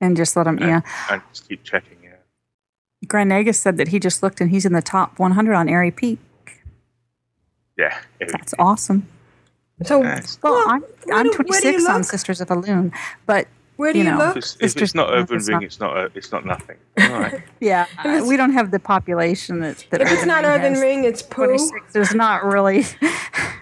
And 0.00 0.16
just 0.16 0.36
let 0.36 0.44
them, 0.44 0.58
yeah. 0.58 0.80
and 1.10 1.20
just 1.32 1.48
keep 1.48 1.62
checking. 1.64 1.98
Yeah, 2.02 2.10
Grand 3.08 3.30
Nagus 3.30 3.56
said 3.56 3.76
that 3.78 3.88
he 3.88 3.98
just 3.98 4.22
looked 4.22 4.40
and 4.40 4.50
he's 4.50 4.64
in 4.64 4.72
the 4.72 4.80
top 4.82 5.18
100 5.18 5.54
on 5.54 5.68
Aerie 5.68 5.90
Peak. 5.90 6.18
yeah. 7.76 7.98
every- 8.20 8.32
That's 8.32 8.54
awesome. 8.58 9.06
So, 9.84 9.98
well, 10.00 10.62
I'm, 10.68 10.84
I'm 11.12 11.28
do- 11.30 11.38
where 11.48 11.60
do 11.60 11.66
you 11.72 11.82
26 11.84 11.86
on? 11.88 12.04
Sisters 12.04 12.40
of 12.40 12.48
Elune, 12.48 12.94
but 13.26 13.48
Where 13.82 13.92
do 13.92 13.98
you 13.98 14.04
you 14.04 14.10
know, 14.12 14.18
look? 14.18 14.36
If 14.36 14.44
it's, 14.44 14.56
if 14.60 14.76
it's 14.76 14.94
not 14.94 15.08
urban 15.10 15.22
over 15.22 15.34
and 15.34 15.42
Elune, 15.42 15.48
ring, 15.48 15.62
it's 15.64 15.80
not. 15.80 15.96
A, 15.96 16.10
it's 16.14 16.30
not 16.30 16.46
nothing. 16.46 16.76
All 17.00 17.08
right. 17.18 17.42
Yeah, 17.60 17.86
uh, 17.98 18.22
we 18.28 18.36
don't 18.36 18.52
have 18.52 18.70
the 18.70 18.78
population 18.78 19.58
that. 19.58 19.84
that 19.90 20.00
If 20.00 20.12
it's 20.12 20.24
not 20.24 20.44
Ring 20.44 20.52
Earthen 20.52 20.72
has. 20.74 20.80
Ring, 20.80 21.02
it's 21.04 21.20
poo. 21.20 21.46
26 21.46 21.96
is 21.96 22.14
not 22.14 22.44
really. 22.44 22.84
I 23.02 23.54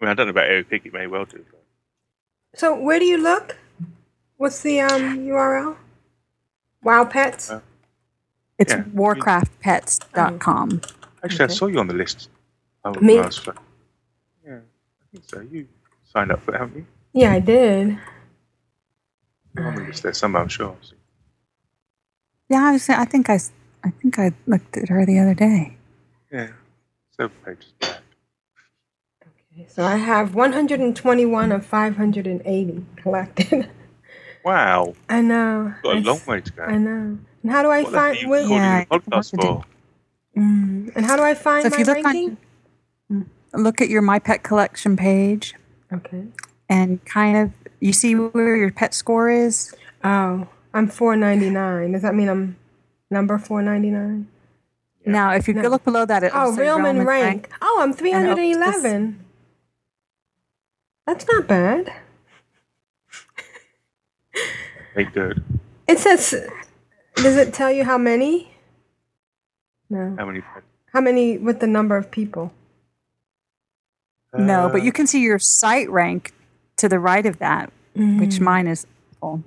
mean, 0.00 0.08
I 0.10 0.14
don't 0.14 0.26
know 0.26 0.30
about 0.30 0.46
Aerie 0.50 0.64
Peak. 0.64 0.86
It 0.86 0.92
may 0.92 1.06
well 1.06 1.24
do. 1.24 1.44
But 1.52 2.58
So 2.58 2.74
where 2.74 2.98
do 2.98 3.04
you 3.04 3.16
look? 3.16 3.56
What's 4.38 4.60
the 4.62 4.80
um 4.80 5.18
URL? 5.20 5.76
Wow 6.82 7.04
Pets. 7.04 7.50
Uh, 7.50 7.60
It's 8.58 8.72
Yeah. 8.72 8.82
warcraftpets.com. 8.92 10.80
actually, 11.22 11.44
I 11.44 11.48
saw 11.48 11.66
you 11.68 11.78
on 11.78 11.86
the 11.86 11.94
list. 11.94 12.28
Oh, 12.84 12.92
Me? 12.94 13.14
no, 13.18 13.22
it's. 13.22 13.40
Yeah, 13.46 13.52
I 14.56 15.04
think 15.12 15.24
so. 15.28 15.40
You 15.52 15.68
signed 16.12 16.32
up 16.32 16.42
for 16.42 16.54
it, 16.56 16.58
haven't 16.58 16.76
you? 16.78 16.86
Yeah, 17.12 17.32
I 17.34 17.38
did. 17.38 17.98
You're 19.58 19.68
on 19.68 19.74
the 19.74 19.82
list 19.82 20.02
there 20.02 20.12
somewhere, 20.14 20.42
I'm 20.42 20.48
sure. 20.48 20.76
Yeah, 22.48 22.64
I 22.64 22.72
was. 22.72 22.88
I 22.88 23.04
think 23.04 23.28
I. 23.28 23.34
s- 23.34 23.52
I 23.84 23.90
think 23.90 24.18
I 24.18 24.32
looked 24.46 24.76
at 24.76 24.88
her 24.88 25.06
the 25.06 25.18
other 25.20 25.34
day. 25.34 25.76
Yeah, 26.32 26.48
several 27.16 27.38
pages 27.44 27.72
back. 27.80 28.00
So 29.68 29.84
I 29.84 29.96
have 29.96 30.34
121 30.34 31.52
of 31.52 31.66
580 31.66 32.84
collected. 32.96 33.68
Wow, 34.44 34.94
I 35.08 35.20
know. 35.20 35.74
got 35.82 35.96
a 35.96 35.98
I 35.98 36.02
long 36.02 36.16
s- 36.16 36.26
way 36.26 36.40
to 36.40 36.52
go. 36.52 36.62
I 36.64 36.76
know. 36.76 37.18
And 37.42 37.52
how 37.52 37.62
do 37.62 37.68
I 37.70 37.82
What 37.82 37.92
the 37.92 37.98
hell 37.98 38.06
are 38.08 38.14
find? 38.14 38.22
you 38.22 38.28
what- 38.28 38.42
recording 38.42 38.86
the 38.90 38.98
podcast 38.98 39.40
for? 39.42 39.64
Mm, 40.36 40.92
and 40.96 41.04
how 41.06 41.16
do 41.16 41.22
I 41.22 41.34
find 41.34 41.62
So 41.62 41.66
if 41.68 41.72
my 41.74 41.78
you 41.78 41.84
look 41.84 41.96
on- 41.98 42.04
ranking? 42.04 42.36
Look 43.54 43.80
at 43.80 43.88
your 43.88 44.02
My 44.02 44.18
Pet 44.18 44.42
Collection 44.42 44.96
page 44.96 45.54
Okay. 45.92 46.24
and 46.68 47.02
kind 47.06 47.36
of 47.36 47.52
you 47.80 47.92
see 47.92 48.14
where 48.14 48.56
your 48.56 48.70
pet 48.72 48.94
score 48.94 49.30
is. 49.30 49.74
Oh, 50.04 50.46
I'm 50.74 50.88
499. 50.88 51.92
Does 51.92 52.02
that 52.02 52.14
mean 52.14 52.28
I'm 52.28 52.56
number 53.10 53.38
499? 53.38 54.26
Now, 55.06 55.32
if 55.32 55.48
you 55.48 55.54
No. 55.54 55.62
go 55.62 55.68
look 55.68 55.84
below 55.84 56.04
that, 56.04 56.22
it'll 56.22 56.38
Oh, 56.48 56.54
say 56.54 56.62
realm 56.62 56.84
and 56.84 56.98
and 56.98 57.06
rank. 57.06 57.48
Oh, 57.62 57.78
I'm 57.80 57.90
And 57.90 57.98
it'll 58.00 58.36
just- 58.36 58.36
311. 58.36 59.24
That's 61.06 61.26
not 61.32 61.46
bad. 61.46 61.92
Very 64.94 65.06
good. 65.06 65.42
It 65.86 65.98
says, 65.98 66.34
does 67.16 67.36
it 67.36 67.54
tell 67.54 67.70
you 67.70 67.84
how 67.84 67.96
many? 67.98 68.52
No. 69.88 70.14
How 70.18 70.26
many? 70.26 70.42
How 70.92 71.00
many 71.00 71.38
with 71.38 71.60
the 71.60 71.66
number 71.66 71.96
of 71.96 72.10
people? 72.10 72.52
No, 74.36 74.66
Uh, 74.66 74.68
but 74.72 74.82
you 74.82 74.92
can 74.92 75.06
see 75.06 75.22
your 75.22 75.38
site 75.38 75.88
rank 75.88 76.32
to 76.78 76.88
the 76.88 76.98
right 76.98 77.26
of 77.26 77.38
that, 77.38 77.70
which 77.94 78.38
Mm. 78.38 78.40
mine 78.40 78.66
is 78.66 78.86
full. 79.20 79.42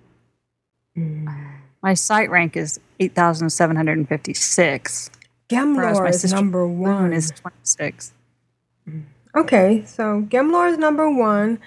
My 1.81 1.93
site 1.95 2.29
rank 2.29 2.55
is 2.55 2.79
8,756. 2.99 5.09
Gemlor 5.49 6.07
is 6.09 6.21
sister 6.21 6.35
number 6.35 6.67
one. 6.67 7.11
is 7.13 7.31
26. 7.31 8.13
Okay, 9.35 9.83
so 9.85 10.21
Gemlor 10.29 10.71
is 10.71 10.77
number 10.77 11.09
one, 11.09 11.57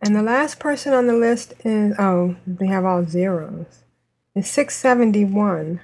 and 0.00 0.14
the 0.14 0.22
last 0.22 0.58
person 0.60 0.92
on 0.92 1.06
the 1.06 1.14
list 1.14 1.54
is 1.64 1.94
oh, 1.98 2.36
they 2.46 2.66
have 2.66 2.84
all 2.84 3.04
zeros. 3.04 3.84
It's 4.34 4.50
six 4.50 4.76
seventy 4.76 5.24
one. 5.24 5.80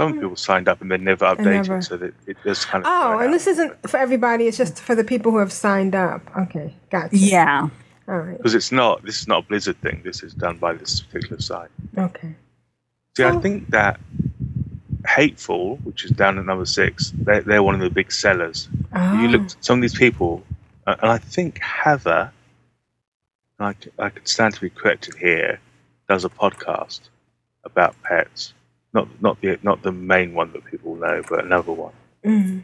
Some 0.00 0.14
people 0.20 0.36
signed 0.36 0.68
up 0.68 0.80
and 0.80 0.92
they 0.92 0.96
never 0.98 1.24
updated, 1.24 1.44
never- 1.66 1.82
so 1.82 1.96
that 1.96 2.14
it 2.28 2.36
does 2.44 2.64
kind 2.64 2.84
of. 2.84 2.90
Oh, 2.92 3.18
and 3.18 3.34
this 3.34 3.48
isn't 3.48 3.90
for 3.90 3.96
everybody. 3.98 4.46
It's 4.46 4.56
just 4.56 4.78
for 4.80 4.94
the 4.94 5.02
people 5.02 5.32
who 5.32 5.38
have 5.38 5.50
signed 5.52 5.96
up. 5.96 6.20
Okay, 6.38 6.76
gotcha. 6.90 7.16
Yeah. 7.16 7.68
All 8.08 8.18
right. 8.18 8.36
Because 8.36 8.54
it's 8.54 8.72
not. 8.72 9.04
This 9.04 9.20
is 9.20 9.28
not 9.28 9.44
a 9.44 9.46
Blizzard 9.46 9.80
thing. 9.82 10.00
This 10.02 10.22
is 10.22 10.32
done 10.32 10.56
by 10.56 10.72
this 10.72 11.00
particular 11.00 11.40
site. 11.40 11.70
Okay. 11.96 12.34
See, 13.16 13.24
I 13.24 13.36
think 13.38 13.68
that 13.70 14.00
Hateful, 15.06 15.76
which 15.78 16.04
is 16.04 16.10
down 16.12 16.38
at 16.38 16.46
number 16.46 16.64
six, 16.64 17.12
they're, 17.16 17.42
they're 17.42 17.62
one 17.62 17.74
of 17.74 17.80
the 17.80 17.90
big 17.90 18.10
sellers. 18.12 18.68
Ah. 18.92 19.20
You 19.20 19.28
look 19.28 19.42
at 19.42 19.56
some 19.60 19.78
of 19.78 19.82
these 19.82 19.96
people, 19.96 20.42
uh, 20.86 20.96
and 21.02 21.10
I 21.10 21.18
think 21.18 21.60
Heather, 21.60 22.32
I, 23.58 23.74
I 23.98 24.08
could 24.08 24.26
stand 24.26 24.54
to 24.54 24.60
be 24.60 24.70
corrected 24.70 25.14
here, 25.14 25.60
does 26.08 26.24
a 26.24 26.28
podcast 26.28 27.00
about 27.64 28.00
pets. 28.02 28.54
Not 28.94 29.08
not 29.20 29.40
the 29.40 29.58
not 29.62 29.82
the 29.82 29.92
main 29.92 30.32
one 30.32 30.52
that 30.52 30.64
people 30.64 30.96
know, 30.96 31.22
but 31.28 31.44
another 31.44 31.72
one. 31.72 31.92
Mm. 32.24 32.62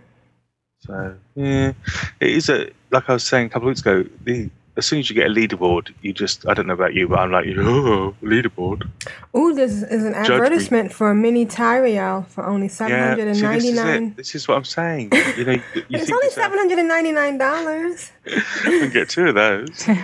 So 0.80 1.16
yeah, 1.34 1.72
it 2.20 2.30
is 2.30 2.48
a 2.48 2.70
like 2.90 3.10
I 3.10 3.12
was 3.12 3.24
saying 3.24 3.46
a 3.46 3.48
couple 3.50 3.68
of 3.68 3.72
weeks 3.72 3.80
ago. 3.80 4.04
The 4.22 4.48
as 4.76 4.86
soon 4.86 4.98
as 4.98 5.08
you 5.08 5.14
get 5.14 5.26
a 5.28 5.30
leaderboard, 5.30 5.92
you 6.02 6.12
just 6.12 6.46
I 6.48 6.54
don't 6.54 6.66
know 6.66 6.74
about 6.74 6.94
you, 6.94 7.06
but 7.08 7.18
I'm 7.20 7.30
like 7.30 7.46
oh 7.56 8.14
leaderboard. 8.22 8.88
Ooh, 9.36 9.54
this 9.54 9.82
is 9.82 10.04
an 10.04 10.14
advertisement 10.14 10.92
for 10.92 11.10
a 11.10 11.14
mini 11.14 11.46
Tyrael 11.46 12.26
for 12.26 12.44
only 12.44 12.68
seven 12.68 12.92
Yeah, 12.96 13.14
see, 13.34 13.46
this 13.46 13.64
is. 13.68 14.14
This 14.16 14.34
is 14.34 14.48
what 14.48 14.56
I'm 14.56 14.64
saying. 14.64 15.12
You 15.36 15.44
know, 15.44 15.52
you, 15.52 15.82
It's 15.90 16.10
only 16.10 16.30
seven 16.30 16.58
hundred 16.58 16.78
and 16.80 16.88
ninety 16.88 17.12
nine 17.12 17.38
dollars. 17.38 18.10
you 18.26 18.80
can 18.80 18.90
get 18.90 19.08
two 19.10 19.28
of 19.28 19.34
those. 19.36 19.86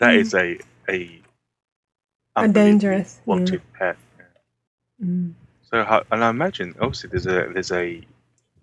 That 0.00 0.14
is 0.14 0.34
a 0.34 0.58
a 0.88 1.20
A 2.36 2.48
dangerous. 2.48 3.20
wanted 3.26 3.62
pet. 3.78 3.96
Mm. 5.02 5.32
So, 5.70 5.84
how- 5.84 6.02
and 6.10 6.22
I 6.24 6.30
imagine 6.30 6.74
obviously 6.80 7.10
there's 7.10 7.26
a 7.26 7.48
there's 7.52 7.72
a 7.72 8.02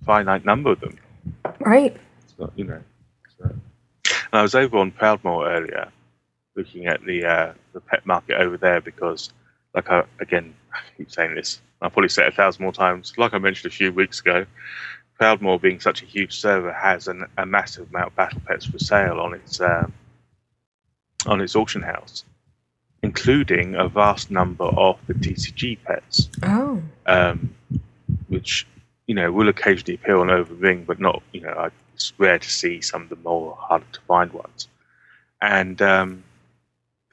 finite 0.06 0.46
number 0.46 0.72
of 0.72 0.80
them. 0.82 0.98
Right. 1.60 1.96
It's 2.24 2.34
not, 2.38 2.52
you 2.56 2.66
know. 2.66 2.82
And 4.32 4.40
I 4.40 4.42
was 4.42 4.56
over 4.56 4.78
on 4.78 4.92
Proudmoore 4.92 5.50
earlier, 5.50 5.90
looking 6.56 6.86
at 6.88 7.04
the 7.06 7.26
uh, 7.26 7.54
the 7.74 7.82
pet 7.82 8.06
market 8.06 8.40
over 8.40 8.58
there 8.58 8.82
because, 8.82 9.32
like 9.76 9.90
I 9.90 10.04
again, 10.20 10.54
I 10.74 10.80
keep 10.98 11.12
saying 11.12 11.36
this. 11.36 11.62
I'll 11.82 11.90
probably 11.90 12.10
say 12.10 12.24
it 12.26 12.34
a 12.34 12.36
thousand 12.36 12.62
more 12.64 12.72
times. 12.74 13.14
Like 13.18 13.34
I 13.34 13.40
mentioned 13.40 13.72
a 13.72 13.76
few 13.76 13.92
weeks 13.92 14.20
ago, 14.20 14.46
Proudmoore 15.20 15.60
being 15.62 15.80
such 15.80 16.02
a 16.04 16.06
huge 16.06 16.40
server 16.40 16.72
has 16.72 17.08
an, 17.08 17.26
a 17.38 17.46
massive 17.46 17.90
amount 17.90 18.08
of 18.08 18.16
battle 18.16 18.42
pets 18.48 18.66
for 18.66 18.80
sale 18.80 19.20
on 19.20 19.34
its 19.34 19.60
um, 19.60 19.92
on 21.26 21.42
its 21.42 21.56
auction 21.56 21.82
house, 21.82 22.24
including 23.04 23.76
a 23.76 23.88
vast 23.88 24.32
number 24.32 24.66
of 24.66 24.98
the 25.08 25.14
TCG 25.14 25.78
pets 25.84 26.30
Oh. 26.44 26.82
um, 27.06 27.54
which 28.28 28.66
you 29.08 29.16
know 29.16 29.32
will 29.32 29.50
occasionally 29.50 29.96
appear 29.96 30.18
on 30.18 30.30
Overring, 30.30 30.86
but 30.86 31.00
not 31.00 31.22
you 31.34 31.42
know 31.42 31.54
I- 31.58 31.91
it's 32.02 32.14
rare 32.20 32.40
to 32.40 32.50
see 32.50 32.82
some 32.82 33.04
of 33.04 33.10
the 33.10 33.16
more 33.18 33.56
harder 33.60 33.86
to 33.94 34.02
find 34.02 34.32
ones. 34.34 34.68
And 35.42 35.82
um, 35.82 36.24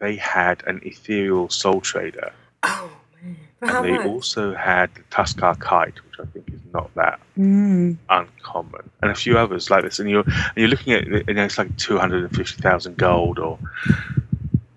they 0.00 0.16
had 0.16 0.62
an 0.66 0.80
ethereal 0.84 1.48
soul 1.48 1.80
trader, 1.80 2.32
For 2.62 3.66
how 3.66 3.82
and 3.82 3.84
they 3.84 3.92
much? 3.92 4.06
also 4.06 4.54
had 4.54 4.94
the 4.94 5.02
Tuskarr 5.10 5.58
kite, 5.58 5.94
which 6.04 6.14
I 6.20 6.24
think 6.32 6.48
is 6.52 6.60
not 6.72 6.92
that 6.94 7.20
Mm. 7.38 7.96
uncommon, 8.10 8.90
and 9.00 9.10
a 9.12 9.14
few 9.14 9.38
others 9.38 9.70
like 9.70 9.84
this. 9.84 10.00
And 10.00 10.10
you're 10.10 10.24
and 10.26 10.56
you're 10.56 10.68
looking 10.68 10.92
at 10.92 11.06
you 11.06 11.34
know 11.34 11.44
it's 11.44 11.56
like 11.58 11.76
two 11.76 11.96
hundred 11.98 12.24
and 12.24 12.34
fifty 12.34 12.60
thousand 12.60 12.96
gold, 12.96 13.38
or 13.38 13.58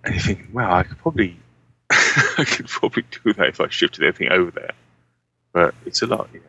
and 0.04 0.14
you're 0.14 0.22
thinking, 0.24 0.54
wow, 0.54 0.72
I 0.76 0.84
could 0.84 0.98
probably 1.00 1.38
I 1.92 2.46
could 2.48 2.68
probably 2.68 3.04
do 3.24 3.34
that 3.34 3.48
if 3.48 3.60
I 3.62 3.68
shifted 3.70 4.04
everything 4.04 4.32
over 4.32 4.52
there. 4.52 4.74
But 5.54 5.74
it's 5.88 6.02
a 6.04 6.08
lot. 6.08 6.30
You 6.34 6.40
know. 6.42 6.46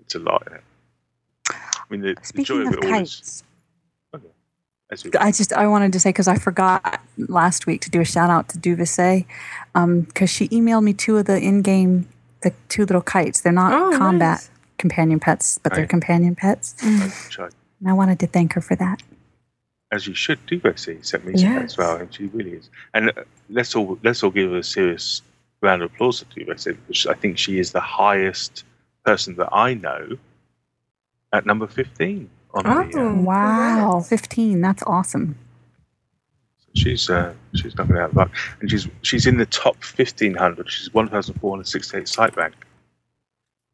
It's 0.00 0.14
a 0.16 0.18
lot. 0.18 0.42
You 0.46 0.54
know. 0.54 0.60
I 1.90 1.94
mean, 1.94 2.00
the, 2.02 2.08
the 2.08 2.42
joy 2.42 2.60
Speaking 2.60 2.60
of 2.60 2.66
of 2.68 2.72
it 2.74 2.84
all 2.84 3.02
is. 3.02 3.10
kites, 3.10 3.42
As 4.90 5.04
I 5.20 5.30
just 5.32 5.52
I 5.52 5.66
wanted 5.66 5.92
to 5.92 6.00
say 6.00 6.10
because 6.10 6.28
I 6.28 6.36
forgot 6.36 7.00
last 7.16 7.66
week 7.66 7.80
to 7.82 7.90
do 7.90 8.00
a 8.00 8.04
shout 8.04 8.30
out 8.30 8.48
to 8.50 8.58
Duvise 8.58 9.26
because 10.06 10.30
she 10.30 10.48
emailed 10.48 10.82
me 10.84 10.92
two 10.94 11.16
of 11.18 11.26
the 11.26 11.38
in-game 11.38 12.08
the 12.42 12.52
two 12.68 12.82
little 12.82 13.02
kites. 13.02 13.40
They're 13.40 13.52
not 13.52 13.72
Oh, 13.72 13.96
combat 13.98 14.38
nice. 14.38 14.50
companion 14.78 15.18
pets, 15.18 15.58
but 15.62 15.72
they're 15.72 15.82
Right. 15.82 15.88
companion 15.90 16.36
pets, 16.36 16.74
which 17.24 17.38
I- 17.40 17.48
and 17.80 17.88
I 17.88 17.92
wanted 17.92 18.18
to 18.20 18.26
thank 18.26 18.52
her 18.54 18.60
for 18.60 18.76
that. 18.76 19.02
as 19.90 20.06
you 20.06 20.12
should 20.14 20.38
do, 20.46 20.58
Bessie. 20.60 20.98
Sent 21.02 21.24
me 21.24 21.34
some 21.38 21.48
as 21.58 21.78
well, 21.78 21.96
and 21.96 22.12
she 22.14 22.26
really 22.26 22.52
is. 22.52 22.68
And 22.92 23.08
uh, 23.10 23.24
let's 23.48 23.74
all 23.74 23.98
let's 24.04 24.22
all 24.22 24.30
give 24.30 24.50
her 24.50 24.58
a 24.58 24.62
serious 24.62 25.22
round 25.62 25.82
of 25.82 25.90
applause 25.92 26.20
to 26.22 26.44
Bessie 26.44 26.72
because 26.72 27.06
I 27.06 27.14
think 27.14 27.38
she 27.38 27.58
is 27.58 27.72
the 27.72 27.80
highest 27.80 28.64
person 29.04 29.34
that 29.36 29.48
I 29.50 29.72
know 29.74 30.18
at 31.32 31.46
number 31.46 31.66
fifteen 31.66 32.30
on 32.54 32.64
the. 32.64 32.70
Uh, 32.70 32.88
Oh, 33.00 33.14
wow, 33.14 34.00
fifteen. 34.00 34.60
That's 34.60 34.82
awesome. 34.86 35.36
she's 36.74 37.08
uh, 37.10 37.34
she's 37.54 37.76
knocking 37.76 37.96
it 37.96 38.00
out 38.00 38.04
of 38.06 38.10
the 38.14 38.16
park, 38.16 38.30
and 38.60 38.70
she's 38.70 38.88
she's 39.02 39.26
in 39.26 39.36
the 39.38 39.46
top 39.46 39.82
fifteen 39.82 40.34
hundred. 40.34 40.70
She's 40.70 40.92
one 40.94 41.08
thousand 41.08 41.34
four 41.40 41.52
hundred 41.52 41.66
sixty-eight 41.68 42.08
site 42.08 42.36
rank. 42.36 42.54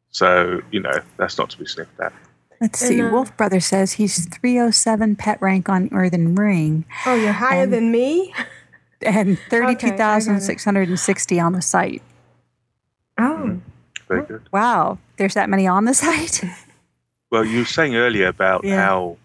So 0.09 0.61
you 0.71 0.79
know 0.79 0.93
that's 1.17 1.37
not 1.37 1.49
to 1.51 1.57
be 1.59 1.65
sniffed 1.65 1.99
at. 1.99 2.13
Let's 2.61 2.79
see. 2.79 2.99
And, 2.99 3.09
uh, 3.09 3.11
Wolf 3.11 3.35
Brother 3.35 3.59
says 3.59 3.91
he's 3.93 4.29
307 4.29 5.17
pet 5.17 5.41
rank 5.41 5.67
on 5.67 5.89
Earthen 5.91 6.35
Ring 6.35 6.85
Oh, 7.05 7.13
you're 7.13 7.33
higher 7.33 7.63
And- 7.63 7.73
than 7.73 7.91
me? 7.91 8.33
and 9.01 9.37
Okay, 9.51 9.57
I 9.57 9.59
got 9.59 9.71
it. 9.71 9.79
32,660 9.81 11.39
on 11.41 11.51
the 11.51 11.61
site. 11.61 12.01
Oh. 13.17 13.59
Very 14.07 14.23
good. 14.25 14.43
Wow, 14.53 14.99
there's 15.17 15.33
that 15.33 15.49
many 15.49 15.67
on 15.67 15.83
the 15.83 15.93
site. 16.05 16.43
Well, 17.31 17.45
you 17.45 17.59
were 17.59 17.65
saying 17.65 17.95
earlier 17.95 18.27
about 18.27 18.63
Yeah. 18.63 18.83
how 18.85 19.17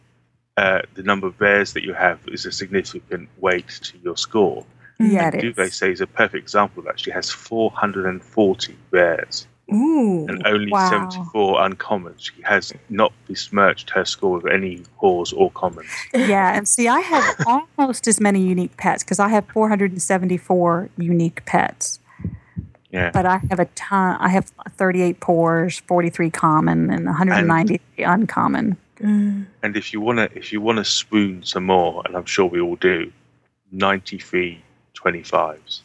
uh, 0.57 0.83
the 0.95 1.03
number 1.03 1.27
of 1.27 1.39
bears 1.39 1.73
that 1.75 1.85
you 1.85 1.95
have 1.95 2.19
is 2.29 2.45
a 2.45 2.53
significant 2.53 3.29
weight 3.39 3.69
to 3.69 3.99
your 3.99 4.17
score. 4.17 4.65
Yeah, 4.99 5.27
and 5.29 5.35
is. 5.37 5.43
Duvet 5.43 5.73
says 5.73 6.01
a 6.01 6.07
perfect 6.07 6.43
example 6.43 6.81
of 6.81 6.87
that. 6.87 7.01
She 7.01 7.11
has 7.11 7.31
440 7.31 8.77
bears 8.91 9.47
Ooh. 9.73 10.27
and 10.29 10.47
only 10.47 10.71
Wow. 10.71 10.91
74 10.91 11.61
uncommons. 11.61 12.21
She 12.21 12.43
has 12.43 12.73
not 12.91 13.13
besmirched 13.27 13.89
her 13.91 14.05
score 14.05 14.39
with 14.41 14.53
any 14.53 14.83
pause 14.99 15.33
or 15.33 15.51
comments. 15.53 15.95
yeah, 16.13 16.55
and 16.55 16.69
see, 16.69 16.89
I 16.89 17.01
have 17.01 17.37
almost 17.79 18.07
as 18.09 18.21
many 18.21 18.43
unique 18.43 18.77
pets 18.77 19.03
because 19.03 19.19
I 19.21 19.29
have 19.29 19.47
474 19.49 20.91
unique 20.99 21.45
pets. 21.47 21.99
Yeah. 22.93 23.11
But 23.13 23.27
I 23.27 23.39
have 23.51 23.61
a 23.61 23.67
ton. 23.77 24.17
I 24.21 24.29
have 24.29 24.51
38 24.77 25.21
pores, 25.21 25.79
43 25.81 26.31
common, 26.31 26.91
and 26.91 27.07
190 27.07 27.81
uncommon. 27.99 28.77
Mm. 29.01 29.47
And 29.63 29.77
if 29.77 29.93
you 29.93 30.01
wanna, 30.01 30.29
if 30.35 30.53
you 30.53 30.61
wanna 30.61 30.85
spoon 30.85 31.43
some 31.45 31.67
more, 31.67 32.03
and 32.05 32.17
I'm 32.17 32.27
sure 32.27 32.47
we 32.47 32.61
all 32.61 32.77
do, 32.77 33.13
93 33.73 34.63
25s. 34.95 35.81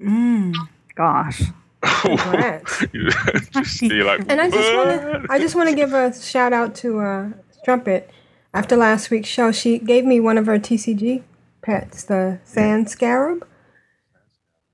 Mm. 0.00 0.54
Gosh. 0.94 1.42
Congrats. 1.82 2.78
just, 3.50 3.82
you're 3.82 4.04
like, 4.04 4.20
And 4.28 4.40
I 4.40 4.50
just 4.50 4.74
want 4.74 4.90
to 4.90 5.26
I 5.30 5.38
just 5.38 5.54
want 5.54 5.68
to 5.70 5.74
give 5.74 5.92
a 5.92 6.14
shout 6.14 6.52
out 6.52 6.74
to 6.76 7.00
uh, 7.00 7.28
Strumpet. 7.60 8.10
After 8.52 8.76
last 8.76 9.10
week's 9.10 9.28
show, 9.28 9.52
she 9.52 9.78
gave 9.78 10.04
me 10.04 10.18
one 10.18 10.36
of 10.36 10.46
her 10.46 10.58
TCG 10.58 11.22
pets, 11.62 12.04
the 12.04 12.40
sand 12.44 12.90
scarab. 12.90 13.46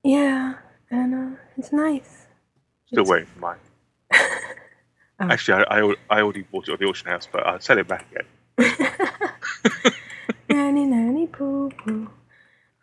Yeah, 0.02 0.54
and 0.90 1.14
uh, 1.14 1.36
it's 1.56 1.72
nice. 1.72 2.26
Still 2.86 3.04
waiting 3.04 3.26
for 3.26 3.38
mine. 3.40 3.58
Oh. 5.18 5.28
Actually, 5.30 5.64
I, 5.64 5.80
I, 5.80 5.94
I 6.10 6.20
already 6.20 6.42
bought 6.42 6.68
it 6.68 6.74
at 6.74 6.78
the 6.78 6.84
auction 6.84 7.08
house, 7.08 7.26
but 7.32 7.46
I'll 7.46 7.58
sell 7.58 7.78
it 7.78 7.88
back 7.88 8.04
again. 8.12 8.26
Nanny, 10.50 10.84
nanny, 10.84 11.26
poo, 11.26 11.70
poo. 11.70 12.10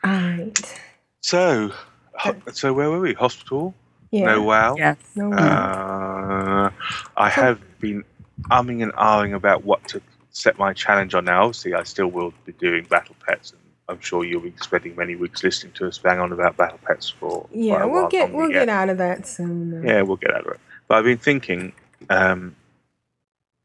All 0.04 0.10
right. 0.12 0.80
So, 1.22 1.72
ho- 2.16 2.42
so 2.52 2.74
where 2.74 2.90
were 2.90 3.00
we? 3.00 3.14
Hospital? 3.14 3.76
Yeah. 4.10 4.26
No 4.26 4.42
wow. 4.42 4.76
Yes. 4.78 4.98
No 5.16 5.32
Uh, 5.32 6.72
I 7.16 7.30
have 7.30 7.62
been 7.80 8.04
umming 8.50 8.82
and 8.82 8.92
ahhing 8.94 9.36
about 9.36 9.64
what 9.64 9.88
to 9.90 10.02
set 10.32 10.58
my 10.58 10.74
challenge 10.74 11.14
on 11.14 11.26
now. 11.26 11.44
Obviously, 11.44 11.76
I 11.76 11.84
still 11.84 12.08
will 12.08 12.34
be 12.46 12.54
doing 12.54 12.86
battle 12.86 13.16
pets, 13.26 13.52
and 13.52 13.62
I'm 13.90 14.00
sure 14.00 14.24
you'll 14.24 14.42
be 14.42 14.54
spending 14.62 14.96
many 14.96 15.16
weeks 15.16 15.44
listening 15.44 15.74
to 15.74 15.88
us 15.88 15.98
bang 15.98 16.20
on 16.20 16.32
about 16.32 16.56
battle 16.56 16.80
pets 16.86 17.10
for 17.10 17.48
Yeah, 17.52 17.84
a 17.84 17.88
we'll 17.88 18.04
while 18.04 18.10
get 18.10 18.34
we'll 18.34 18.50
get 18.50 18.70
out 18.70 18.90
of 18.90 18.98
that 19.00 19.28
soon. 19.28 19.84
Yeah, 19.86 20.02
we'll 20.04 20.18
get 20.18 20.34
out 20.34 20.46
of 20.48 20.54
it. 20.54 20.60
But 20.88 20.98
I've 21.00 21.04
been 21.04 21.18
thinking, 21.18 21.74
um, 22.10 22.56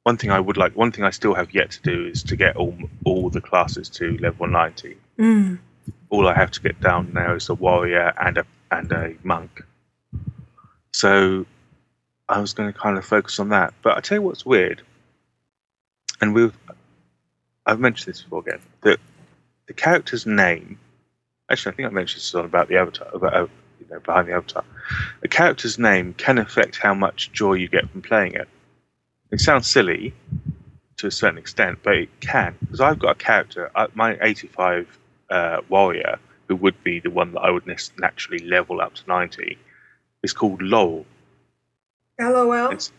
one 0.03 0.17
thing 0.17 0.31
I 0.31 0.41
would 0.41 0.57
like, 0.57 0.75
one 0.75 0.91
thing 0.91 1.05
I 1.05 1.11
still 1.11 1.35
have 1.35 1.55
yet 1.55 1.71
to 1.73 1.83
do 1.83 2.07
is 2.07 2.23
to 2.25 2.37
get 2.37 2.57
all 2.57 2.77
all 3.05 3.31
the 3.31 3.41
classes 3.41 3.89
to 3.91 4.17
level 4.19 4.47
90. 4.49 4.97
Mm. 5.19 5.59
All 6.11 6.27
I 6.27 6.35
have 6.35 6.51
to 6.53 6.61
get 6.61 6.81
down 6.81 7.13
now 7.13 7.35
is 7.35 7.49
a 7.49 7.55
warrior 7.55 8.13
and 8.21 8.39
a 8.39 8.45
and 8.71 8.91
a 8.93 9.15
monk. 9.23 9.63
So 10.93 11.47
I 12.29 12.41
was 12.41 12.53
going 12.55 12.73
to 12.73 12.79
kind 12.79 12.99
of 12.99 13.05
focus 13.05 13.39
on 13.39 13.51
that. 13.51 13.73
But 13.83 13.97
I 13.97 14.01
tell 14.01 14.19
you 14.19 14.23
what's 14.23 14.45
weird, 14.45 14.83
and 16.21 16.35
we've 16.35 16.57
I've 17.65 17.79
mentioned 17.79 18.13
this 18.13 18.23
before 18.23 18.41
again 18.41 18.61
that 18.83 18.99
the 19.69 19.75
character's 19.75 20.27
name. 20.27 20.79
Actually, 21.51 21.73
I 21.73 21.77
think 21.77 21.87
I 21.89 21.93
mentioned 21.93 22.21
this 22.21 22.35
on 22.35 22.45
about 22.45 22.69
the 22.69 22.77
avatar, 22.79 23.09
about 23.15 23.35
uh, 23.35 23.47
you 23.81 23.87
know 23.91 24.01
behind 24.01 24.29
the 24.29 24.33
avatar. 24.33 24.65
A 25.23 25.29
character's 25.29 25.79
name 25.79 26.15
can 26.15 26.39
affect 26.39 26.77
how 26.79 26.95
much 26.95 27.31
joy 27.33 27.55
you 27.55 27.69
get 27.69 27.89
from 27.91 28.03
playing 28.03 28.35
it. 28.35 28.49
It 29.31 29.41
sounds 29.41 29.67
silly 29.69 30.15
to 30.97 31.07
a 31.07 31.11
certain 31.11 31.39
extent, 31.39 31.79
but 31.85 31.95
it 31.97 32.09
can 32.21 32.57
because 32.61 32.81
I've 32.81 32.99
got 32.99 33.13
a 33.13 33.15
character, 33.15 33.71
uh, 33.77 33.87
my 33.95 34.19
85 34.21 34.99
uh, 35.31 35.61
warrior, 35.69 36.19
who 36.49 36.57
would 36.57 36.83
be 36.83 36.99
the 37.01 37.11
one 37.11 37.33
that 37.33 37.41
I 37.41 37.51
would 37.51 37.67
naturally 37.99 38.45
level 38.45 38.81
up 38.81 38.95
to 38.95 39.03
90, 39.07 39.57
is 40.23 40.33
called 40.33 40.61
Lowell. 40.61 41.07
LOL. 42.19 42.71
It's 42.73 42.91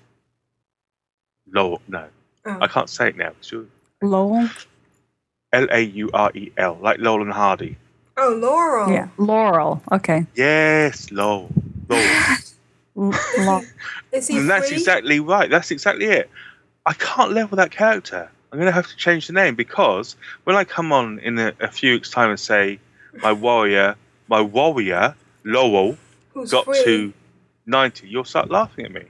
Lowell. 1.51 1.81
No, 1.87 2.07
Oh. 2.45 2.57
I 2.61 2.67
can't 2.67 2.89
say 2.89 3.09
it 3.09 3.17
now. 3.17 3.29
It's 3.39 3.51
your- 3.51 3.65
Lowell. 4.01 4.47
L 5.53 5.67
A 5.71 5.81
U 5.81 6.09
R 6.13 6.31
E 6.35 6.51
L, 6.57 6.77
like 6.81 6.99
Lowell 6.99 7.21
and 7.21 7.33
Hardy. 7.33 7.77
Oh, 8.17 8.35
Laurel. 8.39 8.91
Yeah, 8.91 9.07
Laurel. 9.17 9.81
Okay. 9.91 10.25
Yes, 10.35 11.11
Lowell. 11.11 11.49
Lowell. 11.87 12.35
Laurel. 13.37 13.63
Is 14.11 14.27
he 14.27 14.37
and 14.37 14.49
that's 14.49 14.67
free? 14.67 14.77
exactly 14.77 15.19
right. 15.19 15.49
That's 15.49 15.71
exactly 15.71 16.05
it. 16.05 16.29
I 16.85 16.93
can't 16.93 17.31
level 17.31 17.55
that 17.57 17.71
character. 17.71 18.29
I'm 18.51 18.57
going 18.59 18.67
to 18.67 18.73
have 18.73 18.87
to 18.87 18.95
change 18.95 19.27
the 19.27 19.33
name 19.33 19.55
because 19.55 20.15
when 20.43 20.55
I 20.55 20.63
come 20.63 20.91
on 20.91 21.19
in 21.19 21.37
a, 21.37 21.53
a 21.59 21.67
few 21.69 21.93
weeks' 21.93 22.09
time 22.09 22.31
and 22.31 22.39
say 22.39 22.79
my 23.21 23.31
warrior, 23.31 23.95
my 24.27 24.41
warrior 24.41 25.15
Lowell 25.45 25.97
Who's 26.33 26.51
got 26.51 26.65
free? 26.65 26.83
to 26.83 27.13
90, 27.67 28.07
you'll 28.07 28.23
start 28.25 28.49
laughing 28.49 28.85
at 28.85 28.91
me 28.91 29.03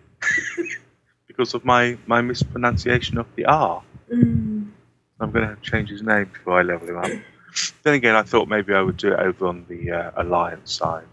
because 1.28 1.54
of 1.54 1.64
my 1.64 1.98
my 2.06 2.22
mispronunciation 2.22 3.18
of 3.18 3.28
the 3.36 3.46
R. 3.46 3.82
Mm. 4.12 4.49
I'm 5.20 5.32
going 5.32 5.44
to 5.44 5.50
have 5.50 5.62
to 5.62 5.70
change 5.70 5.90
his 5.90 6.02
name 6.02 6.26
before 6.26 6.60
I 6.60 6.64
level 6.64 6.90
him 6.90 6.98
up. 6.98 7.12
then 7.84 7.94
again, 7.94 8.16
I 8.16 8.24
thought 8.24 8.48
maybe 8.48 8.74
I 8.74 8.82
would 8.82 8.98
do 8.98 9.14
it 9.14 9.20
over 9.20 9.48
on 9.48 9.66
the 9.68 9.92
uh, 9.92 10.12
Alliance 10.18 10.74
side. 10.74 11.08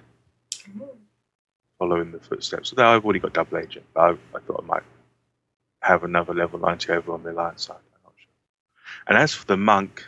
following 1.78 2.12
the 2.12 2.20
footsteps. 2.20 2.72
Although 2.72 2.94
I've 2.94 3.04
already 3.04 3.20
got 3.20 3.32
double 3.32 3.59
agent, 3.59 3.84
but 3.94 4.00
I, 4.00 4.11
I 4.36 4.40
thought 4.40 4.62
I 4.62 4.66
might 4.66 4.82
have 5.82 6.04
another 6.04 6.34
level 6.34 6.59
90 6.59 6.92
over 6.92 7.12
on 7.12 7.22
the 7.22 7.32
alliance 7.32 7.66
side. 7.66 7.76
I'm 7.76 8.00
not 8.04 8.14
sure. 8.16 8.32
And 9.09 9.18
as 9.18 9.34
for 9.34 9.46
the 9.46 9.57
monk, 9.57 10.04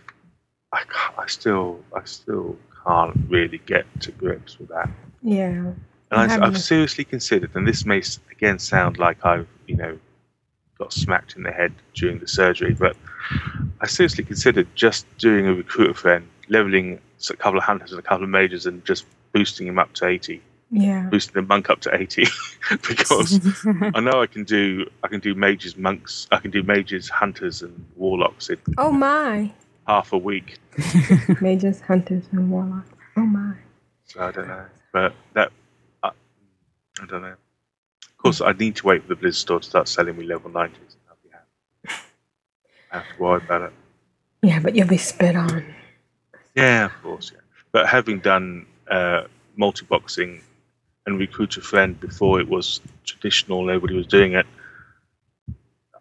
I, 0.72 0.82
can't, 0.84 1.18
I 1.18 1.26
still 1.26 1.82
I 1.94 2.05
still 2.05 2.57
can't 2.86 3.16
really 3.28 3.59
get 3.59 3.86
to 4.01 4.12
grips 4.12 4.59
with 4.59 4.68
that. 4.68 4.90
Yeah. 5.22 5.72
And 6.11 6.32
I, 6.32 6.46
I've 6.46 6.59
seriously 6.59 7.05
considered, 7.05 7.51
and 7.55 7.66
this 7.66 7.84
may 7.84 8.03
again 8.30 8.59
sound 8.59 8.99
like 8.99 9.24
I've, 9.26 9.46
you 9.66 9.76
know, 9.76 9.99
got 10.79 10.93
smacked 10.93 11.37
in 11.37 11.43
the 11.43 11.51
head 11.53 11.72
during 11.95 12.18
the 12.18 12.29
surgery, 12.29 12.72
but 12.74 12.97
I 13.81 13.87
seriously 13.87 14.24
considered 14.24 14.68
just 14.74 15.07
doing 15.18 15.47
a 15.47 15.55
recruiter 15.55 15.95
friend, 15.95 16.26
leveling 16.49 17.01
a 17.31 17.37
couple 17.37 17.59
of 17.59 17.64
hunters 17.64 17.91
and 17.93 17.99
a 17.99 18.03
couple 18.03 18.24
of 18.24 18.31
mages, 18.31 18.66
and 18.66 18.85
just 18.85 19.05
boosting 19.33 19.66
him 19.66 19.79
up 19.79 19.93
to 19.95 20.07
80, 20.07 20.41
Yeah. 20.70 21.09
boosting 21.11 21.35
the 21.35 21.43
monk 21.43 21.68
up 21.68 21.81
to 21.81 21.95
80, 21.95 22.24
because 22.89 23.41
I 23.95 24.01
know 24.01 24.22
I 24.22 24.26
can 24.26 24.45
do 24.45 24.89
I 25.03 25.09
can 25.09 25.20
do 25.20 25.35
mages, 25.35 25.76
monks, 25.76 26.26
I 26.31 26.39
can 26.39 26.51
do 26.51 26.62
mages, 26.62 27.09
hunters, 27.09 27.62
and 27.62 27.85
warlocks 27.97 28.49
in 28.49 28.59
Oh 28.79 28.93
my. 28.93 29.51
half 29.87 30.12
a 30.12 30.18
week. 30.18 30.59
Mages, 31.41 31.81
hunters, 31.81 32.24
and 32.31 32.51
warlocks. 32.51 32.89
Oh 33.16 33.22
my. 33.26 33.55
So 34.05 34.20
I 34.22 34.31
don't 34.31 34.47
know, 34.47 34.64
but 34.93 35.12
that 35.35 35.51
I, 36.05 36.11
I 37.03 37.07
don't 37.07 37.22
know. 37.22 37.35
Course, 38.29 38.43
I 38.43 38.53
need 38.53 38.76
to 38.76 38.87
wait 38.87 39.01
for 39.03 39.09
the 39.09 39.16
Blizzard 39.16 39.39
store 39.39 39.61
to 39.61 39.66
start 39.66 39.89
selling 39.89 40.18
me 40.18 40.26
level 40.26 40.51
90s. 40.51 40.66
and 40.66 40.74
I'll 41.09 41.16
be 41.24 41.31
happy. 41.33 42.03
I 42.93 42.99
have 42.99 43.16
to 43.16 43.22
worry 43.22 43.43
about 43.43 43.62
it. 43.62 43.72
Yeah, 44.43 44.61
but 44.61 44.76
you'll 44.76 44.87
be 44.87 44.99
spit 44.99 45.35
on. 45.35 45.64
Yeah, 46.55 46.85
of 46.85 46.93
course. 47.03 47.33
Yeah, 47.35 47.41
but 47.72 47.89
having 47.89 48.18
done 48.18 48.66
uh, 48.91 49.22
multi-boxing 49.57 50.43
and 51.07 51.18
recruit 51.18 51.57
a 51.57 51.62
friend 51.62 51.99
before 51.99 52.39
it 52.39 52.47
was 52.47 52.83
traditional, 53.07 53.64
nobody 53.64 53.95
was 53.95 54.07
doing 54.07 54.35
it. 54.35 54.45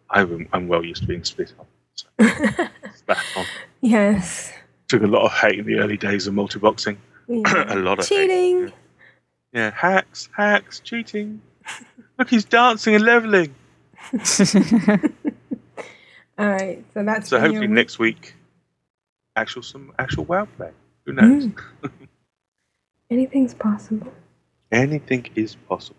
I'm, 0.09 0.49
I'm 0.51 0.67
well 0.67 0.83
used 0.83 1.03
to 1.03 1.07
being 1.07 1.23
spit 1.23 1.53
on. 1.57 1.65
So 1.95 2.07
back 3.05 3.25
on. 3.37 3.45
Yes. 3.79 4.51
Took 4.89 5.03
a 5.03 5.07
lot 5.07 5.23
of 5.23 5.31
hate 5.31 5.59
in 5.59 5.65
the 5.65 5.75
early 5.75 5.95
days 5.95 6.27
of 6.27 6.33
multi-boxing. 6.33 6.97
Yeah. 7.29 7.73
a 7.73 7.79
lot 7.79 7.99
of 7.99 8.07
hate. 8.09 8.27
Cheating. 8.27 8.73
Yeah, 9.53 9.71
hacks, 9.71 10.27
hacks, 10.35 10.81
cheating. 10.81 11.41
Look, 12.17 12.29
he's 12.29 12.45
dancing 12.45 12.95
and 12.95 13.03
leveling. 13.03 13.53
All 16.39 16.47
right. 16.47 16.83
So 16.93 17.03
that's 17.03 17.29
So 17.29 17.37
been 17.39 17.51
your 17.51 17.61
hopefully 17.61 17.67
next 17.67 17.99
week, 17.99 18.35
actual 19.35 19.61
some 19.63 19.91
actual 19.99 20.25
WoW 20.25 20.45
play. 20.57 20.71
Who 21.05 21.13
knows? 21.13 21.47
Mm. 21.47 21.59
Anything's 23.09 23.53
possible. 23.53 24.11
Anything 24.71 25.27
is 25.35 25.55
possible. 25.55 25.97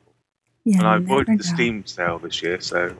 Yeah, 0.64 0.78
and 0.78 0.86
I 0.86 0.96
avoided 0.96 1.38
the 1.38 1.44
know. 1.44 1.54
Steam 1.54 1.86
sale 1.86 2.18
this 2.18 2.42
year, 2.42 2.60
so 2.60 2.94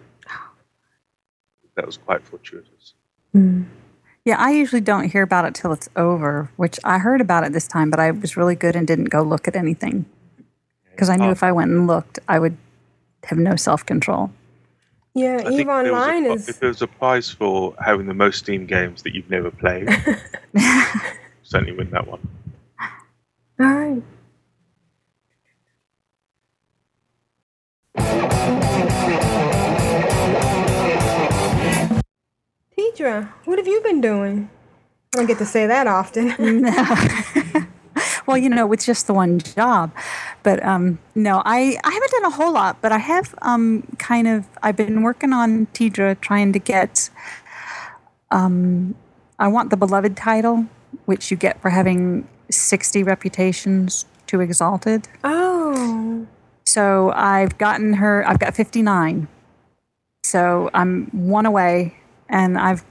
that 1.76 1.84
was 1.84 1.98
quite 1.98 2.24
fortuitous. 2.24 2.94
Yeah, 4.24 4.36
I 4.38 4.50
usually 4.52 4.80
don't 4.80 5.10
hear 5.12 5.22
about 5.22 5.44
it 5.44 5.54
till 5.54 5.72
it's 5.74 5.88
over, 5.94 6.50
which 6.56 6.78
I 6.84 6.98
heard 6.98 7.20
about 7.20 7.44
it 7.44 7.52
this 7.52 7.68
time, 7.68 7.90
but 7.90 8.00
I 8.00 8.10
was 8.10 8.36
really 8.36 8.54
good 8.56 8.74
and 8.74 8.86
didn't 8.86 9.10
go 9.10 9.20
look 9.22 9.46
at 9.46 9.54
anything 9.54 10.06
because 10.90 11.10
I 11.10 11.16
knew 11.16 11.26
Oh. 11.26 11.30
if 11.32 11.42
I 11.42 11.52
went 11.52 11.70
and 11.70 11.86
looked, 11.86 12.18
I 12.26 12.38
would 12.38 12.56
have 13.24 13.38
no 13.38 13.56
self 13.56 13.84
control. 13.84 14.30
Yeah, 15.14 15.42
I 15.44 15.50
Eve 15.50 15.60
if 15.60 15.66
there 15.66 15.92
was 15.92 16.06
a 16.06 16.10
Online 16.10 16.26
is. 16.26 16.48
if 16.48 16.60
there 16.60 16.68
was 16.68 16.82
a 16.82 16.86
prize 16.86 17.30
for 17.30 17.74
having 17.84 18.06
the 18.06 18.14
most 18.14 18.38
Steam 18.38 18.66
games 18.66 19.02
that 19.02 19.14
you've 19.14 19.30
never 19.30 19.50
played, 19.50 19.88
certainly 21.42 21.72
win 21.72 21.90
that 21.90 22.06
one. 22.06 22.20
All 23.60 23.66
right. 23.66 24.02
Tedrah, 32.98 33.28
what 33.44 33.58
have 33.58 33.66
you 33.68 33.80
been 33.82 34.00
doing? 34.00 34.50
I 35.14 35.18
don't 35.18 35.26
get 35.26 35.38
to 35.38 35.46
say 35.46 35.66
that 35.66 35.86
often. 35.86 36.28
well, 38.29 38.37
you 38.37 38.51
know, 38.51 38.66
with 38.66 38.85
just 38.85 39.07
the 39.07 39.14
one 39.14 39.39
job. 39.39 39.91
But 40.43 40.62
um, 40.62 40.99
no, 41.14 41.43
I, 41.47 41.79
I 41.83 41.91
haven't 41.91 42.11
done 42.11 42.24
a 42.26 42.31
whole 42.31 42.53
lot, 42.53 42.81
but 42.83 42.93
I 42.93 42.99
have 42.99 43.35
um, 43.41 43.83
kind 43.99 44.29
of, 44.29 44.47
I've 44.62 44.76
been 44.76 45.03
working 45.03 45.33
on 45.33 45.66
Tedrah 45.68 46.20
trying 46.20 46.53
to 46.53 46.59
get, 46.59 47.09
um, 48.31 48.95
I 49.39 49.49
want 49.49 49.70
the 49.70 49.79
beloved 49.79 50.14
title, 50.16 50.66
which 51.07 51.31
you 51.31 51.39
get 51.39 51.61
for 51.62 51.70
having 51.70 52.29
60 52.51 53.03
reputations 53.03 54.05
to 54.26 54.43
exalted. 54.43 55.09
Oh. 55.24 56.26
So 56.66 57.11
I've 57.12 57.57
gotten 57.57 57.95
her, 57.95 58.29
I've 58.29 58.39
got 58.39 58.55
59. 58.55 59.26
So 60.22 60.68
I'm 60.74 61.07
one 61.12 61.47
away 61.47 61.97
and 62.29 62.59
I've, 62.59 62.85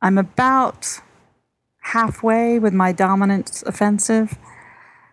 I'm 0.00 0.16
about 0.16 1.02
halfway 1.92 2.58
with 2.58 2.72
my 2.74 2.90
dominance 2.92 3.62
offensive, 3.66 4.36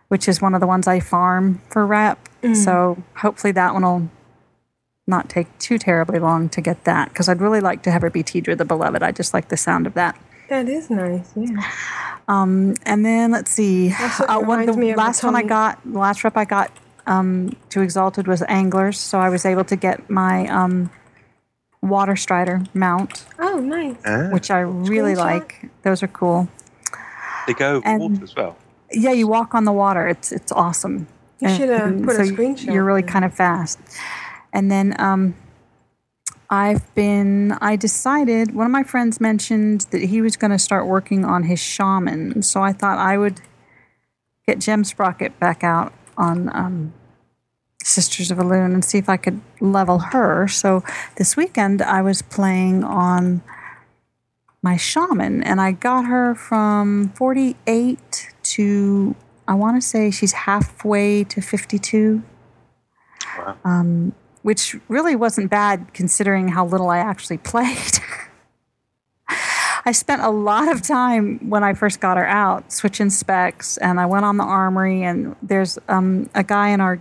which 0.08 0.28
is 0.28 0.42
one 0.42 0.54
of 0.54 0.60
the 0.60 0.66
ones 0.66 0.86
I 0.88 1.00
farm 1.00 1.60
for 1.70 1.86
rep. 1.86 2.28
Mm. 2.42 2.56
So 2.56 3.02
hopefully 3.16 3.52
that 3.52 3.72
one 3.74 3.82
will 3.82 4.10
not 5.06 5.28
take 5.28 5.46
too 5.58 5.78
terribly 5.78 6.18
long 6.18 6.48
to 6.48 6.60
get 6.60 6.84
that 6.84 7.10
because 7.10 7.28
I'd 7.28 7.40
really 7.40 7.60
like 7.60 7.82
to 7.84 7.90
have 7.90 8.02
her 8.02 8.10
be 8.10 8.22
Tedrah 8.24 8.56
the 8.58 8.64
Beloved. 8.64 9.02
I 9.02 9.12
just 9.12 9.32
like 9.34 9.48
the 9.48 9.56
sound 9.56 9.86
of 9.86 9.94
that. 9.94 10.18
That 10.48 10.68
is 10.68 10.90
nice, 10.90 11.32
yeah. 11.36 11.70
Um, 12.28 12.74
and 12.84 13.04
then 13.04 13.30
let's 13.30 13.50
see. 13.50 13.92
Also, 14.00 14.24
Uh, 14.26 14.40
one, 14.40 14.58
reminds 14.60 14.74
the 14.74 14.80
me 14.80 14.90
of 14.90 14.96
the 14.96 15.02
last 15.02 15.22
one 15.24 15.36
I 15.36 15.42
got, 15.42 15.78
the 15.84 15.98
last 15.98 16.24
rep 16.24 16.36
I 16.36 16.44
got 16.44 16.70
um, 17.06 17.54
to 17.70 17.80
Exalted 17.82 18.26
was 18.26 18.42
Anglers, 18.48 18.98
so 18.98 19.18
I 19.18 19.28
was 19.28 19.44
able 19.46 19.64
to 19.64 19.76
get 19.76 20.08
my 20.10 20.46
um, 20.48 20.90
Water 21.82 22.16
Strider 22.16 22.62
mount, 22.72 23.26
Oh, 23.38 23.58
nice. 23.60 24.32
which 24.32 24.50
I 24.50 24.60
really 24.60 25.14
Screenshot? 25.14 25.18
like. 25.18 25.70
Those 25.82 26.02
are 26.02 26.08
cool. 26.08 26.48
They 27.46 27.54
go 27.54 27.76
over 27.76 27.86
And- 27.86 28.00
water 28.00 28.24
as 28.24 28.36
well. 28.36 28.56
Yeah, 28.92 29.12
you 29.12 29.26
walk 29.26 29.54
on 29.54 29.64
the 29.64 29.72
water. 29.72 30.06
It's 30.06 30.30
it's 30.30 30.52
awesome. 30.52 31.08
You 31.40 31.48
should, 31.48 31.70
uh, 31.70 31.90
put 32.04 32.20
a 32.20 32.26
so 32.26 32.32
screenshot 32.32 32.72
You're 32.72 32.84
really 32.84 33.02
kind 33.02 33.24
of 33.24 33.34
fast. 33.34 33.78
And 34.52 34.70
then 34.70 34.94
um, 35.00 35.34
I've 36.48 36.94
been. 36.94 37.52
I 37.60 37.76
decided. 37.76 38.54
One 38.54 38.66
of 38.66 38.72
my 38.72 38.84
friends 38.84 39.20
mentioned 39.20 39.82
that 39.90 40.02
he 40.02 40.20
was 40.20 40.36
going 40.36 40.52
to 40.52 40.58
start 40.58 40.86
working 40.86 41.24
on 41.24 41.44
his 41.44 41.58
shaman. 41.58 42.42
So 42.42 42.62
I 42.62 42.72
thought 42.72 42.98
I 42.98 43.18
would 43.18 43.40
get 44.46 44.60
Gem 44.60 44.84
Sprocket 44.84 45.38
back 45.40 45.64
out 45.64 45.92
on 46.16 46.54
um, 46.54 46.94
Sisters 47.82 48.30
of 48.30 48.38
Elune 48.38 48.72
and 48.74 48.84
see 48.84 48.98
if 48.98 49.08
I 49.08 49.16
could 49.16 49.40
level 49.60 49.98
her. 49.98 50.46
So 50.46 50.84
this 51.16 51.36
weekend 51.36 51.82
I 51.82 52.00
was 52.02 52.22
playing 52.22 52.84
on 52.84 53.42
my 54.64 54.78
shaman 54.78 55.42
and 55.42 55.60
I 55.60 55.72
got 55.72 56.06
her 56.06 56.34
from 56.34 57.10
48 57.10 58.32
to 58.42 59.14
I 59.46 59.54
want 59.54 59.80
to 59.80 59.86
say 59.86 60.10
she's 60.10 60.32
halfway 60.32 61.22
to 61.24 61.42
52. 61.42 62.22
Um, 63.62 64.14
which 64.40 64.76
really 64.88 65.16
wasn't 65.16 65.50
bad 65.50 65.92
considering 65.92 66.48
how 66.48 66.64
little 66.66 66.88
I 66.88 66.98
actually 66.98 67.38
played. 67.52 67.98
I 69.86 69.92
spent 69.92 70.22
a 70.22 70.30
lot 70.30 70.68
of 70.68 70.80
time 70.80 71.50
when 71.50 71.62
I 71.62 71.74
first 71.74 72.00
got 72.00 72.16
her 72.16 72.26
out 72.26 72.72
switching 72.72 73.10
specs, 73.10 73.76
and 73.76 74.00
I 74.00 74.06
went 74.06 74.24
on 74.24 74.38
the 74.38 74.44
armory. 74.44 75.02
And 75.02 75.36
there's 75.42 75.78
um, 75.88 76.30
a 76.34 76.42
guy 76.42 76.70
in 76.70 76.80
our 76.80 76.98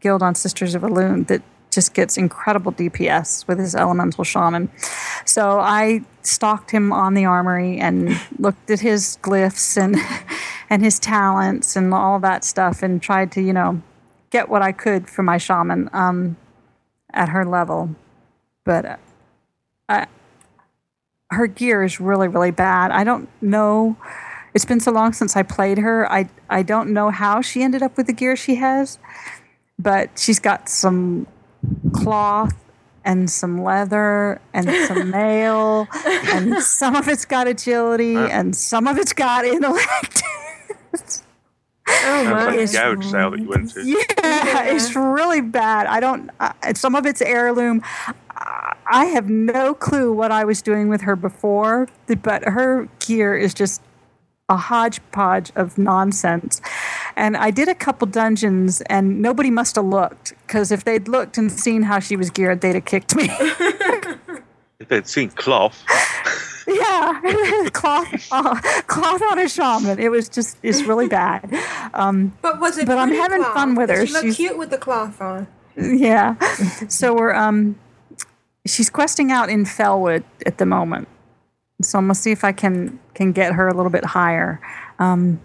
guild 0.00 0.22
on 0.22 0.36
Sisters 0.36 0.76
of 0.76 0.82
Elune 0.82 1.26
that 1.26 1.42
just 1.70 1.94
gets 1.94 2.16
incredible 2.16 2.72
DPS 2.72 3.46
with 3.46 3.58
his 3.58 3.74
elemental 3.74 4.24
shaman. 4.24 4.70
So 5.24 5.60
I 5.60 6.02
stalked 6.22 6.70
him 6.70 6.92
on 6.92 7.14
the 7.14 7.24
armory 7.24 7.78
and 7.78 8.20
looked 8.38 8.70
at 8.70 8.80
his 8.80 9.18
glyphs 9.22 9.76
and 9.76 9.96
and 10.70 10.82
his 10.82 10.98
talents 10.98 11.74
and 11.76 11.92
all 11.92 12.20
that 12.20 12.44
stuff, 12.44 12.82
and 12.82 13.02
tried 13.02 13.32
to 13.32 13.42
you 13.42 13.52
know 13.52 13.82
get 14.30 14.48
what 14.48 14.62
I 14.62 14.72
could 14.72 15.08
for 15.08 15.22
my 15.22 15.38
shaman 15.38 15.90
um, 15.92 16.36
at 17.12 17.28
her 17.30 17.44
level. 17.44 17.94
But 18.64 18.84
uh, 18.84 18.96
I, 19.88 20.06
her 21.30 21.46
gear 21.46 21.82
is 21.82 22.00
really, 22.00 22.28
really 22.28 22.50
bad. 22.50 22.90
I 22.90 23.04
don't 23.04 23.28
know. 23.40 23.96
It's 24.54 24.64
been 24.64 24.80
so 24.80 24.90
long 24.90 25.12
since 25.12 25.36
I 25.36 25.42
played 25.42 25.78
her. 25.78 26.10
I, 26.10 26.28
I 26.48 26.62
don't 26.62 26.92
know 26.92 27.10
how 27.10 27.40
she 27.40 27.62
ended 27.62 27.82
up 27.82 27.96
with 27.96 28.06
the 28.06 28.12
gear 28.12 28.34
she 28.34 28.56
has, 28.56 28.98
but 29.78 30.18
she's 30.18 30.40
got 30.40 30.68
some 30.68 31.26
cloth 31.92 32.54
and 33.04 33.30
some 33.30 33.62
leather 33.62 34.40
and 34.52 34.70
some 34.86 35.10
mail, 35.10 35.88
and 36.32 36.62
some 36.62 36.94
of 36.96 37.08
it's 37.08 37.24
got 37.24 37.48
agility 37.48 38.14
and 38.16 38.54
some 38.54 38.86
of 38.86 38.98
it's 38.98 39.12
got 39.12 39.44
intellect. 39.44 40.22
Oh, 41.92 42.24
Sounds 42.24 42.46
like 42.46 42.56
a 42.56 42.60
It's 42.62 42.72
garage 42.72 43.06
sale 43.10 43.30
that 43.32 43.40
you 43.40 43.48
went 43.48 43.70
to. 43.72 43.84
yeah, 43.84 44.64
it's 44.64 44.94
really 44.94 45.40
bad. 45.40 45.86
I 45.86 45.98
don't. 45.98 46.30
Uh, 46.38 46.52
some 46.74 46.94
of 46.94 47.04
it's 47.04 47.20
heirloom. 47.20 47.82
I 48.30 48.76
I 48.86 49.04
have 49.06 49.28
no 49.28 49.74
clue 49.74 50.12
what 50.12 50.30
I 50.32 50.44
was 50.44 50.62
doing 50.62 50.88
with 50.88 51.00
her 51.02 51.16
before, 51.16 51.88
but 52.22 52.44
her 52.44 52.88
gear 53.00 53.36
is 53.36 53.54
just 53.54 53.82
a 54.50 54.56
hodgepodge 54.58 55.50
of 55.56 55.78
nonsense. 55.78 56.60
And 57.16 57.36
I 57.36 57.50
did 57.50 57.68
a 57.68 57.74
couple 57.74 58.06
dungeons, 58.08 58.82
and 58.82 59.22
nobody 59.22 59.50
must 59.50 59.76
have 59.76 59.86
looked 59.86 60.34
because 60.46 60.70
if 60.70 60.84
they'd 60.84 61.08
looked 61.08 61.38
and 61.38 61.50
seen 61.50 61.82
how 61.82 61.98
she 62.00 62.16
was 62.16 62.28
geared, 62.30 62.60
they'd 62.60 62.74
have 62.74 62.84
kicked 62.84 63.14
me. 63.16 63.30
If 64.80 64.88
they'd 64.88 65.06
seen 65.06 65.28
cloth, 65.28 65.76
yeah, 66.66 67.20
cloth, 67.74 68.28
uh, 68.32 68.58
cloth 68.86 69.20
on 69.30 69.38
a 69.38 69.46
shaman. 69.46 69.98
It 69.98 70.08
was 70.10 70.26
just, 70.26 70.56
it's 70.62 70.82
really 70.84 71.06
bad. 71.06 71.52
Um, 71.92 72.32
But 72.40 72.58
was 72.60 72.78
it? 72.78 72.86
But 72.86 72.96
I'm 72.96 73.12
having 73.12 73.42
cloth? 73.42 73.52
fun 73.54 73.74
with 73.74 73.90
her. 73.90 74.06
She 74.06 74.12
looked 74.14 74.24
She's- 74.24 74.36
cute 74.36 74.56
with 74.56 74.70
the 74.70 74.78
cloth 74.78 75.20
on. 75.20 75.46
yeah. 75.76 76.36
So 76.88 77.12
we're 77.14 77.34
um 77.34 77.76
she's 78.66 78.88
questing 78.88 79.30
out 79.30 79.50
in 79.50 79.66
Felwood 79.66 80.24
at 80.46 80.56
the 80.56 80.64
moment. 80.66 81.08
So 81.82 81.98
I'm 81.98 82.04
gonna 82.04 82.14
see 82.14 82.30
if 82.32 82.44
I 82.44 82.52
can 82.52 82.98
can 83.14 83.32
get 83.32 83.54
her 83.54 83.68
a 83.68 83.74
little 83.74 83.90
bit 83.90 84.04
higher. 84.04 84.60
Um 84.98 85.40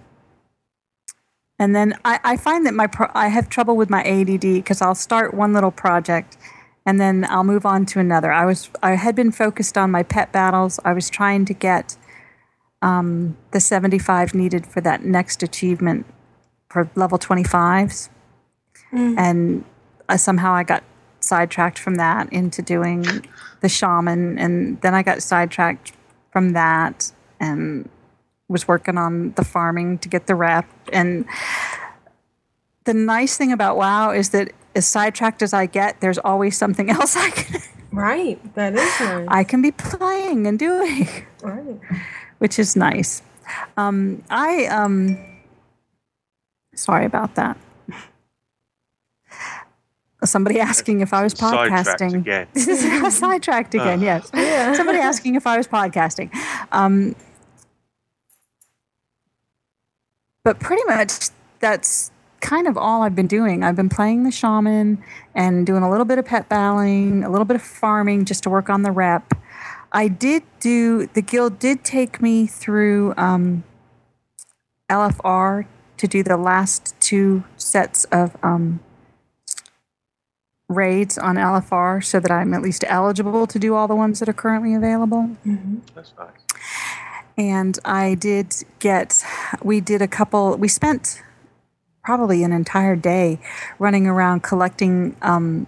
and 1.58 1.74
then 1.74 1.98
I, 2.04 2.20
I 2.24 2.38
find 2.38 2.66
that 2.66 2.74
my 2.74 2.88
pro- 2.88 3.12
I 3.14 3.30
have 3.30 3.48
trouble 3.50 3.78
with 3.78 3.90
my 3.90 4.04
ADD 4.04 4.42
because 4.42 4.82
I'll 4.82 4.96
start 4.96 5.34
one 5.34 5.54
little 5.54 5.72
project 5.72 6.38
and 6.86 7.00
then 7.00 7.26
I'll 7.30 7.46
move 7.46 7.66
on 7.66 7.86
to 7.88 8.00
another. 8.00 8.32
I 8.32 8.46
was 8.46 8.70
I 8.84 8.96
had 8.96 9.16
been 9.16 9.32
focused 9.32 9.78
on 9.78 9.92
my 9.92 10.04
pet 10.04 10.32
battles. 10.32 10.80
I 10.84 10.94
was 10.94 11.10
trying 11.10 11.46
to 11.46 11.54
get 11.54 11.98
um, 12.82 13.38
the 13.52 13.60
75 13.60 14.36
needed 14.36 14.68
for 14.68 14.82
that 14.82 15.04
next 15.04 15.42
achievement 15.42 16.06
for 16.70 16.90
level 16.96 17.18
25s 17.18 18.10
and 18.96 19.64
uh, 20.10 20.18
somehow 20.18 20.54
I 20.54 20.64
got 20.64 20.84
sidetracked 21.20 21.80
from 21.80 21.96
that 21.96 22.32
into 22.32 22.62
doing 22.62 23.06
the 23.62 23.70
shaman, 23.70 24.38
and 24.38 24.80
then 24.82 24.94
I 24.94 25.04
got 25.04 25.22
sidetracked 25.22 25.94
from 26.36 26.50
that 26.52 27.14
and 27.40 27.88
was 28.50 28.68
working 28.68 28.98
on 28.98 29.32
the 29.38 29.46
farming 29.46 29.98
to 30.00 30.10
get 30.10 30.28
the 30.28 30.36
rep. 30.36 30.66
And 30.92 31.24
the 32.84 32.94
nice 32.94 33.38
thing 33.38 33.54
about 33.54 33.78
WoW 33.78 34.12
is 34.12 34.32
that 34.32 34.52
as 34.76 34.86
sidetracked 34.86 35.42
as 35.42 35.54
I 35.54 35.66
get, 35.66 36.02
there's 36.02 36.18
always 36.18 36.58
something 36.58 36.90
else 36.98 37.16
I 37.16 37.30
can 37.30 37.62
Right. 37.94 38.38
That 38.56 38.74
is 38.76 39.00
nice. 39.00 39.28
I 39.30 39.46
can 39.46 39.62
be 39.62 39.72
playing 39.72 40.46
and 40.46 40.60
doing, 40.60 41.08
Right. 41.42 41.80
which 42.40 42.60
is 42.60 42.76
nice. 42.76 43.22
Um, 43.78 44.22
I 44.30 44.66
um, 44.66 45.18
sorry 46.76 47.06
about 47.06 47.36
that. 47.36 47.56
Somebody 50.26 50.60
asking 50.60 51.02
if 51.02 51.14
I 51.14 51.24
was 51.24 51.34
podcasting. 51.34 51.86
Sidetracked 51.86 52.02
podcasting. 52.02 52.16
again. 52.16 53.12
Sidetracked 53.12 53.76
again, 53.76 54.00
Ugh. 54.00 54.04
yes. 54.04 54.32
Yeah. 54.34 54.74
Somebody 54.74 55.00
asking 55.00 55.36
if 55.36 55.46
I 55.48 55.58
was 55.58 55.68
podcasting. 55.68 56.30
Um, 56.72 57.16
but 60.44 60.60
pretty 60.60 60.84
much 60.86 61.30
that's 61.60 62.12
kind 62.42 62.68
of 62.68 62.78
all 62.78 63.02
I've 63.02 63.16
been 63.16 63.28
doing. 63.28 63.64
I've 63.64 63.76
been 63.76 63.90
playing 63.90 64.24
the 64.24 64.32
shaman 64.32 65.04
and 65.34 65.66
doing 65.66 65.84
a 65.84 65.90
little 65.90 66.06
bit 66.06 66.20
of 66.20 66.26
pet 66.26 66.48
battling, 66.48 67.24
a 67.24 67.30
little 67.30 67.46
bit 67.46 67.56
of 67.56 67.62
farming 67.62 68.26
just 68.26 68.44
to 68.44 68.50
work 68.50 68.70
on 68.70 68.84
the 68.84 68.92
rep. 68.92 69.34
I 69.92 70.08
did 70.08 70.44
do, 70.60 71.08
the 71.08 71.22
guild 71.22 71.58
did 71.58 71.84
take 71.84 72.22
me 72.22 72.46
through 72.48 73.14
um, 73.18 73.64
LFR 74.90 75.66
to 75.98 76.08
do 76.08 76.22
the 76.22 76.38
last 76.38 76.94
two 77.00 77.44
sets 77.58 78.04
of 78.06 78.36
um, 78.44 78.80
raids 80.68 81.18
on 81.18 81.36
LFR 81.36 82.04
so 82.04 82.20
that 82.20 82.32
I'm 82.32 82.54
at 82.54 82.62
least 82.62 82.84
eligible 82.88 83.46
to 83.48 83.60
do 83.60 83.76
all 83.76 83.88
the 83.88 83.96
ones 83.96 84.20
that 84.20 84.30
are 84.30 84.34
currently 84.34 84.74
available. 84.74 85.30
that's 85.94 86.14
nice. 86.18 86.30
And 87.38 87.78
I 87.84 88.16
did 88.16 88.56
get, 88.80 89.24
we 89.62 89.82
did 89.82 90.02
a 90.02 90.08
couple, 90.08 90.56
we 90.58 90.68
spent 90.68 91.22
probably 92.04 92.44
an 92.44 92.52
entire 92.52 92.96
day 92.96 93.40
running 93.78 94.08
around 94.08 94.42
collecting 94.42 95.16
um, 95.22 95.68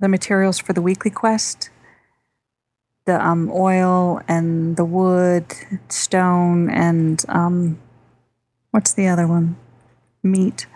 the 0.00 0.08
materials 0.08 0.58
for 0.58 0.72
the 0.72 0.82
weekly 0.82 1.10
quest 1.10 1.70
the 3.06 3.24
um, 3.24 3.50
oil 3.52 4.20
and 4.28 4.76
the 4.76 4.84
wood, 4.84 5.46
stone, 5.88 6.68
and 6.68 7.24
um, 7.28 7.78
what's 8.72 8.92
the 8.92 9.06
other 9.06 9.26
one? 9.26 9.56
Meat. 10.22 10.66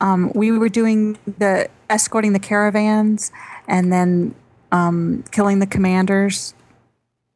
Um, 0.00 0.32
we 0.34 0.52
were 0.52 0.68
doing 0.68 1.18
the 1.26 1.68
escorting 1.94 2.32
the 2.32 2.38
caravans 2.38 3.32
and 3.68 3.92
then 3.92 4.34
um, 4.72 5.24
killing 5.30 5.60
the 5.60 5.66
commanders 5.66 6.54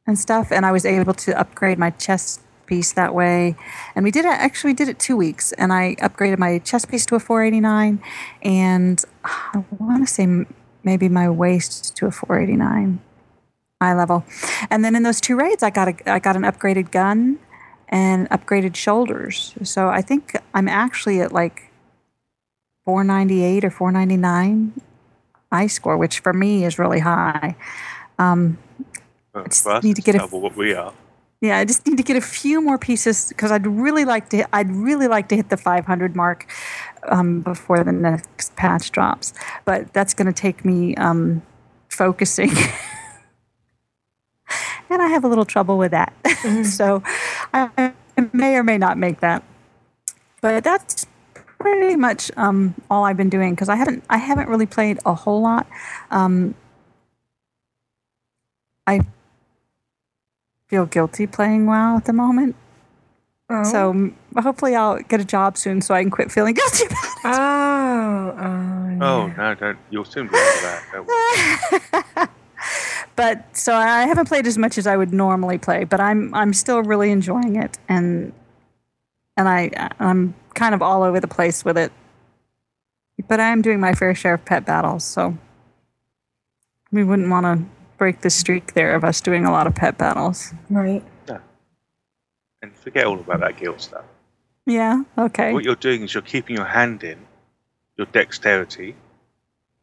and 0.06 0.18
stuff. 0.18 0.50
And 0.50 0.66
I 0.66 0.72
was 0.72 0.84
able 0.84 1.14
to 1.14 1.38
upgrade 1.38 1.78
my 1.78 1.90
chest 1.90 2.40
piece 2.66 2.92
that 2.92 3.14
way. 3.14 3.56
And 3.94 4.04
we 4.04 4.10
did 4.10 4.24
it 4.24 4.28
actually 4.28 4.74
did 4.74 4.88
it 4.88 4.98
two 4.98 5.16
weeks, 5.16 5.52
and 5.52 5.72
I 5.72 5.94
upgraded 5.96 6.38
my 6.38 6.58
chest 6.58 6.88
piece 6.88 7.06
to 7.06 7.14
a 7.14 7.20
489, 7.20 8.00
and 8.42 9.04
I 9.24 9.64
want 9.78 10.06
to 10.06 10.12
say 10.12 10.44
maybe 10.84 11.08
my 11.08 11.28
waist 11.30 11.96
to 11.96 12.06
a 12.06 12.10
489 12.10 13.00
eye 13.80 13.94
level. 13.94 14.24
And 14.70 14.84
then 14.84 14.94
in 14.94 15.02
those 15.02 15.20
two 15.20 15.36
raids, 15.36 15.62
I 15.62 15.70
got 15.70 15.88
a 15.88 16.12
I 16.12 16.18
got 16.18 16.36
an 16.36 16.42
upgraded 16.42 16.90
gun 16.90 17.38
and 17.88 18.28
upgraded 18.30 18.76
shoulders. 18.76 19.54
So 19.62 19.88
I 19.88 20.02
think 20.02 20.36
I'm 20.54 20.68
actually 20.68 21.20
at 21.20 21.32
like 21.32 21.67
498 22.92 23.66
or 23.66 23.70
499 23.70 24.72
I 25.52 25.66
score, 25.66 25.98
which 25.98 26.20
for 26.20 26.32
me 26.32 26.64
is 26.64 26.78
really 26.78 27.00
high. 27.00 27.54
Um, 28.18 28.56
Well, 29.34 29.44
just 29.44 29.62
for 29.64 29.78
need 29.82 29.96
to 29.96 30.00
get 30.02 30.14
a- 30.16 30.26
what 30.26 30.56
we 30.56 30.72
are. 30.72 30.94
yeah, 31.42 31.58
I 31.58 31.66
just 31.66 31.86
need 31.86 31.98
to 31.98 32.02
get 32.02 32.16
a 32.16 32.22
few 32.22 32.62
more 32.62 32.78
pieces 32.78 33.28
because 33.28 33.52
I'd 33.52 33.66
really 33.66 34.06
like 34.06 34.30
to. 34.30 34.46
I'd 34.56 34.70
really 34.70 35.06
like 35.06 35.28
to 35.28 35.36
hit 35.36 35.50
the 35.50 35.58
500 35.58 36.16
mark 36.16 36.46
um, 37.10 37.42
before 37.42 37.84
the 37.84 37.92
next 37.92 38.56
patch 38.56 38.90
drops, 38.90 39.34
but 39.66 39.92
that's 39.92 40.14
going 40.14 40.32
to 40.32 40.32
take 40.32 40.64
me 40.64 40.94
um, 40.96 41.42
focusing, 41.90 42.52
and 44.88 45.02
I 45.02 45.08
have 45.08 45.24
a 45.24 45.28
little 45.28 45.44
trouble 45.44 45.76
with 45.76 45.90
that. 45.90 46.14
so 46.64 47.02
I 47.52 47.92
may 48.32 48.56
or 48.56 48.62
may 48.64 48.78
not 48.78 48.96
make 48.96 49.20
that, 49.20 49.42
but 50.40 50.64
that's 50.64 51.06
pretty 51.58 51.96
much 51.96 52.30
um, 52.36 52.74
all 52.90 53.04
I've 53.04 53.16
been 53.16 53.28
doing 53.28 53.54
because 53.54 53.68
I 53.68 53.76
haven't. 53.76 54.04
I 54.08 54.18
haven't 54.18 54.48
really 54.48 54.66
played 54.66 54.98
a 55.04 55.14
whole 55.14 55.42
lot. 55.42 55.66
Um, 56.10 56.54
I 58.86 59.00
feel 60.68 60.86
guilty 60.86 61.26
playing 61.26 61.66
WoW 61.66 61.96
at 61.96 62.04
the 62.04 62.12
moment. 62.12 62.56
So 63.64 64.12
hopefully 64.36 64.76
I'll 64.76 64.98
get 64.98 65.20
a 65.20 65.24
job 65.24 65.56
soon 65.56 65.80
so 65.80 65.94
I 65.94 66.02
can 66.02 66.10
quit 66.10 66.30
feeling 66.30 66.52
guilty 66.60 66.84
about 66.84 67.04
it. 67.04 67.20
Oh, 67.24 68.36
oh. 68.38 68.98
Oh 69.00 69.26
no, 69.28 69.54
don't! 69.54 69.78
You'll 69.90 70.04
soon 70.04 70.26
be 70.26 70.34
over 70.34 70.60
that. 70.62 70.84
Don't. 70.92 72.30
But 73.18 73.56
so 73.56 73.74
I 73.74 74.06
haven't 74.06 74.28
played 74.28 74.46
as 74.46 74.56
much 74.56 74.78
as 74.78 74.86
I 74.86 74.96
would 74.96 75.12
normally 75.12 75.58
play, 75.58 75.82
but 75.82 75.98
I'm 75.98 76.32
I'm 76.34 76.52
still 76.52 76.84
really 76.84 77.10
enjoying 77.10 77.56
it 77.56 77.76
and 77.88 78.32
and 79.36 79.48
I 79.48 79.90
I'm 79.98 80.36
kind 80.58 80.74
of 80.74 80.82
all 80.82 81.02
over 81.02 81.20
the 81.20 81.28
place 81.28 81.64
with 81.64 81.78
it. 81.78 81.92
But 83.28 83.40
I 83.40 83.50
am 83.50 83.62
doing 83.62 83.80
my 83.80 83.94
fair 83.94 84.14
share 84.14 84.34
of 84.34 84.44
pet 84.44 84.64
battles, 84.64 85.04
so 85.04 85.36
we 86.92 87.04
wouldn't 87.04 87.30
want 87.30 87.46
to 87.46 87.64
break 87.96 88.20
the 88.20 88.30
streak 88.30 88.74
there 88.74 88.94
of 88.94 89.04
us 89.04 89.20
doing 89.20 89.44
a 89.44 89.50
lot 89.50 89.66
of 89.66 89.74
pet 89.74 89.98
battles. 89.98 90.52
Right. 90.70 91.02
No. 91.28 91.40
And 92.62 92.74
forget 92.76 93.06
all 93.06 93.18
about 93.18 93.40
that 93.40 93.56
guild 93.56 93.80
stuff. 93.80 94.04
Yeah, 94.66 95.02
okay. 95.16 95.52
What 95.52 95.64
you're 95.64 95.74
doing 95.74 96.02
is 96.02 96.14
you're 96.14 96.22
keeping 96.22 96.56
your 96.56 96.66
hand 96.66 97.02
in, 97.02 97.18
your 97.96 98.06
dexterity, 98.06 98.94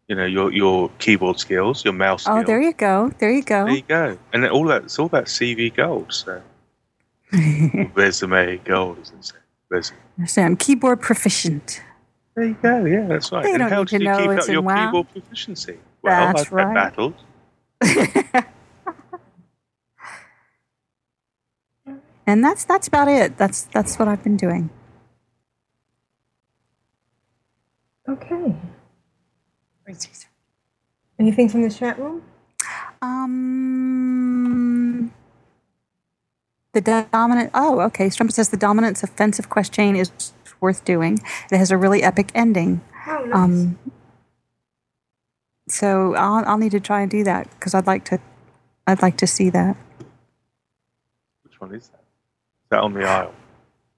you 0.08 0.16
know, 0.16 0.26
your 0.26 0.52
your 0.52 0.90
keyboard 1.00 1.40
skills, 1.40 1.84
your 1.84 1.94
mouse 1.94 2.24
skills. 2.24 2.44
Oh, 2.44 2.44
there 2.46 2.62
you 2.62 2.74
go. 2.74 3.12
There 3.20 3.32
you 3.32 3.44
go. 3.44 3.66
There 3.66 3.76
you 3.76 3.82
go. 3.82 4.18
And 4.32 4.44
then 4.44 4.52
all 4.52 4.66
that 4.66 4.84
it's 4.84 5.00
all 5.00 5.08
about 5.08 5.26
CV 5.26 5.76
gold. 5.76 6.14
So 6.14 6.42
resume 7.96 8.58
gold, 8.64 9.00
isn't 9.02 9.34
it? 9.36 9.45
Resume. 9.70 9.97
So 10.28 10.41
I'm 10.43 10.55
keyboard 10.57 11.01
proficient. 11.01 11.82
There 12.36 12.45
you 12.45 12.57
go. 12.61 12.86
Yeah, 12.86 13.07
that's 13.07 13.32
right. 13.32 13.43
They 13.43 13.51
and 13.51 13.59
don't 13.59 13.72
how 13.72 13.80
need 13.82 13.88
did 13.89 13.97
to 13.99 14.03
you 14.05 14.11
know 14.11 14.18
keep 14.18 14.30
up 14.39 14.47
your 14.49 14.59
in 14.59 14.66
WoW. 14.66 14.86
keyboard 14.88 15.07
proficiency? 15.11 15.78
Well, 16.03 16.34
That's 16.34 16.51
I've 16.51 16.57
had 16.57 16.68
right. 16.68 16.74
battles. 16.74 17.13
And 22.28 22.43
that's 22.43 22.66
that's 22.66 22.88
about 22.88 23.07
it. 23.07 23.38
That's 23.38 23.63
that's 23.63 23.97
what 23.99 24.07
I've 24.07 24.24
been 24.24 24.38
doing. 24.38 24.70
Okay. 28.09 28.55
Anything 31.20 31.49
from 31.49 31.61
the 31.63 31.70
chat 31.70 31.99
room? 31.99 32.24
Um, 33.01 35.11
the 36.76 37.08
dominant. 37.12 37.52
Oh, 37.54 37.80
okay. 37.82 38.10
Strumpet 38.10 38.36
says 38.36 38.50
the 38.50 38.58
dominance 38.58 39.04
offensive 39.04 39.50
quest 39.50 39.74
chain 39.74 39.96
is 39.96 40.12
worth 40.62 40.86
doing. 40.86 41.20
It 41.52 41.58
has 41.58 41.72
a 41.72 41.78
really 41.78 42.04
epic 42.04 42.32
ending. 42.36 42.82
Oh, 43.08 43.26
nice. 43.26 43.36
Um, 43.36 43.80
so 45.68 46.16
I'll 46.16 46.46
I'll 46.46 46.58
need 46.58 46.72
to 46.72 46.80
try 46.80 47.02
and 47.02 47.10
do 47.10 47.24
that 47.24 47.50
because 47.52 47.74
I'd 47.74 47.88
like 47.88 48.06
to. 48.06 48.20
I'd 48.88 49.02
like 49.02 49.18
to 49.18 49.28
see 49.28 49.50
that. 49.50 49.76
Which 51.44 51.60
one 51.60 51.74
is 51.74 51.88
that? 51.90 52.00
Is 52.00 52.70
that 52.70 52.80
on 52.82 52.94
the 52.94 53.04
Isle? 53.04 53.34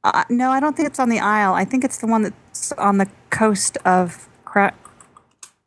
Uh, 0.03 0.23
no, 0.29 0.51
I 0.51 0.59
don't 0.59 0.75
think 0.77 0.87
it's 0.87 0.99
on 0.99 1.09
the 1.09 1.19
Isle. 1.19 1.53
I 1.53 1.65
think 1.65 1.83
it's 1.83 1.97
the 1.97 2.07
one 2.07 2.21
that's 2.23 2.71
on 2.73 2.97
the 2.97 3.09
coast 3.29 3.77
of. 3.85 4.29
Cra- 4.45 4.73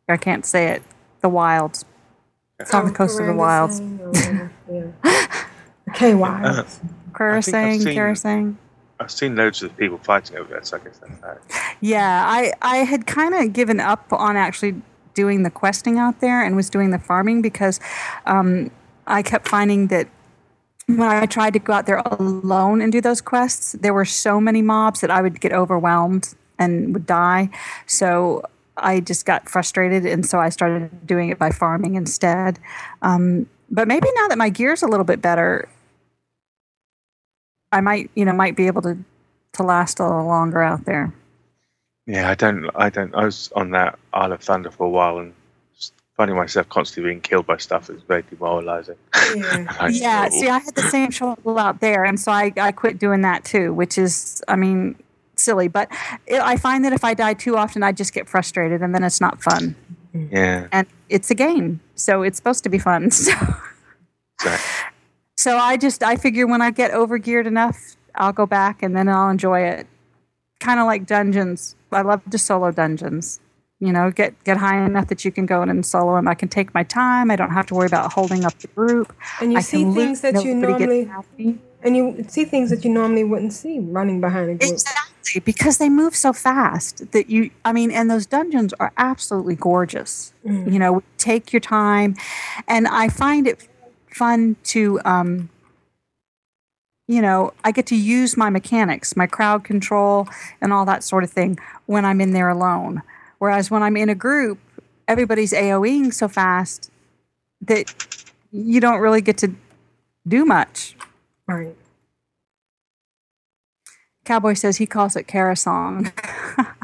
I 0.08 0.16
can't 0.16 0.46
say 0.46 0.68
it. 0.68 0.82
The 1.20 1.28
Wilds. 1.28 1.84
It's 2.58 2.74
on 2.74 2.86
the 2.86 2.92
coast 2.92 3.20
of 3.20 3.26
the 3.26 3.34
Wilds. 3.34 3.80
Okay, 5.90 6.12
Uh, 6.22 6.64
Kara 7.20 7.42
think 7.42 7.56
I've 7.56 7.82
seen- 7.82 7.94
Kara 7.94 8.16
saying. 8.16 8.58
I've 8.98 9.10
seen 9.10 9.34
loads 9.34 9.62
of 9.62 9.74
people 9.78 9.98
fighting 9.98 10.36
over 10.36 10.50
there, 10.50 10.62
so 10.62 10.76
I 10.76 10.80
guess 10.80 10.98
that's 10.98 11.20
that. 11.20 11.40
Yeah, 11.80 12.24
I, 12.26 12.52
I 12.60 12.78
had 12.78 13.06
kind 13.06 13.34
of 13.34 13.54
given 13.54 13.80
up 13.80 14.12
on 14.12 14.36
actually 14.36 14.74
doing 15.14 15.42
the 15.42 15.50
questing 15.50 15.98
out 15.98 16.20
there 16.20 16.42
and 16.44 16.54
was 16.54 16.68
doing 16.68 16.90
the 16.90 16.98
farming 16.98 17.40
because 17.40 17.80
um, 18.26 18.70
I 19.06 19.22
kept 19.22 19.48
finding 19.48 19.86
that 19.86 20.06
when 20.86 21.00
I 21.02 21.24
tried 21.24 21.54
to 21.54 21.58
go 21.58 21.72
out 21.72 21.86
there 21.86 22.02
alone 22.04 22.82
and 22.82 22.92
do 22.92 23.00
those 23.00 23.22
quests, 23.22 23.72
there 23.72 23.94
were 23.94 24.04
so 24.04 24.38
many 24.38 24.60
mobs 24.60 25.00
that 25.00 25.10
I 25.10 25.22
would 25.22 25.40
get 25.40 25.52
overwhelmed 25.52 26.34
and 26.58 26.92
would 26.92 27.06
die. 27.06 27.48
So 27.86 28.42
I 28.76 29.00
just 29.00 29.24
got 29.24 29.48
frustrated, 29.48 30.04
and 30.04 30.26
so 30.26 30.40
I 30.40 30.50
started 30.50 31.06
doing 31.06 31.30
it 31.30 31.38
by 31.38 31.50
farming 31.50 31.94
instead. 31.94 32.58
Um, 33.00 33.46
but 33.70 33.88
maybe 33.88 34.08
now 34.14 34.28
that 34.28 34.36
my 34.36 34.50
gear's 34.50 34.82
a 34.82 34.86
little 34.86 35.04
bit 35.04 35.22
better, 35.22 35.68
I 37.72 37.80
might, 37.80 38.10
you 38.14 38.24
know, 38.24 38.32
might 38.32 38.56
be 38.56 38.66
able 38.66 38.82
to 38.82 38.98
to 39.54 39.62
last 39.62 39.98
a 39.98 40.04
little 40.04 40.26
longer 40.26 40.62
out 40.62 40.84
there. 40.84 41.12
Yeah, 42.06 42.28
I 42.28 42.34
don't. 42.34 42.70
I 42.74 42.90
don't. 42.90 43.14
I 43.14 43.24
was 43.24 43.52
on 43.54 43.70
that 43.70 43.98
Isle 44.12 44.32
of 44.32 44.40
Thunder 44.40 44.70
for 44.70 44.86
a 44.86 44.90
while 44.90 45.18
and 45.18 45.34
finding 46.16 46.36
myself 46.36 46.68
constantly 46.68 47.12
being 47.12 47.20
killed 47.22 47.46
by 47.46 47.56
stuff 47.56 47.88
is 47.88 48.02
very 48.02 48.22
demoralizing. 48.28 48.96
I 49.14 49.90
yeah, 49.90 50.28
see, 50.30 50.48
I 50.48 50.58
had 50.58 50.74
the 50.74 50.82
same 50.82 51.10
trouble 51.10 51.58
out 51.58 51.80
there, 51.80 52.04
and 52.04 52.20
so 52.20 52.30
I, 52.30 52.52
I 52.58 52.72
quit 52.72 52.98
doing 52.98 53.22
that 53.22 53.44
too, 53.44 53.72
which 53.72 53.96
is, 53.96 54.42
I 54.46 54.56
mean, 54.56 54.96
silly. 55.36 55.68
But 55.68 55.88
it, 56.26 56.40
I 56.40 56.56
find 56.56 56.84
that 56.84 56.92
if 56.92 57.04
I 57.04 57.14
die 57.14 57.32
too 57.32 57.56
often, 57.56 57.82
I 57.82 57.92
just 57.92 58.12
get 58.12 58.28
frustrated, 58.28 58.82
and 58.82 58.94
then 58.94 59.02
it's 59.02 59.20
not 59.20 59.42
fun. 59.42 59.74
Yeah. 60.12 60.66
And 60.72 60.86
it's 61.08 61.30
a 61.30 61.34
game, 61.34 61.80
so 61.94 62.22
it's 62.22 62.36
supposed 62.36 62.64
to 62.64 62.68
be 62.68 62.78
fun. 62.78 63.10
So, 64.42 64.56
so 65.40 65.56
I 65.56 65.76
just, 65.76 66.02
I 66.02 66.16
figure 66.16 66.46
when 66.46 66.60
I 66.60 66.70
get 66.70 66.90
overgeared 66.90 67.46
enough, 67.46 67.96
I'll 68.14 68.32
go 68.32 68.44
back, 68.44 68.82
and 68.82 68.94
then 68.94 69.08
I'll 69.08 69.30
enjoy 69.30 69.62
it. 69.62 69.86
Kind 70.58 70.78
of 70.78 70.86
like 70.86 71.06
dungeons. 71.06 71.76
I 71.90 72.02
love 72.02 72.20
to 72.30 72.38
solo 72.38 72.70
dungeons. 72.70 73.40
You 73.78 73.92
know, 73.94 74.10
get 74.10 74.34
get 74.44 74.58
high 74.58 74.84
enough 74.84 75.08
that 75.08 75.24
you 75.24 75.32
can 75.32 75.46
go 75.46 75.62
in 75.62 75.70
and 75.70 75.86
solo 75.86 76.16
them. 76.16 76.28
I 76.28 76.34
can 76.34 76.48
take 76.48 76.74
my 76.74 76.82
time. 76.82 77.30
I 77.30 77.36
don't 77.36 77.52
have 77.52 77.64
to 77.66 77.74
worry 77.74 77.86
about 77.86 78.12
holding 78.12 78.44
up 78.44 78.58
the 78.58 78.66
group. 78.68 79.16
And 79.40 79.52
you 79.52 79.58
I 79.58 79.62
see 79.62 79.90
things 79.90 80.20
that 80.20 80.44
you 80.44 80.54
normally 80.54 81.08
and 81.82 81.96
you 81.96 82.24
see 82.28 82.44
things 82.44 82.68
that 82.68 82.84
you 82.84 82.90
normally 82.90 83.24
wouldn't 83.24 83.54
see 83.54 83.78
running 83.78 84.20
behind 84.20 84.50
a 84.50 84.54
group. 84.56 84.72
Exactly, 84.72 85.40
because 85.40 85.78
they 85.78 85.88
move 85.88 86.14
so 86.14 86.34
fast 86.34 87.10
that 87.12 87.30
you, 87.30 87.50
I 87.64 87.72
mean, 87.72 87.90
and 87.90 88.10
those 88.10 88.26
dungeons 88.26 88.74
are 88.78 88.92
absolutely 88.98 89.54
gorgeous. 89.54 90.34
Mm. 90.44 90.70
You 90.70 90.78
know, 90.78 91.02
take 91.16 91.50
your 91.50 91.60
time. 91.60 92.16
And 92.68 92.86
I 92.86 93.08
find 93.08 93.46
it 93.46 93.66
fun 94.14 94.56
to, 94.64 95.00
um, 95.04 95.48
you 97.08 97.20
know, 97.20 97.52
I 97.64 97.72
get 97.72 97.86
to 97.86 97.96
use 97.96 98.36
my 98.36 98.50
mechanics, 98.50 99.16
my 99.16 99.26
crowd 99.26 99.64
control, 99.64 100.28
and 100.60 100.72
all 100.72 100.84
that 100.86 101.02
sort 101.02 101.24
of 101.24 101.30
thing 101.30 101.58
when 101.86 102.04
I'm 102.04 102.20
in 102.20 102.32
there 102.32 102.48
alone. 102.48 103.02
Whereas 103.38 103.70
when 103.70 103.82
I'm 103.82 103.96
in 103.96 104.08
a 104.08 104.14
group, 104.14 104.58
everybody's 105.08 105.52
AOEing 105.52 106.14
so 106.14 106.28
fast 106.28 106.90
that 107.62 107.92
you 108.52 108.80
don't 108.80 109.00
really 109.00 109.20
get 109.20 109.38
to 109.38 109.54
do 110.26 110.44
much. 110.44 110.96
Right. 111.46 111.74
Cowboy 114.24 114.54
says 114.54 114.76
he 114.76 114.86
calls 114.86 115.16
it 115.16 115.26
Carasong. 115.26 116.12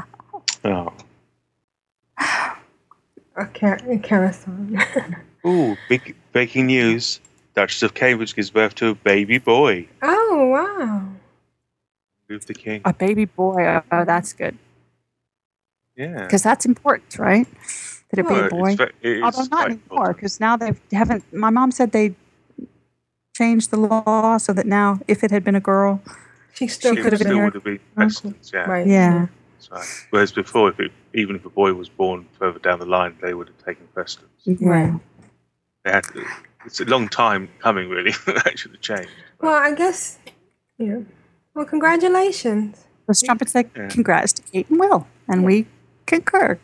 Oh. 0.64 0.92
A, 3.36 3.46
car- 3.46 3.78
a 3.88 3.98
carousel. 3.98 4.52
Ooh, 5.46 5.76
big 5.88 6.14
breaking 6.32 6.66
news. 6.66 7.20
Duchess 7.54 7.82
of 7.84 7.94
Cambridge 7.94 8.34
gives 8.34 8.50
birth 8.50 8.74
to 8.76 8.88
a 8.88 8.94
baby 8.94 9.38
boy. 9.38 9.86
oh 10.02 10.46
wow. 10.46 11.02
Luther 12.28 12.52
King. 12.54 12.82
A 12.84 12.92
baby 12.92 13.24
boy. 13.24 13.80
Oh, 13.92 14.04
that's 14.04 14.32
good. 14.32 14.58
Yeah. 15.96 16.24
Because 16.24 16.42
that's 16.42 16.66
important, 16.66 17.18
right? 17.18 17.46
That 18.10 18.18
it 18.18 18.22
be 18.28 18.34
Well, 18.34 18.40
a 18.42 18.44
it's 18.46 18.50
boy. 18.52 18.76
ve- 18.76 18.92
it 19.02 19.16
is 19.18 19.22
Although 19.22 19.44
not 19.56 19.70
anymore, 19.70 20.12
because 20.12 20.40
now 20.40 20.56
they 20.56 20.72
haven't. 20.92 21.24
My 21.32 21.50
mom 21.50 21.70
said 21.70 21.92
they 21.92 22.14
changed 23.36 23.70
the 23.70 23.76
law 23.78 24.38
so 24.38 24.52
that 24.52 24.66
now, 24.66 24.98
if 25.08 25.22
it 25.24 25.30
had 25.30 25.44
been 25.44 25.54
a 25.54 25.60
girl, 25.60 26.02
she 26.52 26.66
still 26.66 26.96
It 26.96 27.02
could 27.02 27.12
have 27.12 27.20
been 27.20 27.28
still 27.28 27.38
her. 27.38 27.44
would 27.44 27.54
have 27.54 27.64
been 27.64 27.80
precedence, 27.94 28.50
yeah. 28.52 28.68
Right. 28.68 28.86
Yeah. 28.86 29.26
That's 29.54 29.70
right. 29.70 30.06
Whereas 30.10 30.32
before, 30.32 30.68
if 30.70 30.80
it, 30.80 30.90
even 31.14 31.36
if 31.36 31.44
a 31.46 31.50
boy 31.50 31.72
was 31.74 31.88
born 31.88 32.26
further 32.38 32.58
down 32.58 32.78
the 32.80 32.86
line, 32.86 33.16
they 33.22 33.34
would 33.34 33.46
have 33.48 33.64
taken 33.64 33.86
precedence. 33.94 34.30
Right. 34.60 34.92
They 35.86 35.92
had 35.92 36.02
to, 36.14 36.24
it's 36.64 36.80
a 36.80 36.84
long 36.84 37.08
time 37.08 37.48
coming, 37.60 37.88
really. 37.88 38.10
that 38.26 38.58
should 38.58 38.72
have 38.72 38.80
changed. 38.80 39.08
Well, 39.40 39.54
I 39.54 39.72
guess. 39.72 40.18
Yeah. 40.78 40.98
Well, 41.54 41.64
congratulations. 41.64 42.84
Those 43.06 43.22
trumpets 43.22 43.52
said, 43.52 43.72
"Congrats 43.88 44.32
to 44.32 44.42
Kate 44.42 44.68
and 44.68 44.80
Will," 44.80 45.06
and 45.28 45.44
we 45.44 45.66
concur. 46.06 46.58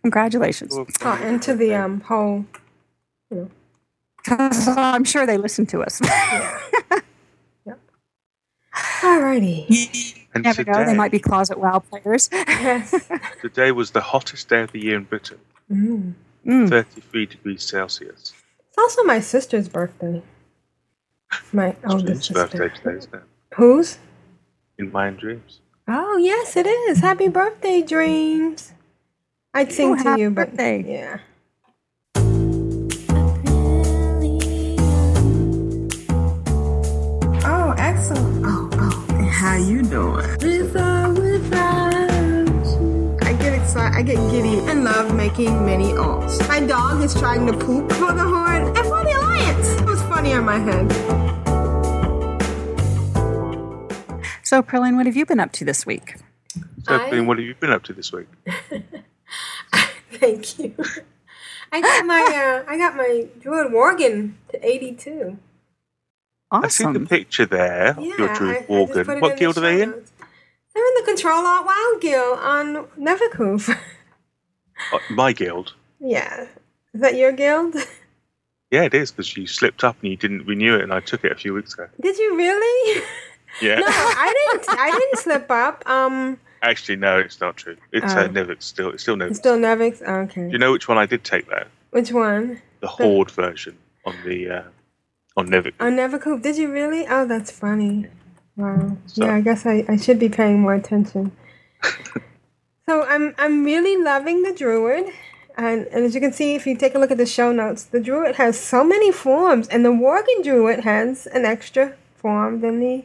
Congratulations. 0.00 0.76
Oh, 0.76 0.86
and 1.22 1.40
to 1.42 1.54
the 1.54 1.72
um 1.76 2.00
whole. 2.00 2.44
You 3.30 3.36
know. 3.36 3.50
'Cause 4.24 4.66
I'm 4.76 5.04
sure 5.04 5.24
they 5.24 5.38
listen 5.38 5.66
to 5.66 5.82
us. 5.82 6.00
Yep. 7.64 7.78
Alrighty. 8.74 10.18
And 10.34 10.42
Never 10.44 10.64
know. 10.64 10.84
They 10.84 10.94
might 10.96 11.12
be 11.12 11.18
closet 11.20 11.58
WoW 11.60 11.78
players. 11.78 12.28
Yes. 12.32 13.08
Today 13.40 13.70
was 13.70 13.92
the 13.92 14.00
hottest 14.00 14.48
day 14.48 14.62
of 14.62 14.72
the 14.72 14.80
year 14.80 14.96
in 14.96 15.04
Britain. 15.04 15.38
Mm. 15.70 16.14
Mm. 16.46 16.68
33 16.68 17.26
degrees 17.26 17.62
Celsius. 17.64 18.32
It's 18.68 18.78
also 18.78 19.02
my 19.04 19.20
sister's 19.20 19.68
birthday. 19.68 20.22
My 21.52 21.76
oldest 21.84 22.04
Dream's 22.06 22.26
sister. 22.26 22.34
birthday 22.58 22.68
today, 22.76 22.98
isn't 22.98 23.14
it? 23.14 23.22
Whose? 23.54 23.98
In 24.78 24.90
my 24.92 25.10
dreams. 25.10 25.60
Oh 25.88 26.16
yes, 26.16 26.56
it 26.56 26.66
is. 26.66 27.00
Happy 27.00 27.28
birthday, 27.28 27.82
dreams. 27.82 28.72
I'd 29.54 29.72
sing 29.72 29.92
Oh, 29.92 29.96
to 29.96 30.02
happy 30.02 30.20
you, 30.22 30.30
but 30.30 30.50
birthday. 30.50 30.82
yeah. 30.86 31.18
Oh, 37.44 37.74
excellent. 37.78 38.44
Oh, 38.46 38.68
oh. 38.74 39.28
How 39.30 39.56
you 39.56 39.82
doing? 39.82 40.26
Without, 40.40 41.14
without. 41.18 41.71
I 43.76 43.90
get. 43.90 43.94
I 43.94 44.02
get 44.02 44.30
giddy 44.30 44.58
and 44.70 44.84
love 44.84 45.14
making 45.14 45.64
many 45.64 45.92
alts. 45.92 46.46
My 46.48 46.60
dog 46.60 47.02
is 47.02 47.14
trying 47.14 47.46
to 47.46 47.52
poop 47.52 47.90
for 47.92 48.12
the 48.12 48.22
horn 48.24 48.62
and 48.66 48.76
for 48.78 49.02
the 49.04 49.12
alliance. 49.18 49.68
It 49.80 49.84
was 49.86 50.02
funny 50.02 50.32
on 50.34 50.44
my 50.44 50.58
head. 50.58 50.90
So, 54.44 54.62
Perlin, 54.62 54.96
what 54.96 55.06
have 55.06 55.16
you 55.16 55.24
been 55.24 55.40
up 55.40 55.52
to 55.52 55.64
this 55.64 55.86
week? 55.86 56.16
So, 56.84 56.96
I- 56.96 57.10
Ben, 57.10 57.26
what 57.26 57.38
have 57.38 57.46
you 57.46 57.54
been 57.54 57.70
up 57.70 57.82
to 57.84 57.92
this 57.92 58.12
week? 58.12 58.28
Thank 60.12 60.58
you. 60.58 60.74
I 61.72 61.80
got 61.80 62.04
my 62.04 62.20
uh, 62.20 62.70
I 62.70 62.76
got 62.76 62.96
my 62.96 63.26
Druid 63.40 63.72
Worgen 63.72 64.34
to 64.50 64.66
82. 64.66 65.38
Awesome. 66.50 66.64
I 66.64 66.68
see 66.68 66.98
the 66.98 67.06
picture 67.06 67.46
there. 67.46 67.96
Yeah, 67.98 68.14
your 68.18 68.28
I- 68.28 68.32
I 68.32 68.36
Druid 68.36 68.66
Worgen. 68.68 69.04
put 69.06 69.20
What 69.22 69.36
guild 69.38 69.56
are 69.56 69.62
they 69.62 69.78
show 69.78 69.82
in? 69.84 69.90
notes. 69.92 70.11
They're 70.74 70.86
in 70.86 70.94
the 70.96 71.02
Control 71.04 71.44
Alt 71.46 71.66
Wild 71.66 72.00
Guild 72.00 72.38
on 72.38 72.86
Nevercoof. 72.98 73.78
Oh, 74.92 75.00
my 75.10 75.32
guild. 75.32 75.74
yeah. 76.00 76.46
Is 76.94 77.00
that 77.00 77.14
your 77.16 77.32
guild? 77.32 77.74
Yeah, 78.70 78.84
it 78.84 78.94
is 78.94 79.10
because 79.10 79.36
you 79.36 79.46
slipped 79.46 79.84
up 79.84 79.96
and 80.02 80.10
you 80.10 80.16
didn't 80.16 80.46
renew 80.46 80.74
it, 80.76 80.82
and 80.82 80.92
I 80.94 81.00
took 81.00 81.24
it 81.24 81.32
a 81.32 81.34
few 81.34 81.52
weeks 81.54 81.74
ago. 81.74 81.88
Did 82.00 82.16
you 82.18 82.36
really? 82.36 83.02
Yeah. 83.60 83.76
no, 83.80 83.86
I 83.86 84.32
didn't. 84.50 84.78
I 84.78 84.90
didn't 84.90 85.18
slip 85.18 85.50
up. 85.50 85.82
Um, 85.86 86.38
Actually, 86.62 86.96
no, 86.96 87.18
it's 87.18 87.38
not 87.40 87.56
true. 87.58 87.76
It's 87.92 88.14
Oh. 88.14 88.20
uh, 88.20 88.28
Nevix 88.28 88.62
still. 88.62 88.88
It's 88.90 89.02
still 89.02 89.14
Nevix. 89.16 89.30
it's 89.30 89.38
still 89.40 89.58
Nevix. 89.58 90.00
Okay. 90.00 90.46
Do 90.46 90.52
you 90.52 90.58
know 90.58 90.72
which 90.72 90.88
one 90.88 90.96
I 90.96 91.04
did 91.04 91.22
take 91.22 91.46
though? 91.50 91.64
Which 91.90 92.12
one? 92.12 92.62
The 92.80 92.86
Horde 92.88 93.30
version 93.30 93.76
on 94.06 94.14
the 94.24 94.48
uh, 94.50 94.62
on 95.36 95.48
Nevix. 95.48 95.74
On 95.80 95.92
Nevercoof. 95.92 96.40
Did 96.42 96.56
you 96.56 96.72
really? 96.72 97.06
Oh, 97.06 97.26
that's 97.26 97.50
funny. 97.50 98.06
Wow. 98.56 98.96
So- 99.06 99.24
yeah, 99.24 99.34
I 99.34 99.40
guess 99.40 99.64
I, 99.66 99.84
I 99.88 99.96
should 99.96 100.18
be 100.18 100.28
paying 100.28 100.60
more 100.60 100.74
attention. 100.74 101.32
so 102.86 103.02
I'm 103.04 103.34
I'm 103.38 103.64
really 103.64 103.96
loving 104.02 104.42
the 104.42 104.52
Druid. 104.52 105.06
And, 105.54 105.86
and 105.88 106.06
as 106.06 106.14
you 106.14 106.20
can 106.22 106.32
see, 106.32 106.54
if 106.54 106.66
you 106.66 106.74
take 106.74 106.94
a 106.94 106.98
look 106.98 107.10
at 107.10 107.18
the 107.18 107.26
show 107.26 107.52
notes, 107.52 107.84
the 107.84 108.00
Druid 108.00 108.36
has 108.36 108.58
so 108.58 108.82
many 108.82 109.12
forms, 109.12 109.68
and 109.68 109.84
the 109.84 109.90
Worgen 109.90 110.42
Druid 110.42 110.80
has 110.80 111.26
an 111.26 111.44
extra 111.44 111.94
form 112.16 112.60
than 112.62 112.80
the 112.80 113.04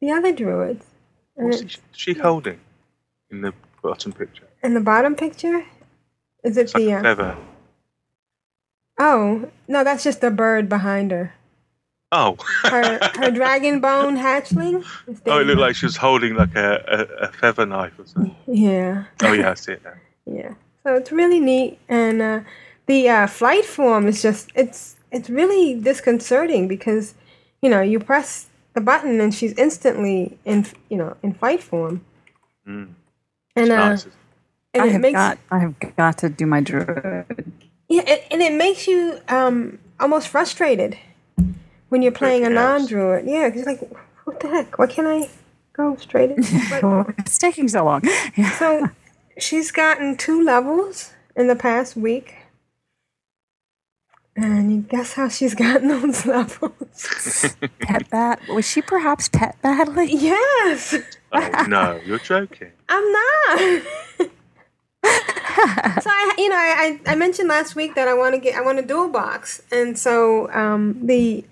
the 0.00 0.10
other 0.10 0.32
Druids. 0.32 0.84
What's 1.34 1.60
it- 1.62 1.78
she 1.92 2.14
holding 2.14 2.60
in 3.30 3.40
the 3.42 3.52
bottom 3.82 4.12
picture? 4.12 4.44
in 4.62 4.74
the 4.74 4.80
bottom 4.80 5.14
picture, 5.16 5.64
is 6.44 6.56
it 6.56 6.62
It's 6.66 6.74
like 6.74 6.84
the? 6.84 6.92
a 6.92 7.12
Uh, 7.30 7.36
oh 8.98 9.48
no, 9.66 9.82
that's 9.84 10.04
just 10.04 10.20
the 10.20 10.30
bird 10.30 10.68
behind 10.68 11.10
her. 11.10 11.32
Oh. 12.12 12.36
Her 12.64 12.98
her 13.16 13.30
dragon 13.40 13.80
bone 13.80 14.16
hatchling. 14.16 14.84
Oh, 15.26 15.40
it 15.40 15.46
looked 15.46 15.60
like 15.60 15.76
she 15.76 15.86
was 15.86 15.96
holding 15.96 16.34
like 16.34 16.54
a, 16.56 17.08
a, 17.20 17.24
a 17.26 17.32
feather 17.32 17.66
knife 17.66 17.92
or 17.98 18.06
something. 18.06 18.34
Yeah. 18.46 19.04
Oh 19.22 19.32
yeah, 19.32 19.50
I 19.50 19.54
see 19.54 19.72
it 19.72 19.84
now. 19.84 19.92
Yeah. 20.26 20.54
So 20.84 20.94
it's 20.94 21.10
really 21.10 21.40
neat, 21.40 21.78
and 21.88 22.22
uh, 22.22 22.40
the 22.86 23.08
uh, 23.08 23.26
flight 23.26 23.64
form 23.64 24.06
is 24.06 24.22
just 24.22 24.50
it's 24.54 24.96
it's 25.10 25.28
really 25.30 25.74
disconcerting 25.74 26.68
because 26.68 27.14
you 27.62 27.68
know 27.70 27.80
you 27.80 27.98
press 27.98 28.46
the 28.74 28.80
button 28.80 29.20
and 29.20 29.34
she's 29.34 29.52
instantly 29.54 30.38
in 30.44 30.66
you 30.88 30.96
know 30.98 31.16
in 31.22 31.32
flight 31.34 31.62
form, 31.62 32.04
Mm. 32.68 32.94
and 33.56 33.70
uh, 33.72 33.88
nice. 33.88 34.06
and 34.74 34.82
I 34.82 34.86
it 34.86 34.92
have 34.92 35.00
makes 35.00 35.16
got 35.16 35.38
I 35.50 35.58
have 35.58 35.74
got 35.96 36.18
to 36.18 36.28
do 36.28 36.46
my 36.46 36.60
druid. 36.60 37.50
yeah, 37.88 38.02
and, 38.02 38.20
and 38.30 38.42
it 38.42 38.52
makes 38.52 38.86
you 38.86 39.18
um 39.28 39.78
almost 39.98 40.28
frustrated 40.28 40.96
when 41.90 42.00
you're 42.02 42.10
playing 42.12 42.44
a 42.44 42.50
non-druid. 42.50 43.26
Yeah, 43.26 43.48
'cause 43.50 43.58
it's 43.60 43.66
like 43.66 43.80
what 44.24 44.40
the 44.40 44.48
heck? 44.48 44.78
Why 44.78 44.86
can't 44.86 45.06
I 45.06 45.28
go 45.74 45.96
straight 45.96 46.30
in? 46.30 46.42
But- 46.80 47.14
it's 47.18 47.36
taking 47.38 47.68
so 47.68 47.84
long. 47.84 48.02
So 48.58 48.88
she's 49.38 49.70
gotten 49.70 50.16
two 50.16 50.42
levels 50.42 51.12
in 51.36 51.46
the 51.46 51.56
past 51.56 51.96
week. 51.96 52.36
And 54.36 54.72
you 54.72 54.80
guess 54.82 55.14
how 55.14 55.28
she's 55.28 55.54
gotten 55.66 55.88
those 55.88 56.24
levels? 56.24 57.56
pet 57.80 58.08
bat 58.10 58.40
was 58.48 58.64
she 58.66 58.80
perhaps 58.80 59.28
pet 59.28 59.56
battling? 59.62 60.08
Yes. 60.10 60.94
Oh 61.32 61.64
no, 61.68 62.00
you're 62.06 62.18
joking. 62.20 62.70
I'm 62.88 63.12
not. 63.12 63.82
so 65.04 66.10
I, 66.10 66.34
you 66.38 66.48
know, 66.48 66.56
I, 66.56 67.00
I 67.06 67.12
I 67.12 67.14
mentioned 67.16 67.48
last 67.48 67.74
week 67.74 67.94
that 67.94 68.08
I 68.08 68.14
want 68.14 68.34
to 68.34 68.40
get 68.40 68.54
I 68.56 68.60
want 68.62 68.78
a 68.78 68.82
dual 68.82 69.08
box, 69.08 69.62
and 69.72 69.98
so 69.98 70.50
um, 70.52 71.06
the 71.06 71.44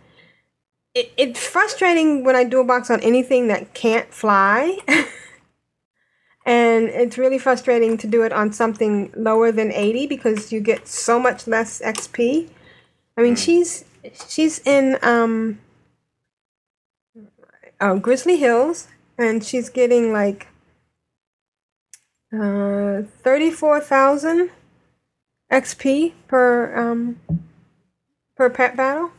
it, 0.98 1.12
it's 1.16 1.46
frustrating 1.46 2.24
when 2.24 2.34
I 2.34 2.44
do 2.44 2.60
a 2.60 2.64
box 2.64 2.90
on 2.90 3.00
anything 3.00 3.48
that 3.48 3.74
can't 3.74 4.12
fly, 4.12 4.78
and 6.46 6.88
it's 6.88 7.16
really 7.16 7.38
frustrating 7.38 7.96
to 7.98 8.06
do 8.06 8.22
it 8.22 8.32
on 8.32 8.52
something 8.52 9.12
lower 9.16 9.52
than 9.52 9.70
eighty 9.72 10.06
because 10.06 10.52
you 10.52 10.60
get 10.60 10.88
so 10.88 11.20
much 11.20 11.46
less 11.46 11.80
XP. 11.80 12.48
I 13.16 13.22
mean, 13.22 13.36
she's 13.36 13.84
she's 14.28 14.58
in 14.66 14.98
um, 15.02 15.60
oh, 17.80 17.98
Grizzly 17.98 18.36
Hills, 18.36 18.88
and 19.16 19.44
she's 19.44 19.68
getting 19.68 20.12
like 20.12 20.48
uh, 22.32 23.02
34,000 23.22 24.50
XP 25.50 26.12
per 26.26 26.76
um 26.76 27.18
per 28.36 28.50
pet 28.50 28.76
battle. 28.76 29.12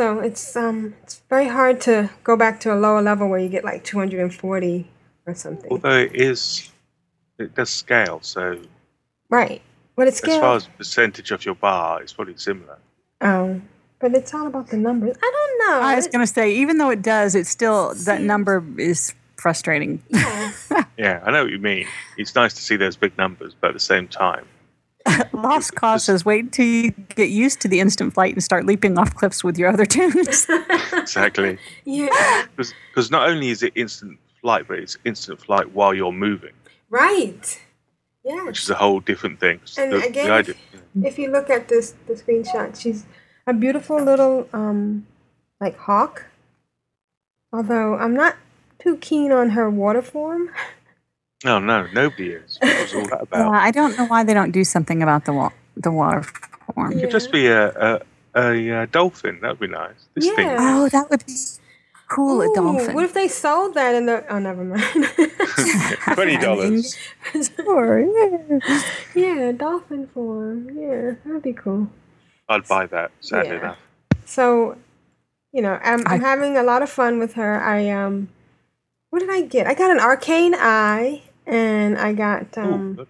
So 0.00 0.20
it's 0.20 0.56
um 0.56 0.94
it's 1.02 1.20
very 1.28 1.48
hard 1.48 1.78
to 1.82 2.08
go 2.24 2.34
back 2.34 2.58
to 2.60 2.72
a 2.72 2.74
lower 2.74 3.02
level 3.02 3.28
where 3.28 3.38
you 3.38 3.50
get 3.50 3.64
like 3.64 3.84
240 3.84 4.86
or 5.26 5.34
something. 5.34 5.70
Although 5.70 5.98
it 5.98 6.14
is, 6.14 6.70
it 7.38 7.54
does 7.54 7.68
scale. 7.68 8.20
So 8.22 8.58
Right. 9.28 9.60
But 9.96 10.08
it's 10.08 10.26
as 10.26 10.38
far 10.38 10.56
as 10.56 10.66
percentage 10.68 11.32
of 11.32 11.44
your 11.44 11.54
bar, 11.54 12.00
it's 12.00 12.14
probably 12.14 12.38
similar. 12.38 12.78
Oh. 13.20 13.60
But 13.98 14.14
it's 14.14 14.32
all 14.32 14.46
about 14.46 14.68
the 14.68 14.78
numbers. 14.78 15.18
I 15.22 15.30
don't 15.30 15.68
know. 15.68 15.86
I 15.86 15.96
was 15.96 16.06
going 16.06 16.26
to 16.26 16.32
say, 16.32 16.54
even 16.54 16.78
though 16.78 16.88
it 16.88 17.02
does, 17.02 17.34
it's 17.34 17.50
still 17.50 17.92
that 18.06 18.22
number 18.22 18.64
is 18.78 19.12
frustrating. 19.36 20.02
Yeah. 20.08 20.52
Yeah, 20.96 21.22
I 21.24 21.30
know 21.30 21.44
what 21.44 21.50
you 21.50 21.58
mean. 21.58 21.86
It's 22.18 22.34
nice 22.34 22.52
to 22.52 22.60
see 22.60 22.76
those 22.76 22.94
big 22.94 23.16
numbers, 23.16 23.54
but 23.58 23.68
at 23.68 23.72
the 23.72 23.80
same 23.80 24.06
time, 24.06 24.44
Lost 25.32 25.74
cause 25.74 26.04
says, 26.04 26.24
wait 26.24 26.52
till 26.52 26.66
you 26.66 26.90
get 27.16 27.30
used 27.30 27.60
to 27.62 27.68
the 27.68 27.80
instant 27.80 28.12
flight 28.14 28.34
and 28.34 28.42
start 28.42 28.66
leaping 28.66 28.98
off 28.98 29.14
cliffs 29.14 29.42
with 29.42 29.56
your 29.58 29.68
other 29.68 29.86
tunes. 29.86 30.46
exactly. 30.92 31.58
Yeah. 31.84 32.46
Because 32.56 33.10
not 33.10 33.28
only 33.28 33.48
is 33.48 33.62
it 33.62 33.72
instant 33.74 34.18
flight, 34.40 34.66
but 34.68 34.78
it's 34.78 34.98
instant 35.04 35.40
flight 35.40 35.72
while 35.72 35.94
you're 35.94 36.12
moving, 36.12 36.52
Right. 36.90 37.60
Yeah. 38.24 38.44
which 38.44 38.60
is 38.60 38.68
a 38.70 38.74
whole 38.74 39.00
different 39.00 39.40
thing. 39.40 39.60
And 39.78 39.92
The- 39.92 39.98
the 39.98 40.06
again, 40.06 40.30
idea- 40.30 40.54
if, 40.72 41.04
if 41.04 41.18
you 41.18 41.30
look 41.30 41.48
at 41.50 41.68
this 41.68 41.94
the 42.06 42.14
screenshot, 42.14 42.78
she's 42.80 43.06
a 43.46 43.54
beautiful 43.54 44.02
little 44.02 44.48
um 44.52 45.06
like 45.60 45.76
hawk. 45.78 46.26
Although 47.52 47.96
I'm 47.96 48.14
not 48.14 48.36
too 48.78 48.96
keen 48.98 49.32
on 49.32 49.50
her 49.50 49.68
water 49.70 50.02
form. 50.02 50.50
no, 51.44 51.58
no, 51.58 51.86
nobody 51.92 52.30
is. 52.32 52.58
What 52.60 52.80
was 52.80 52.94
all 52.94 53.00
that 53.08 53.28
Yeah, 53.32 53.46
about? 53.46 53.54
I 53.68 53.70
don't 53.70 53.96
know 53.96 54.06
why 54.06 54.24
they 54.24 54.34
don't 54.34 54.50
do 54.52 54.64
something 54.64 55.02
about 55.02 55.24
the 55.24 55.32
wa- 55.32 55.52
the 55.76 55.90
water 55.90 56.22
form. 56.74 56.92
It 56.92 57.00
could 57.00 57.10
just 57.10 57.32
be 57.32 57.46
a, 57.46 57.68
a, 57.70 58.00
a, 58.34 58.70
uh 58.82 58.86
dolphin. 58.86 59.38
That 59.40 59.50
would 59.50 59.60
be 59.60 59.66
nice. 59.68 60.08
This 60.14 60.28
thing. 60.30 60.46
Yeah. 60.46 60.56
Oh, 60.60 60.88
that 60.88 61.08
would 61.10 61.24
be 61.26 61.36
cool. 62.08 62.42
Ooh, 62.42 62.52
a 62.52 62.54
dolphin. 62.54 62.94
What 62.94 63.04
if 63.04 63.14
they 63.14 63.28
sold 63.28 63.74
that 63.74 63.94
in 63.94 64.06
the? 64.06 64.24
Oh, 64.32 64.38
never 64.38 64.64
mind. 64.64 64.82
Twenty 66.14 66.36
dollars. 66.36 66.96
Sure, 67.32 68.00
yeah. 68.00 68.80
yeah, 69.14 69.52
dolphin 69.52 70.08
form. 70.08 70.68
Yeah, 70.78 71.12
that'd 71.24 71.42
be 71.42 71.52
cool. 71.52 71.88
I'd 72.48 72.66
buy 72.68 72.86
that. 72.86 73.12
Sadly 73.20 73.52
Yeah. 73.52 73.58
enough. 73.60 73.78
So, 74.26 74.76
you 75.52 75.62
know, 75.62 75.78
I'm, 75.82 76.02
I'm 76.06 76.20
having 76.20 76.56
a 76.56 76.62
lot 76.62 76.82
of 76.82 76.90
fun 76.90 77.18
with 77.18 77.34
her. 77.34 77.60
I 77.62 77.88
um, 77.90 78.28
what 79.10 79.20
did 79.20 79.30
I 79.30 79.42
get? 79.42 79.66
I 79.66 79.74
got 79.74 79.90
an 79.90 79.98
arcane 80.00 80.54
eye, 80.56 81.22
and 81.50 81.98
I 81.98 82.12
got 82.12 82.56
um, 82.56 82.96
Ooh, 82.98 83.06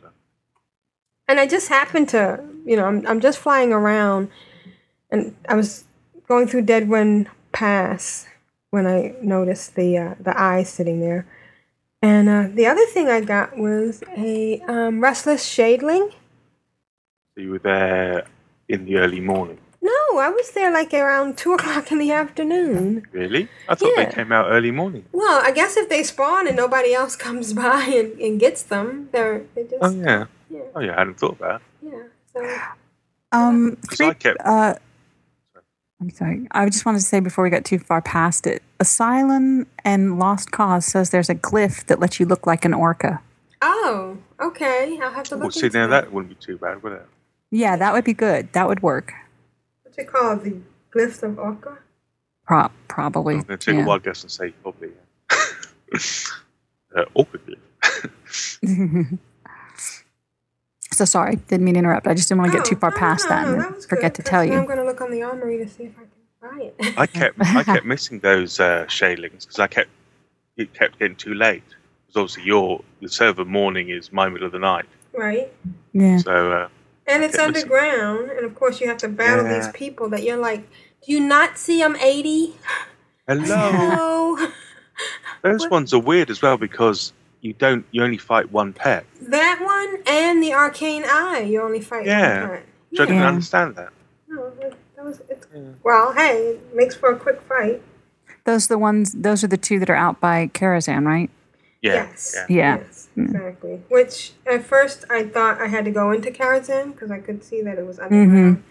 and 1.28 1.38
I 1.38 1.46
just 1.46 1.68
happened 1.68 2.08
to, 2.08 2.42
you 2.64 2.74
know, 2.74 2.86
I'm 2.86 3.06
I'm 3.06 3.20
just 3.20 3.38
flying 3.38 3.72
around, 3.72 4.30
and 5.10 5.36
I 5.48 5.54
was 5.54 5.84
going 6.26 6.48
through 6.48 6.62
Deadwind 6.62 7.28
Pass 7.52 8.26
when 8.70 8.86
I 8.86 9.14
noticed 9.22 9.76
the 9.76 9.98
uh, 9.98 10.14
the 10.18 10.38
eye 10.40 10.62
sitting 10.62 11.00
there, 11.00 11.26
and 12.00 12.28
uh, 12.28 12.48
the 12.52 12.66
other 12.66 12.84
thing 12.86 13.08
I 13.08 13.20
got 13.20 13.58
was 13.58 14.02
a 14.16 14.60
um, 14.62 15.02
restless 15.02 15.46
shadeling. 15.46 16.10
So 17.34 17.42
you 17.42 17.50
were 17.50 17.58
there 17.58 18.26
in 18.68 18.86
the 18.86 18.96
early 18.96 19.20
morning. 19.20 19.58
No, 19.82 20.18
I 20.18 20.28
was 20.28 20.50
there 20.50 20.70
like 20.72 20.92
around 20.92 21.38
two 21.38 21.52
o'clock 21.56 21.90
in 21.90 21.98
the 21.98 22.12
afternoon. 22.12 23.06
Really? 23.12 23.48
I 23.68 23.74
thought 23.74 23.92
Yeah. 23.96 24.04
they 24.04 24.12
came 24.12 24.30
out 24.32 24.50
early 24.50 24.70
morning. 24.70 25.04
Well, 25.12 25.40
I 25.42 25.50
guess 25.52 25.76
if 25.76 25.88
they 25.88 26.02
spawn 26.02 26.46
and 26.46 26.56
nobody 26.56 26.92
else 26.94 27.16
comes 27.26 27.52
by 27.52 27.84
and, 27.84 28.18
and 28.20 28.38
gets 28.40 28.62
them, 28.62 29.08
they're 29.12 29.42
they 29.54 29.62
just 29.64 29.76
Oh 29.80 29.90
yeah. 29.90 30.26
yeah. 30.50 30.60
Oh 30.74 30.80
yeah, 30.80 30.94
I 30.96 30.98
hadn't 31.00 31.18
thought 31.18 31.32
about. 31.40 31.62
yeah. 31.82 32.02
So 32.32 32.58
Um, 33.32 33.76
Because 33.80 34.00
I 34.00 34.14
kept. 34.14 34.38
uh, 34.44 34.74
I'm 36.00 36.10
sorry. 36.10 36.46
I 36.50 36.66
just 36.68 36.84
wanted 36.86 36.98
to 37.00 37.04
say 37.04 37.20
before 37.20 37.44
we 37.44 37.50
got 37.50 37.64
too 37.64 37.78
far 37.78 38.00
past 38.02 38.46
it, 38.46 38.62
Asylum 38.80 39.66
and 39.84 40.18
Lost 40.18 40.50
Cause 40.50 40.86
says 40.86 41.10
there's 41.10 41.28
a 41.28 41.34
glyph 41.34 41.84
that 41.86 42.00
lets 42.00 42.18
you 42.18 42.26
look 42.26 42.46
like 42.46 42.64
an 42.64 42.72
orca. 42.74 43.20
oh, 43.62 44.16
okay. 44.40 44.98
I'll 45.02 45.12
have 45.12 45.24
to 45.28 45.34
look. 45.36 45.40
Well, 45.40 45.46
look 45.48 45.52
see, 45.54 45.66
into 45.66 45.78
now 45.78 45.86
that. 45.88 46.04
that 46.04 46.12
wouldn't 46.12 46.30
be 46.38 46.44
too 46.44 46.56
bad, 46.58 46.82
would 46.82 46.92
it? 46.92 47.06
Yeah, 47.50 47.76
that 47.76 47.92
would 47.92 48.04
be 48.04 48.14
good. 48.14 48.52
That 48.52 48.66
would 48.68 48.82
work. 48.82 49.12
What's 49.90 49.98
it 49.98 50.06
called? 50.06 50.44
The 50.44 50.56
glyphs 50.94 51.20
of 51.24 51.36
Orca. 51.36 51.78
Pro- 52.46 52.70
probably. 52.86 53.34
I'm 53.34 53.42
going 53.42 53.58
to 53.58 53.64
take 53.72 53.74
yeah. 53.74 53.82
a 53.82 53.86
wild 53.88 54.04
guess 54.04 54.22
and 54.22 54.30
say 54.30 54.50
probably. 54.62 54.90
Yeah. 55.32 55.98
uh, 56.96 57.06
awkwardly. 57.14 57.58
so 60.92 61.04
sorry, 61.04 61.34
didn't 61.48 61.64
mean 61.64 61.74
to 61.74 61.80
interrupt. 61.80 62.06
I 62.06 62.14
just 62.14 62.28
didn't 62.28 62.42
want 62.42 62.52
to 62.52 62.58
get 62.58 62.64
too 62.64 62.76
far 62.76 62.92
past 62.92 63.28
that 63.28 63.48
Oh, 63.48 63.56
no, 63.56 63.66
and 63.66 63.74
that 63.74 63.82
forget 63.88 64.14
good, 64.14 64.22
to 64.22 64.30
tell 64.30 64.44
you. 64.44 64.52
I'm 64.52 64.64
going 64.64 64.78
to 64.78 64.84
look 64.84 65.00
on 65.00 65.10
the 65.10 65.24
armory 65.24 65.58
to 65.58 65.68
see 65.68 65.86
if 65.86 65.94
I 65.98 66.02
can 66.02 66.10
buy 66.40 66.72
it. 66.78 66.96
I 66.96 67.06
kept 67.08 67.40
I 67.40 67.64
kept 67.64 67.84
missing 67.94 68.20
those 68.20 68.60
uh, 68.60 68.84
shadelings 68.86 69.40
because 69.40 69.58
I 69.58 69.66
kept 69.66 69.90
it 70.56 70.72
kept 70.72 71.00
getting 71.00 71.16
too 71.16 71.34
late. 71.34 71.64
Because 72.06 72.16
obviously 72.16 72.44
your 72.44 72.84
the 73.00 73.08
server 73.08 73.44
morning 73.44 73.88
is 73.88 74.12
my 74.12 74.28
middle 74.28 74.46
of 74.46 74.52
the 74.52 74.60
night. 74.60 74.86
right. 75.14 75.52
Yeah. 75.92 76.18
So 76.18 76.52
uh, 76.52 76.68
And 77.10 77.24
it's 77.24 77.38
underground, 77.38 78.30
and 78.30 78.44
of 78.46 78.54
course 78.54 78.80
you 78.80 78.86
have 78.88 78.98
to 78.98 79.08
battle 79.08 79.44
these 79.44 79.68
people 79.72 80.08
that 80.10 80.22
you're 80.22 80.36
like, 80.36 80.68
do 81.04 81.12
you 81.12 81.20
not 81.20 81.58
see 81.58 81.82
I'm 81.82 81.96
80? 81.96 82.54
hello. 83.26 84.36
Hello. 84.36 84.48
Those 85.42 85.68
ones 85.70 85.94
are 85.94 85.98
weird 86.00 86.28
as 86.30 86.42
well 86.42 86.56
because 86.58 87.12
you 87.40 87.54
don't 87.54 87.84
you 87.90 88.02
only 88.04 88.18
fight 88.18 88.52
one 88.52 88.72
pet. 88.72 89.04
that 89.22 89.58
one 89.62 90.02
and 90.06 90.42
the 90.42 90.52
arcane 90.52 91.04
eye. 91.06 91.40
You 91.40 91.62
only 91.62 91.80
fight 91.80 92.04
Yeah. 92.06 92.40
one 92.40 92.48
part. 92.48 92.66
So 92.94 93.02
I 93.04 93.06
didn't 93.06 93.22
understand 93.22 93.76
that. 93.76 93.90
No, 94.28 94.50
that 94.60 94.74
that 94.96 95.04
was 95.04 95.22
it's, 95.30 95.46
well. 95.82 96.12
Hey, 96.12 96.58
it 96.58 96.74
makes 96.76 96.94
for 96.94 97.10
a 97.10 97.16
quick 97.18 97.40
fight. 97.42 97.82
Those 98.44 98.66
are 98.66 98.74
the 98.74 98.78
ones. 98.78 99.12
Those 99.12 99.42
are 99.42 99.46
the 99.48 99.56
two 99.56 99.78
that 99.78 99.88
are 99.88 99.96
out 99.96 100.20
by 100.20 100.48
Karazhan, 100.52 101.06
right? 101.06 101.30
Yeah. 101.82 101.94
Yes. 101.94 102.34
Yeah. 102.34 102.46
Yeah. 102.48 102.78
Yes, 102.78 103.08
exactly. 103.16 103.82
Which 103.88 104.32
at 104.46 104.64
first 104.64 105.04
I 105.10 105.24
thought 105.24 105.60
I 105.60 105.66
had 105.66 105.84
to 105.86 105.90
go 105.90 106.10
into 106.10 106.30
Karazhan 106.30 106.92
because 106.92 107.10
I 107.10 107.18
could 107.18 107.42
see 107.42 107.62
that 107.62 107.78
it 107.78 107.86
was 107.86 107.98
underground. 107.98 108.56
Mm-hmm. 108.56 108.62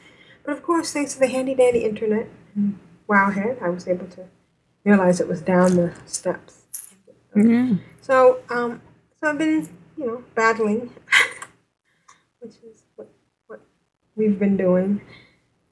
But 0.44 0.54
of 0.54 0.64
course, 0.64 0.94
thanks 0.94 1.14
to 1.14 1.20
the 1.20 1.28
handy 1.28 1.56
dandy 1.56 1.84
internet, 1.84 2.30
and 2.56 2.80
Wowhead, 3.10 3.62
I 3.62 3.70
was 3.70 3.88
able 3.88 4.08
to 4.08 4.26
realize 4.84 5.20
it 5.20 5.28
was 5.28 5.42
down 5.42 5.76
the 5.76 5.94
steps. 6.06 6.64
Yeah. 7.36 7.76
So, 8.02 8.40
um, 8.50 8.82
so 9.20 9.30
I've 9.30 9.38
been, 9.38 9.70
you 9.98 10.06
know, 10.06 10.24
battling, 10.36 10.92
which 12.40 12.54
is 12.64 12.84
what, 12.96 13.10
what 13.48 13.62
we've 14.16 14.40
been 14.40 14.58
doing, 14.58 15.02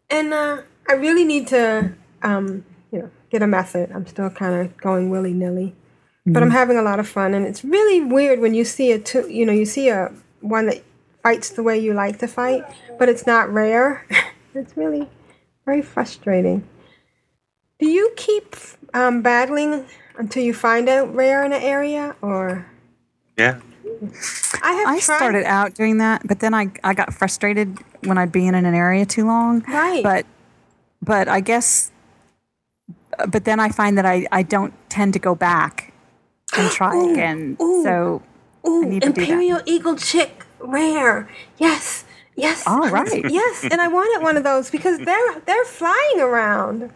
and 0.09 0.33
uh, 0.33 0.61
I 0.89 0.93
really 0.93 1.23
need 1.25 1.47
to 1.47 1.93
um, 2.21 2.65
you 2.91 2.99
know, 2.99 3.11
get 3.29 3.41
a 3.41 3.47
method. 3.47 3.91
I'm 3.93 4.05
still 4.07 4.29
kind 4.29 4.53
of 4.55 4.77
going 4.77 5.09
willy 5.09 5.33
nilly, 5.33 5.75
but 6.33 6.43
I'm 6.43 6.51
having 6.51 6.77
a 6.77 6.81
lot 6.81 6.99
of 6.99 7.07
fun, 7.07 7.33
and 7.33 7.45
it's 7.45 7.63
really 7.63 8.01
weird 8.01 8.39
when 8.39 8.53
you 8.53 8.65
see 8.65 8.91
a 8.91 8.99
two, 8.99 9.27
you 9.29 9.45
know, 9.45 9.53
you 9.53 9.65
see 9.65 9.89
a 9.89 10.11
one 10.41 10.65
that 10.67 10.83
fights 11.23 11.49
the 11.51 11.63
way 11.63 11.77
you 11.77 11.93
like 11.93 12.19
to 12.19 12.27
fight, 12.27 12.63
but 12.99 13.09
it's 13.09 13.25
not 13.25 13.51
rare. 13.51 14.05
it's 14.53 14.75
really 14.75 15.09
very 15.65 15.81
frustrating. 15.81 16.67
Do 17.79 17.87
you 17.87 18.11
keep 18.15 18.55
um, 18.93 19.21
battling 19.21 19.85
until 20.17 20.43
you 20.43 20.53
find 20.53 20.89
a 20.89 21.05
rare 21.05 21.43
in 21.45 21.53
an 21.53 21.61
area, 21.61 22.15
or 22.21 22.65
Yeah. 23.37 23.59
I 24.61 24.71
have 24.73 24.87
I 24.87 24.99
tried- 24.99 25.17
started 25.17 25.43
out 25.45 25.73
doing 25.75 25.97
that, 25.99 26.21
but 26.27 26.39
then 26.39 26.53
I, 26.53 26.71
I 26.83 26.93
got 26.93 27.13
frustrated 27.13 27.77
when 28.03 28.17
I'd 28.17 28.31
be 28.31 28.45
in 28.47 28.53
an 28.55 28.65
area 28.65 29.05
too 29.05 29.25
long. 29.25 29.61
Right. 29.67 30.03
But 30.03 30.25
but 31.01 31.27
I 31.27 31.39
guess 31.39 31.91
but 33.29 33.45
then 33.45 33.59
I 33.59 33.69
find 33.69 33.97
that 33.97 34.05
I, 34.05 34.27
I 34.31 34.43
don't 34.43 34.73
tend 34.89 35.13
to 35.13 35.19
go 35.19 35.33
back 35.33 35.93
and 36.57 36.71
try 36.71 36.95
Ooh, 36.95 37.11
again. 37.13 37.57
ooh, 37.61 37.83
so 37.83 38.21
Ooh, 38.67 38.83
I 38.83 38.87
need 38.87 39.01
to 39.03 39.07
do 39.09 39.13
that. 39.13 39.21
Imperial 39.29 39.61
Eagle 39.65 39.95
Chick 39.95 40.45
rare. 40.59 41.29
Yes. 41.57 42.05
Yes. 42.35 42.65
All 42.67 42.89
right. 42.89 43.29
Yes, 43.31 43.63
and 43.63 43.81
I 43.81 43.87
wanted 43.97 44.23
one 44.23 44.37
of 44.37 44.43
those 44.43 44.69
because 44.69 44.99
they're 44.99 45.39
they're 45.45 45.65
flying 45.65 46.19
around. 46.19 46.83
Of 46.83 46.91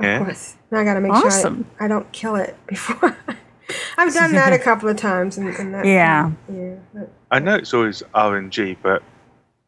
Yeah. 0.00 0.18
course. 0.24 0.56
Now 0.70 0.80
I 0.80 0.84
gotta 0.84 1.00
make 1.00 1.12
Awesome. 1.12 1.64
sure 1.64 1.66
I, 1.80 1.84
I 1.84 1.88
don't 1.88 2.10
kill 2.12 2.36
it 2.36 2.56
before. 2.66 3.16
I've 3.98 4.14
done 4.14 4.32
that 4.32 4.52
a 4.54 4.58
couple 4.58 4.88
of 4.88 4.96
times, 4.96 5.36
and, 5.36 5.48
and 5.56 5.74
that, 5.74 5.84
Yeah. 5.84 6.30
yeah. 6.50 6.76
but- 6.94 7.12
I 7.30 7.38
know 7.38 7.56
it's 7.56 7.74
always 7.74 8.02
RNG, 8.14 8.78
but 8.82 9.02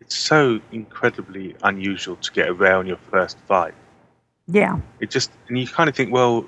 it's 0.01 0.17
so 0.17 0.59
incredibly 0.73 1.55
unusual 1.63 2.17
to 2.17 2.33
get 2.33 2.49
a 2.49 2.55
rare 2.55 2.77
on 2.77 2.87
your 2.87 2.97
first 3.11 3.37
fight. 3.47 3.75
Yeah. 4.47 4.79
It 5.01 5.11
just 5.11 5.31
and 5.49 5.59
you 5.59 5.67
kind 5.67 5.91
of 5.91 5.95
think, 5.95 6.11
well, 6.13 6.47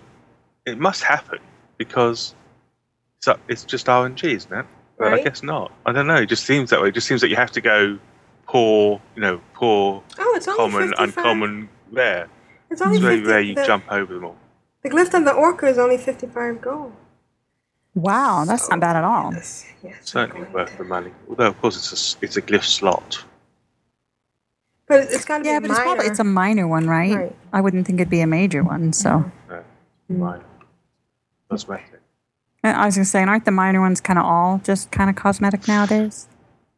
it 0.64 0.78
must 0.78 1.02
happen 1.02 1.38
because 1.84 2.34
it's, 3.48 3.64
just 3.64 3.86
RNG, 3.86 4.34
isn't 4.34 4.52
it? 4.52 4.66
But 4.98 5.14
I 5.14 5.22
guess 5.22 5.42
not. 5.42 5.72
I 5.86 5.92
don't 5.92 6.06
know. 6.06 6.16
It 6.16 6.26
just 6.28 6.44
seems 6.44 6.70
that 6.70 6.80
way. 6.80 6.88
It 6.88 6.94
just 6.94 7.06
seems 7.08 7.20
that 7.22 7.28
you 7.28 7.36
have 7.36 7.50
to 7.52 7.60
go 7.60 7.98
poor, 8.46 9.00
you 9.16 9.22
know, 9.22 9.40
poor, 9.54 10.02
Oh, 10.18 10.32
it's 10.36 10.46
common, 10.46 10.88
55. 10.90 11.08
uncommon, 11.08 11.68
rare. 11.90 12.28
It's 12.70 12.80
only 12.80 12.96
It's 12.96 13.02
very 13.02 13.16
50 13.16 13.30
rare 13.30 13.40
you 13.40 13.54
the, 13.54 13.64
jump 13.64 13.84
over 13.90 14.14
them 14.14 14.24
all. 14.24 14.36
The 14.82 14.90
glyph 14.90 15.12
of 15.14 15.24
the 15.24 15.32
orca 15.32 15.66
is 15.66 15.78
only 15.78 15.96
fifty-five 15.98 16.60
gold. 16.60 16.92
Wow, 17.94 18.44
that's 18.46 18.68
not 18.70 18.80
bad 18.80 18.96
at 18.96 19.04
all. 19.04 19.32
Yes, 19.32 19.66
yes. 19.82 19.96
Certainly 20.02 20.48
worth 20.48 20.76
the 20.78 20.84
money. 20.84 21.12
Although, 21.28 21.46
of 21.48 21.60
course, 21.60 21.76
it's 21.76 21.92
a 21.92 21.94
s- 21.94 22.16
it's 22.22 22.36
a 22.36 22.42
glyph 22.42 22.64
slot. 22.64 23.22
But 24.88 25.00
it's 25.02 25.24
got 25.24 25.38
to 25.38 25.44
Yeah, 25.44 25.58
be 25.60 25.68
but 25.68 25.70
it's 25.76 25.80
probably 25.80 26.06
it's 26.06 26.18
a 26.18 26.24
minor 26.24 26.66
one, 26.66 26.86
right? 26.88 27.14
Right. 27.16 27.36
I 27.52 27.60
wouldn't 27.60 27.86
think 27.86 28.00
it'd 28.00 28.10
be 28.10 28.20
a 28.22 28.26
major 28.26 28.62
one. 28.64 28.92
So 28.92 29.30
No, 29.48 29.62
mm. 30.10 30.16
minor. 30.18 30.44
Cosmetic. 31.52 32.00
And 32.64 32.76
uh, 32.76 32.80
I 32.80 32.86
was 32.86 32.96
gonna 32.96 33.04
say, 33.04 33.22
aren't 33.22 33.44
the 33.44 33.50
minor 33.50 33.80
ones 33.80 34.00
kind 34.00 34.18
of 34.18 34.24
all 34.24 34.60
just 34.64 34.90
kind 34.90 35.10
of 35.10 35.16
cosmetic 35.16 35.68
nowadays? 35.68 36.28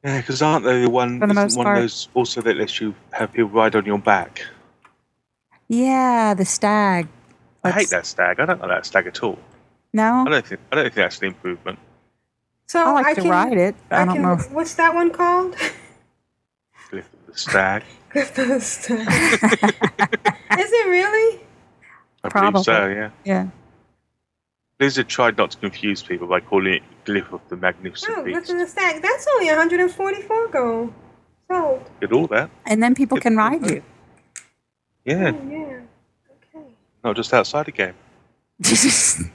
Yeah, 0.03 0.21
because 0.21 0.43
aren't 0.43 0.65
they 0.65 0.83
the 0.83 0.91
one? 0.91 1.21
For 1.21 1.27
the 1.27 1.35
most 1.35 1.57
one 1.57 1.65
part. 1.65 1.79
of 1.79 1.83
those 1.85 2.09
also 2.15 2.41
that 2.43 2.57
lets 2.57 2.81
you 2.81 2.95
have 3.13 3.33
people 3.33 3.51
ride 3.51 3.77
on 3.77 3.87
your 3.87 3.99
back. 3.99 4.43
Yeah, 5.69 6.35
the 6.35 6.45
stag. 6.45 7.09
I 7.63 7.71
hate 7.71 7.91
that 7.91 8.05
stag. 8.05 8.41
I 8.41 8.47
don't 8.47 8.61
like 8.61 8.69
that 8.69 8.87
stag 8.87 9.07
at 9.07 9.23
all. 9.23 9.39
No, 9.93 10.25
I 10.27 10.31
don't 10.31 10.47
think 10.47 10.61
I 10.73 10.77
don't 10.77 10.85
think 10.85 10.95
that's 10.97 11.19
an 11.21 11.27
improvement. 11.29 11.79
So 12.67 12.81
I 12.81 12.91
like 12.93 13.15
to 13.15 13.23
can, 13.23 13.31
ride 13.31 13.57
it. 13.57 13.77
but 13.89 13.99
I, 14.01 14.05
don't 14.05 14.15
can, 14.15 14.23
know. 14.23 14.33
If, 14.33 14.51
What's 14.51 14.75
that 14.75 14.95
one 14.95 15.11
called? 15.11 15.55
Glyph 16.91 16.99
of 16.99 17.27
the 17.27 17.37
stag. 17.37 17.85
Glyph 18.15 18.39
of 18.39 18.49
the 18.49 18.61
Stag. 18.61 18.99
Is 20.61 20.73
it 20.73 20.89
really? 20.89 21.41
I 22.23 22.29
Probably. 22.29 22.53
believe 22.53 22.65
so. 22.65 22.87
Yeah. 22.89 23.11
yeah. 23.25 23.49
Blizzard 24.79 25.09
tried 25.09 25.37
not 25.37 25.53
to 25.53 25.57
confuse 25.59 26.03
people 26.03 26.27
by 26.27 26.41
calling 26.41 26.75
it 26.75 26.83
Glyph 27.05 27.33
of 27.33 27.41
the 27.49 27.57
Magnificent 27.57 28.17
No, 28.17 28.23
Glyph 28.25 28.41
Beast. 28.41 28.51
of 28.51 28.59
the 28.59 28.67
Stag. 28.67 29.03
That's 29.03 29.27
only 29.35 29.47
144 29.49 30.49
gold. 30.49 30.93
Sold. 31.51 31.91
Did 32.01 32.13
all 32.13 32.27
that? 32.29 32.51
And 32.67 32.83
then 32.83 32.95
people 32.95 33.19
can 33.19 33.37
ride 33.37 33.65
you. 33.71 33.83
Yeah, 35.05 35.33
Oh, 35.35 35.49
yeah. 35.51 35.81
Okay. 36.57 36.67
Not 37.05 37.15
just 37.17 37.33
outside 37.33 37.67
the 37.67 37.73
game. 37.73 37.95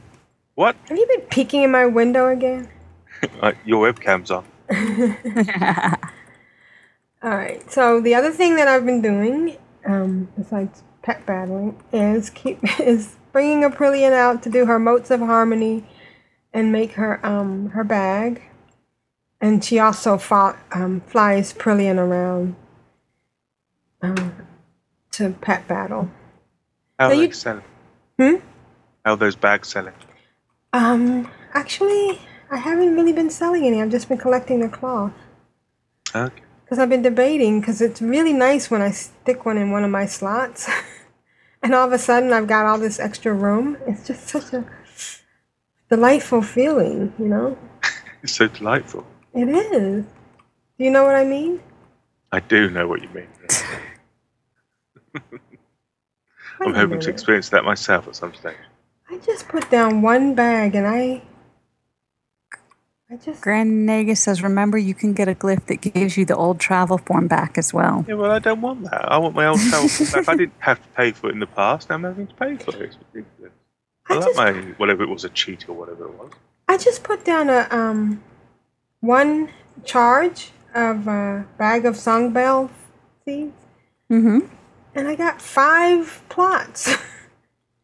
what? 0.56 0.76
Have 0.90 0.98
you 0.98 1.06
been 1.08 1.22
peeking 1.22 1.64
in 1.64 1.72
my 1.72 1.86
window 1.86 2.28
again? 2.28 2.68
Uh, 3.42 3.52
your 3.66 3.92
webcam's 3.92 4.32
on. 4.32 4.46
All 7.22 7.32
right. 7.32 7.70
So 7.70 8.00
the 8.00 8.16
other 8.16 8.32
thing 8.32 8.56
that 8.56 8.70
I've 8.70 8.86
been 8.86 9.02
doing, 9.02 9.58
um, 9.86 10.30
besides 10.38 10.84
pet 11.02 11.26
battling, 11.26 11.76
is 11.92 12.30
keep 12.30 12.60
is 12.80 13.18
bringing 13.32 13.62
Aprillian 13.62 14.12
out 14.14 14.44
to 14.44 14.50
do 14.50 14.66
her 14.66 14.80
motes 14.80 15.12
of 15.12 15.20
harmony, 15.20 15.86
and 16.54 16.72
make 16.72 16.94
her 16.94 17.24
um 17.26 17.70
her 17.70 17.84
bag, 17.84 18.42
and 19.42 19.64
she 19.64 19.80
also 19.80 20.18
fought, 20.18 20.58
um, 20.74 21.02
flies 21.02 21.54
Prillian 21.54 21.98
around, 21.98 22.56
um, 24.02 24.34
to 25.12 25.32
pet 25.42 25.68
battle. 25.68 26.10
How 26.98 27.08
are 27.08 27.12
So 27.12 27.18
they 27.18 27.26
you- 27.28 27.32
selling? 27.34 27.64
Hmm. 28.20 28.36
How 29.06 29.16
those 29.16 29.36
bags 29.36 29.68
selling? 29.70 29.94
Um, 30.74 31.30
actually, 31.54 32.20
I 32.52 32.58
haven't 32.58 32.94
really 32.96 33.14
been 33.14 33.30
selling 33.30 33.66
any. 33.66 33.82
I've 33.82 33.90
just 33.90 34.10
been 34.10 34.18
collecting 34.18 34.60
the 34.60 34.70
cloth. 34.70 35.14
Okay. 36.14 36.36
Because 36.64 36.78
I've 36.80 36.90
been 36.90 37.02
debating, 37.02 37.60
because 37.62 37.82
it's 37.82 38.02
really 38.02 38.34
nice 38.34 38.70
when 38.70 38.82
I 38.82 38.92
stick 38.92 39.46
one 39.46 39.58
in 39.58 39.72
one 39.72 39.84
of 39.84 39.90
my 39.92 40.06
slots. 40.06 40.70
and 41.62 41.76
all 41.76 41.88
of 41.88 41.94
a 41.94 41.98
sudden 41.98 42.34
I've 42.34 42.48
got 42.48 42.66
all 42.66 42.78
this 42.78 43.00
extra 43.00 43.34
room. 43.34 43.78
It's 43.88 44.08
just 44.08 44.28
such 44.28 44.54
a 44.54 44.66
delightful 45.90 46.42
feeling, 46.42 47.14
you 47.20 47.28
know? 47.28 47.58
It's 48.22 48.34
so 48.34 48.50
delightful. 48.50 49.08
It 49.34 49.48
is. 49.48 50.04
Do 50.04 50.84
you 50.84 50.92
know 50.92 51.06
what 51.06 51.16
I 51.16 51.24
mean? 51.24 51.62
I 52.34 52.42
do 52.42 52.70
know 52.70 52.86
what 52.86 53.02
you 53.02 53.08
mean. 53.10 53.28
I'm 56.62 56.74
hoping 56.74 57.00
to 57.00 57.10
experience 57.10 57.48
that 57.50 57.64
myself 57.64 58.10
at 58.10 58.16
some 58.18 58.34
stage. 58.34 58.58
I 59.10 59.18
just 59.20 59.48
put 59.48 59.70
down 59.72 60.02
one 60.02 60.36
bag 60.36 60.76
and 60.76 60.86
I. 60.86 61.22
I 63.12 63.16
just. 63.16 63.42
Grand 63.42 63.88
Nagus 63.90 64.18
says, 64.18 64.44
remember 64.44 64.78
you 64.78 64.94
can 64.94 65.14
get 65.14 65.28
a 65.28 65.34
glyph 65.36 65.66
that 65.66 65.78
gives 65.82 66.16
you 66.16 66.26
the 66.26 66.36
old 66.36 66.60
travel 66.60 66.98
form 67.00 67.28
back 67.28 67.58
as 67.58 67.74
well. 67.74 68.06
Yeah, 68.08 68.14
well, 68.16 68.32
I 68.32 68.40
don't 68.40 68.62
want 68.62 68.84
that. 68.84 69.12
I 69.12 69.18
want 69.18 69.34
my 69.36 69.48
old 69.48 69.60
travel 69.60 69.88
form 69.90 70.12
back. 70.26 70.30
I 70.30 70.36
didn't 70.38 70.54
have 70.60 70.82
to 70.82 70.88
pay 70.90 71.12
for 71.12 71.30
it 71.30 71.34
in 71.34 71.40
the 71.40 71.48
past. 71.48 71.90
Now 71.90 71.96
I'm 71.96 72.04
having 72.04 72.28
to 72.28 72.34
pay 72.36 72.56
for 72.58 72.76
it. 72.76 72.82
It's 72.82 72.98
ridiculous. 73.14 73.54
I, 74.08 74.16
like 74.16 74.36
my 74.36 74.52
whatever 74.78 75.04
it 75.04 75.10
was, 75.10 75.24
a 75.24 75.30
cheat 75.30 75.68
or 75.70 75.74
whatever 75.74 76.06
it 76.06 76.14
was. 76.20 76.32
I 76.68 76.78
just 76.78 77.04
put 77.04 77.26
down 77.26 77.50
a 77.50 77.68
um, 77.72 78.24
one 79.02 79.50
charge 79.86 80.52
of 80.76 81.08
a 81.08 81.46
bag 81.58 81.86
of 81.86 81.96
songbell 81.96 82.70
seeds, 83.26 83.54
Mm-hmm. 84.12 84.40
and 84.96 85.08
I 85.08 85.16
got 85.16 85.42
five 85.42 86.24
plots. 86.30 86.96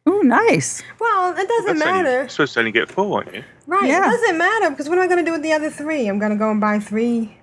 Oh, 0.08 0.22
nice. 0.22 0.84
well, 1.00 1.32
it 1.38 1.48
doesn't 1.48 1.78
That's 1.80 1.88
only- 1.90 2.04
matter. 2.04 2.20
you're 2.20 2.30
supposed 2.30 2.54
to 2.54 2.60
only 2.60 2.72
get 2.72 2.92
four, 2.92 3.18
aren't 3.20 3.34
you? 3.34 3.44
Right, 3.66 3.86
Yeah. 3.90 4.08
it 4.08 4.12
doesn't 4.12 4.38
matter 4.38 4.70
because 4.70 4.88
what 4.88 4.98
am 5.00 5.04
I 5.04 5.08
going 5.08 5.20
to 5.20 5.26
do 5.26 5.32
with 5.32 5.42
the 5.42 5.54
other 5.54 5.70
three? 5.70 6.08
I'm 6.08 6.20
going 6.20 6.32
to 6.32 6.38
go 6.38 6.52
and 6.52 6.62
buy 6.62 6.80
three. 6.80 7.38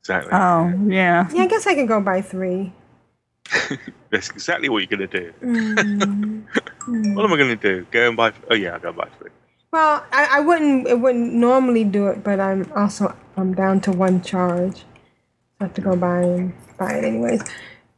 Exactly. 0.00 0.32
Oh, 0.32 0.72
yeah. 0.86 1.28
Yeah, 1.32 1.42
I 1.42 1.46
guess 1.46 1.66
I 1.66 1.74
can 1.74 1.86
go 1.86 2.00
buy 2.00 2.20
three. 2.22 2.72
That's 4.10 4.30
exactly 4.30 4.68
what 4.68 4.78
you're 4.78 4.98
going 4.98 5.08
to 5.08 5.20
do. 5.20 5.32
Mm. 5.42 6.44
What 7.14 7.24
am 7.24 7.32
I 7.32 7.36
going 7.36 7.56
to 7.56 7.56
do? 7.56 7.86
Go 7.90 8.08
and 8.08 8.16
buy? 8.16 8.32
Oh 8.50 8.54
yeah, 8.54 8.72
I'll 8.72 8.80
go 8.80 8.92
buy 8.92 9.06
three. 9.18 9.30
Well, 9.70 10.04
I, 10.10 10.38
I 10.38 10.40
wouldn't. 10.40 10.88
It 10.88 10.98
wouldn't 10.98 11.32
normally 11.34 11.84
do 11.84 12.08
it, 12.08 12.24
but 12.24 12.40
I'm 12.40 12.72
also 12.74 13.14
I'm 13.36 13.54
down 13.54 13.80
to 13.82 13.92
one 13.92 14.22
charge. 14.22 14.78
So 14.78 14.84
I 15.60 15.64
have 15.64 15.74
to 15.74 15.80
go 15.82 15.94
buy 15.94 16.22
and 16.22 16.52
buy 16.78 16.94
it 16.94 17.04
anyways. 17.04 17.42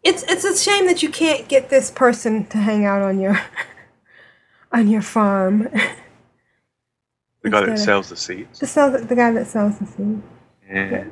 It's 0.03 0.25
it's 0.25 0.45
a 0.45 0.57
shame 0.59 0.87
that 0.89 1.03
you 1.03 1.11
can't 1.11 1.49
get 1.49 1.71
this 1.71 1.91
person 1.93 2.45
to 2.47 2.59
hang 2.59 2.85
out 2.85 3.01
on 3.03 3.21
your 3.21 3.41
on 4.73 4.89
your 4.89 5.03
farm. 5.03 5.69
The 7.43 7.51
guy 7.51 7.67
that 7.67 7.79
sells 7.79 8.09
the 8.09 8.17
seeds. 8.17 8.61
the 8.61 8.67
sell 8.69 8.91
the 8.93 9.17
guy 9.17 9.33
that 9.33 9.49
sells 9.49 9.79
the 9.79 9.87
seed. 9.87 10.23
Yeah. 10.71 11.05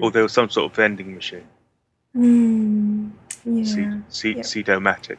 Or 0.00 0.10
there 0.10 0.22
was 0.22 0.32
some 0.32 0.50
sort 0.50 0.70
of 0.70 0.76
vending 0.76 1.14
machine. 1.14 1.48
Mm, 2.14 3.12
yeah. 3.44 3.64
Seed, 3.64 4.02
seed, 4.08 4.36
yeah. 4.36 4.42
Seedomatic. 4.42 5.18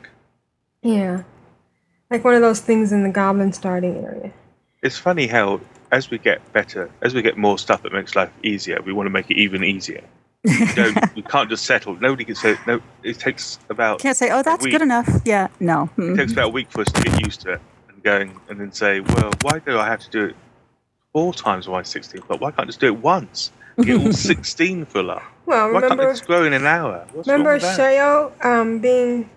Yeah. 0.84 1.24
Like 2.12 2.24
one 2.24 2.36
of 2.36 2.42
those 2.42 2.62
things 2.62 2.92
in 2.92 3.04
the 3.04 3.10
goblin 3.10 3.54
starting 3.54 3.98
area. 4.06 4.32
It's 4.84 4.98
funny 4.98 5.28
how 5.28 5.62
as 5.92 6.10
we 6.10 6.20
get 6.20 6.54
better, 6.54 6.90
as 7.02 7.14
we 7.14 7.22
get 7.22 7.38
more 7.38 7.58
stuff 7.58 7.82
that 7.84 7.92
makes 7.92 8.16
life 8.16 8.32
easier, 8.44 8.82
we 8.82 8.94
want 8.94 9.08
to 9.08 9.12
make 9.12 9.30
it 9.32 9.38
even 9.38 9.64
easier. 9.64 10.04
We, 10.44 10.74
don't, 10.74 11.16
we 11.16 11.22
can't 11.22 11.50
just 11.50 11.66
settle. 11.66 11.96
Nobody 11.96 12.24
can 12.26 12.36
say 12.36 12.58
no. 12.66 12.82
It 13.04 13.20
takes 13.20 13.60
about 13.70 14.00
Can't 14.00 14.16
say, 14.16 14.30
oh, 14.32 14.42
that's 14.42 14.66
good 14.66 14.82
enough. 14.82 15.10
Yeah, 15.26 15.48
no. 15.60 15.90
it 15.98 16.16
takes 16.16 16.32
about 16.32 16.46
a 16.46 16.50
week 16.50 16.72
for 16.72 16.82
us 16.82 16.92
to 16.94 17.02
get 17.02 17.26
used 17.26 17.42
to 17.42 17.54
it 17.54 17.62
and 17.90 18.02
going 18.04 18.40
and 18.50 18.60
then 18.60 18.72
say, 18.72 19.02
well, 19.02 19.32
why 19.42 19.60
do 19.60 19.78
I 19.78 19.86
have 19.88 20.00
to 20.02 20.10
do 20.10 20.26
it 20.26 20.36
four 21.12 21.34
times 21.34 21.68
my 21.68 21.82
16 21.84 22.22
but 22.28 22.40
Why 22.40 22.52
can't 22.52 22.62
I 22.62 22.66
just 22.66 22.80
do 22.80 22.88
it 22.88 22.98
once? 23.00 23.52
and 23.78 23.86
Get 23.86 24.00
all 24.00 24.14
16 24.14 24.86
full 24.86 25.12
up. 25.12 25.24
Well, 25.46 25.68
Why 25.74 25.82
can't 25.82 25.92
remember 25.92 26.10
it 26.12 26.14
just 26.14 26.28
grow 26.28 26.44
in 26.46 26.54
an 26.54 26.66
hour? 26.66 27.06
What's 27.12 27.28
remember 27.28 27.54
with? 27.54 27.64
Sheo 27.64 28.46
um, 28.46 28.80
being 28.80 29.30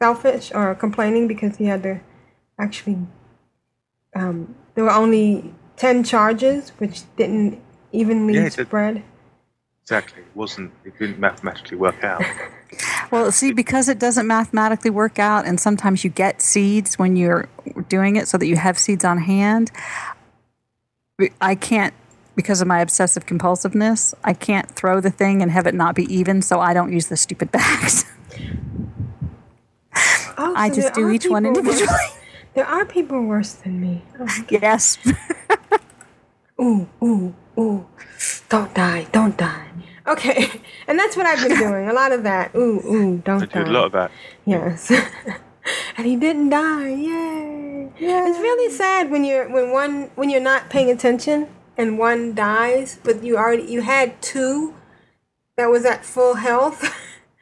selfish 0.00 0.52
or 0.54 0.74
complaining 0.74 1.26
because 1.28 1.56
he 1.56 1.66
had 1.66 1.82
to 1.84 2.00
actually. 2.58 2.98
Um, 4.14 4.54
there 4.74 4.84
were 4.84 4.90
only 4.90 5.54
ten 5.76 6.04
charges, 6.04 6.70
which 6.78 7.02
didn't 7.16 7.60
evenly 7.92 8.34
Yeah, 8.34 8.46
it 8.46 8.56
did. 8.56 8.66
spread. 8.66 9.02
Exactly. 9.82 10.22
It 10.22 10.28
wasn't. 10.36 10.72
It 10.84 10.98
didn't 10.98 11.18
mathematically 11.18 11.76
work 11.76 12.02
out. 12.04 12.22
Well, 13.10 13.30
see, 13.30 13.52
because 13.52 13.90
it 13.90 13.98
doesn't 13.98 14.26
mathematically 14.26 14.88
work 14.90 15.18
out, 15.18 15.44
and 15.46 15.60
sometimes 15.60 16.02
you 16.02 16.08
get 16.08 16.40
seeds 16.40 16.98
when 16.98 17.14
you're 17.16 17.46
doing 17.90 18.16
it 18.16 18.26
so 18.26 18.38
that 18.38 18.46
you 18.46 18.56
have 18.56 18.78
seeds 18.78 19.04
on 19.04 19.18
hand. 19.18 19.70
I 21.38 21.54
can't, 21.54 21.92
because 22.34 22.62
of 22.62 22.68
my 22.68 22.80
obsessive 22.80 23.26
compulsiveness, 23.26 24.14
I 24.24 24.32
can't 24.32 24.70
throw 24.70 25.02
the 25.02 25.10
thing 25.10 25.42
and 25.42 25.50
have 25.50 25.66
it 25.66 25.74
not 25.74 25.94
be 25.94 26.04
even, 26.04 26.40
so 26.40 26.60
I 26.60 26.72
don't 26.72 26.90
use 26.90 27.08
the 27.08 27.16
stupid 27.18 27.52
bags. 27.52 28.06
Oh, 30.38 30.54
I 30.56 30.70
so 30.70 30.74
just 30.76 30.94
do 30.94 31.10
each 31.10 31.26
one 31.26 31.44
individually. 31.44 31.86
worse- 31.88 32.18
There 32.54 32.66
are 32.66 32.86
people 32.86 33.22
worse 33.22 33.52
than 33.52 33.78
me. 33.80 34.02
Oh, 34.18 34.26
Yes. 34.48 34.96
ooh, 36.58 36.88
ooh, 37.02 37.34
ooh. 37.58 37.86
Don't 38.48 38.72
die, 38.74 39.06
don't 39.12 39.36
die. 39.36 39.66
Okay, 40.06 40.60
and 40.88 40.98
that's 40.98 41.16
what 41.16 41.26
I've 41.26 41.46
been 41.46 41.58
doing. 41.58 41.88
A 41.88 41.92
lot 41.92 42.12
of 42.12 42.22
that. 42.24 42.54
Ooh, 42.54 42.80
ooh, 42.84 43.18
don't 43.18 43.42
I 43.42 43.46
die. 43.46 43.58
did 43.60 43.68
a 43.68 43.70
lot 43.72 43.84
of 43.86 43.92
that. 43.92 44.10
Yes. 44.44 44.90
and 45.96 46.06
he 46.06 46.16
didn't 46.16 46.50
die. 46.50 46.88
Yay. 46.88 47.92
It's 47.98 48.38
really 48.38 48.72
sad 48.74 49.10
when 49.10 49.24
you're 49.24 49.48
when 49.48 49.70
one 49.70 50.10
when 50.16 50.28
you're 50.30 50.40
not 50.40 50.70
paying 50.70 50.90
attention 50.90 51.48
and 51.76 51.98
one 51.98 52.34
dies, 52.34 52.98
but 53.04 53.22
you 53.22 53.36
already 53.36 53.62
you 53.64 53.82
had 53.82 54.20
two 54.20 54.74
that 55.56 55.66
was 55.66 55.84
at 55.84 56.04
full 56.04 56.34
health. 56.34 56.82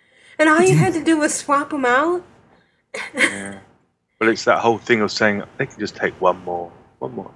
and 0.38 0.48
all 0.48 0.60
you 0.60 0.76
had 0.76 0.92
to 0.94 1.02
do 1.02 1.16
was 1.18 1.32
swap 1.34 1.70
them 1.70 1.84
out. 1.86 2.22
Yeah. 3.14 3.60
But 4.18 4.28
it's 4.28 4.44
that 4.44 4.58
whole 4.58 4.76
thing 4.76 5.00
of 5.00 5.10
saying 5.10 5.42
they 5.56 5.64
can 5.64 5.78
just 5.78 5.96
take 5.96 6.12
one 6.20 6.44
more, 6.44 6.70
one 6.98 7.14
more. 7.14 7.30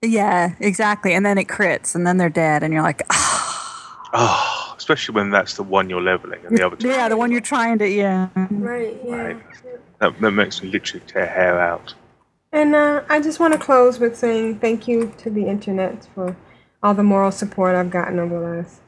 yeah, 0.00 0.54
exactly. 0.60 1.12
And 1.12 1.26
then 1.26 1.36
it 1.36 1.46
crits, 1.46 1.94
and 1.94 2.06
then 2.06 2.16
they're 2.16 2.30
dead, 2.30 2.62
and 2.62 2.72
you're 2.72 2.82
like, 2.82 3.02
ah, 3.10 3.48
Oh, 4.14 4.61
especially 4.82 5.14
when 5.14 5.30
that's 5.30 5.54
the 5.54 5.62
one 5.62 5.88
you're 5.88 6.02
leveling 6.02 6.44
and 6.44 6.58
the 6.58 6.66
other 6.66 6.74
two. 6.74 6.88
yeah, 6.88 7.08
the 7.08 7.16
one 7.16 7.30
you're 7.30 7.40
trying 7.40 7.78
to, 7.78 7.88
yeah. 7.88 8.28
Right, 8.50 9.00
yeah. 9.04 9.38
That, 10.00 10.20
that 10.20 10.32
makes 10.32 10.60
me 10.60 10.70
literally 10.70 11.06
tear 11.06 11.26
hair 11.26 11.60
out. 11.60 11.94
And 12.50 12.74
uh, 12.74 13.04
I 13.08 13.20
just 13.20 13.38
want 13.38 13.54
to 13.54 13.60
close 13.60 14.00
with 14.00 14.16
saying 14.16 14.58
thank 14.58 14.88
you 14.88 15.14
to 15.18 15.30
the 15.30 15.46
internet 15.46 16.08
for 16.16 16.36
all 16.82 16.94
the 16.94 17.04
moral 17.04 17.30
support 17.30 17.76
I've 17.76 17.90
gotten 17.90 18.18
over 18.18 18.40
the 18.40 18.56
last 18.56 18.80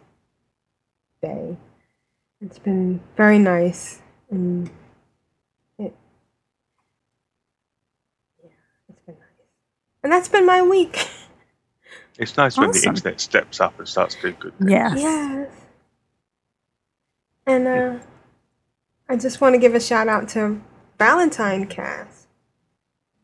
day. 1.23 1.57
It's 2.41 2.59
been 2.59 3.01
very 3.17 3.39
nice, 3.39 4.03
and 4.31 4.69
it, 5.79 5.95
yeah, 8.43 8.51
it's 8.89 9.01
been 9.07 9.15
nice. 9.15 9.29
And 10.03 10.13
that's 10.13 10.29
been 10.29 10.45
my 10.45 10.61
week. 10.61 11.09
It's 12.17 12.37
nice 12.37 12.57
when 12.57 12.71
the 12.71 12.85
internet 12.87 13.21
steps 13.21 13.61
up 13.61 13.77
and 13.81 13.89
starts 13.89 14.15
doing 14.15 14.37
good 14.39 14.57
things. 14.61 14.71
Yes. 14.71 15.51
And 17.47 17.69
uh, 17.69 17.99
I 19.09 19.17
just 19.17 19.41
want 19.41 19.55
to 19.55 19.59
give 19.59 19.75
a 19.75 19.81
shout 19.81 20.09
out 20.09 20.29
to 20.31 20.61
Valentine 20.99 21.67
Cast. 21.67 22.27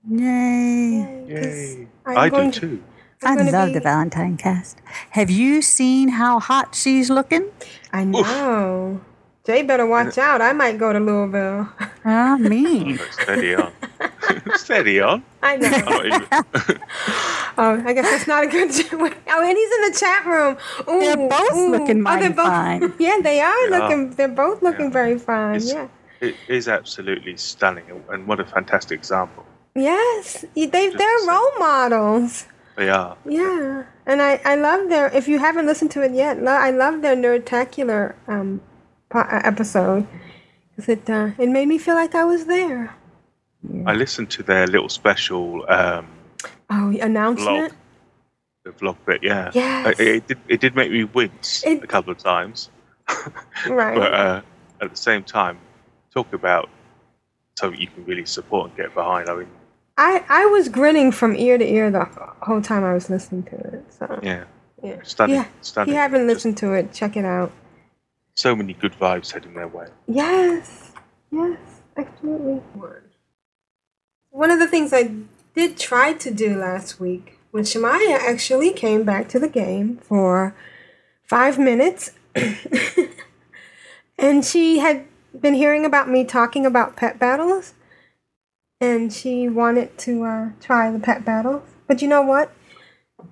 Yay. 0.08 1.24
Yay. 1.28 1.88
I'm 2.06 2.16
I 2.18 2.28
do 2.28 2.36
going 2.36 2.50
to- 2.52 2.60
too. 2.60 2.82
I 3.22 3.32
I'm 3.32 3.36
gonna 3.36 3.50
love 3.52 3.68
be- 3.68 3.74
the 3.74 3.80
Valentine 3.80 4.38
cast. 4.38 4.78
Have 5.10 5.28
you 5.28 5.60
seen 5.60 6.08
how 6.08 6.40
hot 6.40 6.74
she's 6.74 7.10
looking? 7.10 7.50
I 7.92 8.04
know. 8.04 9.02
Jay 9.44 9.60
better 9.62 9.84
watch 9.86 10.16
out. 10.16 10.40
I 10.40 10.54
might 10.54 10.78
go 10.78 10.90
to 10.90 10.98
Louisville. 10.98 11.68
Ah, 12.02 12.38
me. 12.40 12.96
Steady 13.10 13.54
on. 13.56 13.72
Steady 14.56 15.00
on. 15.00 15.22
I 15.42 15.56
know. 15.56 15.68
I'm 15.68 15.84
not 15.84 16.06
even- 16.06 16.80
Oh, 17.58 17.82
I 17.84 17.92
guess 17.92 18.08
that's 18.10 18.26
not 18.26 18.44
a 18.44 18.46
good. 18.46 18.70
oh, 18.92 19.42
and 19.48 19.56
he's 19.58 19.72
in 19.72 19.92
the 19.92 19.96
chat 19.98 20.24
room. 20.24 20.56
Ooh, 20.88 21.00
They're 21.00 21.16
both 21.28 21.56
ooh. 21.56 21.70
looking 21.72 21.98
oh, 21.98 22.02
mighty 22.02 22.28
they're 22.28 22.36
both, 22.36 22.46
fine. 22.46 22.92
Yeah, 22.98 23.18
they 23.22 23.40
are 23.40 23.68
They 23.68 23.76
are. 23.76 23.80
looking. 23.82 24.10
They're 24.10 24.28
both 24.28 24.62
looking 24.62 24.90
very 24.90 25.18
fine. 25.18 25.56
It's- 25.56 25.72
yeah. 25.72 25.88
It 26.20 26.36
is 26.48 26.68
absolutely 26.68 27.36
stunning, 27.38 27.84
and 28.10 28.26
what 28.26 28.40
a 28.40 28.44
fantastic 28.44 28.98
example 28.98 29.46
Yes, 29.74 30.44
they 30.54 30.66
they're 30.68 31.26
role 31.26 31.50
models. 31.58 32.44
they 32.76 32.90
are. 32.90 33.16
Yeah, 33.24 33.84
and 34.06 34.20
I 34.20 34.40
I 34.44 34.54
love 34.56 34.88
their. 34.90 35.06
If 35.14 35.28
you 35.28 35.38
haven't 35.38 35.64
listened 35.66 35.90
to 35.92 36.02
it 36.02 36.12
yet, 36.12 36.36
I 36.46 36.70
love 36.70 37.00
their 37.00 37.16
nerdtacular 37.16 38.14
um 38.28 38.60
uh, 39.12 39.40
episode 39.44 40.06
because 40.76 40.88
it 40.90 41.08
uh, 41.08 41.30
it 41.38 41.48
made 41.48 41.68
me 41.68 41.78
feel 41.78 41.94
like 41.94 42.14
I 42.14 42.24
was 42.24 42.44
there. 42.46 42.94
I 43.86 43.94
listened 43.94 44.30
to 44.30 44.42
their 44.42 44.66
little 44.66 44.88
special 44.88 45.64
um, 45.68 46.06
Oh, 46.70 46.90
announcement. 47.00 47.72
vlog, 47.72 47.76
the 48.64 48.70
vlog 48.72 48.96
bit. 49.06 49.22
Yeah, 49.22 49.50
Yes. 49.54 49.98
it, 50.00 50.08
it 50.08 50.26
did. 50.26 50.38
It 50.48 50.60
did 50.60 50.74
make 50.74 50.90
me 50.90 51.04
wince 51.04 51.64
It- 51.66 51.82
a 51.82 51.86
couple 51.86 52.12
of 52.12 52.18
times, 52.18 52.70
Right. 53.68 53.96
but 53.96 54.14
uh, 54.14 54.42
at 54.80 54.90
the 54.90 54.96
same 54.96 55.24
time, 55.24 55.58
talk 56.14 56.32
about 56.32 56.68
something 57.58 57.80
you 57.80 57.88
can 57.88 58.04
really 58.06 58.24
support 58.24 58.68
and 58.68 58.76
get 58.76 58.94
behind. 58.94 59.28
I 59.28 59.34
mean, 59.34 59.48
I 59.98 60.24
I 60.28 60.46
was 60.46 60.68
grinning 60.68 61.12
from 61.12 61.36
ear 61.36 61.58
to 61.58 61.64
ear 61.64 61.90
the 61.90 62.04
whole 62.40 62.62
time 62.62 62.84
I 62.84 62.94
was 62.94 63.10
listening 63.10 63.42
to 63.44 63.56
it. 63.56 63.92
So 63.92 64.20
yeah, 64.22 64.44
yeah, 64.82 64.96
stunning, 65.02 65.36
Yeah. 65.36 65.44
stunning. 65.60 65.90
If 65.90 65.94
you 65.96 66.00
haven't 66.00 66.26
listened 66.26 66.56
to 66.58 66.72
it, 66.72 66.92
check 66.94 67.16
it 67.16 67.24
out. 67.24 67.52
So 68.36 68.56
many 68.56 68.72
good 68.72 68.92
vibes 68.94 69.32
heading 69.32 69.52
their 69.54 69.68
way. 69.68 69.88
Yes, 70.06 70.92
yes, 71.30 71.58
absolutely. 71.96 72.62
One 74.30 74.50
of 74.50 74.58
the 74.58 74.68
things 74.68 74.92
I 74.92 75.10
did 75.54 75.76
try 75.76 76.12
to 76.12 76.30
do 76.30 76.56
last 76.56 77.00
week 77.00 77.38
when 77.50 77.64
Shemaya 77.64 78.16
actually 78.16 78.72
came 78.72 79.02
back 79.02 79.28
to 79.30 79.38
the 79.40 79.48
game 79.48 79.98
for 79.98 80.54
five 81.24 81.58
minutes, 81.58 82.12
and 84.18 84.44
she 84.44 84.78
had 84.78 85.04
been 85.38 85.54
hearing 85.54 85.84
about 85.84 86.08
me 86.08 86.24
talking 86.24 86.64
about 86.64 86.96
pet 86.96 87.18
battles, 87.18 87.74
and 88.80 89.12
she 89.12 89.48
wanted 89.48 89.98
to 89.98 90.24
uh, 90.24 90.48
try 90.60 90.90
the 90.90 91.00
pet 91.00 91.24
battles. 91.24 91.62
But 91.88 92.00
you 92.00 92.08
know 92.08 92.22
what? 92.22 92.52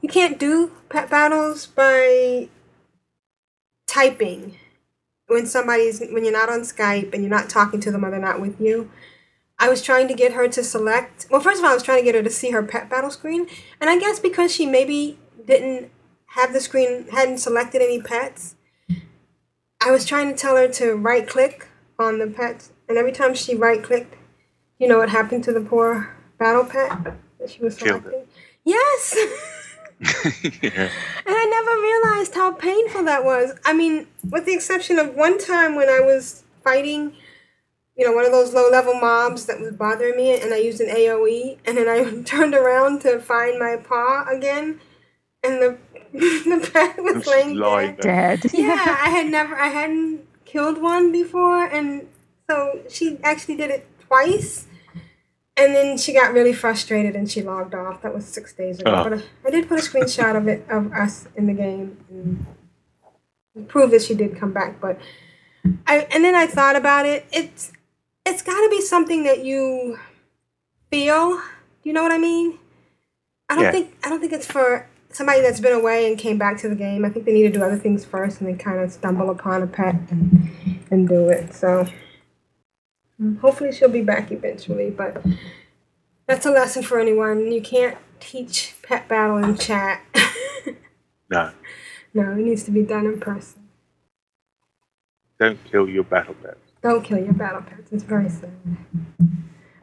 You 0.02 0.08
can't 0.08 0.38
do 0.38 0.72
pet 0.88 1.08
battles 1.08 1.66
by 1.66 2.48
typing 3.86 4.56
when 5.28 5.46
somebody's 5.46 6.00
when 6.00 6.24
you're 6.24 6.32
not 6.32 6.50
on 6.50 6.60
Skype 6.60 7.14
and 7.14 7.22
you're 7.22 7.30
not 7.30 7.48
talking 7.48 7.80
to 7.80 7.90
them 7.90 8.04
or 8.04 8.10
they're 8.10 8.20
not 8.20 8.40
with 8.40 8.60
you. 8.60 8.90
I 9.58 9.68
was 9.68 9.82
trying 9.82 10.08
to 10.08 10.14
get 10.14 10.32
her 10.32 10.48
to 10.48 10.62
select. 10.62 11.26
Well, 11.30 11.40
first 11.40 11.58
of 11.58 11.64
all, 11.64 11.72
I 11.72 11.74
was 11.74 11.82
trying 11.82 11.98
to 11.98 12.04
get 12.04 12.14
her 12.14 12.22
to 12.22 12.30
see 12.30 12.50
her 12.50 12.62
pet 12.62 12.88
battle 12.88 13.10
screen, 13.10 13.48
and 13.80 13.90
I 13.90 13.98
guess 13.98 14.20
because 14.20 14.52
she 14.52 14.66
maybe 14.66 15.18
didn't 15.46 15.90
have 16.32 16.52
the 16.52 16.60
screen, 16.60 17.08
hadn't 17.10 17.38
selected 17.38 17.82
any 17.82 18.00
pets. 18.00 18.54
I 19.80 19.90
was 19.90 20.04
trying 20.04 20.30
to 20.30 20.36
tell 20.36 20.56
her 20.56 20.68
to 20.68 20.94
right 20.94 21.26
click 21.26 21.66
on 21.98 22.18
the 22.18 22.26
pets, 22.28 22.72
and 22.88 22.96
every 22.98 23.12
time 23.12 23.34
she 23.34 23.54
right 23.54 23.82
clicked, 23.82 24.14
you 24.78 24.86
know 24.86 24.98
what 24.98 25.08
happened 25.08 25.44
to 25.44 25.52
the 25.52 25.60
poor 25.60 26.14
battle 26.38 26.64
pet 26.64 27.16
that 27.40 27.50
she 27.50 27.62
was 27.62 27.76
Killed 27.76 28.02
selecting? 28.02 28.26
Yes. 28.64 29.16
yeah. 30.62 30.88
And 31.26 31.36
I 31.36 31.44
never 31.44 31.80
realized 31.80 32.34
how 32.34 32.52
painful 32.52 33.04
that 33.04 33.24
was. 33.24 33.58
I 33.64 33.72
mean, 33.72 34.06
with 34.30 34.46
the 34.46 34.54
exception 34.54 34.98
of 34.98 35.14
one 35.14 35.38
time 35.38 35.74
when 35.74 35.88
I 35.88 36.00
was 36.00 36.44
fighting, 36.62 37.14
you 37.98 38.06
know, 38.06 38.12
one 38.12 38.24
of 38.24 38.30
those 38.30 38.54
low 38.54 38.70
level 38.70 38.94
mobs 38.94 39.46
that 39.46 39.60
was 39.60 39.72
bothering 39.72 40.16
me, 40.16 40.40
and 40.40 40.54
I 40.54 40.58
used 40.58 40.80
an 40.80 40.88
AoE, 40.88 41.58
and 41.66 41.76
then 41.76 41.88
I 41.88 42.22
turned 42.24 42.54
around 42.54 43.02
to 43.02 43.18
find 43.18 43.58
my 43.58 43.76
paw 43.76 44.24
again, 44.30 44.80
and 45.42 45.60
the 45.60 45.78
the 46.12 46.70
pet 46.72 47.02
was 47.02 47.14
Just 47.16 47.26
laying 47.26 47.56
lying 47.56 47.96
dead. 47.96 48.40
Dead. 48.40 48.52
Yeah, 48.54 48.76
I 49.04 49.10
had 49.10 49.26
never, 49.26 49.56
I 49.56 49.68
hadn't 49.68 50.20
killed 50.44 50.80
one 50.80 51.12
before, 51.12 51.64
and 51.64 52.08
so 52.48 52.80
she 52.88 53.18
actually 53.22 53.56
did 53.56 53.70
it 53.70 53.86
twice. 54.06 54.66
And 55.56 55.74
then 55.74 55.98
she 55.98 56.12
got 56.12 56.32
really 56.32 56.52
frustrated 56.52 57.16
and 57.16 57.28
she 57.28 57.42
logged 57.42 57.74
off. 57.74 58.02
That 58.02 58.14
was 58.14 58.24
six 58.24 58.52
days 58.52 58.78
ago. 58.78 58.94
Oh. 58.94 59.02
But 59.02 59.18
I, 59.18 59.22
I 59.44 59.50
did 59.50 59.68
put 59.68 59.80
a 59.80 59.82
screenshot 59.82 60.36
of 60.36 60.46
it 60.46 60.64
of 60.70 60.92
us 60.92 61.26
in 61.34 61.46
the 61.46 61.52
game 61.52 61.96
and 62.08 63.68
prove 63.68 63.90
that 63.90 64.02
she 64.02 64.14
did 64.14 64.38
come 64.38 64.52
back. 64.52 64.80
But 64.80 65.00
I 65.84 66.06
and 66.12 66.22
then 66.24 66.36
I 66.36 66.46
thought 66.46 66.76
about 66.76 67.06
it. 67.06 67.26
It's 67.32 67.72
it's 68.28 68.42
got 68.42 68.60
to 68.60 68.68
be 68.70 68.80
something 68.80 69.22
that 69.24 69.44
you 69.44 69.98
feel. 70.90 71.40
You 71.84 71.92
know 71.92 72.02
what 72.02 72.12
I 72.12 72.18
mean? 72.18 72.58
I 73.48 73.54
don't 73.54 73.64
Yeah. 73.64 73.70
think 73.72 73.96
I 74.04 74.08
don't 74.08 74.20
think 74.20 74.32
it's 74.32 74.46
for 74.46 74.86
somebody 75.10 75.40
that's 75.40 75.60
been 75.60 75.72
away 75.72 76.06
and 76.08 76.18
came 76.18 76.36
back 76.38 76.58
to 76.58 76.68
the 76.68 76.74
game. 76.74 77.04
I 77.04 77.08
think 77.10 77.24
they 77.24 77.32
need 77.32 77.44
to 77.44 77.58
do 77.58 77.62
other 77.64 77.78
things 77.78 78.04
first 78.04 78.40
and 78.40 78.48
then 78.48 78.58
kind 78.58 78.78
of 78.80 78.92
stumble 78.92 79.30
upon 79.30 79.62
a 79.62 79.66
pet 79.66 79.94
and, 80.10 80.50
and 80.90 81.08
do 81.08 81.28
it. 81.30 81.54
So 81.54 81.86
hopefully 83.40 83.72
she'll 83.72 83.88
be 83.88 84.02
back 84.02 84.30
eventually. 84.30 84.90
But 84.90 85.24
that's 86.26 86.44
a 86.44 86.50
lesson 86.50 86.82
for 86.82 87.00
anyone. 87.00 87.50
You 87.50 87.62
can't 87.62 87.96
teach 88.20 88.74
pet 88.82 89.08
battle 89.08 89.38
in 89.38 89.56
chat. 89.56 90.02
No, 91.30 91.50
no, 92.14 92.32
it 92.32 92.38
needs 92.38 92.64
to 92.64 92.70
be 92.70 92.80
done 92.82 93.04
in 93.04 93.20
person. 93.20 93.68
don't 95.38 95.62
kill 95.70 95.86
your 95.86 96.04
battle 96.04 96.34
pet. 96.42 96.56
Don't 96.88 97.04
kill 97.04 97.18
your 97.18 97.34
battle 97.34 97.60
pets. 97.60 97.92
It's 97.92 98.02
very 98.02 98.30
sad. 98.30 98.50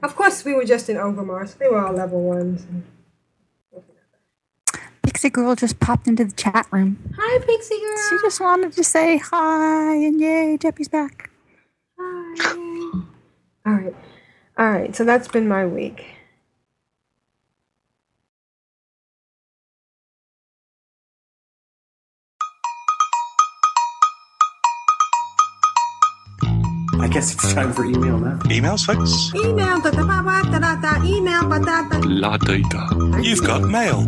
Of 0.01 0.15
course, 0.15 0.43
we 0.43 0.55
were 0.55 0.65
just 0.65 0.89
in 0.89 0.97
Orgrimmar, 0.97 1.47
so 1.47 1.55
they 1.59 1.67
were 1.67 1.85
all 1.85 1.93
level 1.93 2.23
ones. 2.23 2.65
Pixie 5.03 5.29
Girl 5.29 5.55
just 5.55 5.79
popped 5.79 6.07
into 6.07 6.25
the 6.25 6.33
chat 6.33 6.65
room. 6.71 6.97
Hi, 7.15 7.45
Pixie 7.45 7.79
Girl. 7.79 8.09
She 8.09 8.25
just 8.25 8.41
wanted 8.41 8.73
to 8.73 8.83
say 8.83 9.19
hi 9.19 9.93
and 9.97 10.19
yay, 10.19 10.57
Jeppy's 10.59 10.87
back. 10.87 11.29
Hi. 11.99 12.55
all 13.67 13.73
right. 13.73 13.95
All 14.57 14.71
right. 14.71 14.95
So 14.95 15.03
that's 15.05 15.27
been 15.27 15.47
my 15.47 15.67
week. 15.67 16.07
Guess 27.15 27.33
it's 27.33 27.53
time 27.53 27.71
for 27.71 27.85
email 27.85 28.19
now. 28.19 28.37
Emails, 28.55 28.85
folks? 28.85 29.31
Email, 29.35 29.79
da 29.79 29.89
da 29.89 30.03
ba 30.03 30.19
ba 30.21 30.43
da 30.51 30.59
da 30.59 30.75
da, 30.75 31.01
email, 31.05 31.47
ba 31.47 31.59
da 31.59 31.87
da. 31.87 31.97
La 32.03 32.35
data. 32.35 32.81
You've 33.23 33.41
got 33.41 33.61
mail. 33.61 34.01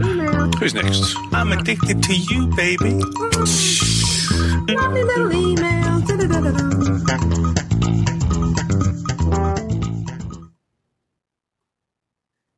Who's 0.60 0.74
next? 0.74 1.16
I'm 1.32 1.54
addicted 1.54 2.04
to 2.04 2.14
you, 2.14 2.48
baby. 2.48 3.00
Mm. 3.00 4.76
Lovely 4.76 5.04
little 5.04 5.34
email. 5.34 6.02
Da 6.02 6.18
da 6.18 6.28
da 6.28 6.40
da 6.42 6.52
da. 6.52 7.57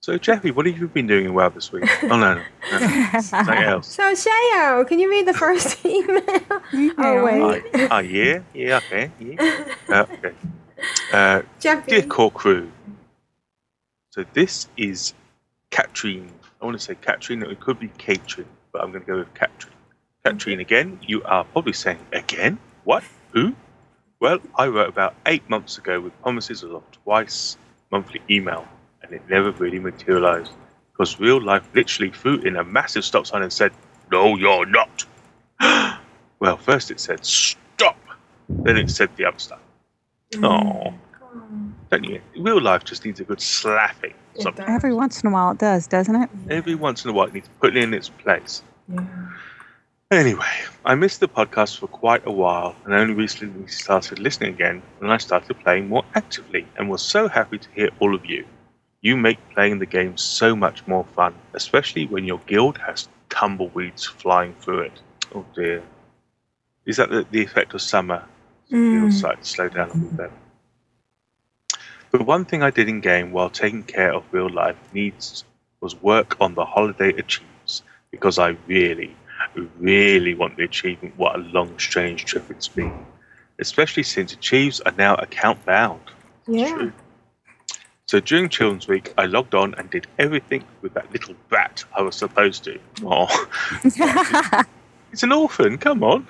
So, 0.02 0.18
Jeppy, 0.18 0.56
what 0.56 0.66
have 0.66 0.78
you 0.78 0.88
been 0.88 1.08
doing 1.08 1.34
well 1.34 1.50
this 1.50 1.72
week? 1.74 1.84
Oh, 2.04 2.08
no, 2.08 2.36
no. 2.36 2.44
no. 2.72 3.20
Something 3.20 3.54
else. 3.58 3.88
So, 3.88 4.14
Shayo, 4.14 4.88
can 4.88 4.98
you 4.98 5.10
read 5.10 5.28
the 5.28 5.34
first 5.34 5.86
email? 5.86 6.22
Oh, 6.98 7.24
wait. 7.26 7.64
Oh, 7.74 7.88
oh, 7.92 8.00
yeah? 8.00 8.40
Yeah, 8.54 8.78
okay. 8.78 9.12
Yeah. 9.20 9.66
Uh, 9.90 10.06
okay. 10.14 10.34
Uh, 11.12 11.42
Jeppy. 11.60 11.88
dear 11.88 12.02
core 12.04 12.32
crew, 12.32 12.72
so 14.12 14.24
this 14.34 14.70
is 14.78 15.14
Katrine. 15.72 16.32
I 16.62 16.66
want 16.66 16.80
to 16.80 16.84
say 16.84 16.96
Katrine, 16.96 17.44
it 17.44 17.60
could 17.60 17.80
be 17.80 17.90
Katrin, 17.98 18.48
but 18.72 18.82
I'm 18.82 18.92
going 18.92 19.04
to 19.04 19.08
go 19.08 19.18
with 19.18 19.34
Katrine. 19.34 19.74
Katrine 20.24 20.62
again, 20.62 20.98
you 21.06 21.22
are 21.24 21.44
probably 21.44 21.74
saying, 21.74 22.00
again? 22.14 22.58
What? 22.86 23.04
Who? 23.34 23.54
Well, 24.22 24.40
I 24.56 24.68
wrote 24.68 24.88
about 24.90 25.16
eight 25.26 25.50
months 25.50 25.78
ago 25.78 26.00
with 26.00 26.20
promises 26.22 26.64
of 26.64 26.82
twice 27.04 27.58
monthly 27.92 28.22
email, 28.30 28.66
and 29.10 29.20
it 29.20 29.30
never 29.30 29.52
really 29.52 29.80
materialized 29.80 30.52
because 30.92 31.20
real 31.20 31.42
life 31.42 31.68
literally 31.74 32.12
threw 32.12 32.40
in 32.42 32.56
a 32.56 32.64
massive 32.64 33.04
stop 33.04 33.26
sign 33.26 33.42
and 33.42 33.52
said, 33.52 33.72
No, 34.12 34.36
you're 34.38 34.66
not. 34.66 35.06
well, 36.40 36.58
first 36.58 36.92
it 36.92 37.00
said, 37.00 37.26
Stop. 37.26 37.98
Then 38.50 38.78
it 38.78 38.90
said 38.90 39.10
the 39.16 39.26
other 39.26 39.40
stuff. 39.40 39.60
Oh, 40.38 40.94
don't 41.90 42.04
you? 42.04 42.22
Real 42.38 42.62
life 42.62 42.84
just 42.84 43.06
needs 43.06 43.20
a 43.20 43.24
good 43.24 43.42
slapping. 43.42 44.14
Sometimes. 44.36 44.70
Every 44.70 44.94
once 44.94 45.22
in 45.22 45.30
a 45.30 45.34
while 45.34 45.52
it 45.52 45.58
does, 45.58 45.88
doesn't 45.88 46.16
it? 46.16 46.30
Every 46.50 46.76
once 46.76 47.04
in 47.04 47.10
a 47.10 47.14
while, 47.14 47.28
it 47.28 47.34
needs 47.34 47.48
to 47.48 47.54
put 47.56 47.76
it 47.76 47.84
in 47.84 47.94
its 47.94 48.10
place. 48.10 48.62
Anyway, 50.12 50.46
I 50.86 50.96
missed 50.96 51.20
the 51.20 51.28
podcast 51.28 51.78
for 51.78 51.88
quite 51.88 52.26
a 52.26 52.32
while 52.32 52.76
and 52.86 52.94
only 52.94 53.14
recently 53.14 53.68
started 53.68 54.20
listening 54.20 54.54
again 54.54 54.82
when 55.00 55.12
I 55.12 55.18
started 55.18 55.60
playing 55.60 55.90
more 55.90 56.04
actively 56.16 56.66
and 56.78 56.90
was 56.90 57.02
so 57.02 57.28
happy 57.28 57.58
to 57.58 57.70
hear 57.76 57.90
all 58.00 58.16
of 58.16 58.26
you. 58.26 58.46
You 59.02 59.16
make 59.16 59.38
playing 59.54 59.80
the 59.80 59.86
game 59.86 60.18
so 60.18 60.56
much 60.56 60.86
more 60.86 61.06
fun, 61.16 61.34
especially 61.54 62.06
when 62.06 62.26
your 62.26 62.40
guild 62.46 62.78
has 62.80 63.08
tumbleweeds 63.30 64.06
flying 64.06 64.54
through 64.56 64.82
it. 64.82 65.02
Oh 65.34 65.46
dear. 65.56 65.84
Is 66.86 66.98
that 66.98 67.10
the, 67.10 67.26
the 67.32 67.42
effect 67.44 67.74
of 67.74 67.82
summer? 67.82 68.26
Mm. 68.72 69.00
Guild 69.00 69.14
site 69.14 69.46
slow 69.46 69.70
down 69.70 69.90
a 69.90 69.94
little 69.94 70.18
bit. 70.18 70.32
The 72.12 72.24
one 72.24 72.44
thing 72.44 72.64
I 72.64 72.72
did 72.72 72.90
in 72.90 73.02
game 73.02 73.32
while 73.32 73.50
taking 73.50 73.84
care 73.84 74.14
of 74.14 74.24
real 74.32 74.50
life 74.50 74.76
needs 74.94 75.44
was 75.80 75.96
work 76.02 76.36
on 76.42 76.56
the 76.56 76.66
holiday 76.66 77.10
achievements 77.10 77.84
because 78.12 78.40
I 78.40 78.58
really, 78.68 79.16
really 79.78 80.34
want 80.34 80.58
the 80.58 80.64
achievement 80.64 81.14
what 81.18 81.36
a 81.36 81.40
long 81.40 81.78
strange 81.78 82.26
trip 82.26 82.50
it's 82.50 82.68
been. 82.68 83.06
Especially 83.60 84.04
since 84.04 84.34
achieves 84.34 84.82
are 84.82 84.94
now 84.98 85.16
account 85.16 85.64
bound. 85.66 86.02
Yeah. 86.48 86.90
So 88.10 88.20
during 88.20 88.50
Children's 88.50 88.88
Week, 88.88 89.14
I 89.20 89.28
logged 89.28 89.54
on 89.54 89.76
and 89.76 89.88
did 89.88 90.08
everything 90.18 90.64
with 90.82 90.96
that 90.96 91.12
little 91.12 91.36
brat 91.48 91.84
I 91.96 92.02
was 92.02 92.16
supposed 92.16 92.64
to. 92.64 92.80
Oh, 93.04 93.28
it's 93.84 95.22
an 95.22 95.32
orphan, 95.32 95.78
come 95.78 96.04
on. 96.04 96.26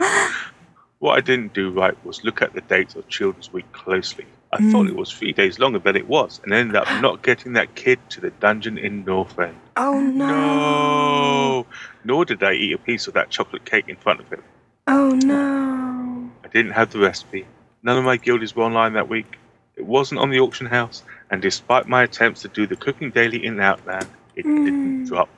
What 0.98 1.18
I 1.18 1.22
didn't 1.22 1.54
do 1.54 1.72
right 1.72 1.96
was 2.04 2.22
look 2.26 2.42
at 2.42 2.52
the 2.52 2.60
dates 2.60 2.96
of 2.96 3.08
Children's 3.08 3.54
Week 3.54 3.72
closely. 3.72 4.26
I 4.52 4.58
hmm. 4.58 4.72
thought 4.72 4.88
it 4.88 4.96
was 4.98 5.14
three 5.14 5.32
days 5.32 5.58
longer 5.58 5.80
than 5.80 5.96
it 5.96 6.06
was, 6.06 6.42
and 6.44 6.54
ended 6.54 6.76
up 6.76 7.02
not 7.02 7.24
getting 7.24 7.54
that 7.54 7.76
kid 7.76 7.98
to 8.10 8.20
the 8.20 8.32
dungeon 8.32 8.78
in 8.78 9.06
Northrend. 9.06 9.56
Oh 9.78 10.02
no. 10.02 10.28
No! 10.28 11.66
Nor 12.04 12.26
did 12.26 12.44
I 12.44 12.56
eat 12.56 12.74
a 12.74 12.78
piece 12.78 13.08
of 13.08 13.14
that 13.14 13.30
chocolate 13.30 13.64
cake 13.64 13.88
in 13.88 13.96
front 13.96 14.20
of 14.20 14.30
him. 14.30 14.44
Oh 14.86 15.12
no. 15.12 16.30
I 16.44 16.48
didn't 16.50 16.74
have 16.74 16.92
the 16.92 17.00
recipe. 17.00 17.48
None 17.84 17.98
of 17.98 18.04
my 18.04 18.18
guildies 18.18 18.54
were 18.54 18.64
online 18.64 18.92
that 18.94 19.08
week. 19.08 19.38
It 19.78 19.86
wasn't 19.86 20.20
on 20.20 20.30
the 20.30 20.42
auction 20.42 20.68
house, 20.68 21.04
and 21.32 21.42
despite 21.42 21.88
my 21.88 22.04
attempts 22.04 22.42
to 22.42 22.48
do 22.48 22.66
the 22.68 22.76
cooking 22.76 23.12
daily 23.12 23.46
in 23.46 23.60
Outland, 23.60 24.08
it 24.36 24.44
didn't 24.44 25.06
drop. 25.06 25.30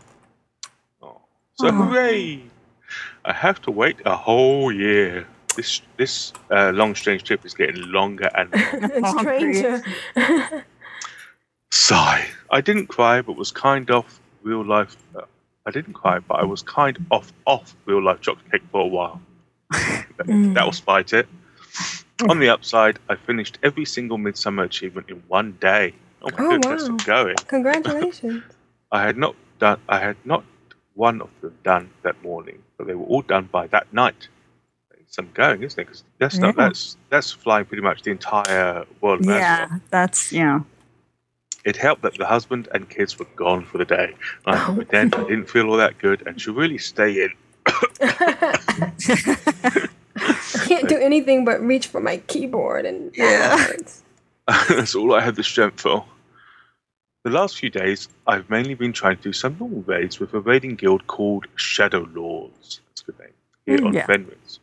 Oh. 1.01 1.21
So 1.55 1.67
Oh. 1.67 1.71
hooray! 1.71 2.43
I 3.25 3.33
have 3.33 3.61
to 3.63 3.71
wait 3.71 3.97
a 4.05 4.15
whole 4.15 4.71
year. 4.71 5.27
This 5.55 5.81
this 5.97 6.33
uh, 6.49 6.71
long 6.73 6.95
strange 6.95 7.23
trip 7.23 7.45
is 7.45 7.53
getting 7.53 7.81
longer 7.91 8.29
and 8.35 8.51
longer. 9.01 9.19
Stranger. 9.19 10.65
Sigh. 11.71 12.25
I 12.49 12.61
didn't 12.61 12.87
cry, 12.87 13.21
but 13.21 13.35
was 13.37 13.51
kind 13.51 13.89
of 13.91 14.19
real 14.43 14.63
life. 14.65 14.95
Uh, 15.15 15.21
I 15.65 15.71
didn't 15.71 15.93
cry, 15.93 16.19
but 16.19 16.35
I 16.39 16.43
was 16.43 16.61
kind 16.63 16.97
of 17.11 17.31
off 17.45 17.75
real 17.85 18.01
life 18.03 18.21
chocolate 18.21 18.51
cake 18.51 18.63
for 18.71 18.81
a 18.81 18.87
while. 18.87 19.21
that, 19.71 20.25
that 20.55 20.65
will 20.65 20.71
spite 20.73 21.13
it. 21.13 21.27
On 22.29 22.39
the 22.39 22.49
upside, 22.49 22.99
I 23.09 23.15
finished 23.15 23.57
every 23.63 23.85
single 23.85 24.17
midsummer 24.17 24.63
achievement 24.63 25.09
in 25.09 25.21
one 25.27 25.53
day. 25.59 25.93
Oh 26.21 26.29
my 26.31 26.37
Oh, 26.39 26.49
goodness, 26.49 26.83
wow. 26.83 26.87
I'm 26.89 26.97
going. 26.97 27.35
Congratulations. 27.47 28.43
I 28.91 29.01
had 29.03 29.17
not 29.17 29.35
done. 29.59 29.79
I 29.89 29.99
had 29.99 30.17
not 30.25 30.43
one 30.93 31.21
of 31.21 31.29
them 31.41 31.55
done 31.63 31.89
that 32.03 32.21
morning, 32.23 32.61
but 32.77 32.87
they 32.87 32.95
were 32.95 33.05
all 33.05 33.21
done 33.21 33.49
by 33.51 33.67
that 33.67 33.91
night. 33.93 34.27
Some 35.07 35.29
going, 35.33 35.61
isn't 35.63 35.79
it? 35.79 35.87
'Cause 35.87 36.03
that's 36.19 36.39
not 36.39 36.55
that's 36.55 36.95
that's 37.09 37.31
flying 37.31 37.65
pretty 37.65 37.83
much 37.83 38.03
the 38.03 38.11
entire 38.11 38.85
world. 39.01 39.19
of 39.21 39.25
Azeroth. 39.25 39.39
Yeah, 39.39 39.67
that's, 39.89 40.31
you 40.31 40.43
know. 40.45 40.65
It 41.65 41.75
helped 41.75 42.01
that 42.03 42.17
the 42.17 42.25
husband 42.25 42.69
and 42.73 42.89
kids 42.89 43.19
were 43.19 43.27
gone 43.35 43.65
for 43.65 43.77
the 43.77 43.85
day. 43.85 44.15
I, 44.45 44.71
but 44.71 44.87
then 44.89 45.13
I 45.13 45.23
didn't 45.23 45.49
feel 45.49 45.69
all 45.69 45.77
that 45.77 45.97
good 45.97 46.23
and 46.25 46.39
should 46.39 46.55
really 46.55 46.77
stay 46.77 47.25
in. 47.25 47.33
I 50.71 50.79
can't 50.79 50.89
do 50.89 50.97
anything 50.97 51.45
but 51.45 51.61
reach 51.61 51.87
for 51.87 51.99
my 52.01 52.17
keyboard 52.17 52.85
and 52.85 53.11
yeah. 53.15 53.67
That's 54.69 54.95
all 54.95 55.13
I 55.13 55.21
have 55.21 55.35
the 55.35 55.43
strength 55.43 55.81
for. 55.81 56.05
The 57.23 57.29
last 57.29 57.57
few 57.59 57.69
days, 57.69 58.07
I've 58.25 58.49
mainly 58.49 58.73
been 58.73 58.93
trying 58.93 59.17
to 59.17 59.21
do 59.23 59.33
some 59.33 59.55
normal 59.59 59.83
raids 59.83 60.19
with 60.19 60.33
a 60.33 60.39
raiding 60.39 60.75
guild 60.75 61.05
called 61.07 61.45
Shadow 61.55 62.07
Lords. 62.13 62.81
That's 62.89 63.01
a 63.01 63.05
good 63.05 63.19
name. 63.19 63.29
Here 63.65 63.77
Mm, 63.77 63.85
on 63.87 63.93
yeah. 63.93 64.05
Fenris. 64.07 64.59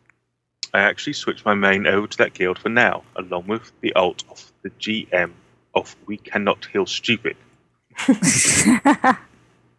I 0.74 0.80
actually 0.80 1.12
switched 1.12 1.44
my 1.44 1.54
main 1.54 1.86
over 1.86 2.06
to 2.06 2.18
that 2.18 2.34
guild 2.34 2.58
for 2.58 2.68
now, 2.68 3.02
along 3.16 3.46
with 3.46 3.70
the 3.80 3.92
alt 3.94 4.24
of 4.28 4.52
the 4.62 4.70
GM 4.70 5.32
of 5.74 5.94
We 6.06 6.16
Cannot 6.18 6.66
Heal 6.66 6.84
Stupid, 6.84 7.36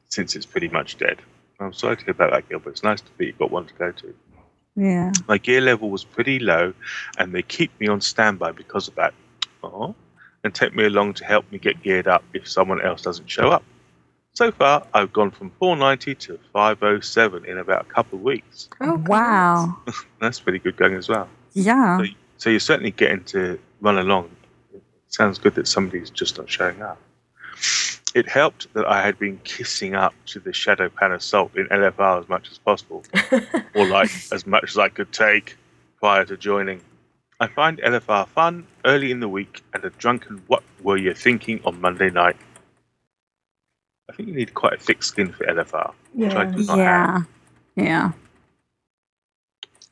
since 0.07 0.35
it's 0.35 0.45
pretty 0.45 0.69
much 0.69 0.97
dead. 0.97 1.19
I'm 1.59 1.73
sorry 1.73 1.97
to 1.97 2.05
hear 2.05 2.11
about 2.13 2.31
that 2.31 2.47
guild, 2.49 2.63
but 2.63 2.71
it's 2.71 2.83
nice 2.83 3.01
to 3.01 3.11
be 3.17 3.33
got 3.33 3.51
one 3.51 3.65
to 3.67 3.73
go 3.73 3.91
to. 3.91 4.15
Yeah. 4.75 5.11
My 5.27 5.37
gear 5.37 5.61
level 5.61 5.89
was 5.89 6.03
pretty 6.03 6.39
low, 6.39 6.73
and 7.17 7.33
they 7.33 7.41
keep 7.41 7.77
me 7.79 7.87
on 7.87 8.01
standby 8.01 8.51
because 8.51 8.87
of 8.87 8.95
that. 8.95 9.13
Oh, 9.63 9.95
and 10.43 10.55
take 10.55 10.75
me 10.75 10.85
along 10.85 11.15
to 11.15 11.25
help 11.25 11.51
me 11.51 11.57
get 11.57 11.83
geared 11.83 12.07
up 12.07 12.23
if 12.33 12.47
someone 12.47 12.81
else 12.81 13.01
doesn't 13.01 13.29
show 13.29 13.49
up. 13.49 13.63
So 14.33 14.51
far, 14.51 14.87
I've 14.93 15.11
gone 15.11 15.31
from 15.31 15.51
490 15.59 16.15
to 16.15 16.39
507 16.53 17.45
in 17.45 17.57
about 17.57 17.81
a 17.81 17.93
couple 17.93 18.19
of 18.19 18.23
weeks. 18.23 18.69
Oh, 18.79 19.03
wow. 19.05 19.77
That's 20.21 20.39
pretty 20.39 20.59
good 20.59 20.77
going 20.77 20.93
as 20.93 21.09
well. 21.09 21.27
Yeah. 21.53 21.97
So, 21.97 22.05
so 22.37 22.49
you're 22.49 22.59
certainly 22.61 22.91
getting 22.91 23.23
to 23.25 23.59
run 23.81 23.97
along. 23.97 24.29
It 24.73 24.81
sounds 25.07 25.39
good 25.39 25.55
that 25.55 25.67
somebody's 25.67 26.09
just 26.09 26.37
not 26.37 26.49
showing 26.49 26.81
up. 26.81 26.99
It 28.15 28.27
helped 28.27 28.73
that 28.73 28.87
I 28.87 29.05
had 29.05 29.19
been 29.19 29.39
kissing 29.43 29.93
up 29.93 30.13
to 30.27 30.39
the 30.39 30.49
Shado-Pan 30.49 31.11
Assault 31.11 31.55
in 31.55 31.67
LFR 31.67 32.21
as 32.21 32.29
much 32.29 32.49
as 32.49 32.57
possible, 32.57 33.03
or 33.75 33.87
like 33.87 34.09
as 34.31 34.47
much 34.47 34.71
as 34.71 34.77
I 34.77 34.89
could 34.89 35.11
take 35.11 35.55
prior 35.99 36.25
to 36.25 36.35
joining. 36.35 36.81
I 37.39 37.47
find 37.47 37.77
LFR 37.79 38.27
fun 38.27 38.65
early 38.83 39.11
in 39.11 39.19
the 39.19 39.29
week 39.29 39.63
and 39.73 39.83
a 39.85 39.91
drunken 39.91 40.41
what 40.47 40.63
were 40.81 40.97
you 40.97 41.13
thinking 41.13 41.61
on 41.63 41.79
Monday 41.79 42.09
night. 42.09 42.35
I 44.09 44.13
think 44.13 44.27
you 44.29 44.35
need 44.35 44.53
quite 44.55 44.73
a 44.73 44.77
thick 44.77 45.03
skin 45.03 45.31
for 45.31 45.45
LFR. 45.45 45.93
which 46.13 46.33
I 46.33 46.45
do 46.45 46.63
not 46.63 46.79
have. 46.79 47.27
Yeah. 47.75 47.83
Yeah. 47.83 48.11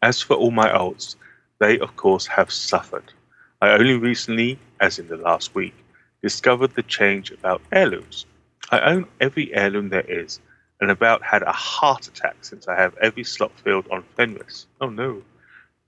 As 0.02 0.22
for 0.22 0.36
all 0.36 0.52
my 0.52 0.70
alts, 0.70 1.16
they 1.60 1.80
of 1.80 1.96
course 1.96 2.26
have 2.28 2.52
suffered. 2.52 3.14
I 3.62 3.70
only 3.70 3.96
recently, 3.96 4.60
as 4.82 5.00
in 5.00 5.08
the 5.08 5.18
last 5.18 5.56
week, 5.56 5.74
discovered 6.22 6.76
the 6.76 6.84
change 6.84 7.32
about 7.32 7.62
heirlooms. 7.72 8.26
I 8.72 8.80
own 8.82 9.08
every 9.20 9.54
heirloom 9.54 9.90
there 9.90 10.02
is, 10.08 10.40
and 10.82 10.92
about 10.92 11.24
had 11.24 11.44
a 11.44 11.52
heart 11.52 12.08
attack 12.08 12.38
since 12.42 12.68
I 12.68 12.76
have 12.76 12.96
every 13.02 13.24
slot 13.24 13.52
filled 13.64 13.88
on 13.90 14.04
Fenris. 14.16 14.68
Oh 14.82 14.90
no. 14.90 15.24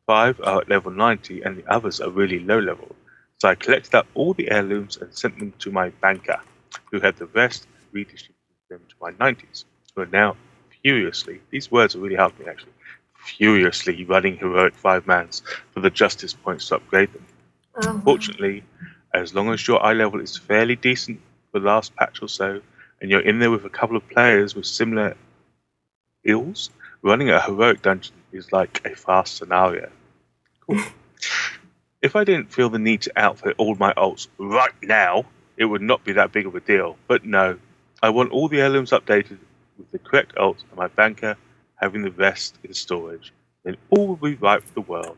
Five 0.07 0.39
are 0.41 0.61
at 0.61 0.69
level 0.69 0.91
90, 0.91 1.43
and 1.43 1.57
the 1.57 1.71
others 1.71 2.01
are 2.01 2.09
really 2.09 2.39
low 2.39 2.59
level. 2.59 2.95
So 3.37 3.49
I 3.49 3.55
collected 3.55 3.95
up 3.95 4.07
all 4.15 4.33
the 4.33 4.49
heirlooms 4.49 4.97
and 4.97 5.13
sent 5.13 5.37
them 5.39 5.53
to 5.59 5.71
my 5.71 5.89
banker, 6.01 6.39
who 6.91 6.99
had 6.99 7.17
the 7.17 7.27
rest 7.27 7.67
redistributed 7.91 8.35
them 8.69 8.81
to 8.89 8.95
my 9.01 9.11
90s, 9.11 9.65
who 9.95 10.01
are 10.01 10.07
now 10.07 10.35
furiously, 10.81 11.41
these 11.49 11.71
words 11.71 11.95
are 11.95 11.99
really 11.99 12.15
helping 12.15 12.45
me 12.45 12.51
actually, 12.51 12.71
furiously 13.15 14.05
running 14.05 14.37
heroic 14.37 14.73
five 14.75 15.05
mans 15.07 15.41
for 15.71 15.81
the 15.81 15.89
justice 15.89 16.33
points 16.33 16.67
to 16.67 16.75
upgrade 16.75 17.11
them. 17.13 17.25
Oh. 17.83 18.01
Fortunately, 18.03 18.63
as 19.13 19.33
long 19.33 19.49
as 19.49 19.67
your 19.67 19.83
eye 19.83 19.93
level 19.93 20.19
is 20.19 20.37
fairly 20.37 20.75
decent 20.75 21.19
for 21.51 21.59
the 21.59 21.65
last 21.65 21.95
patch 21.95 22.21
or 22.21 22.27
so, 22.27 22.61
and 23.01 23.09
you're 23.09 23.21
in 23.21 23.39
there 23.39 23.51
with 23.51 23.65
a 23.65 23.69
couple 23.69 23.95
of 23.95 24.07
players 24.09 24.55
with 24.55 24.65
similar 24.65 25.15
ills, 26.23 26.69
running 27.01 27.29
a 27.29 27.41
heroic 27.41 27.81
dungeon 27.81 28.15
is 28.31 28.51
like 28.51 28.85
a 28.85 28.95
fast 28.95 29.37
scenario. 29.37 29.89
Cool. 30.61 30.81
if 32.01 32.15
I 32.15 32.23
didn't 32.23 32.51
feel 32.51 32.69
the 32.69 32.79
need 32.79 33.01
to 33.03 33.11
outfit 33.15 33.55
all 33.57 33.75
my 33.75 33.93
alts 33.93 34.27
right 34.37 34.73
now, 34.81 35.25
it 35.57 35.65
would 35.65 35.81
not 35.81 36.03
be 36.03 36.13
that 36.13 36.31
big 36.31 36.45
of 36.45 36.55
a 36.55 36.59
deal. 36.59 36.97
But 37.07 37.25
no, 37.25 37.57
I 38.01 38.09
want 38.09 38.31
all 38.31 38.47
the 38.47 38.61
heirlooms 38.61 38.91
updated 38.91 39.39
with 39.77 39.91
the 39.91 39.99
correct 39.99 40.35
alts 40.35 40.63
and 40.69 40.77
my 40.77 40.87
banker 40.87 41.35
having 41.75 42.01
the 42.01 42.11
rest 42.11 42.57
in 42.63 42.73
storage. 42.73 43.33
Then 43.63 43.77
all 43.89 44.07
will 44.07 44.15
be 44.15 44.35
right 44.35 44.63
for 44.63 44.73
the 44.73 44.81
world. 44.81 45.17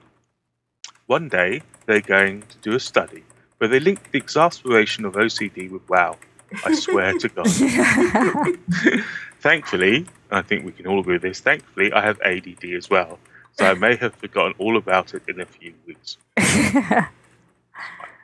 One 1.08 1.30
day, 1.30 1.62
they're 1.86 2.02
going 2.02 2.44
to 2.44 2.58
do 2.60 2.76
a 2.76 2.80
study 2.80 3.24
where 3.62 3.68
they 3.68 3.80
link 3.80 4.10
the 4.12 4.18
exasperation 4.18 5.06
of 5.06 5.14
OCD 5.14 5.70
with 5.70 5.88
WoW. 5.88 6.18
I 6.66 6.74
swear 6.74 7.14
to 7.20 7.30
God. 7.30 7.46
thankfully, 9.40 10.08
I 10.32 10.42
think 10.42 10.66
we 10.66 10.72
can 10.72 10.88
all 10.88 11.00
agree 11.00 11.14
with 11.14 11.22
this, 11.22 11.42
thankfully, 11.42 11.94
I 11.94 12.02
have 12.02 12.20
ADD 12.22 12.66
as 12.76 12.90
well. 12.90 13.20
So 13.54 13.66
I 13.68 13.76
may 13.76 13.96
have 13.98 14.16
forgotten 14.16 14.56
all 14.58 14.78
about 14.78 15.14
it 15.14 15.22
in 15.28 15.40
a 15.42 15.46
few 15.46 15.76
weeks. 15.86 16.18
ADD 16.38 17.06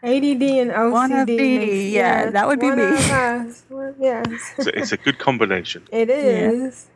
and 0.02 0.72
OCD. 0.72 0.92
One 0.92 1.12
of 1.12 1.28
the- 1.28 1.38
makes- 1.38 1.72
yeah, 1.72 2.24
yes, 2.24 2.34
that 2.34 2.48
would 2.48 2.60
be 2.60 2.70
one 2.70 2.78
me. 2.80 2.84
of 2.86 3.12
us. 3.12 3.64
Well, 3.70 3.94
Yes. 4.00 4.54
So 4.60 4.72
it's 4.74 4.92
a 4.92 4.98
good 4.98 5.20
combination. 5.20 5.84
It 5.92 6.10
is. 6.10 6.88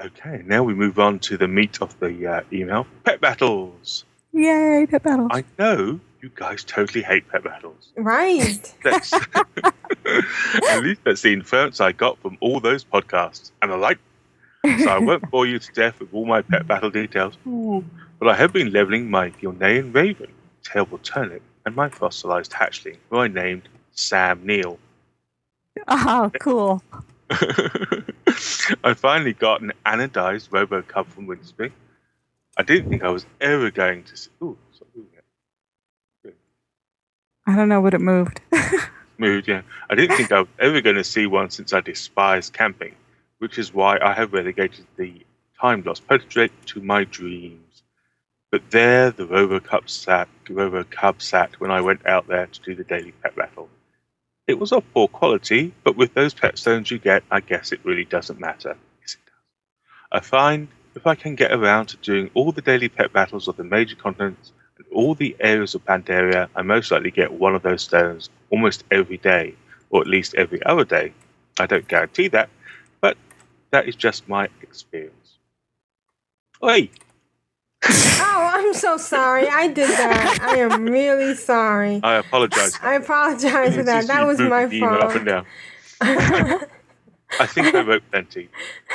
Okay, 0.00 0.42
now 0.46 0.62
we 0.62 0.72
move 0.72 0.98
on 0.98 1.18
to 1.18 1.36
the 1.36 1.48
meat 1.48 1.82
of 1.82 2.00
the 2.00 2.26
uh, 2.26 2.40
email 2.50 2.86
pet 3.04 3.20
battles. 3.20 4.06
Yay, 4.32 4.86
pet 4.88 5.02
battles. 5.02 5.28
I 5.32 5.44
know 5.58 6.00
you 6.20 6.30
guys 6.34 6.64
totally 6.64 7.02
hate 7.02 7.28
pet 7.28 7.44
battles. 7.44 7.92
Right. 7.96 8.74
That's 8.84 9.12
at 10.68 10.82
least 10.82 11.00
that's 11.04 11.22
the 11.22 11.32
inference 11.32 11.80
I 11.80 11.92
got 11.92 12.18
from 12.20 12.38
all 12.40 12.60
those 12.60 12.84
podcasts, 12.84 13.50
and 13.62 13.72
I 13.72 13.76
like. 13.76 13.98
So 14.64 14.88
I 14.88 14.98
won't 14.98 15.30
bore 15.30 15.46
you 15.46 15.58
to 15.58 15.72
death 15.72 16.00
with 16.00 16.12
all 16.12 16.26
my 16.26 16.42
pet 16.42 16.66
battle 16.66 16.90
details. 16.90 17.36
Ooh. 17.46 17.84
But 18.18 18.28
I 18.28 18.34
have 18.34 18.52
been 18.52 18.72
leveling 18.72 19.10
my 19.10 19.30
Gilnean 19.30 19.94
Raven, 19.94 20.32
Terrible 20.64 20.98
Turnip, 20.98 21.42
and 21.64 21.76
my 21.76 21.88
fossilized 21.88 22.52
hatchling, 22.52 22.96
who 23.10 23.18
I 23.18 23.28
named 23.28 23.68
Sam 23.92 24.44
Neill. 24.44 24.78
Oh, 25.86 26.32
cool. 26.40 26.82
I 27.30 28.94
finally 28.94 29.34
got 29.34 29.60
an 29.60 29.72
anodized 29.84 30.48
Robo 30.50 30.82
Cub 30.82 31.08
from 31.08 31.26
Winterspring. 31.26 31.72
I 32.56 32.62
didn't 32.62 32.88
think 32.88 33.04
I 33.04 33.10
was 33.10 33.26
ever 33.40 33.70
going 33.70 34.04
to 34.04 34.16
see. 34.16 34.30
Ooh, 34.42 34.56
stop 34.65 34.65
moving 34.65 34.65
it. 34.65 34.65
I 37.46 37.54
don't 37.54 37.68
know 37.68 37.80
what 37.80 37.94
it 37.94 38.00
moved. 38.00 38.40
Moved, 39.18 39.48
yeah. 39.48 39.62
I 39.88 39.94
didn't 39.94 40.16
think 40.16 40.32
I 40.32 40.40
was 40.40 40.48
ever 40.58 40.80
going 40.80 40.96
to 40.96 41.04
see 41.04 41.26
one 41.26 41.50
since 41.50 41.72
I 41.72 41.80
despise 41.80 42.50
camping, 42.50 42.94
which 43.38 43.56
is 43.56 43.72
why 43.72 43.98
I 44.02 44.12
have 44.12 44.32
relegated 44.32 44.84
the 44.96 45.24
time 45.60 45.82
lost 45.84 46.06
portrait 46.06 46.52
to 46.66 46.80
my 46.82 47.04
dreams. 47.04 47.82
But 48.50 48.70
there, 48.70 49.10
the 49.10 49.26
Robo 49.26 49.60
Cub 49.60 49.88
sat, 49.88 50.28
Robo 50.48 50.84
Cub 50.84 51.22
sat 51.22 51.58
when 51.60 51.70
I 51.70 51.80
went 51.80 52.06
out 52.06 52.26
there 52.26 52.46
to 52.46 52.60
do 52.60 52.74
the 52.74 52.84
daily 52.84 53.12
pet 53.22 53.34
battle. 53.36 53.68
It 54.46 54.58
was 54.58 54.72
of 54.72 54.84
poor 54.92 55.08
quality, 55.08 55.72
but 55.82 55.96
with 55.96 56.14
those 56.14 56.34
pet 56.34 56.58
stones 56.58 56.90
you 56.90 56.98
get, 56.98 57.24
I 57.30 57.40
guess 57.40 57.72
it 57.72 57.80
really 57.84 58.04
doesn't 58.04 58.38
matter. 58.38 58.76
Yes, 59.00 59.14
it 59.14 59.26
does. 59.26 59.34
I 60.12 60.20
find 60.20 60.68
if 60.94 61.06
I 61.06 61.14
can 61.14 61.34
get 61.34 61.52
around 61.52 61.86
to 61.86 61.96
doing 61.98 62.30
all 62.34 62.52
the 62.52 62.62
daily 62.62 62.88
pet 62.88 63.12
battles 63.12 63.48
of 63.48 63.56
the 63.56 63.64
major 63.64 63.96
continents 63.96 64.52
all 64.96 65.14
the 65.14 65.36
areas 65.40 65.74
of 65.74 65.84
Pandaria, 65.84 66.48
I 66.56 66.62
most 66.62 66.90
likely 66.90 67.10
get 67.10 67.30
one 67.34 67.54
of 67.54 67.62
those 67.62 67.82
stones 67.82 68.30
almost 68.50 68.82
every 68.90 69.18
day, 69.18 69.54
or 69.90 70.00
at 70.00 70.06
least 70.08 70.34
every 70.34 70.62
other 70.64 70.84
day. 70.84 71.12
I 71.60 71.66
don't 71.66 71.86
guarantee 71.86 72.28
that, 72.28 72.48
but 73.00 73.16
that 73.72 73.86
is 73.88 73.94
just 73.94 74.28
my 74.28 74.48
experience. 74.62 75.38
Oi! 76.64 76.88
Oh, 78.28 78.50
I'm 78.54 78.74
so 78.74 78.96
sorry. 78.96 79.46
I 79.48 79.68
did 79.68 79.88
that. 79.88 80.38
I 80.42 80.56
am 80.58 80.84
really 80.84 81.34
sorry. 81.34 82.00
I 82.02 82.14
apologize. 82.16 82.78
I 82.82 82.94
apologize 82.94 83.74
for 83.76 83.82
that. 83.84 84.06
That 84.08 84.26
was 84.26 84.38
my 84.38 84.64
email 84.66 84.94
Up 84.94 85.14
and 85.14 85.28
fault. 85.28 85.46
down. 86.00 86.60
I 87.40 87.46
think 87.46 87.74
I 87.74 87.80
wrote 87.82 88.02
plenty. 88.10 88.48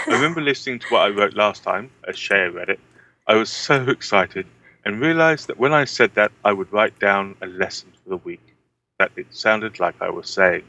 I 0.07 0.11
remember 0.13 0.41
listening 0.41 0.79
to 0.79 0.87
what 0.89 1.01
I 1.01 1.09
wrote 1.09 1.35
last 1.35 1.63
time, 1.63 1.89
as 2.07 2.17
Shea 2.17 2.49
read 2.49 2.69
it. 2.69 2.79
I 3.27 3.35
was 3.35 3.49
so 3.49 3.83
excited 3.97 4.45
and 4.85 4.99
realized 5.01 5.47
that 5.47 5.59
when 5.59 5.73
I 5.73 5.85
said 5.85 6.15
that 6.15 6.31
I 6.43 6.53
would 6.53 6.71
write 6.73 6.99
down 6.99 7.35
a 7.41 7.47
lesson 7.47 7.91
for 8.03 8.09
the 8.09 8.17
week, 8.17 8.55
that 8.99 9.11
it 9.15 9.27
sounded 9.31 9.79
like 9.79 9.95
I 10.01 10.09
was 10.09 10.29
saying, 10.29 10.63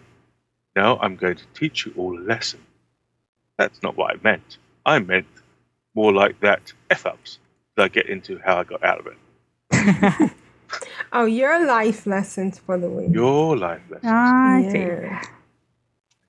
Now 0.77 0.99
I'm 0.99 1.17
going 1.17 1.37
to 1.37 1.45
teach 1.55 1.87
you 1.87 1.95
all 1.97 2.19
a 2.19 2.21
lesson. 2.21 2.61
That's 3.59 3.83
not 3.83 3.97
what 3.97 4.15
I 4.15 4.19
meant. 4.23 4.59
I 4.87 4.99
meant 4.99 5.27
more 5.95 6.13
like 6.13 6.41
that 6.41 6.73
F 6.91 7.07
ups 7.07 7.39
that 7.77 7.85
I 7.85 7.89
get 7.89 8.09
into 8.09 8.39
how 8.39 8.59
I 8.59 8.65
got 8.65 8.85
out 8.85 9.01
of 9.01 9.07
it. 9.09 10.31
Oh, 11.13 11.27
your 11.27 11.67
life 11.67 12.07
lessons 12.07 12.59
for 12.59 12.79
the 12.79 12.89
week. 12.89 13.11
Your 13.13 13.57
life 13.57 13.83
lessons. 13.91 14.11
Ah, 14.11 14.57
I 14.57 14.63
see. 14.63 14.79
Yeah. 14.79 15.21
I 15.23 15.27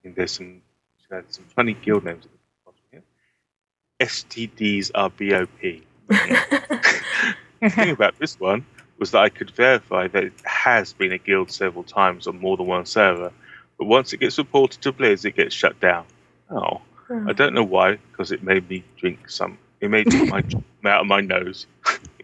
think 0.03 0.15
there's 0.15 0.34
some 0.34 0.61
there's 1.10 1.26
some 1.30 1.45
funny 1.55 1.73
guild 1.73 2.03
names 2.03 2.26
at 2.26 2.31
the 2.31 2.38
bottom 2.65 2.81
here. 2.91 3.03
STDs 4.01 4.91
are 4.93 5.10
BOP. 5.10 5.84
the 7.69 7.69
thing 7.69 7.90
about 7.91 8.19
this 8.19 8.38
one 8.40 8.65
was 8.98 9.11
that 9.11 9.22
I 9.22 9.30
could 9.30 9.52
verify 9.52 10.07
that 10.10 10.23
it 10.26 10.34
has 10.44 10.91
been 10.91 11.14
a 11.14 11.18
guild 11.18 11.49
several 11.49 11.84
times 11.84 12.27
on 12.27 12.40
more 12.40 12.57
than 12.57 12.65
one 12.65 12.85
server, 12.85 13.31
but 13.77 13.85
once 13.85 14.11
it 14.11 14.18
gets 14.18 14.38
reported 14.38 14.81
to 14.81 14.91
Blizz, 14.91 15.23
it 15.23 15.38
gets 15.38 15.56
shut 15.56 15.80
down. 15.80 16.06
Oh, 16.49 16.81
I 17.10 17.14
hmm. 17.14 17.31
don't 17.31 17.53
know 17.53 17.64
why, 17.64 17.99
because 18.11 18.34
it 18.34 18.44
made 18.44 18.69
me 18.69 18.84
drink 18.98 19.30
some. 19.30 19.57
It 19.80 19.90
made 19.90 20.07
my 20.30 20.44
out 20.85 21.02
of 21.02 21.07
my 21.07 21.22
nose. 21.22 21.65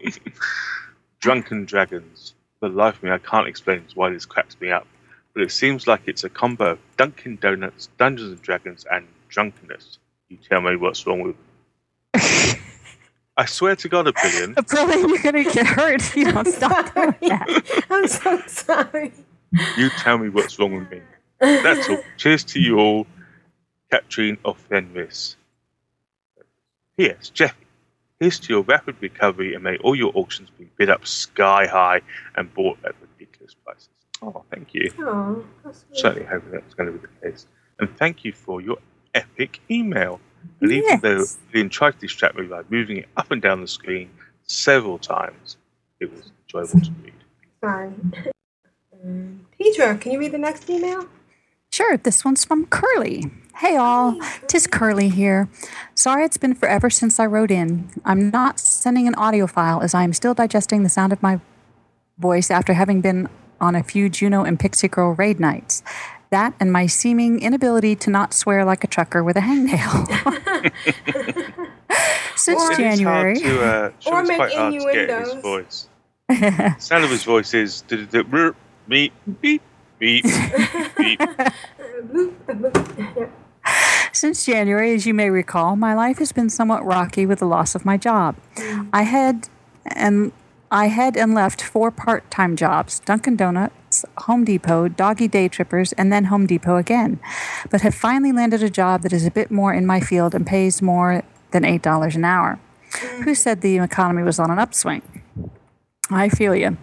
Drunken 1.20 1.64
dragons. 1.64 2.34
For 2.60 2.68
the 2.68 2.76
life 2.76 2.96
of 2.96 3.02
me, 3.02 3.10
I 3.10 3.18
can't 3.18 3.48
explain 3.48 3.84
why 3.94 4.10
this 4.10 4.26
cracks 4.26 4.60
me 4.60 4.70
up, 4.70 4.86
but 5.32 5.42
it 5.42 5.52
seems 5.52 5.86
like 5.86 6.02
it's 6.06 6.24
a 6.24 6.28
combo 6.28 6.72
of 6.72 6.78
Dunkin' 6.98 7.36
Donuts, 7.36 7.88
Dungeons 7.96 8.32
and 8.32 8.42
Dragons, 8.42 8.84
and 8.90 9.06
drunkenness. 9.28 9.98
You 10.28 10.36
tell 10.36 10.60
me 10.60 10.76
what's 10.76 11.06
wrong 11.06 11.22
with. 11.22 11.36
I 13.40 13.46
swear 13.46 13.74
to 13.74 13.88
God, 13.88 14.06
a 14.06 14.12
billion. 14.12 14.52
Brilliant, 14.68 15.08
you're 15.08 15.32
going 15.32 15.46
to 15.46 15.50
get 15.50 15.66
hurt 15.66 15.94
if 15.94 16.14
you 16.14 16.30
don't 16.30 16.46
stop 16.46 16.94
doing 16.94 17.14
that. 17.22 17.84
I'm 17.90 18.06
so 18.06 18.38
sorry. 18.46 19.14
You 19.78 19.88
tell 19.96 20.18
me 20.18 20.28
what's 20.28 20.58
wrong 20.58 20.74
with 20.74 20.90
me. 20.90 21.00
That's 21.40 21.88
all. 21.88 22.00
Cheers 22.18 22.44
to 22.44 22.60
you 22.60 22.78
all, 22.78 23.06
Katrine 23.90 24.36
of 24.44 24.58
Fenris. 24.58 25.36
P.S. 26.98 27.30
Jeppy, 27.34 27.64
here's 28.18 28.38
to 28.40 28.52
your 28.52 28.62
rapid 28.62 28.96
recovery 29.00 29.54
and 29.54 29.64
may 29.64 29.78
all 29.78 29.96
your 29.96 30.12
auctions 30.14 30.50
be 30.58 30.68
bid 30.76 30.90
up 30.90 31.06
sky 31.06 31.66
high 31.66 32.02
and 32.36 32.52
bought 32.52 32.76
at 32.84 32.94
ridiculous 33.00 33.54
prices. 33.64 33.88
Oh, 34.20 34.44
thank 34.50 34.74
you. 34.74 34.92
Oh. 34.98 35.42
Certainly 35.92 36.28
hoping 36.28 36.50
that's 36.50 36.74
going 36.74 36.92
to 36.92 36.98
be 36.98 37.06
the 37.06 37.30
case. 37.30 37.46
And 37.78 37.88
thank 37.96 38.22
you 38.22 38.32
for 38.34 38.60
your 38.60 38.76
epic 39.14 39.60
email. 39.70 40.20
And 40.60 40.72
even 40.72 41.00
though 41.00 41.18
Yes. 41.18 41.38
Lynn 41.54 41.68
tried 41.68 41.92
to 41.92 41.98
distract 41.98 42.36
me 42.36 42.46
by 42.46 42.62
moving 42.68 42.98
it 42.98 43.08
up 43.16 43.30
and 43.30 43.40
down 43.40 43.60
the 43.60 43.66
screen 43.68 44.10
several 44.44 44.98
times, 44.98 45.56
it 46.00 46.10
was 46.12 46.30
enjoyable 46.44 46.80
to 46.80 46.90
read. 47.02 47.12
Sorry. 47.62 47.92
Um, 49.04 49.46
Petra, 49.58 49.96
can 49.96 50.12
you 50.12 50.18
read 50.18 50.32
the 50.32 50.38
next 50.38 50.68
email? 50.68 51.06
Sure, 51.72 51.96
this 51.96 52.24
one's 52.24 52.44
from 52.44 52.66
Curly. 52.66 53.30
Hey 53.56 53.76
all, 53.76 54.18
tis 54.48 54.66
Curly 54.66 55.08
here. 55.08 55.48
Sorry 55.94 56.24
it's 56.24 56.36
been 56.36 56.54
forever 56.54 56.90
since 56.90 57.20
I 57.20 57.26
wrote 57.26 57.50
in. 57.50 57.90
I'm 58.04 58.30
not 58.30 58.58
sending 58.58 59.06
an 59.06 59.14
audio 59.16 59.46
file 59.46 59.80
as 59.82 59.94
I 59.94 60.02
am 60.02 60.12
still 60.12 60.34
digesting 60.34 60.82
the 60.82 60.88
sound 60.88 61.12
of 61.12 61.22
my 61.22 61.40
voice 62.18 62.50
after 62.50 62.72
having 62.74 63.00
been 63.00 63.28
on 63.60 63.74
a 63.74 63.82
few 63.82 64.08
Juno 64.08 64.42
and 64.44 64.58
Pixie 64.58 64.88
Girl 64.88 65.12
raid 65.12 65.38
nights. 65.38 65.82
That 66.30 66.54
and 66.60 66.72
my 66.72 66.86
seeming 66.86 67.40
inability 67.40 67.96
to 67.96 68.10
not 68.10 68.32
swear 68.32 68.64
like 68.64 68.84
a 68.84 68.86
trucker 68.86 69.24
with 69.24 69.36
a 69.36 69.40
hangnail. 69.40 70.06
Since 72.36 72.62
It 72.62 72.70
is 72.72 72.76
January. 72.78 73.36
to, 73.40 73.62
uh, 73.62 73.90
Or 74.06 74.22
make 74.22 74.36
quite 74.36 74.52
hard 74.52 74.72
to 74.74 74.78
get 74.92 75.10
his 75.10 75.32
innuendos. 75.32 75.42
voice. 75.42 75.88
The 76.28 76.76
sound 76.78 77.04
of 77.04 77.10
his 77.10 77.24
voice 77.24 77.52
is 77.52 77.80
"Du- 77.82 78.06
du- 78.06 78.22
du- 78.22 78.54
beep, 78.88 79.12
beep, 79.40 79.60
beep, 79.98 80.24
beep. 80.96 81.20
Since 84.12 84.44
January, 84.46 84.94
as 84.94 85.06
you 85.06 85.14
may 85.14 85.30
recall, 85.30 85.76
my 85.76 85.94
life 85.94 86.18
has 86.18 86.32
been 86.32 86.50
somewhat 86.50 86.84
rocky 86.84 87.26
with 87.26 87.38
the 87.40 87.46
loss 87.46 87.74
of 87.74 87.84
my 87.84 87.96
job. 87.96 88.36
I 88.92 89.02
had 89.02 89.48
and 89.86 90.32
I 90.72 90.86
had 90.86 91.16
and 91.16 91.34
left 91.34 91.60
four 91.62 91.90
part-time 91.90 92.54
jobs: 92.54 93.00
Dunkin' 93.00 93.34
Donuts, 93.34 94.04
Home 94.18 94.44
Depot, 94.44 94.86
Doggy 94.86 95.26
Day 95.26 95.48
Trippers, 95.48 95.92
and 95.94 96.12
then 96.12 96.26
Home 96.26 96.46
Depot 96.46 96.76
again. 96.76 97.18
But 97.70 97.80
have 97.80 97.94
finally 97.94 98.30
landed 98.30 98.62
a 98.62 98.70
job 98.70 99.02
that 99.02 99.12
is 99.12 99.26
a 99.26 99.32
bit 99.32 99.50
more 99.50 99.74
in 99.74 99.84
my 99.84 99.98
field 99.98 100.32
and 100.32 100.46
pays 100.46 100.80
more 100.80 101.24
than 101.50 101.64
eight 101.64 101.82
dollars 101.82 102.14
an 102.14 102.24
hour. 102.24 102.60
Who 103.24 103.34
said 103.34 103.62
the 103.62 103.78
economy 103.78 104.22
was 104.22 104.38
on 104.38 104.50
an 104.50 104.60
upswing? 104.60 105.19
I 106.10 106.28
feel 106.28 106.54
you. 106.54 106.76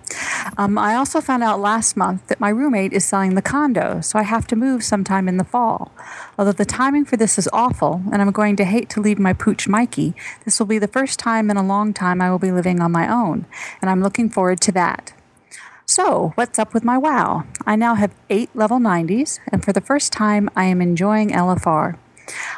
Um, 0.57 0.77
I 0.77 0.95
also 0.95 1.19
found 1.19 1.43
out 1.43 1.59
last 1.59 1.97
month 1.97 2.27
that 2.27 2.39
my 2.39 2.49
roommate 2.49 2.93
is 2.93 3.03
selling 3.03 3.35
the 3.35 3.41
condo, 3.41 4.01
so 4.01 4.17
I 4.17 4.23
have 4.23 4.47
to 4.47 4.55
move 4.55 4.83
sometime 4.83 5.27
in 5.27 5.37
the 5.37 5.43
fall. 5.43 5.91
Although 6.37 6.53
the 6.53 6.65
timing 6.65 7.05
for 7.05 7.17
this 7.17 7.37
is 7.37 7.49
awful, 7.51 8.01
and 8.11 8.21
I'm 8.21 8.31
going 8.31 8.55
to 8.55 8.65
hate 8.65 8.89
to 8.91 9.01
leave 9.01 9.19
my 9.19 9.33
pooch 9.33 9.67
Mikey, 9.67 10.15
this 10.45 10.59
will 10.59 10.65
be 10.65 10.79
the 10.79 10.87
first 10.87 11.19
time 11.19 11.49
in 11.49 11.57
a 11.57 11.65
long 11.65 11.93
time 11.93 12.21
I 12.21 12.31
will 12.31 12.39
be 12.39 12.51
living 12.51 12.79
on 12.79 12.91
my 12.91 13.11
own, 13.11 13.45
and 13.81 13.89
I'm 13.89 14.01
looking 14.01 14.29
forward 14.29 14.61
to 14.61 14.71
that. 14.73 15.13
So, 15.85 16.33
what's 16.35 16.59
up 16.59 16.73
with 16.73 16.83
my 16.83 16.97
WoW? 16.97 17.45
I 17.65 17.75
now 17.75 17.95
have 17.95 18.13
eight 18.29 18.49
level 18.53 18.77
90s, 18.77 19.39
and 19.51 19.63
for 19.63 19.73
the 19.73 19.81
first 19.81 20.11
time, 20.11 20.49
I 20.55 20.65
am 20.65 20.81
enjoying 20.81 21.29
LFR. 21.29 21.97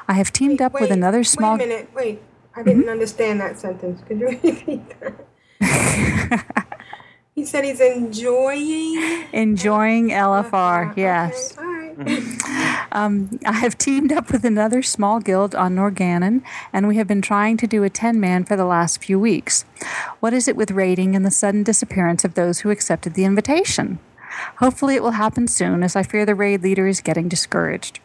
I 0.07 0.13
have 0.13 0.31
teamed 0.31 0.61
up 0.61 0.73
with 0.73 0.91
another 0.91 1.23
small. 1.23 1.57
Wait 1.57 1.65
a 1.65 1.67
minute. 1.67 1.89
Wait. 1.93 2.21
I 2.55 2.63
didn't 2.63 2.89
understand 2.89 3.39
that 3.39 3.57
sentence. 3.57 4.01
Could 4.07 4.19
you 4.19 4.27
repeat 4.43 4.99
that? 4.99 5.28
he 7.35 7.45
said 7.45 7.65
he's 7.65 7.81
enjoying. 7.81 9.25
Enjoying 9.33 10.09
LFR, 10.09 10.95
yes. 10.95 11.57
All 11.57 11.63
right. 11.63 11.79
Um, 12.91 13.39
I 13.45 13.51
have 13.51 13.77
teamed 13.77 14.11
up 14.11 14.31
with 14.31 14.43
another 14.43 14.81
small 14.81 15.19
guild 15.19 15.53
on 15.53 15.75
Norgannon, 15.75 16.41
and 16.73 16.87
we 16.87 16.97
have 16.97 17.07
been 17.07 17.21
trying 17.21 17.55
to 17.57 17.67
do 17.67 17.83
a 17.83 17.89
10 17.89 18.19
man 18.19 18.45
for 18.45 18.55
the 18.55 18.65
last 18.65 19.03
few 19.03 19.19
weeks. 19.19 19.63
What 20.21 20.33
is 20.33 20.47
it 20.47 20.55
with 20.55 20.71
raiding 20.71 21.15
and 21.15 21.23
the 21.23 21.29
sudden 21.29 21.61
disappearance 21.61 22.25
of 22.25 22.33
those 22.33 22.61
who 22.61 22.71
accepted 22.71 23.13
the 23.13 23.25
invitation? 23.25 23.99
Hopefully, 24.57 24.95
it 24.95 25.03
will 25.03 25.11
happen 25.11 25.47
soon, 25.47 25.83
as 25.83 25.95
I 25.95 26.01
fear 26.01 26.25
the 26.25 26.33
raid 26.33 26.63
leader 26.63 26.87
is 26.87 26.99
getting 26.99 27.27
discouraged. 27.27 27.99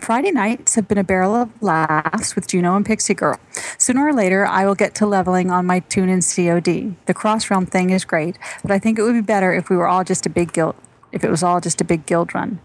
Friday 0.00 0.30
nights 0.30 0.74
have 0.74 0.88
been 0.88 0.96
a 0.96 1.04
barrel 1.04 1.34
of 1.34 1.50
laughs 1.62 2.34
with 2.34 2.48
Juno 2.48 2.74
and 2.76 2.84
Pixie 2.84 3.12
Girl. 3.12 3.38
Sooner 3.76 4.06
or 4.06 4.14
later, 4.14 4.46
I 4.46 4.64
will 4.64 4.74
get 4.74 4.94
to 4.96 5.06
leveling 5.06 5.50
on 5.50 5.66
my 5.66 5.80
tune 5.80 6.08
in 6.08 6.22
COD. 6.22 6.96
The 7.04 7.14
cross 7.14 7.50
realm 7.50 7.66
thing 7.66 7.90
is 7.90 8.06
great, 8.06 8.38
but 8.62 8.70
I 8.70 8.78
think 8.78 8.98
it 8.98 9.02
would 9.02 9.12
be 9.12 9.20
better 9.20 9.52
if 9.52 9.68
we 9.68 9.76
were 9.76 9.86
all 9.86 10.02
just 10.02 10.24
a 10.24 10.30
big 10.30 10.54
guild. 10.54 10.76
If 11.12 11.22
it 11.22 11.30
was 11.30 11.42
all 11.42 11.60
just 11.60 11.82
a 11.82 11.84
big 11.84 12.06
guild 12.06 12.34
run. 12.34 12.58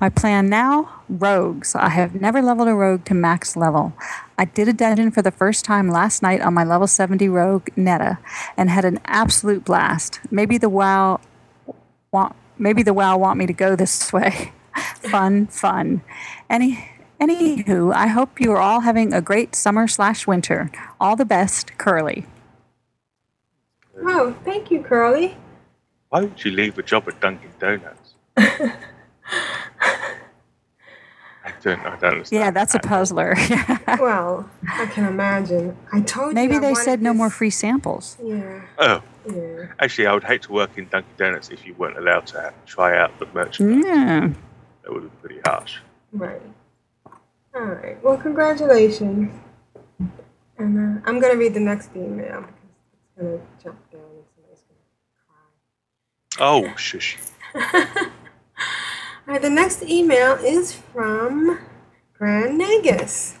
My 0.00 0.08
plan 0.08 0.48
now 0.48 1.02
rogues. 1.08 1.76
I 1.76 1.90
have 1.90 2.20
never 2.20 2.42
leveled 2.42 2.68
a 2.68 2.74
rogue 2.74 3.04
to 3.04 3.14
max 3.14 3.56
level. 3.56 3.92
I 4.36 4.44
did 4.44 4.66
a 4.66 4.72
dungeon 4.72 5.12
for 5.12 5.22
the 5.22 5.30
first 5.30 5.64
time 5.64 5.88
last 5.88 6.22
night 6.22 6.40
on 6.40 6.54
my 6.54 6.64
level 6.64 6.88
70 6.88 7.28
rogue 7.28 7.68
Netta 7.76 8.18
and 8.56 8.68
had 8.68 8.84
an 8.84 8.98
absolute 9.04 9.64
blast. 9.64 10.18
Maybe 10.30 10.58
the 10.58 10.68
WoW 10.68 11.20
want 12.10 12.34
maybe 12.58 12.82
the 12.82 12.94
WoW 12.94 13.16
want 13.16 13.38
me 13.38 13.46
to 13.46 13.52
go 13.52 13.76
this 13.76 14.12
way. 14.12 14.52
Fun, 14.98 15.46
fun. 15.48 16.02
Any 16.50 16.88
anywho, 17.20 17.92
I 17.94 18.06
hope 18.08 18.40
you 18.40 18.52
are 18.52 18.60
all 18.60 18.80
having 18.80 19.12
a 19.12 19.20
great 19.20 19.54
summer 19.54 19.88
slash 19.88 20.26
winter. 20.26 20.70
All 21.00 21.16
the 21.16 21.24
best, 21.24 21.76
Curly. 21.78 22.26
Oh, 24.00 24.34
thank 24.44 24.70
you, 24.70 24.82
Curly. 24.82 25.36
Why 26.10 26.20
would 26.22 26.44
you 26.44 26.50
leave 26.52 26.78
a 26.78 26.82
job 26.82 27.08
at 27.08 27.20
Dunkin' 27.20 27.50
Donuts? 27.58 28.14
I 31.44 31.52
don't, 31.62 31.80
I 31.80 31.96
don't 31.96 32.04
understand. 32.04 32.40
Yeah, 32.40 32.50
that's 32.50 32.74
a 32.74 32.78
puzzler. 32.78 33.34
well, 34.00 34.48
I 34.70 34.86
can 34.86 35.06
imagine. 35.06 35.76
I 35.92 36.00
told 36.02 36.34
Maybe 36.34 36.52
you. 36.54 36.58
I 36.58 36.62
they 36.62 36.72
wanted 36.72 36.84
said 36.84 37.02
no 37.02 37.10
this- 37.12 37.18
more 37.18 37.30
free 37.30 37.50
samples. 37.50 38.16
Yeah. 38.22 38.60
Oh, 38.78 39.02
Yeah. 39.28 39.66
actually, 39.80 40.06
I 40.06 40.14
would 40.14 40.24
hate 40.24 40.42
to 40.42 40.52
work 40.52 40.76
in 40.78 40.88
Dunkin' 40.88 41.10
Donuts 41.16 41.48
if 41.50 41.66
you 41.66 41.74
weren't 41.74 41.96
allowed 41.98 42.26
to 42.28 42.52
try 42.66 42.96
out 42.98 43.18
the 43.18 43.26
merchandise. 43.34 43.84
Yeah. 43.84 44.30
That 44.88 44.94
would 44.94 45.02
be 45.02 45.16
pretty 45.20 45.40
harsh. 45.44 45.80
Right. 46.12 46.40
All 47.54 47.60
right. 47.62 48.02
Well, 48.02 48.16
congratulations. 48.16 49.30
And 50.56 50.98
uh, 50.98 51.02
I'm 51.04 51.20
gonna 51.20 51.36
read 51.36 51.52
the 51.52 51.60
next 51.60 51.90
email 51.94 52.40
because 52.40 52.54
it's 52.94 53.20
gonna 53.20 53.40
jump 53.62 53.92
down 53.92 54.00
and 54.00 54.24
somebody's 54.34 54.64
Oh, 56.40 56.74
shush. 56.76 57.18
All 57.54 57.62
right. 59.26 59.42
The 59.42 59.50
next 59.50 59.82
email 59.82 60.32
is 60.36 60.72
from 60.72 61.58
Grand 62.14 62.58
Nagus. 62.58 63.36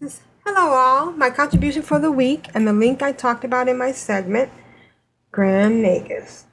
It 0.00 0.20
Hello, 0.46 0.72
all. 0.72 1.10
My 1.10 1.30
contribution 1.30 1.82
for 1.82 1.98
the 1.98 2.12
week 2.12 2.46
and 2.54 2.64
the 2.64 2.72
link 2.72 3.02
I 3.02 3.10
talked 3.10 3.42
about 3.42 3.66
in 3.68 3.76
my 3.76 3.90
segment, 3.90 4.52
Grand 5.32 5.84
Nagus. 5.84 6.44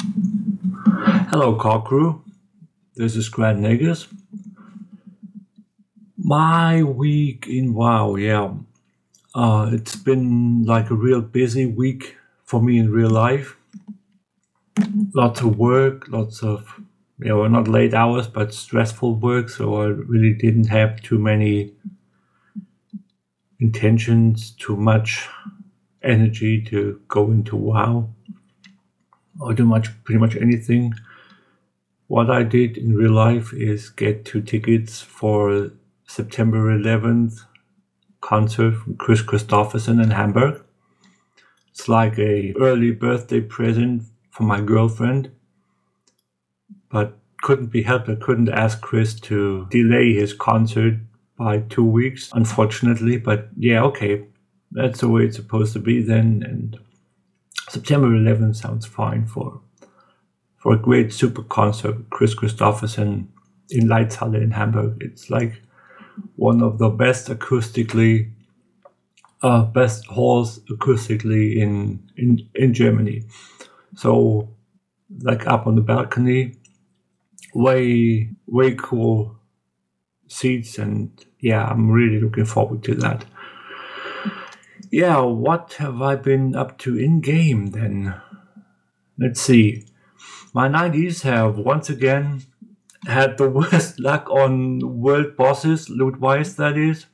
Hello, 0.00 1.56
car 1.56 1.82
crew. 1.82 2.24
This 2.96 3.16
is 3.16 3.28
Grand 3.28 3.62
Nagus. 3.62 4.06
My 6.16 6.82
week 6.82 7.46
in 7.46 7.74
WoW, 7.74 8.14
yeah. 8.14 8.54
Uh, 9.34 9.70
it's 9.72 9.96
been 9.96 10.64
like 10.64 10.88
a 10.90 10.94
real 10.94 11.20
busy 11.20 11.66
week 11.66 12.16
for 12.44 12.62
me 12.62 12.78
in 12.78 12.90
real 12.90 13.10
life. 13.10 13.56
Lots 15.14 15.42
of 15.42 15.58
work, 15.58 16.08
lots 16.08 16.42
of, 16.42 16.80
you 17.18 17.28
know, 17.28 17.46
not 17.48 17.68
late 17.68 17.92
hours, 17.92 18.26
but 18.26 18.54
stressful 18.54 19.16
work. 19.16 19.50
So 19.50 19.82
I 19.82 19.86
really 19.86 20.32
didn't 20.32 20.68
have 20.68 21.02
too 21.02 21.18
many 21.18 21.74
intentions, 23.58 24.52
too 24.52 24.76
much 24.76 25.28
energy 26.02 26.62
to 26.62 27.00
go 27.08 27.30
into 27.30 27.54
WoW 27.56 28.14
or 29.40 29.54
do 29.54 29.64
much, 29.64 29.88
pretty 30.04 30.18
much 30.18 30.36
anything. 30.36 30.94
What 32.06 32.30
I 32.30 32.42
did 32.42 32.76
in 32.76 32.94
real 32.94 33.12
life 33.12 33.52
is 33.52 33.88
get 33.88 34.24
two 34.24 34.42
tickets 34.42 35.00
for 35.00 35.70
September 36.06 36.76
11th 36.76 37.44
concert 38.20 38.72
from 38.72 38.96
Kris 38.96 39.22
Kristofferson 39.22 40.02
in 40.02 40.10
Hamburg. 40.10 40.62
It's 41.70 41.88
like 41.88 42.18
a 42.18 42.52
early 42.60 42.90
birthday 42.90 43.40
present 43.40 44.02
for 44.30 44.42
my 44.42 44.60
girlfriend, 44.60 45.30
but 46.90 47.16
couldn't 47.42 47.68
be 47.68 47.82
helped. 47.82 48.08
I 48.08 48.16
couldn't 48.16 48.48
ask 48.50 48.80
Kris 48.80 49.18
to 49.20 49.66
delay 49.70 50.12
his 50.14 50.32
concert 50.32 50.94
by 51.38 51.60
two 51.60 51.84
weeks, 51.84 52.30
unfortunately. 52.34 53.16
But 53.16 53.48
yeah, 53.56 53.82
okay, 53.84 54.26
that's 54.72 55.00
the 55.00 55.08
way 55.08 55.24
it's 55.24 55.36
supposed 55.36 55.72
to 55.72 55.78
be 55.78 56.02
then. 56.02 56.44
And 56.46 56.78
September 57.70 58.08
11th 58.08 58.56
sounds 58.56 58.84
fine 58.84 59.26
for 59.26 59.60
for 60.56 60.74
a 60.74 60.76
great 60.78 61.12
super 61.12 61.44
concert. 61.44 62.10
Kris 62.10 62.34
Kristofferson 62.34 63.28
in 63.70 63.86
Laeiszhalle 63.86 64.42
in 64.42 64.50
Hamburg. 64.50 64.96
It's 65.00 65.30
like 65.30 65.62
one 66.34 66.64
of 66.64 66.78
the 66.78 66.88
best 66.88 67.28
acoustically, 67.28 68.32
uh, 69.42 69.66
best 69.66 70.04
halls 70.06 70.58
acoustically 70.68 71.58
in 71.58 72.10
in 72.16 72.40
in 72.56 72.74
Germany. 72.74 73.22
So, 73.94 74.48
like 75.22 75.46
up 75.46 75.68
on 75.68 75.76
the 75.76 75.80
balcony, 75.80 76.56
way 77.54 78.30
way 78.48 78.74
cool 78.74 79.36
seats, 80.26 80.76
and 80.76 81.24
yeah, 81.38 81.64
I'm 81.66 81.88
really 81.88 82.20
looking 82.20 82.46
forward 82.46 82.82
to 82.82 82.96
that. 82.96 83.24
Yeah, 84.90 85.20
what 85.20 85.74
have 85.74 86.02
I 86.02 86.16
been 86.16 86.56
up 86.56 86.76
to 86.78 86.98
in 86.98 87.20
game 87.20 87.68
then? 87.68 88.20
Let's 89.16 89.40
see. 89.40 89.86
My 90.52 90.68
90s 90.68 91.22
have 91.22 91.58
once 91.58 91.88
again 91.88 92.42
had 93.06 93.38
the 93.38 93.48
worst 93.58 94.00
luck 94.00 94.28
on 94.28 95.00
world 95.00 95.36
bosses, 95.36 95.88
loot 95.88 96.18
wise, 96.18 96.56
that 96.56 96.76
is. 96.76 97.06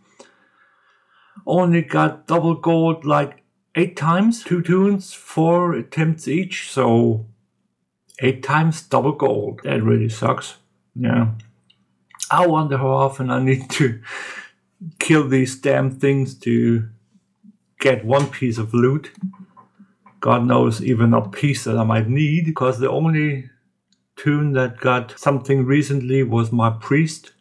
Only 1.47 1.82
got 1.82 2.27
double 2.27 2.55
gold 2.55 3.05
like 3.05 3.43
eight 3.74 3.94
times, 3.94 4.43
two 4.43 4.62
tunes, 4.62 5.12
four 5.12 5.74
attempts 5.74 6.27
each, 6.27 6.70
so 6.70 7.27
eight 8.20 8.43
times 8.43 8.82
double 8.82 9.12
gold. 9.12 9.61
That 9.65 9.82
really 9.82 10.09
sucks. 10.09 10.57
Yeah. 10.94 11.32
I 12.31 12.47
wonder 12.47 12.78
how 12.78 12.89
often 12.89 13.31
I 13.31 13.43
need 13.43 13.69
to 13.73 14.01
kill 14.98 15.28
these 15.28 15.57
damn 15.57 15.90
things 15.90 16.35
to 16.40 16.89
get 17.81 18.05
one 18.05 18.28
piece 18.28 18.59
of 18.59 18.74
loot. 18.74 19.12
God 20.20 20.47
knows 20.47 20.82
even 20.82 21.15
a 21.15 21.28
piece 21.28 21.65
that 21.65 21.77
I 21.77 21.85
might 21.85 22.09
need, 22.09 22.47
because 22.47 22.78
the 22.78 22.90
only 22.90 23.51
tune 24.16 24.53
that 24.53 24.78
got 24.78 25.19
something 25.19 25.65
recently 25.66 26.23
was 26.23 26.51
my 26.51 26.70
priest 26.70 27.32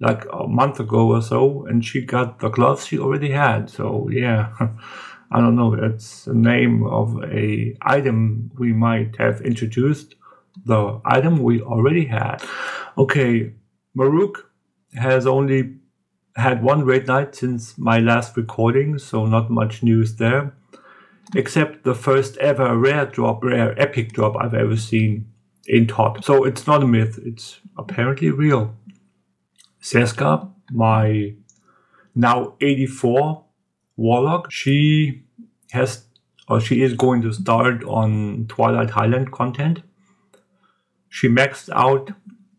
like 0.00 0.24
a 0.32 0.46
month 0.46 0.80
ago 0.80 1.12
or 1.12 1.22
so, 1.22 1.66
and 1.66 1.84
she 1.84 2.02
got 2.02 2.40
the 2.40 2.48
gloves 2.48 2.86
she 2.86 2.98
already 2.98 3.30
had. 3.30 3.70
So 3.70 4.08
yeah, 4.10 4.52
I 5.30 5.40
don't 5.40 5.56
know. 5.56 5.74
It's 5.74 6.24
the 6.24 6.34
name 6.34 6.86
of 6.86 7.22
a 7.24 7.76
item 7.82 8.50
we 8.58 8.72
might 8.72 9.16
have 9.16 9.40
introduced. 9.42 10.14
The 10.64 11.00
item 11.04 11.42
we 11.42 11.60
already 11.62 12.06
had. 12.06 12.42
Okay, 12.96 13.52
Maruk 13.96 14.36
has 14.94 15.26
only 15.26 15.76
had 16.36 16.62
one 16.62 16.84
raid 16.84 17.06
night 17.06 17.34
since 17.34 17.78
my 17.78 17.98
last 17.98 18.36
recording, 18.36 18.98
so 18.98 19.26
not 19.26 19.50
much 19.50 19.82
news 19.82 20.16
there. 20.16 20.54
Except 21.34 21.84
the 21.84 21.94
first 21.94 22.36
ever 22.38 22.76
rare 22.76 23.06
drop, 23.06 23.42
rare 23.42 23.80
epic 23.80 24.12
drop 24.12 24.36
I've 24.38 24.54
ever 24.54 24.76
seen 24.76 25.26
in 25.66 25.86
TOT. 25.86 26.24
So 26.24 26.44
it's 26.44 26.66
not 26.66 26.82
a 26.82 26.86
myth, 26.86 27.18
it's 27.24 27.60
apparently 27.76 28.30
real. 28.30 28.76
Seska, 29.80 30.50
my 30.70 31.34
now 32.14 32.54
84 32.60 33.44
warlock, 33.96 34.50
she 34.50 35.24
has 35.70 36.04
or 36.48 36.60
she 36.60 36.82
is 36.82 36.94
going 36.94 37.22
to 37.22 37.32
start 37.32 37.82
on 37.84 38.46
Twilight 38.48 38.90
Highland 38.90 39.32
content. 39.32 39.82
She 41.08 41.28
maxed 41.28 41.70
out 41.72 42.10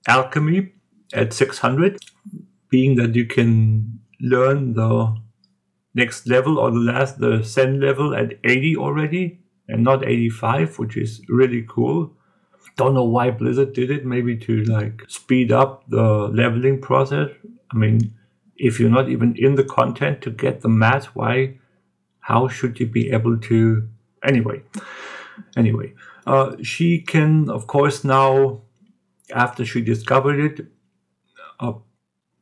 alchemy 0.08 0.74
at 1.14 1.34
600, 1.34 2.00
being 2.70 2.96
that 2.96 3.16
you 3.16 3.26
can 3.26 4.00
learn 4.20 4.74
the 4.74 5.16
next 5.94 6.28
level 6.28 6.60
or 6.60 6.72
the 6.72 6.80
last 6.80 7.20
the 7.20 7.44
Zen 7.44 7.80
level 7.80 8.16
at 8.16 8.34
80 8.44 8.78
already 8.78 9.40
and 9.68 9.84
not 9.84 10.06
85, 10.06 10.78
which 10.80 10.98
is 10.98 11.22
really 11.30 11.66
cool. 11.68 12.12
Don't 12.78 12.94
know 12.94 13.06
why 13.06 13.32
Blizzard 13.32 13.74
did 13.74 13.90
it, 13.90 14.06
maybe 14.06 14.36
to 14.38 14.64
like 14.66 15.04
speed 15.08 15.52
up 15.52 15.84
the 15.88 16.04
leveling 16.04 16.82
process. 16.82 17.30
I 17.72 17.78
mean, 17.78 18.14
if 18.58 18.80
you're 18.80 18.90
not 18.90 19.10
even 19.10 19.36
in 19.38 19.56
the 19.56 19.64
content 19.64 20.22
to 20.24 20.32
get 20.32 20.62
the 20.62 20.70
math, 20.70 21.06
why 21.16 21.56
how 22.26 22.48
should 22.48 22.80
you 22.80 22.88
be 22.88 23.12
able 23.12 23.38
to 23.38 23.88
anyway 24.24 24.62
anyway 25.56 25.94
uh, 26.26 26.56
she 26.62 27.00
can 27.00 27.50
of 27.50 27.68
course 27.68 28.04
now 28.04 28.62
after 29.32 29.64
she 29.64 29.82
discovered 29.82 30.40
it 30.40 30.68
uh, 31.60 31.74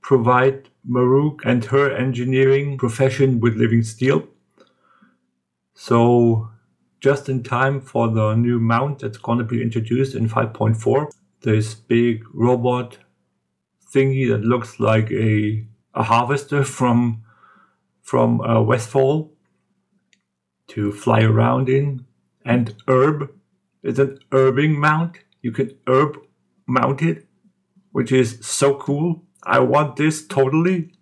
provide 0.03 0.69
Maruk 0.87 1.39
and 1.45 1.65
her 1.65 1.91
engineering 1.91 2.77
profession 2.77 3.39
with 3.39 3.55
living 3.55 3.83
steel 3.83 4.27
so 5.73 6.49
just 6.99 7.27
in 7.29 7.41
time 7.43 7.81
for 7.81 8.07
the 8.09 8.35
new 8.35 8.59
mount 8.59 8.99
that's 8.99 9.17
going 9.17 9.39
to 9.39 9.43
be 9.43 9.61
introduced 9.61 10.15
in 10.15 10.29
5.4 10.29 11.09
this 11.41 11.73
big 11.73 12.23
robot 12.33 12.97
thingy 13.93 14.27
that 14.29 14.41
looks 14.41 14.79
like 14.79 15.11
a, 15.11 15.65
a 15.93 16.03
harvester 16.03 16.63
from 16.77 17.23
from 18.03 18.41
uh, 18.41 18.61
Westfall 18.61 19.31
to 20.67 20.91
fly 20.91 21.21
around 21.21 21.69
in. 21.69 22.05
And 22.45 22.75
herb 22.87 23.31
is 23.81 23.97
an 23.97 24.19
herbing 24.31 24.75
mount. 24.75 25.19
You 25.41 25.51
can 25.51 25.71
herb 25.87 26.17
mount 26.67 27.01
it, 27.01 27.25
which 27.91 28.11
is 28.11 28.39
so 28.41 28.75
cool. 28.75 29.22
I 29.45 29.59
want 29.59 29.95
this 29.95 30.25
totally. 30.25 30.93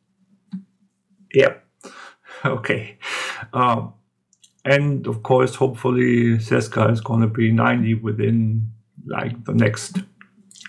Yep. 1.33 1.63
Okay. 2.43 2.97
Um, 3.53 3.93
and 4.65 5.05
of 5.05 5.21
course, 5.21 5.53
hopefully, 5.53 6.39
Seska 6.39 6.91
is 6.91 6.99
going 6.99 7.21
to 7.21 7.27
be 7.27 7.51
90 7.51 7.93
within 7.95 8.71
like 9.05 9.45
the 9.45 9.53
next 9.53 9.99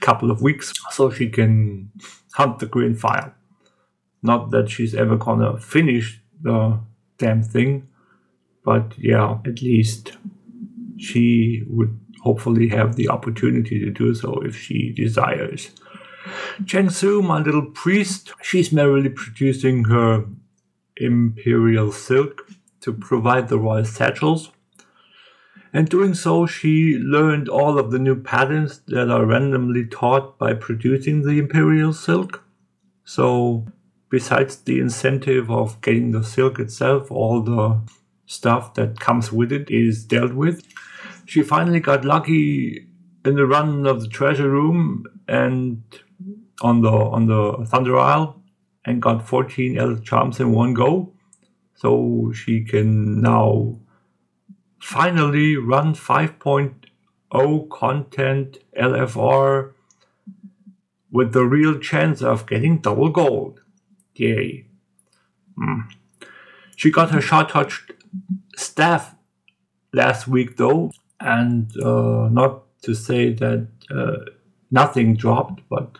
couple 0.00 0.30
of 0.30 0.42
weeks 0.42 0.74
so 0.90 1.10
she 1.10 1.30
can 1.30 1.90
hunt 2.34 2.58
the 2.58 2.66
green 2.66 2.94
fire. 2.94 3.34
Not 4.22 4.50
that 4.50 4.68
she's 4.68 4.94
ever 4.94 5.16
going 5.16 5.40
to 5.40 5.58
finish 5.58 6.20
the 6.42 6.78
damn 7.16 7.42
thing, 7.42 7.88
but 8.64 8.92
yeah, 8.98 9.38
at 9.46 9.62
least 9.62 10.18
she 10.98 11.62
would 11.66 11.98
hopefully 12.22 12.68
have 12.68 12.96
the 12.96 13.08
opportunity 13.08 13.80
to 13.80 13.90
do 13.90 14.14
so 14.14 14.40
if 14.42 14.56
she 14.56 14.92
desires. 14.92 15.70
Cheng 16.66 16.90
Su, 16.90 17.22
my 17.22 17.38
little 17.38 17.66
priest, 17.66 18.32
she's 18.42 18.72
merrily 18.72 19.08
producing 19.08 19.84
her 19.84 20.24
imperial 20.96 21.92
silk 21.92 22.48
to 22.80 22.92
provide 22.92 23.48
the 23.48 23.58
royal 23.58 23.84
satchels. 23.84 24.50
And 25.72 25.88
doing 25.88 26.14
so, 26.14 26.46
she 26.46 26.96
learned 26.98 27.48
all 27.48 27.78
of 27.78 27.90
the 27.90 27.98
new 27.98 28.14
patterns 28.14 28.80
that 28.88 29.10
are 29.10 29.24
randomly 29.24 29.86
taught 29.86 30.38
by 30.38 30.52
producing 30.52 31.22
the 31.22 31.38
imperial 31.38 31.94
silk. 31.94 32.44
So, 33.04 33.66
besides 34.10 34.56
the 34.56 34.78
incentive 34.78 35.50
of 35.50 35.80
getting 35.80 36.10
the 36.10 36.22
silk 36.22 36.58
itself, 36.58 37.10
all 37.10 37.40
the 37.40 37.80
stuff 38.26 38.74
that 38.74 39.00
comes 39.00 39.32
with 39.32 39.52
it 39.52 39.70
is 39.70 40.04
dealt 40.04 40.34
with. 40.34 40.62
She 41.24 41.42
finally 41.42 41.80
got 41.80 42.04
lucky 42.04 42.86
in 43.24 43.36
the 43.36 43.46
run 43.46 43.86
of 43.86 44.00
the 44.00 44.08
treasure 44.08 44.50
room 44.50 45.06
and 45.28 45.82
on 46.62 46.82
the 46.82 46.90
on 46.90 47.26
the 47.26 47.66
Thunder 47.66 47.98
Isle 47.98 48.42
and 48.84 49.00
got 49.00 49.26
14 49.26 49.78
Elder 49.78 50.00
Charms 50.00 50.40
in 50.40 50.52
one 50.52 50.74
go. 50.74 51.12
So 51.74 52.32
she 52.34 52.62
can 52.64 53.20
now 53.20 53.78
finally 54.78 55.56
run 55.56 55.94
5.0 55.94 57.70
content 57.70 58.58
LFR 58.78 59.72
with 61.10 61.32
the 61.32 61.44
real 61.44 61.78
chance 61.78 62.22
of 62.22 62.46
getting 62.46 62.78
double 62.78 63.10
gold. 63.10 63.60
Yay. 64.14 64.66
Mm. 65.58 65.88
She 66.76 66.90
got 66.90 67.10
her 67.10 67.20
Sha-touched 67.20 67.92
staff 68.56 69.14
last 69.92 70.26
week 70.26 70.56
though, 70.56 70.90
and 71.20 71.70
uh, 71.78 72.28
not 72.30 72.62
to 72.82 72.94
say 72.94 73.32
that 73.32 73.68
uh, 73.90 74.30
nothing 74.70 75.14
dropped, 75.14 75.60
but 75.68 75.98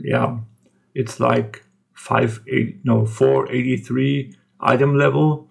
yeah, 0.00 0.38
it's 0.94 1.20
like 1.20 1.64
five 1.94 2.40
eight 2.48 2.80
no 2.84 3.06
four 3.06 3.50
eighty 3.50 3.76
three 3.76 4.34
item 4.60 4.96
level, 4.96 5.48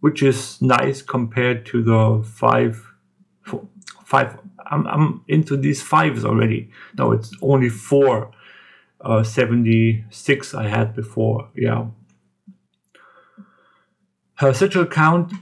which 0.00 0.22
is 0.22 0.60
nice 0.60 1.02
compared 1.02 1.66
to 1.66 1.82
the 1.82 2.24
five 2.26 2.84
four, 3.42 3.66
five. 4.04 4.38
I'm 4.66 4.86
I'm 4.86 5.24
into 5.28 5.56
these 5.56 5.82
fives 5.82 6.24
already. 6.24 6.70
No, 6.96 7.12
it's 7.12 7.32
only 7.42 7.68
four. 7.68 8.32
Uh, 9.02 9.22
76 9.22 10.52
I 10.52 10.68
had 10.68 10.94
before. 10.94 11.48
Yeah, 11.56 11.86
her 14.40 14.54
sigil 14.54 14.86
count, 14.86 15.34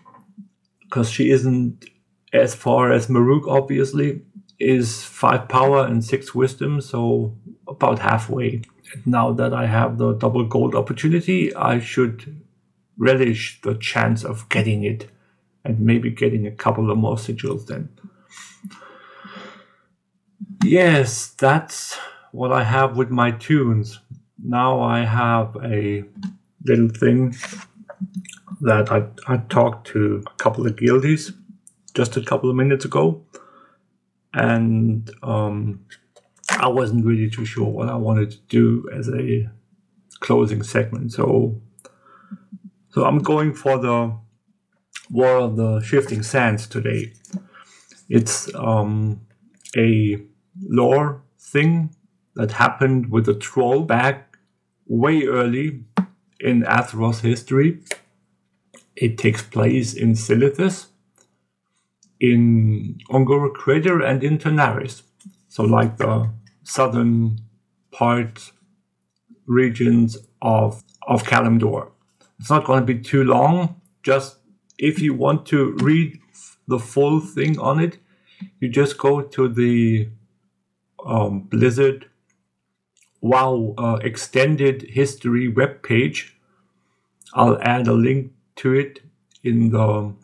because 0.82 1.08
she 1.08 1.30
isn't 1.30 1.84
as 2.32 2.56
far 2.56 2.92
as 2.92 3.06
Maruk, 3.06 3.46
obviously, 3.46 4.22
is 4.58 5.04
five 5.04 5.48
power 5.48 5.84
and 5.86 6.04
six 6.04 6.34
wisdom, 6.34 6.80
so 6.80 7.36
about 7.66 8.00
halfway. 8.00 8.62
Now 9.04 9.32
that 9.32 9.52
I 9.52 9.66
have 9.66 9.98
the 9.98 10.14
double 10.14 10.44
gold 10.44 10.74
opportunity, 10.74 11.54
I 11.54 11.78
should 11.78 12.42
relish 12.96 13.60
the 13.62 13.74
chance 13.74 14.24
of 14.24 14.48
getting 14.48 14.82
it 14.82 15.10
and 15.64 15.80
maybe 15.80 16.10
getting 16.10 16.46
a 16.46 16.50
couple 16.50 16.90
of 16.90 16.98
more 16.98 17.16
sigils 17.16 17.66
then. 17.66 17.90
Yes, 20.64 21.28
that's 21.28 21.96
what 22.32 22.52
I 22.52 22.64
have 22.64 22.96
with 22.96 23.10
my 23.10 23.30
tunes. 23.30 24.00
Now 24.42 24.80
I 24.80 25.04
have 25.04 25.56
a 25.62 26.04
little 26.64 26.88
thing 26.88 27.36
that 28.60 28.90
I, 28.90 29.04
I 29.26 29.38
talked 29.48 29.86
to 29.88 30.24
a 30.26 30.42
couple 30.42 30.66
of 30.66 30.76
guildies 30.76 31.32
just 31.94 32.16
a 32.16 32.22
couple 32.22 32.50
of 32.50 32.56
minutes 32.56 32.84
ago, 32.84 33.24
and 34.38 35.10
um, 35.22 35.84
I 36.50 36.68
wasn't 36.68 37.04
really 37.04 37.28
too 37.30 37.44
sure 37.44 37.66
what 37.66 37.88
I 37.88 37.96
wanted 37.96 38.30
to 38.30 38.38
do 38.48 38.88
as 38.94 39.08
a 39.08 39.48
closing 40.20 40.62
segment. 40.62 41.12
So, 41.12 41.60
so 42.90 43.04
I'm 43.04 43.18
going 43.18 43.52
for 43.54 43.78
the 43.78 44.16
War 45.10 45.38
of 45.38 45.56
the 45.56 45.80
Shifting 45.80 46.22
Sands 46.22 46.66
today. 46.66 47.12
It's 48.08 48.52
um, 48.54 49.20
a 49.76 50.22
lore 50.60 51.22
thing 51.38 51.94
that 52.34 52.52
happened 52.52 53.10
with 53.10 53.28
a 53.28 53.34
troll 53.34 53.82
back 53.82 54.38
way 54.86 55.24
early 55.24 55.84
in 56.40 56.62
Azeroth 56.62 57.20
history 57.20 57.80
it 59.00 59.16
takes 59.16 59.42
place 59.42 59.94
in 59.94 60.14
Silithus, 60.14 60.87
in 62.20 62.98
Un'Goro 63.10 63.52
Crater, 63.52 64.00
and 64.02 64.24
in 64.24 64.38
Tanaris. 64.38 65.02
So, 65.48 65.64
like 65.64 65.96
the 65.98 66.30
southern 66.64 67.40
part 67.92 68.52
regions 69.46 70.18
of, 70.42 70.84
of 71.06 71.24
Kalimdor. 71.24 71.90
It's 72.38 72.50
not 72.50 72.64
going 72.64 72.80
to 72.80 72.86
be 72.86 73.00
too 73.00 73.24
long. 73.24 73.80
Just 74.02 74.36
if 74.78 75.00
you 75.00 75.14
want 75.14 75.46
to 75.46 75.72
read 75.80 76.20
the 76.68 76.78
full 76.78 77.20
thing 77.20 77.58
on 77.58 77.80
it, 77.80 77.98
you 78.60 78.68
just 78.68 78.98
go 78.98 79.20
to 79.22 79.48
the 79.48 80.08
um, 81.04 81.40
Blizzard 81.40 82.06
WoW 83.20 83.74
uh, 83.78 83.98
extended 84.02 84.82
history 84.82 85.52
webpage. 85.52 86.32
I'll 87.34 87.60
add 87.62 87.88
a 87.88 87.92
link 87.92 88.32
to 88.56 88.74
it 88.74 89.00
in 89.42 89.70
the 89.70 90.14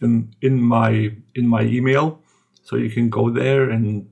in 0.00 0.34
in 0.40 0.60
my 0.62 1.12
in 1.34 1.46
my 1.46 1.62
email, 1.62 2.20
so 2.62 2.76
you 2.76 2.90
can 2.90 3.10
go 3.10 3.30
there 3.30 3.70
and 3.70 4.08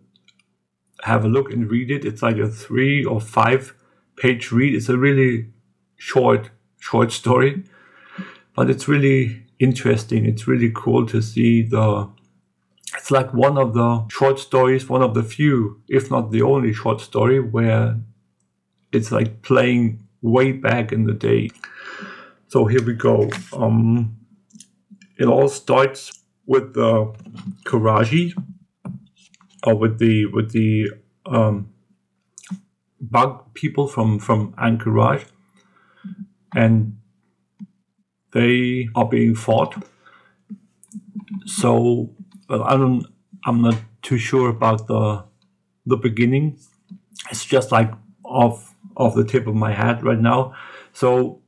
have 1.02 1.24
a 1.24 1.28
look 1.28 1.52
and 1.52 1.70
read 1.70 1.90
it. 1.90 2.04
It's 2.04 2.22
like 2.22 2.38
a 2.38 2.48
three 2.48 3.04
or 3.04 3.20
five 3.20 3.74
page 4.16 4.50
read. 4.50 4.74
It's 4.74 4.88
a 4.88 4.98
really 4.98 5.50
short 5.96 6.50
short 6.78 7.12
story, 7.12 7.64
but 8.54 8.70
it's 8.70 8.88
really 8.88 9.44
interesting. 9.58 10.26
It's 10.26 10.46
really 10.46 10.72
cool 10.74 11.06
to 11.06 11.20
see 11.22 11.62
the. 11.62 12.10
It's 12.96 13.10
like 13.10 13.34
one 13.34 13.58
of 13.58 13.74
the 13.74 14.06
short 14.10 14.38
stories, 14.38 14.88
one 14.88 15.02
of 15.02 15.14
the 15.14 15.22
few, 15.22 15.82
if 15.88 16.10
not 16.10 16.30
the 16.30 16.42
only 16.42 16.72
short 16.72 17.00
story, 17.00 17.38
where 17.38 18.00
it's 18.92 19.12
like 19.12 19.42
playing 19.42 20.08
way 20.22 20.52
back 20.52 20.90
in 20.90 21.04
the 21.04 21.12
day. 21.12 21.50
So 22.48 22.64
here 22.64 22.82
we 22.82 22.94
go. 22.94 23.28
Um, 23.52 24.16
it 25.18 25.26
all 25.26 25.48
starts 25.48 26.17
with 26.48 26.72
the 26.74 27.14
Qiraji, 27.66 28.32
or 29.64 29.74
with 29.76 29.98
the 29.98 30.26
with 30.26 30.50
the 30.52 30.90
um, 31.26 31.72
bug 33.00 33.54
people 33.54 33.86
from 33.86 34.18
from 34.18 34.54
Ahn'Qiraj, 34.54 35.26
and 36.56 36.96
they 38.32 38.88
are 38.96 39.06
being 39.06 39.34
fought. 39.34 39.76
So 41.46 42.10
well, 42.48 42.64
I 42.64 42.76
don't. 42.76 43.06
I'm 43.44 43.60
not 43.62 43.76
too 44.02 44.18
sure 44.18 44.48
about 44.48 44.86
the 44.86 45.24
the 45.84 45.96
beginning. 45.96 46.58
It's 47.30 47.44
just 47.44 47.70
like 47.70 47.92
off 48.24 48.74
off 48.96 49.14
the 49.14 49.24
tip 49.24 49.46
of 49.46 49.54
my 49.54 49.72
head 49.72 50.02
right 50.02 50.18
now. 50.18 50.54
So 50.94 51.42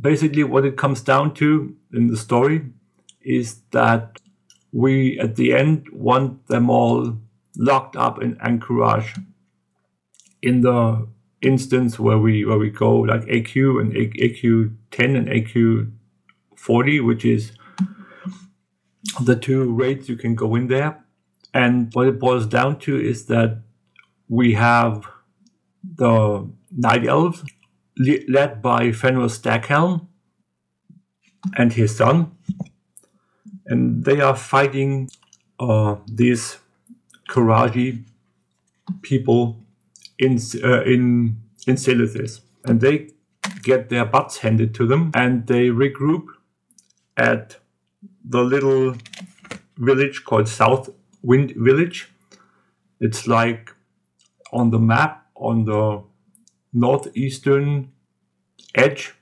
basically, 0.00 0.42
what 0.42 0.64
it 0.64 0.76
comes 0.76 1.00
down 1.00 1.32
to 1.34 1.76
in 1.92 2.08
the 2.08 2.16
story 2.16 2.72
is 3.26 3.60
that 3.72 4.20
we 4.72 5.18
at 5.18 5.36
the 5.36 5.52
end 5.54 5.86
want 5.92 6.46
them 6.46 6.70
all 6.70 7.18
locked 7.56 7.96
up 7.96 8.22
in 8.22 8.36
Ahn'Qiraj 8.36 9.24
in 10.42 10.60
the 10.60 11.08
instance 11.42 11.98
where 11.98 12.18
we 12.18 12.44
where 12.44 12.58
we 12.58 12.70
go 12.70 12.96
like 12.98 13.22
AQ 13.22 13.80
and 13.80 13.92
AQ 13.92 14.74
10 14.90 15.16
and 15.16 15.28
AQ 15.28 15.92
40, 16.56 17.00
which 17.00 17.24
is 17.24 17.52
the 19.20 19.36
two 19.36 19.72
rates 19.72 20.08
you 20.08 20.16
can 20.16 20.34
go 20.34 20.54
in 20.54 20.68
there. 20.68 21.04
And 21.54 21.90
what 21.94 22.06
it 22.06 22.18
boils 22.18 22.46
down 22.46 22.78
to 22.80 23.00
is 23.00 23.26
that 23.26 23.62
we 24.28 24.54
have 24.54 25.06
the 25.82 26.50
Night 26.70 27.06
Elves 27.06 27.42
led 28.28 28.60
by 28.60 28.88
Fandral 28.88 29.30
Staghelm 29.30 30.08
and 31.56 31.72
his 31.72 31.96
son. 31.96 32.32
And 33.66 34.04
they 34.04 34.20
are 34.20 34.36
fighting 34.36 35.10
uh, 35.58 35.96
these 36.06 36.58
Qiraji 37.28 38.04
people 39.02 39.56
in 40.18 40.38
uh, 40.62 40.82
in 40.82 41.36
in 41.66 41.76
and 42.64 42.80
they 42.80 43.10
get 43.62 43.88
their 43.88 44.04
butts 44.04 44.38
handed 44.38 44.74
to 44.74 44.86
them, 44.86 45.10
and 45.14 45.46
they 45.46 45.68
regroup 45.68 46.26
at 47.16 47.56
the 48.24 48.42
little 48.42 48.96
village 49.76 50.24
called 50.24 50.48
South 50.48 50.90
Wind 51.22 51.52
Village. 51.56 52.08
It's 53.00 53.26
like 53.26 53.74
on 54.52 54.70
the 54.70 54.78
map 54.78 55.26
on 55.34 55.64
the 55.64 56.02
northeastern 56.72 57.92
edge 58.74 59.14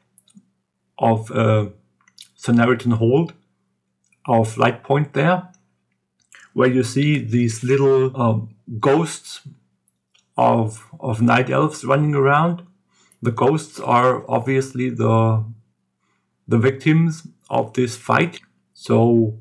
of 0.98 1.30
uh, 1.30 1.66
Cenarion 2.38 2.94
Hold, 2.94 3.32
our 4.26 4.46
Light 4.56 4.82
point 4.82 5.12
there, 5.12 5.48
where 6.52 6.70
you 6.70 6.82
see 6.82 7.18
these 7.18 7.62
little 7.62 8.20
um, 8.20 8.54
ghosts 8.80 9.40
of 10.36 10.86
of 11.00 11.20
night 11.22 11.50
elves 11.50 11.84
running 11.84 12.14
around. 12.14 12.62
The 13.22 13.30
ghosts 13.30 13.80
are 13.80 14.28
obviously 14.30 14.90
the 14.90 15.44
the 16.46 16.58
victims 16.58 17.26
of 17.48 17.72
this 17.74 17.96
fight, 17.96 18.40
so 18.72 19.38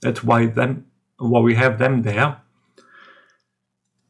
that's 0.00 0.22
why 0.22 0.46
them 0.46 0.86
why 1.18 1.40
we 1.40 1.54
have 1.54 1.78
them 1.78 2.02
there. 2.02 2.38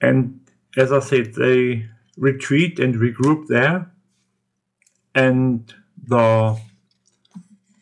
And 0.01 0.41
as 0.77 0.93
I 0.93 1.01
said, 1.01 1.35
they 1.35 1.87
retreat 2.17 2.79
and 2.79 2.95
regroup 2.95 3.49
there, 3.49 3.91
and 5.15 5.73
the 6.07 6.59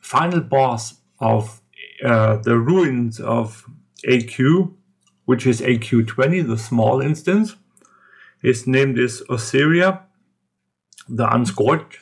final 0.00 0.40
boss 0.40 0.94
of 1.20 1.60
uh, 2.04 2.36
the 2.36 2.58
ruins 2.58 3.20
of 3.20 3.64
AQ, 4.06 4.74
which 5.24 5.46
is 5.46 5.60
AQ20, 5.60 6.46
the 6.46 6.58
small 6.58 7.00
instance, 7.00 7.56
his 8.40 8.66
name 8.66 8.96
is 8.96 9.22
Ossirian, 9.28 10.00
the 11.08 11.28
Unscored, 11.34 11.96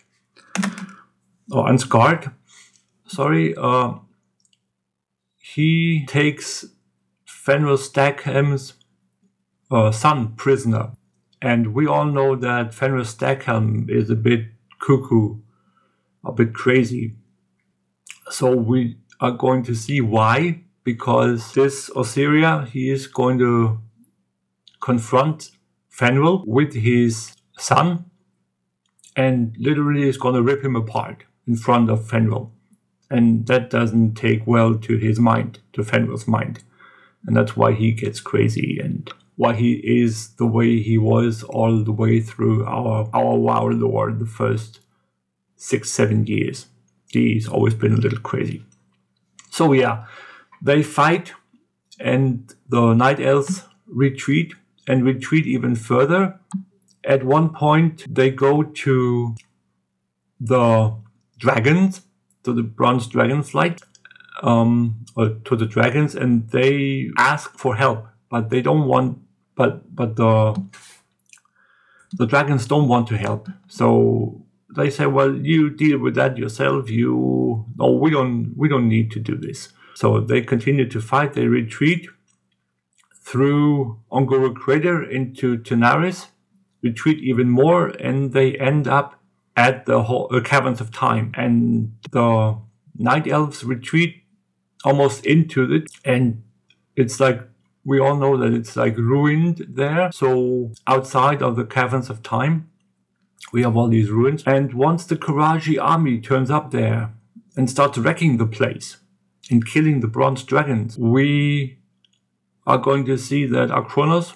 or 1.50 1.68
Unscarred. 1.68 2.30
Sorry. 3.06 3.54
Uh, 3.56 3.94
he 5.36 6.04
takes 6.06 6.66
Fandral 7.26 7.78
Staghelm's 7.78 8.74
uh, 9.70 9.92
son 9.92 10.34
prisoner. 10.36 10.92
And 11.40 11.74
we 11.74 11.86
all 11.86 12.06
know 12.06 12.34
that 12.36 12.72
Fandral 12.72 13.06
Staghelm 13.06 13.88
is 13.88 14.10
a 14.10 14.16
bit 14.16 14.46
cuckoo, 14.80 15.36
a 16.24 16.32
bit 16.32 16.52
crazy. 16.52 17.14
So 18.30 18.54
we 18.54 18.98
are 19.20 19.32
going 19.32 19.62
to 19.64 19.74
see 19.74 20.00
why, 20.00 20.62
because 20.84 21.52
this 21.52 21.90
Ossirian, 21.90 22.68
he 22.68 22.90
is 22.90 23.06
going 23.06 23.38
to 23.38 23.80
confront 24.80 25.50
Fandral 25.90 26.46
with 26.46 26.74
his 26.74 27.34
son 27.58 28.04
and 29.16 29.56
literally 29.58 30.08
is 30.08 30.18
going 30.18 30.34
to 30.34 30.42
rip 30.42 30.62
him 30.62 30.76
apart 30.76 31.24
in 31.46 31.56
front 31.56 31.90
of 31.90 32.00
Fandral. 32.00 32.50
And 33.10 33.46
that 33.46 33.70
doesn't 33.70 34.14
take 34.14 34.46
well 34.46 34.74
to 34.76 34.96
his 34.96 35.18
mind, 35.18 35.60
to 35.72 35.82
Fandral's 35.82 36.26
mind. 36.28 36.62
And 37.26 37.36
that's 37.36 37.56
why 37.56 37.72
he 37.72 37.92
gets 37.92 38.20
crazy 38.20 38.78
and 38.82 39.10
why 39.36 39.54
he 39.54 39.74
is 39.74 40.34
the 40.36 40.46
way 40.46 40.80
he 40.80 40.98
was 40.98 41.42
all 41.42 41.82
the 41.82 41.92
way 41.92 42.20
through 42.20 42.64
our, 42.66 43.08
our 43.12 43.36
WoW 43.36 43.68
lore 43.68 44.12
the 44.12 44.26
first 44.26 44.80
six, 45.56 45.90
seven 45.90 46.26
years. 46.26 46.66
He's 47.10 47.48
always 47.48 47.74
been 47.74 47.92
a 47.92 47.96
little 47.96 48.20
crazy. 48.20 48.64
So 49.56 49.72
yeah, 49.72 50.04
they 50.60 50.82
fight 50.82 51.32
and 51.98 52.54
the 52.68 52.92
Night 52.92 53.18
Elves 53.20 53.62
retreat 53.86 54.52
and 54.86 55.02
retreat 55.02 55.46
even 55.46 55.74
further. 55.76 56.38
At 57.02 57.24
one 57.24 57.54
point, 57.54 58.04
they 58.14 58.30
go 58.30 58.62
to 58.62 59.34
the 60.38 60.94
dragons, 61.38 62.02
to 62.44 62.52
the 62.52 62.62
bronze 62.62 63.06
dragon 63.06 63.42
flight, 63.42 63.80
um, 64.42 65.06
or 65.16 65.30
to 65.46 65.56
the 65.56 65.64
dragons, 65.64 66.14
and 66.14 66.50
they 66.50 67.08
ask 67.16 67.56
for 67.56 67.76
help, 67.76 68.06
but 68.28 68.50
they 68.50 68.60
don't 68.60 68.86
want, 68.86 69.18
but 69.54 69.94
but 69.96 70.16
the 70.16 70.62
the 72.18 72.26
dragons 72.26 72.66
don't 72.66 72.88
want 72.88 73.08
to 73.08 73.16
help. 73.16 73.48
So 73.68 74.45
they 74.76 74.90
say, 74.90 75.06
"Well, 75.06 75.34
you 75.34 75.70
deal 75.70 75.98
with 75.98 76.14
that 76.14 76.38
yourself. 76.38 76.90
You 76.90 77.66
no, 77.76 77.92
we 77.92 78.10
don't 78.10 78.52
we 78.56 78.68
don't 78.68 78.88
need 78.88 79.10
to 79.12 79.20
do 79.20 79.36
this." 79.36 79.72
So 79.94 80.20
they 80.20 80.42
continue 80.42 80.88
to 80.88 81.00
fight. 81.00 81.32
They 81.32 81.46
retreat 81.46 82.08
through 83.24 83.98
Un'Goro 84.12 84.54
Crater 84.54 85.02
into 85.02 85.58
Tanaris, 85.58 86.28
retreat 86.82 87.18
even 87.18 87.50
more, 87.50 87.88
and 87.88 88.32
they 88.32 88.56
end 88.56 88.86
up 88.86 89.20
at 89.56 89.86
the 89.86 90.02
whole, 90.04 90.28
uh, 90.30 90.40
Caverns 90.40 90.80
of 90.80 90.92
Time. 90.92 91.32
And 91.34 91.96
the 92.12 92.58
Night 92.98 93.26
Elves 93.26 93.64
retreat 93.64 94.22
almost 94.84 95.26
into 95.26 95.72
it, 95.72 95.90
and 96.04 96.42
it's 96.94 97.18
like 97.18 97.40
we 97.84 97.98
all 97.98 98.16
know 98.16 98.36
that 98.36 98.52
it's 98.52 98.76
like 98.76 98.96
ruined 98.96 99.64
there. 99.68 100.10
So 100.12 100.72
outside 100.86 101.42
of 101.42 101.56
the 101.56 101.64
Caverns 101.64 102.10
of 102.10 102.22
Time, 102.22 102.68
we 103.52 103.62
have 103.62 103.76
all 103.76 103.88
these 103.88 104.10
ruins. 104.10 104.42
And 104.46 104.74
once 104.74 105.04
the 105.04 105.16
Qiraji 105.16 105.80
army 105.80 106.20
turns 106.20 106.50
up 106.50 106.70
there 106.70 107.14
and 107.56 107.70
starts 107.70 107.98
wrecking 107.98 108.36
the 108.36 108.46
place 108.46 108.98
and 109.50 109.66
killing 109.66 110.00
the 110.00 110.08
bronze 110.08 110.42
dragons, 110.42 110.98
we 110.98 111.78
are 112.66 112.78
going 112.78 113.04
to 113.06 113.16
see 113.16 113.46
that 113.46 113.68
Anachronos, 113.68 114.34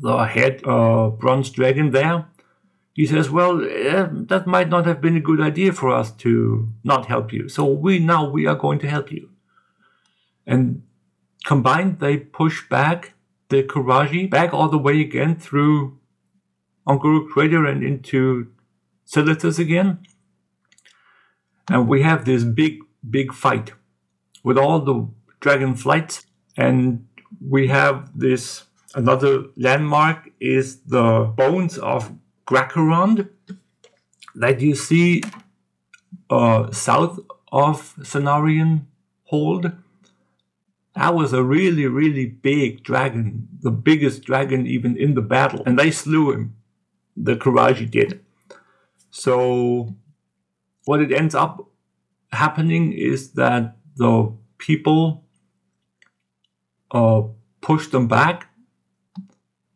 the 0.00 0.24
head 0.24 0.60
uh, 0.66 1.08
bronze 1.08 1.50
dragon 1.50 1.90
there, 1.90 2.26
he 2.94 3.06
says, 3.06 3.28
well, 3.28 3.60
eh, 3.64 4.06
that 4.10 4.46
might 4.46 4.68
not 4.68 4.86
have 4.86 5.00
been 5.00 5.16
a 5.16 5.20
good 5.20 5.40
idea 5.40 5.72
for 5.72 5.90
us 5.90 6.12
to 6.12 6.68
not 6.84 7.06
help 7.06 7.32
you. 7.32 7.48
So 7.48 7.64
we 7.64 7.98
now 7.98 8.28
we 8.28 8.46
are 8.46 8.54
going 8.54 8.78
to 8.80 8.88
help 8.88 9.10
you. 9.10 9.30
And 10.46 10.82
combined, 11.44 11.98
they 11.98 12.18
push 12.18 12.68
back 12.68 13.14
the 13.48 13.64
Qiraji 13.64 14.30
back 14.30 14.54
all 14.54 14.68
the 14.68 14.78
way 14.78 15.00
again 15.00 15.36
through 15.36 15.98
on 16.86 16.98
Crater 17.32 17.66
and 17.66 17.82
into 17.82 18.48
Silithus 19.06 19.58
again. 19.58 19.98
And 21.68 21.88
we 21.88 22.02
have 22.02 22.24
this 22.24 22.44
big, 22.44 22.80
big 23.08 23.32
fight 23.32 23.72
with 24.42 24.58
all 24.58 24.80
the 24.80 25.08
dragon 25.40 25.74
flights. 25.74 26.26
And 26.56 27.06
we 27.40 27.68
have 27.68 28.18
this 28.18 28.64
another 28.94 29.44
landmark 29.56 30.30
is 30.40 30.80
the 30.82 31.32
bones 31.36 31.78
of 31.78 32.12
Grakkarond 32.46 33.28
that 34.34 34.60
you 34.60 34.74
see 34.74 35.22
uh, 36.30 36.70
south 36.70 37.18
of 37.50 37.94
Cenarion 38.00 38.86
Hold. 39.24 39.72
That 40.94 41.14
was 41.14 41.32
a 41.32 41.42
really, 41.42 41.86
really 41.86 42.26
big 42.26 42.84
dragon, 42.84 43.48
the 43.60 43.70
biggest 43.70 44.22
dragon 44.22 44.66
even 44.66 44.96
in 44.96 45.14
the 45.14 45.22
battle, 45.22 45.62
and 45.66 45.78
they 45.78 45.90
slew 45.90 46.30
him. 46.30 46.54
The 47.16 47.36
Qiraji 47.36 47.90
did. 47.90 48.24
So, 49.10 49.94
what 50.84 51.00
it 51.00 51.12
ends 51.12 51.34
up 51.34 51.68
happening 52.32 52.92
is 52.92 53.32
that 53.32 53.76
the 53.96 54.32
people 54.58 55.24
uh, 56.90 57.22
push 57.60 57.88
them 57.88 58.08
back. 58.08 58.48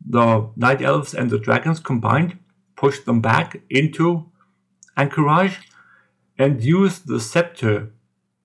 The 0.05 0.49
night 0.55 0.81
elves 0.81 1.13
and 1.13 1.29
the 1.29 1.39
dragons 1.39 1.79
combined 1.79 2.39
push 2.75 2.99
them 2.99 3.21
back 3.21 3.61
into 3.69 4.31
Ahn'Qiraj 4.97 5.57
and 6.37 6.63
use 6.63 6.99
the 6.99 7.19
scepter 7.19 7.91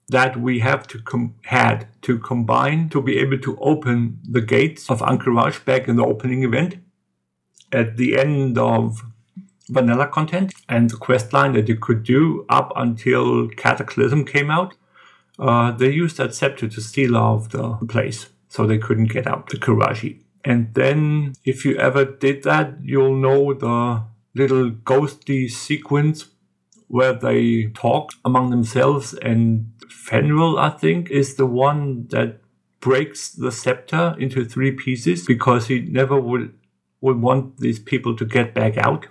that 0.09 0.37
we 0.37 0.59
have 0.59 0.87
to 0.89 0.99
com- 1.01 1.37
had 1.45 1.87
to 2.03 2.19
combine 2.19 2.89
to 2.91 3.01
be 3.01 3.19
able 3.19 3.39
to 3.39 3.57
open 3.61 4.19
the 4.29 4.41
gates 4.41 4.91
of 4.91 5.01
Ahn'Qiraj 5.01 5.65
back 5.65 5.89
in 5.89 5.97
the 5.97 6.05
opening 6.05 6.43
event 6.43 6.77
at 7.75 7.97
the 7.97 8.19
end 8.19 8.59
of 8.59 9.03
vanilla 9.69 10.07
content 10.07 10.53
and 10.69 10.91
the 10.91 10.97
quest 10.97 11.33
line 11.33 11.53
that 11.55 11.69
you 11.69 11.77
could 11.77 12.03
do 12.05 12.45
up 12.49 12.73
until 12.77 13.49
Cataclysm 13.49 14.25
came 14.25 14.51
out. 14.51 14.75
Uh, 15.39 15.73
they 15.73 15.91
used 15.91 16.17
that 16.19 16.35
scepter 16.35 16.69
to 16.69 16.81
seal 16.81 17.17
off 17.17 17.51
the 17.51 17.75
place 17.89 18.29
so 18.49 18.67
they 18.67 18.79
couldn't 18.79 19.13
get 19.13 19.27
out 19.27 19.51
the 19.51 19.57
Qiraji. 19.57 20.21
And 20.45 20.75
then, 20.75 21.33
if 21.45 21.65
you 21.65 21.77
ever 21.77 22.05
did 22.05 22.43
that, 22.45 22.75
you'll 22.83 23.17
know 23.17 23.55
the 23.55 24.05
little 24.35 24.71
ghosty 24.71 25.51
sequence 25.51 26.27
where 26.89 27.15
they 27.15 27.67
talk 27.75 28.13
among 28.25 28.51
themselves 28.51 29.15
and 29.15 29.73
Fandral, 29.89 30.59
I 30.59 30.71
think, 30.71 31.11
is 31.11 31.37
the 31.37 31.47
one 31.47 32.07
that 32.09 32.41
breaks 32.81 33.31
the 33.31 33.51
scepter 33.51 34.15
into 34.19 34.45
three 34.45 34.73
pieces 34.73 35.25
because 35.25 35.69
he 35.69 35.81
never 35.81 36.21
would 36.21 36.53
would 37.05 37.21
want 37.21 37.59
these 37.59 37.79
people 37.79 38.17
to 38.17 38.25
get 38.25 38.55
back 38.55 38.79
out, 38.79 39.09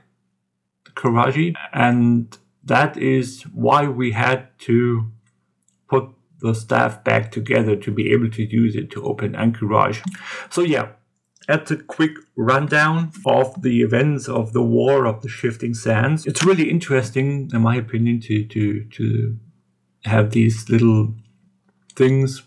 Qiraji, 0.96 1.54
and 1.72 2.36
that 2.64 2.98
is 2.98 3.44
why 3.54 3.88
we 3.88 4.12
had 4.12 4.48
to 4.68 5.12
put 5.88 6.10
the 6.40 6.56
staff 6.56 7.04
back 7.04 7.32
together 7.32 7.76
to 7.76 7.92
be 7.92 8.12
able 8.12 8.32
to 8.32 8.44
use 8.44 8.76
it 8.76 8.90
to 8.92 9.06
open 9.06 9.34
Ahn'Qiraj. 9.34 10.02
So 10.50 10.62
yeah, 10.62 10.88
that's 11.48 11.70
a 11.70 11.78
quick 11.78 12.16
rundown 12.36 13.12
of 13.28 13.62
the 13.62 13.82
events 13.84 14.28
of 14.28 14.54
the 14.54 14.64
War 14.64 15.06
of 15.06 15.22
the 15.22 15.30
Shifting 15.30 15.76
Sands. 15.76 16.26
It's 16.26 16.44
really 16.44 16.72
interesting, 16.72 17.52
in 17.54 17.62
my 17.62 17.76
opinion, 17.76 18.22
to 18.22 18.44
to 18.56 18.86
to 18.98 19.38
have 20.06 20.32
these 20.32 20.68
little 20.68 21.14
things, 21.96 22.42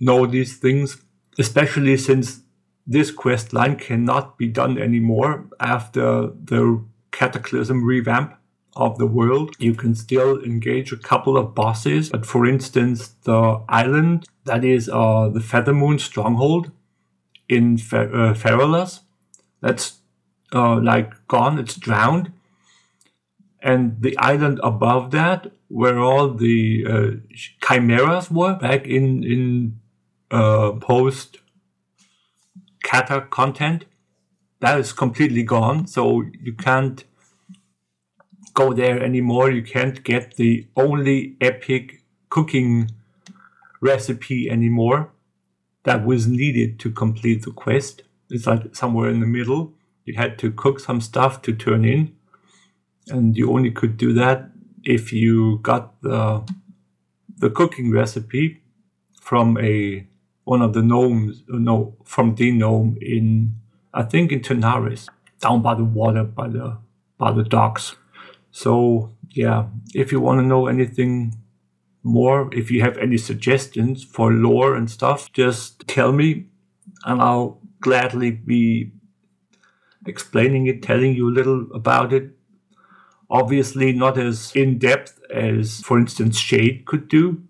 know 0.00 0.26
these 0.26 0.56
things, 0.56 0.96
especially 1.38 1.96
since 1.98 2.40
this 2.86 3.10
quest 3.10 3.52
line 3.52 3.76
cannot 3.76 4.38
be 4.38 4.46
done 4.48 4.78
anymore 4.78 5.46
after 5.58 6.28
the 6.44 6.84
Cataclysm 7.10 7.84
revamp 7.84 8.36
of 8.76 8.98
the 8.98 9.06
world. 9.06 9.56
You 9.58 9.74
can 9.74 9.94
still 9.94 10.42
engage 10.42 10.92
a 10.92 10.96
couple 10.96 11.36
of 11.36 11.54
bosses, 11.54 12.10
but 12.10 12.26
for 12.26 12.46
instance, 12.46 13.08
the 13.24 13.62
island 13.68 14.26
that 14.44 14.64
is 14.64 14.88
uh, 14.88 15.28
the 15.28 15.40
Feathermoon 15.40 15.98
Stronghold 15.98 16.70
in 17.48 17.78
Fer- 17.78 18.14
uh, 18.14 18.88
that's 19.60 19.98
uh, 20.52 20.80
like 20.80 21.26
gone, 21.26 21.58
it's 21.58 21.74
drowned. 21.74 22.32
And 23.60 24.00
the 24.00 24.16
island 24.18 24.60
above 24.62 25.10
that, 25.10 25.50
where 25.68 25.98
all 25.98 26.28
the 26.34 26.84
uh, 26.88 27.10
chimeras 27.60 28.30
were 28.30 28.54
back 28.54 28.86
in 28.86 29.24
in 29.24 29.80
uh, 30.30 30.72
post 30.72 31.38
Cata 32.86 33.26
content, 33.30 33.84
that 34.60 34.78
is 34.78 34.92
completely 34.92 35.42
gone. 35.42 35.86
So 35.86 36.22
you 36.46 36.52
can't 36.52 37.04
go 38.54 38.72
there 38.72 39.02
anymore. 39.02 39.50
You 39.50 39.62
can't 39.62 40.02
get 40.04 40.36
the 40.36 40.66
only 40.76 41.36
epic 41.40 42.04
cooking 42.30 42.90
recipe 43.80 44.48
anymore 44.50 45.10
that 45.82 46.06
was 46.06 46.26
needed 46.26 46.78
to 46.80 46.90
complete 46.90 47.42
the 47.42 47.52
quest. 47.52 48.02
It's 48.30 48.46
like 48.46 48.74
somewhere 48.74 49.10
in 49.10 49.20
the 49.20 49.26
middle. 49.38 49.74
You 50.04 50.14
had 50.16 50.38
to 50.38 50.50
cook 50.50 50.80
some 50.80 51.00
stuff 51.00 51.42
to 51.42 51.52
turn 51.52 51.84
in, 51.84 52.14
and 53.08 53.36
you 53.36 53.52
only 53.52 53.72
could 53.72 53.96
do 53.96 54.12
that 54.14 54.50
if 54.84 55.12
you 55.12 55.58
got 55.62 56.00
the 56.02 56.44
the 57.38 57.50
cooking 57.50 57.90
recipe 57.90 58.62
from 59.20 59.58
a 59.58 60.06
one 60.46 60.62
of 60.62 60.72
the 60.74 60.82
gnomes, 60.82 61.42
uh, 61.52 61.58
no, 61.58 61.96
from 62.04 62.36
the 62.36 62.52
gnome 62.52 62.96
in 63.02 63.56
I 63.92 64.02
think 64.04 64.30
in 64.30 64.40
Tanaris, 64.40 65.08
down 65.40 65.60
by 65.60 65.74
the 65.74 65.84
water, 65.84 66.22
by 66.22 66.48
the 66.48 66.78
by 67.18 67.32
the 67.32 67.42
docks. 67.42 67.96
So 68.50 69.12
yeah, 69.30 69.66
if 69.92 70.12
you 70.12 70.20
want 70.20 70.40
to 70.40 70.46
know 70.46 70.68
anything 70.68 71.34
more, 72.04 72.48
if 72.52 72.70
you 72.70 72.80
have 72.82 72.96
any 72.98 73.18
suggestions 73.18 74.04
for 74.04 74.32
lore 74.32 74.76
and 74.76 74.88
stuff, 74.88 75.32
just 75.32 75.86
tell 75.88 76.12
me 76.12 76.46
and 77.04 77.20
I'll 77.20 77.60
gladly 77.80 78.30
be 78.30 78.92
explaining 80.06 80.68
it, 80.68 80.80
telling 80.82 81.14
you 81.14 81.28
a 81.28 81.36
little 81.38 81.66
about 81.74 82.12
it. 82.12 82.30
Obviously, 83.28 83.92
not 83.92 84.16
as 84.16 84.54
in 84.54 84.78
depth 84.78 85.18
as, 85.34 85.80
for 85.80 85.98
instance, 85.98 86.38
Shade 86.38 86.84
could 86.86 87.08
do, 87.08 87.42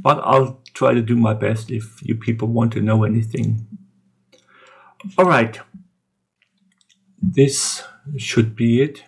but 0.00 0.20
I'll 0.24 0.60
try 0.74 0.94
to 0.94 1.02
do 1.02 1.16
my 1.16 1.34
best 1.34 1.70
if 1.70 2.02
you 2.02 2.14
people 2.14 2.48
want 2.48 2.72
to 2.72 2.80
know 2.80 3.04
anything. 3.04 3.66
All 5.18 5.26
right, 5.26 5.60
this 7.22 7.84
should 8.16 8.56
be 8.56 8.82
it 8.82 9.04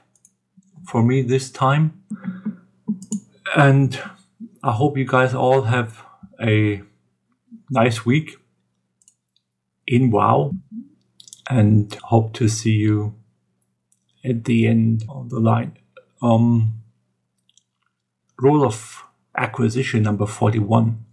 for 0.86 1.02
me 1.02 1.22
this 1.22 1.50
time. 1.50 2.02
And 3.56 4.00
I 4.62 4.72
hope 4.72 4.96
you 4.96 5.06
guys 5.06 5.34
all 5.34 5.62
have 5.62 6.02
a 6.40 6.82
nice 7.70 8.04
week 8.04 8.36
in 9.86 10.10
WoW 10.10 10.52
and 11.48 11.94
hope 12.04 12.32
to 12.34 12.48
see 12.48 12.72
you 12.72 13.14
at 14.24 14.44
the 14.44 14.66
end 14.66 15.04
of 15.08 15.30
the 15.30 15.38
line. 15.38 15.78
Um, 16.20 16.82
rule 18.38 18.64
of 18.64 19.05
acquisition 19.36 20.02
number 20.02 20.26
41. 20.26 21.04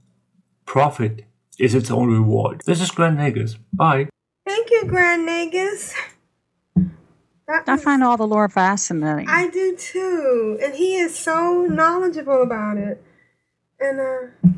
Profit 0.65 1.25
is 1.59 1.75
its 1.75 1.91
own 1.91 2.11
reward. 2.11 2.61
This 2.65 2.81
is 2.81 2.91
Grand 2.91 3.17
Nagus. 3.17 3.57
Bye. 3.71 4.09
Thank 4.45 4.71
you, 4.71 4.85
Grand 4.85 5.27
Nagus. 5.27 5.93
That 7.47 7.67
I 7.67 7.77
find 7.77 8.03
all 8.03 8.17
the 8.17 8.25
lore 8.25 8.47
fascinating. 8.47 9.27
I 9.27 9.49
do 9.49 9.75
too. 9.75 10.57
And 10.63 10.73
he 10.73 10.95
is 10.95 11.17
so 11.17 11.65
knowledgeable 11.69 12.41
about 12.41 12.77
it. 12.77 13.03
And 13.79 13.99
uh 13.99 14.49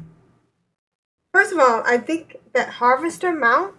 first 1.33 1.51
of 1.51 1.59
all, 1.59 1.81
I 1.85 1.97
think 1.97 2.37
that 2.53 2.69
harvester 2.69 3.33
mount 3.33 3.73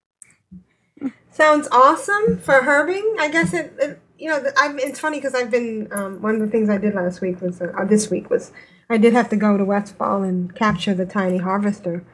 sounds 1.32 1.68
awesome 1.72 2.38
for 2.38 2.60
herbing. 2.60 3.18
I 3.18 3.30
guess 3.30 3.54
it, 3.54 3.72
it 3.78 4.00
you 4.18 4.28
know, 4.28 4.44
I'm, 4.58 4.78
it's 4.78 5.00
funny 5.00 5.18
because 5.18 5.34
I've 5.34 5.50
been 5.50 5.88
um, 5.92 6.20
one 6.20 6.34
of 6.34 6.40
the 6.40 6.48
things 6.48 6.68
I 6.68 6.76
did 6.76 6.94
last 6.94 7.20
week 7.20 7.40
was 7.40 7.62
uh, 7.62 7.84
this 7.84 8.10
week 8.10 8.28
was 8.28 8.52
I 8.90 8.96
did 8.98 9.12
have 9.12 9.28
to 9.30 9.36
go 9.36 9.56
to 9.56 9.64
Westfall 9.64 10.22
and 10.22 10.54
capture 10.54 10.94
the 10.94 11.06
tiny 11.06 11.38
harvester 11.38 12.04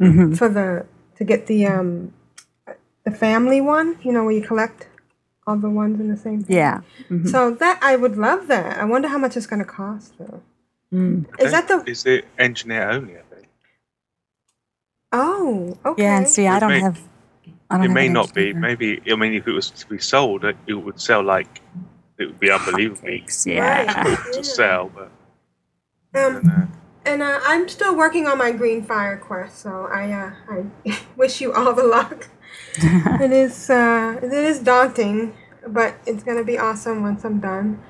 Mhm. 0.00 0.36
for 0.36 0.48
the 0.48 0.86
to 1.16 1.24
get 1.24 1.46
the 1.46 1.66
um 1.66 2.12
the 3.04 3.10
family 3.10 3.60
one. 3.60 3.96
You 4.02 4.12
know 4.12 4.24
where 4.24 4.32
you 4.34 4.42
collect 4.42 4.88
all 5.46 5.56
the 5.56 5.70
ones 5.70 6.00
in 6.00 6.08
the 6.08 6.16
same. 6.16 6.42
Thing. 6.42 6.56
Yeah. 6.56 6.80
Mhm. 7.10 7.28
So 7.28 7.50
that 7.52 7.78
I 7.82 7.96
would 7.96 8.16
love 8.16 8.46
that. 8.48 8.78
I 8.78 8.84
wonder 8.84 9.08
how 9.08 9.18
much 9.18 9.36
it's 9.36 9.46
going 9.46 9.60
to 9.60 9.64
cost 9.64 10.14
though. 10.18 10.42
Is 11.38 11.52
that 11.52 11.68
the? 11.68 11.82
Is 11.86 12.06
it 12.06 12.24
engineer 12.38 12.88
only? 12.90 13.14
I 13.18 13.22
think. 13.34 13.48
Oh, 15.12 15.76
okay. 15.84 16.02
Yeah, 16.02 16.18
and 16.18 16.28
see, 16.28 16.46
I 16.46 16.58
don't 16.58 16.70
may- 16.70 16.80
have. 16.80 17.00
I 17.70 17.76
don't 17.78 17.86
It 17.86 17.88
may 17.90 18.06
an 18.06 18.12
not 18.12 18.32
be. 18.34 18.52
Maybe 18.52 19.02
I 19.10 19.16
mean, 19.16 19.34
if 19.34 19.46
it 19.48 19.52
was 19.52 19.70
to 19.70 19.86
be 19.88 19.98
sold, 19.98 20.44
it, 20.44 20.56
it 20.66 20.74
would 20.74 21.00
sell 21.00 21.22
like 21.22 21.60
it 22.18 22.26
would 22.26 22.40
be 22.40 22.50
unbelievably 22.50 23.26
yeah. 23.44 24.04
good 24.04 24.18
to 24.34 24.44
sell. 24.44 24.90
But 24.94 25.10
Um, 26.16 26.72
and 27.04 27.22
uh, 27.22 27.40
I'm 27.44 27.68
still 27.68 27.96
working 27.96 28.26
on 28.26 28.38
my 28.38 28.50
green 28.52 28.82
fire 28.82 29.16
quest, 29.16 29.58
so 29.58 29.88
I 29.92 30.10
uh, 30.12 30.32
I 30.84 30.98
wish 31.16 31.40
you 31.40 31.52
all 31.52 31.72
the 31.72 31.84
luck. 31.84 32.28
it 32.78 33.32
is 33.32 33.70
uh, 33.70 34.18
it 34.22 34.32
is 34.32 34.58
daunting. 34.60 35.34
but 35.68 35.96
it's 36.06 36.22
gonna 36.22 36.44
be 36.44 36.58
awesome 36.58 37.02
once 37.02 37.24
I'm 37.24 37.40
done. 37.40 37.82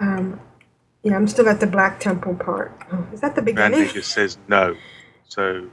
Um, 0.00 0.40
yeah, 1.02 1.14
I'm 1.14 1.28
still 1.28 1.48
at 1.48 1.60
the 1.60 1.66
Black 1.66 2.00
Temple 2.00 2.34
part. 2.34 2.72
Oh, 2.92 3.06
is 3.12 3.20
that 3.20 3.34
the 3.34 3.42
beginning? 3.42 3.78
Randy 3.80 3.92
just 3.92 4.12
says 4.12 4.38
no. 4.48 4.76
So, 5.28 5.70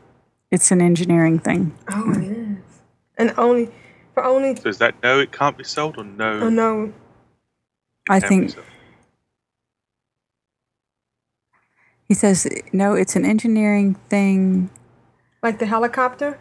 It's 0.52 0.72
an 0.72 0.82
engineering 0.82 1.40
thing. 1.40 1.74
Oh, 1.92 2.12
it 2.12 2.24
is. 2.24 2.82
And 3.18 3.34
only 3.38 3.70
for 4.14 4.24
only. 4.24 4.56
so 4.56 4.70
is 4.70 4.78
that 4.78 4.96
no? 5.04 5.20
It 5.20 5.32
can't 5.32 5.58
be 5.58 5.64
sold, 5.64 5.98
or 5.98 6.04
no? 6.04 6.40
Oh 6.42 6.50
no. 6.50 6.94
I 8.10 8.20
can 8.20 8.30
be 8.30 8.36
think 8.36 8.50
sold? 8.52 8.66
He 12.08 12.14
says 12.14 12.48
no. 12.72 12.94
It's 12.94 13.16
an 13.16 13.26
engineering 13.26 13.96
thing. 14.10 14.70
Like 15.42 15.60
the 15.60 15.66
helicopter. 15.66 16.40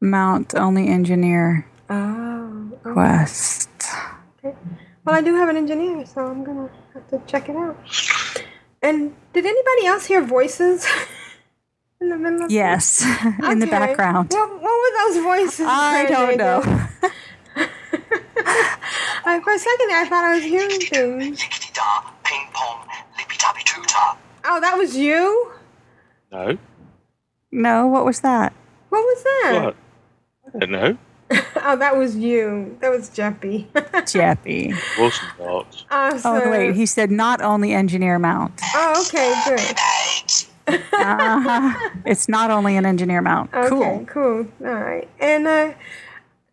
Mount 0.00 0.54
only 0.54 0.88
engineer 0.88 1.66
Oh. 1.90 2.70
okay. 2.84 2.92
quest. 2.92 3.68
Okay. 4.38 4.56
Well, 5.04 5.14
I 5.16 5.20
do 5.22 5.34
have 5.34 5.48
an 5.48 5.56
engineer, 5.56 6.06
so 6.06 6.26
I'm 6.26 6.44
gonna 6.44 6.70
have 6.94 7.08
to 7.08 7.20
check 7.26 7.48
it 7.48 7.56
out. 7.56 7.76
And 8.82 9.14
did 9.32 9.44
anybody 9.44 9.86
else 9.86 10.06
hear 10.06 10.22
voices 10.22 10.86
in 12.00 12.08
the 12.08 12.16
middle 12.16 12.44
of 12.44 12.50
Yes, 12.50 13.02
in 13.44 13.58
the 13.58 13.66
background. 13.66 14.32
What, 14.32 14.50
what 14.62 14.62
were 14.62 15.12
those 15.12 15.22
voices? 15.22 15.66
I 15.68 16.06
don't 16.06 16.36
know. 16.38 16.62
I, 19.22 19.38
for 19.40 19.52
a 19.52 19.58
second, 19.58 19.90
I 19.92 20.06
thought 20.08 20.24
I 20.24 20.34
was 20.34 20.44
hearing 20.44 20.80
things. 20.80 21.42
Oh, 24.44 24.60
that 24.60 24.76
was 24.76 24.96
you? 24.96 25.52
No. 26.32 26.58
No, 27.52 27.86
what 27.86 28.04
was 28.04 28.20
that? 28.20 28.52
What 28.90 29.00
was 29.02 29.22
that? 29.24 29.62
What? 29.64 29.76
I 30.54 30.58
don't 30.58 30.70
know. 30.70 30.98
Oh, 31.62 31.76
that 31.76 31.96
was 31.96 32.16
you. 32.16 32.76
That 32.80 32.90
was 32.90 33.10
Jeppy. 33.10 33.66
Jeppy. 33.72 34.72
Was 34.98 35.20
not. 35.38 35.84
awesome. 35.90 36.20
Oh 36.24 36.50
wait, 36.50 36.74
he 36.74 36.86
said 36.86 37.10
not 37.10 37.40
only 37.42 37.72
engineer 37.72 38.18
mount. 38.18 38.58
Oh, 38.74 39.04
okay, 39.06 39.34
good. 39.46 40.80
Uh-huh. 40.92 41.90
It's 42.06 42.28
not 42.28 42.50
only 42.50 42.76
an 42.76 42.86
engineer 42.86 43.20
mount. 43.20 43.52
Okay, 43.54 43.68
Cool. 43.68 44.04
cool. 44.06 44.46
All 44.66 44.74
right. 44.74 45.08
And 45.20 45.46
uh, 45.46 45.74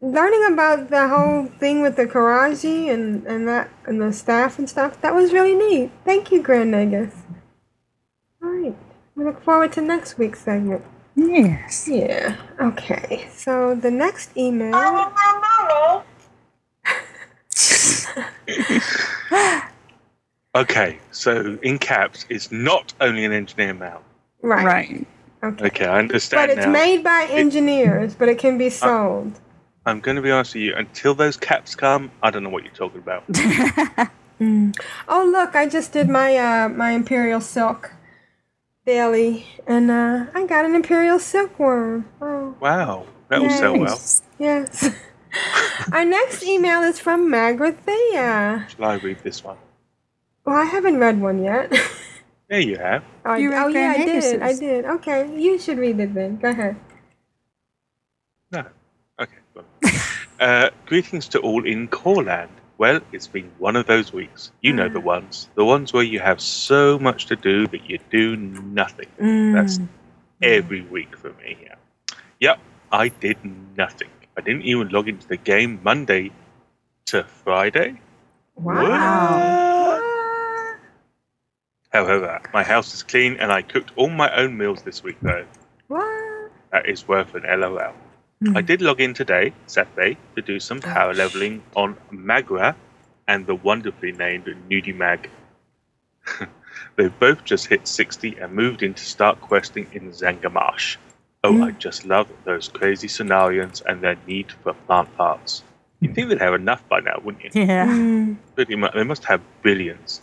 learning 0.02 0.46
about 0.54 0.90
the 0.90 1.08
whole 1.08 1.46
thing 1.60 1.82
with 1.82 1.96
the 1.96 2.06
Qiraji 2.06 2.92
and, 2.94 3.26
and 3.26 3.48
that 3.48 3.70
and 3.86 4.02
the 4.02 4.12
staff 4.14 4.60
and 4.60 4.70
stuff, 4.70 5.00
that 5.02 5.16
was 5.16 5.34
really 5.34 5.56
neat. 5.56 5.90
Thank 6.06 6.32
you, 6.32 6.42
Grand 6.42 6.74
Nagus. 6.74 7.14
All 8.44 8.50
right. 8.50 8.76
We 9.16 9.24
look 9.24 9.42
forward 9.44 9.72
to 9.74 9.82
next 9.82 10.18
week's 10.18 10.42
segment. 10.42 10.84
Yes. 11.16 11.88
Yeah. 11.88 12.36
Okay. 12.60 13.28
So 13.32 13.76
the 13.76 13.92
next 13.92 14.36
email. 14.38 14.74
Okay, 20.56 20.98
so 21.12 21.60
in 21.62 21.78
caps, 21.78 22.26
it's 22.30 22.52
not 22.52 22.92
only 23.00 23.26
an 23.26 23.32
engineer 23.32 23.76
mail. 23.76 24.02
Right. 24.42 24.66
Right. 24.66 25.08
Okay. 25.44 25.66
Okay, 25.68 25.86
I 25.86 26.00
understand 26.00 26.50
But 26.50 26.58
it's 26.58 26.66
now. 26.66 26.72
made 26.72 27.04
by 27.04 27.28
engineers, 27.30 28.16
but 28.16 28.28
it 28.28 28.40
can 28.40 28.58
be 28.58 28.72
sold. 28.72 29.40
I'm 29.86 30.00
going 30.00 30.16
to 30.16 30.22
be 30.24 30.32
honest 30.32 30.56
with 30.56 30.64
you. 30.64 30.74
Until 30.76 31.14
those 31.14 31.38
caps 31.38 31.76
come, 31.76 32.10
I 32.24 32.32
don't 32.32 32.42
know 32.42 32.50
what 32.50 32.64
you're 32.64 32.74
talking 32.74 33.00
about. 33.00 33.24
Oh 35.08 35.28
look, 35.32 35.56
I 35.56 35.68
just 35.68 35.94
did 35.94 36.10
my 36.10 36.38
uh 36.38 36.70
my 36.70 36.92
Imperial 36.92 37.42
Silk 37.42 37.92
daily, 38.88 39.46
and 39.68 39.92
uh 39.92 40.26
I 40.34 40.48
got 40.48 40.66
an 40.66 40.74
Imperial 40.74 41.20
Silkworm. 41.20 42.06
Oh. 42.22 42.56
Wow, 42.60 43.06
that 43.30 43.42
will 43.42 43.52
sell 43.52 43.78
well. 43.78 44.00
Yes. 44.40 44.90
Our 45.92 46.06
next 46.06 46.42
email 46.44 46.82
is 46.82 46.98
from 47.00 47.30
Magrathea. 47.30 48.68
Shall 48.70 48.86
I 48.86 48.96
read 48.96 49.20
this 49.22 49.44
one? 49.44 49.58
Well, 50.46 50.56
I 50.56 50.64
haven't 50.64 50.98
read 50.98 51.22
one 51.22 51.44
yet. 51.44 51.70
There 52.50 52.62
you 52.62 52.78
have. 52.78 53.04
Oh, 53.26 53.32
I- 53.32 53.38
You 53.38 53.52
read 53.52 53.64
oh 53.66 53.68
yeah, 53.68 53.92
I 53.92 53.96
Grand 54.06 54.22
did. 54.22 54.42
I 54.42 54.54
did. 54.54 54.86
Okay, 54.86 55.22
you 55.38 55.60
should 55.60 55.78
read 55.78 56.00
it 56.00 56.14
then. 56.14 56.38
Go 56.38 56.50
ahead. 56.50 56.76
No. 58.56 58.64
Okay. 59.20 59.42
Well. 59.54 59.66
uh, 60.40 60.70
greetings 60.86 61.28
to 61.34 61.40
all 61.40 61.66
in 61.66 61.90
Coreland. 61.90 62.56
Well, 62.78 63.02
it's 63.12 63.28
been 63.28 63.52
one 63.58 63.76
of 63.76 63.88
those 63.88 64.14
weeks. 64.14 64.52
You 64.62 64.74
know 64.74 64.88
the 64.88 65.00
mm. 65.00 65.04
ones. 65.04 65.50
The 65.56 65.66
ones 65.66 65.94
where 65.94 66.04
you 66.04 66.20
have 66.20 66.40
so 66.40 67.00
much 67.00 67.26
to 67.28 67.36
do 67.36 67.68
that 67.68 67.90
you 67.90 68.00
do 68.12 68.36
nothing. 68.36 69.08
That's 69.54 69.80
mm. 69.80 69.88
every 70.42 70.82
week 70.82 71.18
for 71.18 71.34
me. 71.34 71.58
Yeah. 71.62 71.76
Yep, 72.40 72.60
I 72.92 73.10
did 73.10 73.38
nothing. 73.76 74.10
I 74.38 74.42
didn't 74.42 74.64
even 74.64 74.90
log 74.90 75.10
into 75.10 75.28
the 75.28 75.38
game 75.38 75.80
Monday 75.84 76.32
to 77.06 77.24
Friday. 77.24 78.00
Wow. 78.56 80.00
However, 81.90 82.42
my 82.54 82.64
house 82.64 82.94
is 82.94 83.02
clean 83.02 83.38
and 83.38 83.52
I 83.52 83.64
cooked 83.64 83.92
all 83.96 84.10
my 84.10 84.32
own 84.36 84.56
meals 84.58 84.84
this 84.84 85.04
week, 85.04 85.18
though. 85.22 85.46
What? 85.88 86.52
That 86.72 86.88
is 86.88 87.08
worth 87.08 87.34
an 87.34 87.44
LOL. 87.60 87.94
I 88.44 88.62
hmm. 88.62 88.66
did 88.66 88.82
log 88.84 89.02
in 89.02 89.16
today, 89.16 89.54
Saturday, 89.66 90.18
to 90.36 90.42
do 90.44 90.60
some 90.60 90.78
oh. 90.78 90.82
power 90.88 91.14
leveling 91.14 91.64
on 91.76 91.98
Magra 92.12 92.76
and 93.28 93.48
the 93.48 93.56
wonderfully 93.56 94.12
named 94.12 94.46
Nudie 94.70 94.96
Mag. 94.96 95.30
they 96.98 97.08
both 97.08 97.44
just 97.44 97.66
hit 97.66 97.88
60 97.88 98.38
and 98.38 98.54
moved 98.54 98.84
in 98.84 98.94
to 98.94 99.04
start 99.04 99.42
questing 99.42 99.88
in 99.92 100.12
Zangarmarsh. 100.12 100.98
Oh, 101.44 101.64
I 101.64 101.72
hmm. 101.72 101.80
just 101.80 102.06
love 102.06 102.28
those 102.44 102.68
crazy 102.68 103.08
Cenarions 103.08 103.82
and 103.84 104.02
their 104.02 104.18
need 104.28 104.52
for 104.52 104.74
plant 104.74 105.16
parts. 105.18 105.64
You'd 106.00 106.14
think 106.14 106.30
they'd 106.30 106.40
have 106.40 106.54
enough 106.54 106.88
by 106.88 107.00
now, 107.00 107.20
wouldn't 107.24 107.44
you? 107.44 107.62
Yeah. 107.66 107.88
Hmm. 107.88 108.34
Pretty 108.54 108.76
much, 108.76 108.94
they 108.94 109.04
must 109.04 109.26
have 109.26 109.42
billions. 109.64 110.22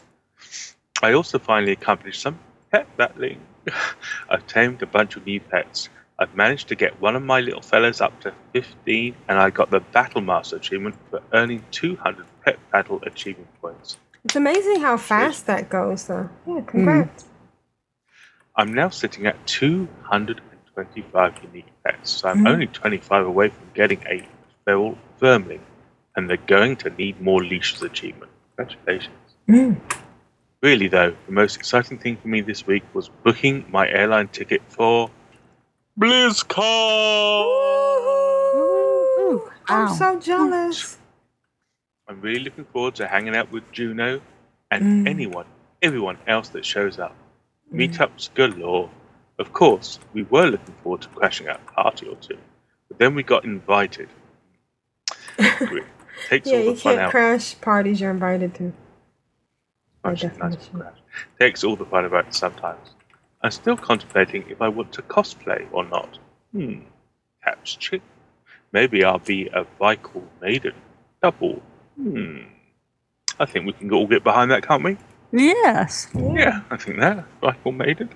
I 1.03 1.15
also 1.15 1.41
finally 1.41 1.73
accomplished 1.73 2.23
some 2.23 2.39
pet 2.71 2.97
battling. 2.97 3.41
I've 4.29 4.47
tamed 4.47 4.83
a 4.83 4.87
bunch 4.87 5.17
of 5.17 5.27
new 5.27 5.41
pets. 5.41 5.89
I've 6.19 6.35
managed 6.37 6.69
to 6.69 6.77
get 6.77 7.01
one 7.01 7.17
of 7.17 7.23
my 7.23 7.41
little 7.41 7.61
fellas 7.61 8.01
up 8.01 8.21
to 8.21 8.33
15, 8.53 9.17
and 9.29 9.39
I 9.39 9.51
got 9.51 9.71
the 9.71 9.81
Battle 9.81 10.21
Master 10.21 10.57
achievement 10.57 10.95
for 11.11 11.21
earning 11.33 11.65
200 11.73 12.25
pet 12.45 12.59
battle 12.71 13.01
achievement 13.05 13.49
points. 13.61 13.99
It's 14.25 14.37
amazing 14.37 14.81
how 14.81 14.97
fast 14.97 15.47
that 15.47 15.69
goes, 15.69 16.07
though. 16.07 16.31
Yeah, 16.47 16.61
congrats. 16.61 17.25
I'm 18.57 18.73
now 18.73 18.91
sitting 18.91 19.27
at 19.27 19.45
225 19.49 21.43
unique 21.43 21.67
pets, 21.85 22.11
so 22.11 22.29
I'm 22.29 22.45
Mhm. 22.45 22.49
only 22.49 22.67
25 22.69 23.27
away 23.27 23.49
from 23.49 23.67
getting 23.75 24.01
a 24.07 24.27
feral 24.65 24.97
vermling, 25.21 25.61
and 26.15 26.31
they're 26.31 26.37
going 26.37 26.77
to 26.77 26.91
need 26.91 27.21
more 27.21 27.43
leashes 27.43 27.83
achievement. 27.83 28.31
Congratulations. 28.57 29.35
Mm. 29.49 29.81
Really, 30.63 30.87
though, 30.87 31.15
the 31.27 31.33
most 31.33 31.57
exciting 31.57 31.99
thing 31.99 32.17
for 32.17 32.29
me 32.29 32.41
this 32.41 32.67
week 32.67 32.85
was 32.95 33.09
booking 33.09 33.67
my 33.69 33.89
airline 33.89 34.29
ticket 34.29 34.63
for 34.69 35.11
BlizzCon. 35.99 37.45
Ooh, 38.57 39.51
I'm 39.69 39.87
Wow. 39.87 39.93
so 39.95 40.19
jealous. 40.21 40.99
I'm 42.09 42.21
really 42.21 42.41
looking 42.45 42.65
forward 42.67 42.95
to 42.97 43.07
hanging 43.07 43.35
out 43.37 43.51
with 43.51 43.71
Juno 43.73 44.21
and 44.71 45.07
Mm. 45.07 45.09
anyone, 45.09 45.47
everyone 45.83 46.19
else 46.27 46.49
that 46.51 46.65
shows 46.67 46.99
up. 46.99 47.15
Meetups 47.73 48.35
galore. 48.35 48.91
Of 49.39 49.53
course, 49.53 49.99
we 50.13 50.23
were 50.25 50.47
looking 50.47 50.75
forward 50.83 51.03
to 51.03 51.09
crashing 51.09 51.49
out 51.49 51.61
a 51.67 51.73
party 51.73 52.07
or 52.09 52.17
two, 52.17 52.39
but 52.89 52.99
then 52.99 53.15
we 53.15 53.23
got 53.23 53.45
invited. 53.45 54.09
Great. 55.59 55.85
Takes 56.29 56.49
Yeah, 56.49 56.59
all 56.59 56.65
you 56.65 56.77
fun 56.77 56.93
can't 56.95 57.01
out. 57.07 57.11
crash 57.11 57.61
parties 57.61 58.01
you're 58.01 58.11
invited 58.11 58.55
to. 58.57 58.73
By 60.03 60.13
Actually, 60.13 60.37
nice 60.39 60.69
crash. 60.69 60.99
Takes 61.41 61.65
all 61.65 61.77
the 61.77 61.87
fun 61.87 62.05
about 62.05 62.27
it 62.29 62.35
sometimes. 62.35 62.95
I'm 63.45 63.51
still 63.51 63.77
contemplating 63.77 64.49
if 64.49 64.63
I 64.63 64.69
want 64.69 64.91
to 64.95 65.03
cosplay 65.03 65.69
or 65.71 65.85
not. 65.85 66.19
Hmm. 66.53 66.81
Perhaps 67.43 67.75
chick. 67.77 68.01
Maybe 68.73 69.05
I'll 69.05 69.19
be 69.19 69.49
a 69.49 69.67
Vical 69.79 70.23
maiden. 70.41 70.73
Double. 71.23 71.61
Hmm. 71.97 72.45
I 73.39 73.45
think 73.45 73.67
we 73.67 73.75
can 73.75 73.93
all 73.93 74.07
get 74.07 74.25
behind 74.25 74.51
that, 74.51 74.67
can't 74.67 74.83
we? 74.83 74.97
Yes. 75.31 76.09
Yeah, 76.15 76.63
I 76.71 76.79
think 76.79 77.01
that. 77.01 77.27
Vical 77.43 77.77
maiden. 77.77 78.09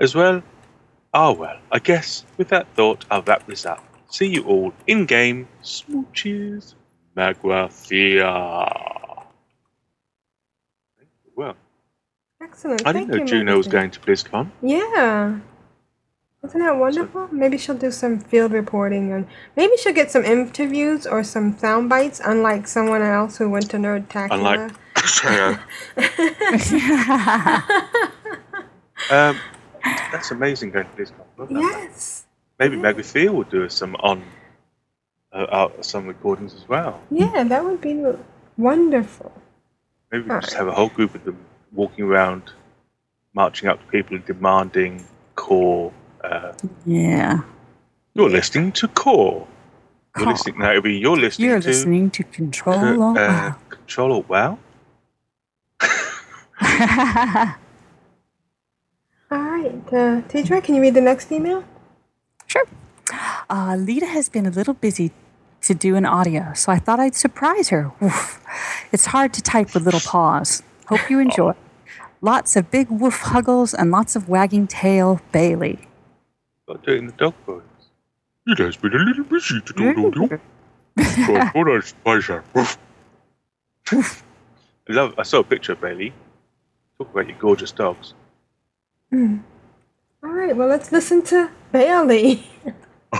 As 0.00 0.14
well. 0.14 0.42
Ah, 1.12 1.32
well, 1.32 1.58
I 1.70 1.78
guess 1.78 2.24
with 2.38 2.48
that 2.48 2.66
thought, 2.74 3.04
I'll 3.10 3.22
wrap 3.22 3.46
this 3.46 3.66
up. 3.66 3.84
See 4.08 4.26
you 4.26 4.42
all 4.44 4.72
in 4.86 5.04
game. 5.04 5.48
Smooches. 5.62 6.74
Magrathea. 7.14 8.72
Well, 11.36 11.56
Excellent. 12.46 12.86
I 12.86 12.92
didn't 12.92 13.08
Thank 13.08 13.10
know 13.10 13.24
you, 13.24 13.40
Juno 13.40 13.56
was 13.56 13.66
going 13.66 13.90
to 13.90 13.98
BlizzCon. 14.00 14.50
Yeah. 14.62 15.40
Isn't 16.44 16.60
that 16.60 16.76
wonderful? 16.76 17.28
Maybe 17.32 17.58
she'll 17.58 17.76
do 17.76 17.90
some 17.90 18.20
field 18.20 18.52
reporting 18.52 19.12
and 19.12 19.26
maybe 19.56 19.76
she'll 19.78 19.92
get 19.92 20.12
some 20.12 20.24
interviews 20.24 21.06
or 21.06 21.24
some 21.24 21.58
sound 21.58 21.88
bites, 21.88 22.20
unlike 22.24 22.68
someone 22.68 23.02
else 23.02 23.36
who 23.36 23.50
went 23.50 23.68
to 23.70 23.78
Nerdtacular. 23.78 24.30
Unlike. 24.30 24.70
um, 29.10 29.38
that's 30.12 30.30
amazing 30.30 30.70
going 30.70 30.86
to 30.86 30.92
BlizzCon. 30.92 31.24
Love 31.36 31.48
that. 31.48 31.60
yes. 31.60 32.26
Maybe 32.60 32.76
Magrathea 32.76 33.34
will 33.34 33.44
do 33.44 33.68
some 33.68 33.96
on 33.96 34.22
uh, 35.32 35.46
out 35.50 35.84
some 35.84 36.06
recordings 36.06 36.54
as 36.54 36.68
well. 36.68 37.00
Yeah, 37.10 37.42
that 37.42 37.64
would 37.64 37.80
be 37.80 38.00
wonderful. 38.56 39.32
Maybe 40.12 40.22
we 40.22 40.40
just 40.40 40.54
have 40.54 40.68
a 40.68 40.72
whole 40.72 40.88
group 40.88 41.16
of 41.16 41.24
them 41.24 41.45
walking 41.76 42.04
around, 42.04 42.42
marching 43.34 43.68
up 43.68 43.78
to 43.80 43.86
people 43.86 44.16
and 44.16 44.24
demanding 44.26 45.04
core. 45.36 45.92
Uh, 46.24 46.52
Yeah. 46.84 47.40
you're 48.14 48.30
listening 48.30 48.72
to 48.72 48.88
core. 48.88 49.46
You're 50.16 50.28
listening 50.28 50.58
now. 50.58 50.70
It'll 50.70 50.82
be 50.82 50.94
you're 50.98 51.16
listening 51.16 51.50
You're 51.50 51.60
to 51.60 51.68
listening 51.68 52.10
to 52.10 52.24
Control 52.24 53.02
uh, 53.02 53.06
Alt 53.06 53.18
uh, 53.18 53.20
Wow. 53.20 53.56
Control 53.68 54.12
Alt 54.12 54.28
Wow. 54.28 54.58
All 59.30 59.38
right, 59.42 59.72
uh, 59.88 60.22
Tedrah, 60.30 60.62
can 60.62 60.74
you 60.76 60.80
read 60.82 60.94
the 60.94 61.00
next 61.00 61.30
email? 61.32 61.64
Sure. 62.46 62.64
Uh, 63.50 63.76
Lita 63.78 64.06
has 64.06 64.28
been 64.28 64.46
a 64.46 64.50
little 64.50 64.74
busy 64.74 65.10
to 65.62 65.74
do 65.74 65.96
an 65.96 66.06
audio, 66.06 66.52
so 66.54 66.70
I 66.72 66.78
thought 66.78 67.00
I'd 67.00 67.14
surprise 67.16 67.68
her. 67.70 67.90
Woof. 68.00 68.40
It's 68.92 69.06
hard 69.06 69.34
to 69.34 69.42
type 69.42 69.74
with 69.74 69.84
little 69.84 70.00
paws. 70.00 70.62
Hope 70.86 71.10
you 71.10 71.18
enjoy. 71.18 71.54
Lots 72.20 72.56
of 72.56 72.70
big 72.70 72.90
woof 72.90 73.18
huggles 73.20 73.74
and 73.74 73.90
lots 73.90 74.16
of 74.16 74.28
wagging 74.28 74.66
tail, 74.66 75.20
Bailey. 75.32 75.86
Got 76.66 76.82
to 76.84 76.90
do 76.90 76.96
it 76.96 76.98
in 76.98 77.06
the 77.06 77.12
dog 77.12 77.34
voice. 77.46 77.62
It 78.46 78.58
has 78.58 78.76
been 78.76 78.94
a 78.94 78.98
little 78.98 79.24
busy 79.24 79.60
to 79.60 79.72
do 79.72 79.88
an 79.88 80.04
audio. 80.04 80.40
I 80.98 81.50
thought 81.50 81.68
I'd 81.68 81.84
surprise 81.84 82.26
her. 82.26 82.44
Woof. 82.54 82.78
I 83.92 84.92
love. 84.92 85.14
I 85.18 85.22
saw 85.22 85.40
a 85.40 85.44
picture 85.44 85.72
of 85.72 85.80
Bailey. 85.80 86.12
Talk 86.98 87.10
about 87.12 87.28
your 87.28 87.38
gorgeous 87.38 87.72
dogs. 87.72 88.14
Hmm. 89.10 89.38
All 90.22 90.30
right, 90.30 90.56
well, 90.56 90.68
let's 90.68 90.90
listen 90.92 91.22
to 91.24 91.50
Bailey. 91.70 92.46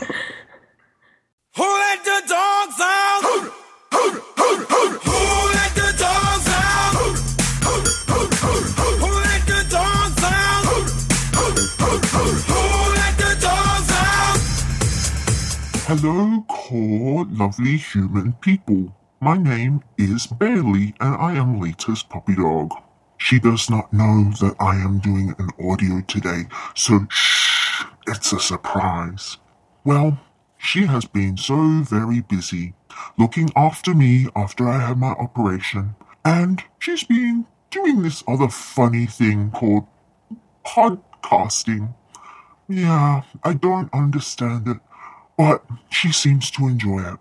Who 1.56 1.62
let 1.62 2.05
the 2.05 2.23
dogs 2.27 2.81
out? 2.81 3.52
Hello, 15.88 16.44
core 16.48 17.24
lovely 17.30 17.76
human 17.76 18.32
people. 18.40 18.92
My 19.20 19.36
name 19.36 19.84
is 19.96 20.26
Bailey, 20.26 20.94
and 20.98 21.14
I 21.14 21.34
am 21.34 21.60
Lita's 21.60 22.02
puppy 22.02 22.34
dog. 22.34 22.72
She 23.18 23.38
does 23.38 23.70
not 23.70 23.92
know 23.92 24.32
that 24.40 24.56
I 24.58 24.74
am 24.74 24.98
doing 24.98 25.36
an 25.38 25.50
audio 25.64 26.00
today, 26.00 26.46
so 26.74 27.06
shh, 27.08 27.84
it's 28.08 28.32
a 28.32 28.40
surprise. 28.40 29.36
Well, 29.84 30.18
she 30.58 30.86
has 30.86 31.04
been 31.04 31.36
so 31.36 31.82
very 31.84 32.20
busy 32.20 32.74
looking 33.16 33.50
after 33.54 33.94
me 33.94 34.26
after 34.34 34.68
I 34.68 34.80
had 34.80 34.98
my 34.98 35.12
operation, 35.12 35.94
and 36.24 36.64
she's 36.80 37.04
been 37.04 37.46
doing 37.70 38.02
this 38.02 38.24
other 38.26 38.48
funny 38.48 39.06
thing 39.06 39.52
called 39.52 39.86
podcasting. 40.66 41.94
Yeah, 42.68 43.22
I 43.44 43.52
don't 43.52 43.94
understand 43.94 44.66
it, 44.66 44.78
but 45.36 45.64
she 45.90 46.12
seems 46.12 46.50
to 46.52 46.66
enjoy 46.66 47.00
it. 47.00 47.18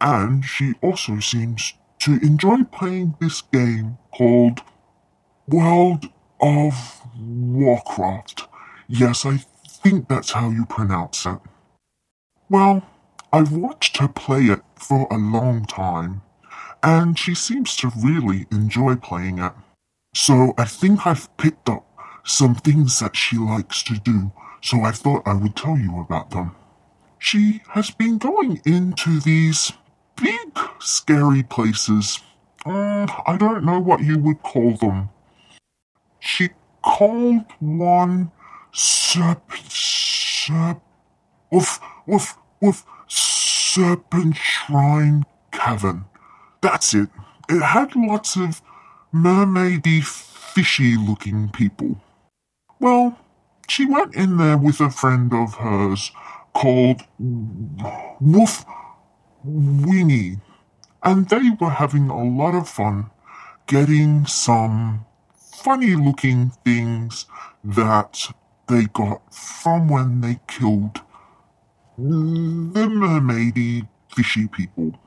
And 0.00 0.44
she 0.44 0.74
also 0.82 1.20
seems 1.20 1.74
to 2.00 2.18
enjoy 2.22 2.64
playing 2.64 3.16
this 3.20 3.40
game 3.40 3.98
called 4.12 4.60
World 5.48 6.06
of 6.40 7.00
Warcraft. 7.18 8.48
Yes, 8.88 9.24
I 9.24 9.38
think 9.68 10.08
that's 10.08 10.32
how 10.32 10.50
you 10.50 10.66
pronounce 10.66 11.24
it. 11.26 11.38
Well, 12.48 12.82
I've 13.32 13.52
watched 13.52 13.96
her 13.98 14.08
play 14.08 14.44
it 14.44 14.60
for 14.76 15.08
a 15.10 15.16
long 15.16 15.64
time, 15.66 16.22
and 16.82 17.18
she 17.18 17.34
seems 17.34 17.76
to 17.76 17.90
really 18.02 18.46
enjoy 18.52 18.96
playing 18.96 19.38
it. 19.38 19.52
So 20.14 20.54
I 20.56 20.64
think 20.64 21.06
I've 21.06 21.34
picked 21.36 21.68
up 21.68 21.86
some 22.24 22.54
things 22.54 22.98
that 23.00 23.16
she 23.16 23.36
likes 23.36 23.82
to 23.84 23.94
do, 23.98 24.32
so 24.62 24.82
I 24.82 24.92
thought 24.92 25.26
I 25.26 25.34
would 25.34 25.56
tell 25.56 25.78
you 25.78 26.00
about 26.00 26.30
them. 26.30 26.54
She 27.18 27.62
has 27.70 27.90
been 27.90 28.18
going 28.18 28.60
into 28.64 29.20
these 29.20 29.72
big, 30.16 30.58
scary 30.78 31.42
places. 31.42 32.20
I 32.64 33.36
don't 33.38 33.64
know 33.64 33.80
what 33.80 34.02
you 34.02 34.18
would 34.18 34.42
call 34.42 34.76
them. 34.76 35.10
She 36.18 36.50
called 36.82 37.44
one 37.60 38.30
serp, 38.72 39.40
serp, 39.48 40.80
woof, 41.50 41.80
woof, 42.06 42.36
woof, 42.60 42.84
serpent 43.08 44.36
shrine 44.36 45.24
cavern. 45.52 46.04
That's 46.60 46.94
it. 46.94 47.08
It 47.48 47.62
had 47.62 47.94
lots 47.94 48.36
of 48.36 48.60
mermaidy, 49.14 50.02
fishy 50.02 50.96
looking 50.96 51.48
people. 51.50 52.00
Well, 52.80 53.18
she 53.68 53.86
went 53.86 54.14
in 54.14 54.36
there 54.36 54.58
with 54.58 54.80
a 54.80 54.90
friend 54.90 55.32
of 55.32 55.54
hers 55.54 56.10
called 56.56 57.02
Woof 58.20 58.64
Winnie, 59.44 60.38
and 61.02 61.28
they 61.28 61.50
were 61.60 61.76
having 61.82 62.08
a 62.08 62.24
lot 62.24 62.54
of 62.54 62.66
fun 62.66 63.10
getting 63.66 64.24
some 64.24 65.04
funny 65.34 65.94
looking 65.94 66.52
things 66.64 67.26
that 67.62 68.32
they 68.68 68.84
got 68.86 69.34
from 69.34 69.88
when 69.88 70.22
they 70.22 70.40
killed 70.48 71.02
the 71.98 72.86
mermaidy 73.00 73.86
fishy 74.14 74.48
people. 74.48 74.98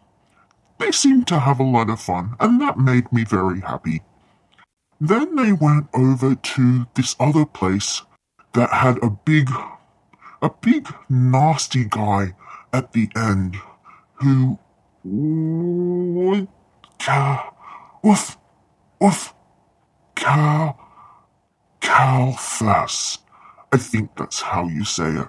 They 0.78 0.92
seemed 0.92 1.26
to 1.28 1.40
have 1.40 1.60
a 1.60 1.64
lot 1.64 1.90
of 1.90 2.00
fun, 2.00 2.36
and 2.40 2.62
that 2.62 2.78
made 2.78 3.12
me 3.12 3.24
very 3.24 3.62
happy. 3.62 4.04
Then 5.02 5.36
they 5.36 5.52
went 5.52 5.88
over 5.96 6.36
to 6.36 6.88
this 6.94 7.16
other 7.20 7.46
place 7.46 8.04
that 8.54 8.72
had 8.72 9.02
a 9.04 9.10
big, 9.10 9.50
a 10.42 10.50
big 10.62 10.88
nasty 11.10 11.86
guy 11.86 12.34
at 12.72 12.94
the 12.94 13.10
end 13.16 13.58
who 14.16 14.58
would 15.04 16.48
cow, 16.98 17.54
woof, 18.04 18.38
woof, 19.00 19.34
cow, 20.16 20.78
cow 21.82 22.32
first. 22.34 23.22
I 23.72 23.78
think 23.78 24.16
that's 24.16 24.42
how 24.42 24.68
you 24.68 24.84
say 24.84 25.12
it. 25.12 25.28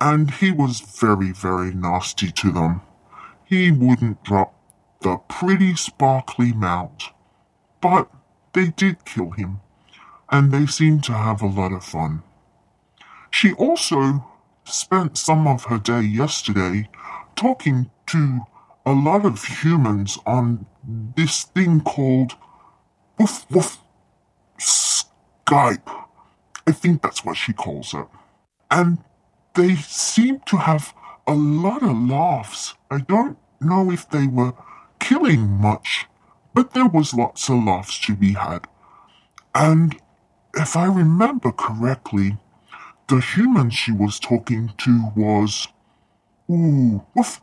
And 0.00 0.30
he 0.30 0.50
was 0.50 0.80
very, 0.80 1.32
very 1.32 1.72
nasty 1.72 2.30
to 2.32 2.52
them. 2.52 2.82
He 3.44 3.70
wouldn't 3.70 4.24
drop 4.24 4.54
the 5.00 5.18
pretty 5.28 5.76
sparkly 5.76 6.52
mount. 6.52 7.04
But 7.80 8.10
they 8.54 8.68
did 8.68 9.04
kill 9.04 9.30
him, 9.30 9.60
and 10.30 10.50
they 10.50 10.66
seemed 10.66 11.04
to 11.04 11.12
have 11.12 11.42
a 11.42 11.46
lot 11.46 11.72
of 11.72 11.84
fun. 11.84 12.22
She 13.36 13.52
also 13.54 14.24
spent 14.62 15.18
some 15.18 15.48
of 15.48 15.64
her 15.64 15.78
day 15.78 16.02
yesterday 16.02 16.88
talking 17.34 17.90
to 18.06 18.42
a 18.86 18.92
lot 18.92 19.26
of 19.26 19.42
humans 19.42 20.20
on 20.24 20.66
this 21.16 21.42
thing 21.42 21.80
called 21.80 22.34
woof 23.18 23.44
woof 23.50 23.78
Skype. 24.60 26.06
I 26.64 26.70
think 26.70 27.02
that's 27.02 27.24
what 27.24 27.36
she 27.36 27.52
calls 27.52 27.92
it. 27.92 28.06
And 28.70 28.98
they 29.54 29.74
seem 29.74 30.38
to 30.46 30.58
have 30.58 30.94
a 31.26 31.34
lot 31.34 31.82
of 31.82 32.08
laughs. 32.08 32.74
I 32.88 32.98
don't 33.00 33.36
know 33.60 33.90
if 33.90 34.08
they 34.10 34.28
were 34.28 34.54
killing 35.00 35.40
much, 35.50 36.06
but 36.54 36.72
there 36.72 36.86
was 36.86 37.12
lots 37.12 37.48
of 37.48 37.64
laughs 37.64 37.98
to 38.06 38.14
be 38.14 38.34
had. 38.34 38.68
And 39.56 40.00
if 40.54 40.76
I 40.76 40.84
remember 40.84 41.50
correctly, 41.50 42.38
the 43.08 43.20
human 43.20 43.70
she 43.70 43.92
was 43.92 44.18
talking 44.18 44.72
to 44.78 45.10
was, 45.16 45.68
ooh, 46.50 47.04
woof, 47.14 47.40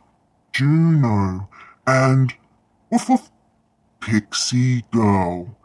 Juno, 0.52 1.48
and 1.86 2.34
woof, 2.90 3.08
woof, 3.08 3.30
Pixie 4.00 4.84
Girl. 4.90 5.56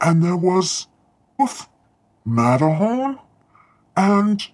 And 0.00 0.22
there 0.22 0.36
was, 0.36 0.88
woof, 1.38 1.68
Matterhorn, 2.24 3.18
and 3.96 4.46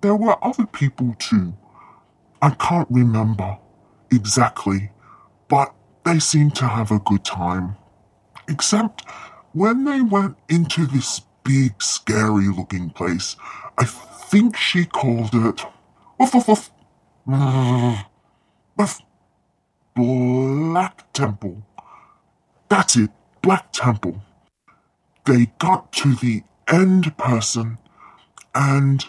there 0.00 0.14
were 0.14 0.42
other 0.44 0.66
people 0.66 1.14
too. 1.18 1.54
I 2.40 2.50
can't 2.50 2.88
remember 2.90 3.58
exactly, 4.10 4.90
but 5.48 5.74
they 6.04 6.18
seemed 6.18 6.54
to 6.56 6.68
have 6.68 6.90
a 6.90 6.98
good 7.00 7.24
time. 7.24 7.76
Except 8.48 9.08
when 9.52 9.84
they 9.84 10.02
went 10.02 10.36
into 10.48 10.86
this 10.86 11.22
big, 11.42 11.82
scary 11.82 12.48
looking 12.48 12.90
place, 12.90 13.36
I 13.78 13.84
think 14.30 14.56
she 14.56 14.84
called 14.84 15.34
it. 15.34 15.64
Woof, 16.18 16.34
woof, 16.34 16.48
woof. 16.48 16.70
Woof. 18.76 19.02
Black 19.94 21.12
Temple. 21.12 21.62
That's 22.68 22.96
it, 22.96 23.10
Black 23.42 23.72
Temple. 23.72 24.22
They 25.24 25.46
got 25.58 25.92
to 25.92 26.14
the 26.16 26.42
end 26.68 27.16
person 27.16 27.78
and 28.54 29.04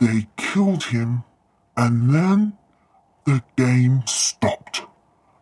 they 0.00 0.26
killed 0.36 0.84
him, 0.84 1.24
and 1.76 2.12
then 2.14 2.54
the 3.24 3.42
game 3.56 4.02
stopped. 4.06 4.82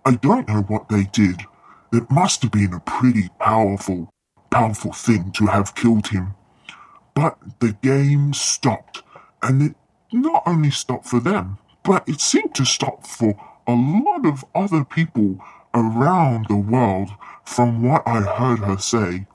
I 0.04 0.12
don't 0.12 0.48
know 0.48 0.62
what 0.62 0.88
they 0.88 1.04
did. 1.04 1.42
It 1.92 2.10
must 2.10 2.42
have 2.42 2.52
been 2.52 2.74
a 2.74 2.80
pretty 2.80 3.28
powerful, 3.38 4.10
powerful 4.50 4.92
thing 4.92 5.32
to 5.32 5.46
have 5.46 5.74
killed 5.74 6.08
him. 6.08 6.34
But 7.14 7.38
the 7.60 7.72
game 7.82 8.32
stopped, 8.32 9.02
and 9.42 9.62
it 9.62 9.76
not 10.12 10.42
only 10.46 10.70
stopped 10.70 11.06
for 11.06 11.20
them, 11.20 11.58
but 11.82 12.08
it 12.08 12.20
seemed 12.20 12.54
to 12.56 12.64
stop 12.64 13.06
for 13.06 13.34
a 13.66 13.72
lot 13.72 14.26
of 14.26 14.44
other 14.54 14.84
people 14.84 15.38
around 15.74 16.46
the 16.48 16.56
world, 16.56 17.10
from 17.44 17.82
what 17.82 18.02
I 18.06 18.20
heard 18.20 18.60
her 18.60 18.78
say. 18.78 19.26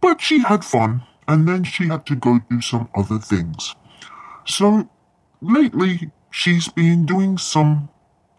But 0.00 0.20
she 0.20 0.40
had 0.40 0.64
fun, 0.64 1.02
and 1.26 1.48
then 1.48 1.64
she 1.64 1.88
had 1.88 2.06
to 2.06 2.16
go 2.16 2.40
do 2.48 2.60
some 2.60 2.88
other 2.94 3.18
things. 3.18 3.74
So, 4.46 4.88
lately, 5.40 6.10
she's 6.30 6.68
been 6.68 7.06
doing 7.06 7.38
some 7.38 7.88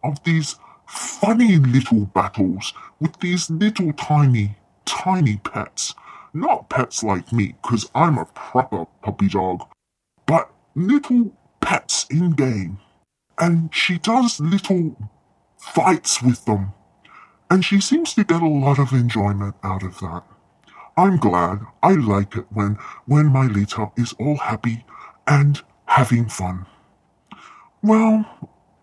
of 0.04 0.24
these 0.24 0.56
funny 0.88 1.58
little 1.58 2.06
battles 2.08 2.74
with 3.00 3.20
these 3.20 3.50
little 3.50 3.94
tiny, 3.94 4.58
tiny 4.86 5.38
pets. 5.38 5.94
Not 6.34 6.70
pets 6.70 7.04
like 7.04 7.32
me, 7.34 7.56
because 7.62 7.90
I'm 7.94 8.18
a 8.18 8.26
proper 8.26 8.86
puppy 9.02 9.28
dog, 9.28 9.68
but 10.26 10.50
little 10.76 11.32
pets 11.60 12.06
in 12.10 12.32
game. 12.32 12.80
And 13.38 13.74
she 13.74 13.98
does 13.98 14.40
little 14.40 14.96
fights 15.58 16.22
with 16.22 16.46
them. 16.46 16.74
And 17.50 17.66
she 17.66 17.82
seems 17.82 18.14
to 18.14 18.24
get 18.24 18.42
a 18.42 18.48
lot 18.48 18.80
of 18.80 18.94
enjoyment 18.94 19.56
out 19.64 19.84
of 19.84 20.00
that. 20.00 20.24
I'm 20.96 21.18
glad. 21.18 21.60
I 21.84 21.94
like 21.94 22.36
it 22.36 22.46
when, 22.50 22.78
when 23.06 23.28
my 23.28 23.48
Lita 23.48 23.92
is 23.98 24.14
all 24.20 24.38
happy 24.38 24.86
and 25.28 25.62
having 25.86 26.30
fun. 26.30 26.66
Well, 27.82 28.26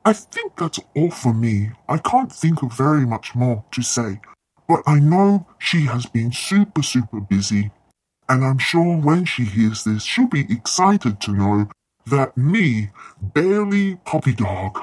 I 0.05 0.13
think 0.13 0.57
that's 0.57 0.81
all 0.97 1.11
for 1.11 1.33
me. 1.33 1.71
I 1.89 1.99
can't 1.99 2.33
think 2.33 2.63
of 2.63 2.73
very 2.73 3.07
much 3.07 3.35
more 3.35 3.65
to 3.73 3.83
say, 3.83 4.21
but 4.69 4.83
I 4.87 5.01
know 5.01 5.47
she 5.59 5.87
has 5.87 6.05
been 6.07 6.31
super, 6.31 6.83
super 6.83 7.21
busy, 7.21 7.71
and 8.29 8.45
I'm 8.45 8.59
sure 8.59 8.97
when 8.97 9.25
she 9.25 9.45
hears 9.45 9.85
this, 9.85 10.05
she'll 10.05 10.27
be 10.27 10.47
excited 10.53 11.21
to 11.23 11.33
know 11.33 11.69
that 12.07 12.37
me, 12.37 12.91
Bailey 13.35 13.97
Poppy 14.05 14.35
Dog, 14.35 14.79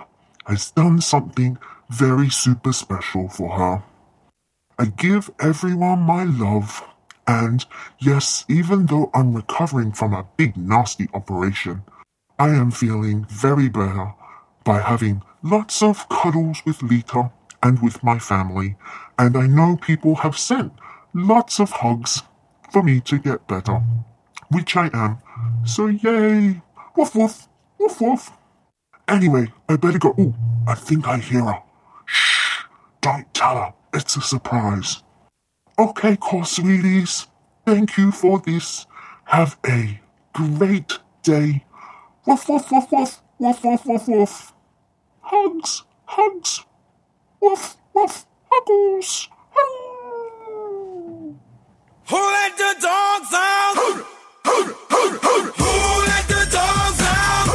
has 0.47 0.71
done 0.71 1.01
something 1.01 1.57
very 1.89 2.29
super 2.29 2.73
special 2.73 3.29
for 3.29 3.57
her. 3.57 3.83
I 4.79 4.85
give 4.85 5.29
everyone 5.39 5.99
my 5.99 6.23
love, 6.23 6.83
and 7.27 7.63
yes, 7.99 8.45
even 8.49 8.87
though 8.87 9.11
I'm 9.13 9.35
recovering 9.35 9.91
from 9.91 10.13
a 10.13 10.27
big 10.35 10.57
nasty 10.57 11.07
operation, 11.13 11.83
I 12.37 12.49
am 12.49 12.71
feeling 12.71 13.25
very 13.29 13.69
better 13.69 14.13
by 14.63 14.81
having 14.81 15.21
lots 15.43 15.81
of 15.81 16.09
cuddles 16.09 16.63
with 16.65 16.81
Lita 16.81 17.31
and 17.63 17.81
with 17.81 18.03
my 18.03 18.19
family, 18.19 18.75
and 19.17 19.37
I 19.37 19.47
know 19.47 19.77
people 19.77 20.15
have 20.15 20.37
sent 20.37 20.73
lots 21.13 21.59
of 21.59 21.71
hugs 21.71 22.23
for 22.71 22.83
me 22.83 22.99
to 23.01 23.17
get 23.17 23.47
better, 23.47 23.81
which 24.49 24.75
I 24.75 24.89
am. 24.93 25.19
So 25.65 25.87
yay! 25.87 26.61
Woof 26.95 27.15
woof! 27.15 27.47
Woof 27.79 28.01
woof! 28.01 28.31
Anyway, 29.07 29.51
I 29.69 29.75
better 29.77 29.99
go. 29.99 30.15
Ooh, 30.19 30.33
I 30.67 30.75
think 30.75 31.07
I 31.07 31.17
hear 31.17 31.43
her. 31.43 31.61
Shh! 32.05 32.63
Don't 33.01 33.31
tell 33.33 33.55
her. 33.55 33.73
It's 33.93 34.15
a 34.17 34.21
surprise. 34.21 35.03
Okay, 35.77 36.15
core 36.17 36.45
sweeties. 36.45 37.27
Thank 37.65 37.97
you 37.97 38.11
for 38.11 38.39
this. 38.39 38.85
Have 39.25 39.57
a 39.65 39.99
great 40.33 40.99
day. 41.23 41.65
Woof 42.25 42.49
woof 42.49 42.71
woof 42.71 42.91
woof 42.91 43.21
woof 43.39 43.63
woof 43.63 43.85
woof 43.85 44.07
woof. 44.07 44.53
Hugs, 45.21 45.83
hugs. 46.05 46.65
Woof 47.41 47.77
woof. 47.93 48.25
Huggles. 48.57 49.27
Who 52.07 52.15
let 52.15 52.55
the 52.57 52.75
dogs 52.79 53.33
out? 53.33 53.75
Who 53.75 54.61
let 56.07 56.25
the 56.29 56.47
dogs 56.55 57.01
out? 57.03 57.47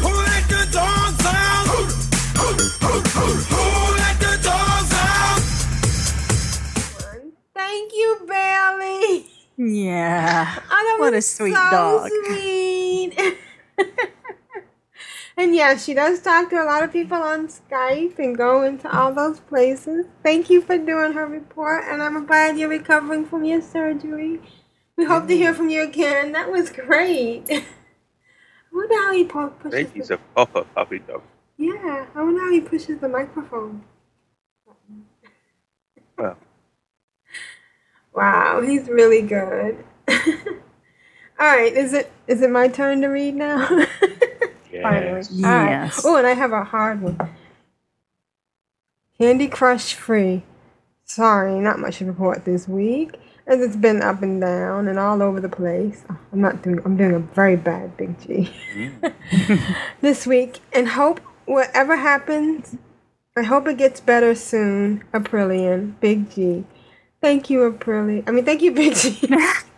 Who 0.00 0.12
let 0.24 0.44
the 0.48 0.62
dogs 0.72 1.26
out? 1.26 1.66
Who 3.52 3.64
let 4.00 4.16
the 4.20 4.34
dogs 4.42 4.92
out? 4.96 5.42
Thank 7.52 7.92
you, 7.92 8.10
Bailey. 8.26 9.26
Yeah. 9.58 10.58
Oh, 10.70 10.96
What 10.98 11.12
a 11.12 11.20
sweet 11.20 11.54
so 11.54 11.70
dog. 11.70 12.10
Sweet. 12.26 13.36
And 15.36 15.54
yeah, 15.54 15.76
she 15.76 15.94
does 15.94 16.20
talk 16.20 16.50
to 16.50 16.62
a 16.62 16.64
lot 16.64 16.82
of 16.82 16.92
people 16.92 17.16
on 17.18 17.48
Skype 17.48 18.18
and 18.18 18.36
go 18.36 18.62
into 18.62 18.94
all 18.96 19.12
those 19.14 19.40
places. 19.40 20.06
Thank 20.22 20.50
you 20.50 20.60
for 20.62 20.78
doing 20.78 21.12
her 21.12 21.26
report, 21.26 21.84
and 21.88 22.02
I'm 22.02 22.26
glad 22.26 22.58
you're 22.58 22.68
recovering 22.68 23.26
from 23.26 23.44
your 23.44 23.62
surgery. 23.62 24.40
We 24.96 25.04
hope 25.04 25.26
to 25.28 25.36
hear 25.36 25.54
from 25.54 25.70
you 25.70 25.82
again. 25.82 26.32
That 26.32 26.50
was 26.52 26.70
great. 26.70 27.44
I 27.50 27.64
wonder 28.72 28.94
how 28.96 29.12
he 29.12 29.24
pu- 29.24 29.50
pushes. 29.50 29.72
Baby's 29.72 30.08
The, 30.08 30.14
a 30.14 30.18
proper 30.18 30.64
puppy 30.74 31.00
dog. 31.00 31.22
yeah, 31.58 32.06
I 32.14 32.22
wonder 32.22 32.40
how 32.40 32.52
he 32.52 32.60
pushes 32.60 33.00
the 33.00 33.08
microphone. 33.08 33.84
Well. 36.18 36.36
Wow, 38.14 38.62
he's 38.62 38.88
really 38.88 39.22
good. 39.22 39.84
All 40.08 40.16
right, 41.40 41.72
is 41.72 41.92
it 41.92 42.12
is 42.28 42.42
it 42.42 42.50
my 42.50 42.68
turn 42.68 43.00
to 43.02 43.08
read 43.08 43.34
now? 43.36 43.68
Finally. 44.82 45.22
Yes. 45.30 45.44
All 45.44 45.50
right. 45.50 45.70
Yes. 45.70 46.02
Oh, 46.04 46.16
and 46.16 46.26
I 46.26 46.34
have 46.34 46.52
a 46.52 46.64
hard 46.64 47.00
one. 47.00 47.18
Candy 49.18 49.48
Crush 49.48 49.94
free. 49.94 50.42
Sorry, 51.04 51.58
not 51.60 51.78
much 51.78 51.98
to 51.98 52.06
report 52.06 52.44
this 52.44 52.66
week, 52.66 53.14
as 53.46 53.60
it's 53.60 53.76
been 53.76 54.02
up 54.02 54.22
and 54.22 54.40
down 54.40 54.88
and 54.88 54.98
all 54.98 55.22
over 55.22 55.40
the 55.40 55.48
place. 55.48 56.02
Oh, 56.10 56.18
I'm 56.32 56.40
not 56.40 56.62
doing. 56.62 56.80
I'm 56.84 56.96
doing 56.96 57.14
a 57.14 57.18
very 57.18 57.56
bad 57.56 57.96
Big 57.96 58.18
G 58.20 58.50
mm. 58.74 59.76
this 60.00 60.26
week, 60.26 60.60
and 60.72 60.88
hope 60.88 61.20
whatever 61.44 61.96
happens, 61.96 62.76
I 63.36 63.42
hope 63.42 63.68
it 63.68 63.76
gets 63.76 64.00
better 64.00 64.34
soon. 64.34 65.04
Aprillian, 65.12 66.00
Big 66.00 66.30
G. 66.30 66.64
Thank 67.20 67.50
you, 67.50 67.70
Aprillian. 67.70 68.24
I 68.26 68.32
mean, 68.32 68.44
thank 68.44 68.62
you, 68.62 68.72
Big 68.72 68.94
G. 68.94 69.28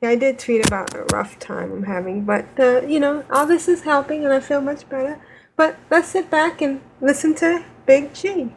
yeah, 0.00 0.10
I 0.10 0.14
did 0.16 0.38
tweet 0.38 0.66
about 0.66 0.94
a 0.94 1.04
rough 1.12 1.38
time 1.38 1.72
I'm 1.72 1.82
having, 1.84 2.24
but 2.24 2.46
uh, 2.58 2.82
you 2.82 3.00
know, 3.00 3.24
all 3.30 3.46
this 3.46 3.66
is 3.68 3.82
helping, 3.82 4.24
and 4.24 4.32
I 4.32 4.40
feel 4.40 4.60
much 4.60 4.88
better. 4.88 5.20
But 5.56 5.76
let's 5.90 6.08
sit 6.08 6.30
back 6.30 6.60
and 6.60 6.80
listen 7.00 7.34
to 7.36 7.64
Big 7.84 8.14
G. 8.14 8.52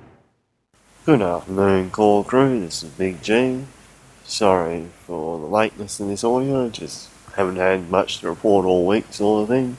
Good 1.05 1.21
afternoon, 1.21 1.89
call 1.89 2.23
crew. 2.23 2.59
This 2.59 2.83
is 2.83 2.91
Big 2.91 3.23
G. 3.23 3.65
Sorry 4.23 4.87
for 5.05 5.39
the 5.39 5.47
lateness 5.47 5.99
in 5.99 6.09
this 6.09 6.23
audio. 6.23 6.69
Just 6.69 7.09
haven't 7.35 7.55
had 7.55 7.89
much 7.89 8.19
to 8.19 8.29
report 8.29 8.65
all 8.65 8.85
week, 8.85 9.11
sort 9.11 9.43
of 9.43 9.49
thing. 9.49 9.77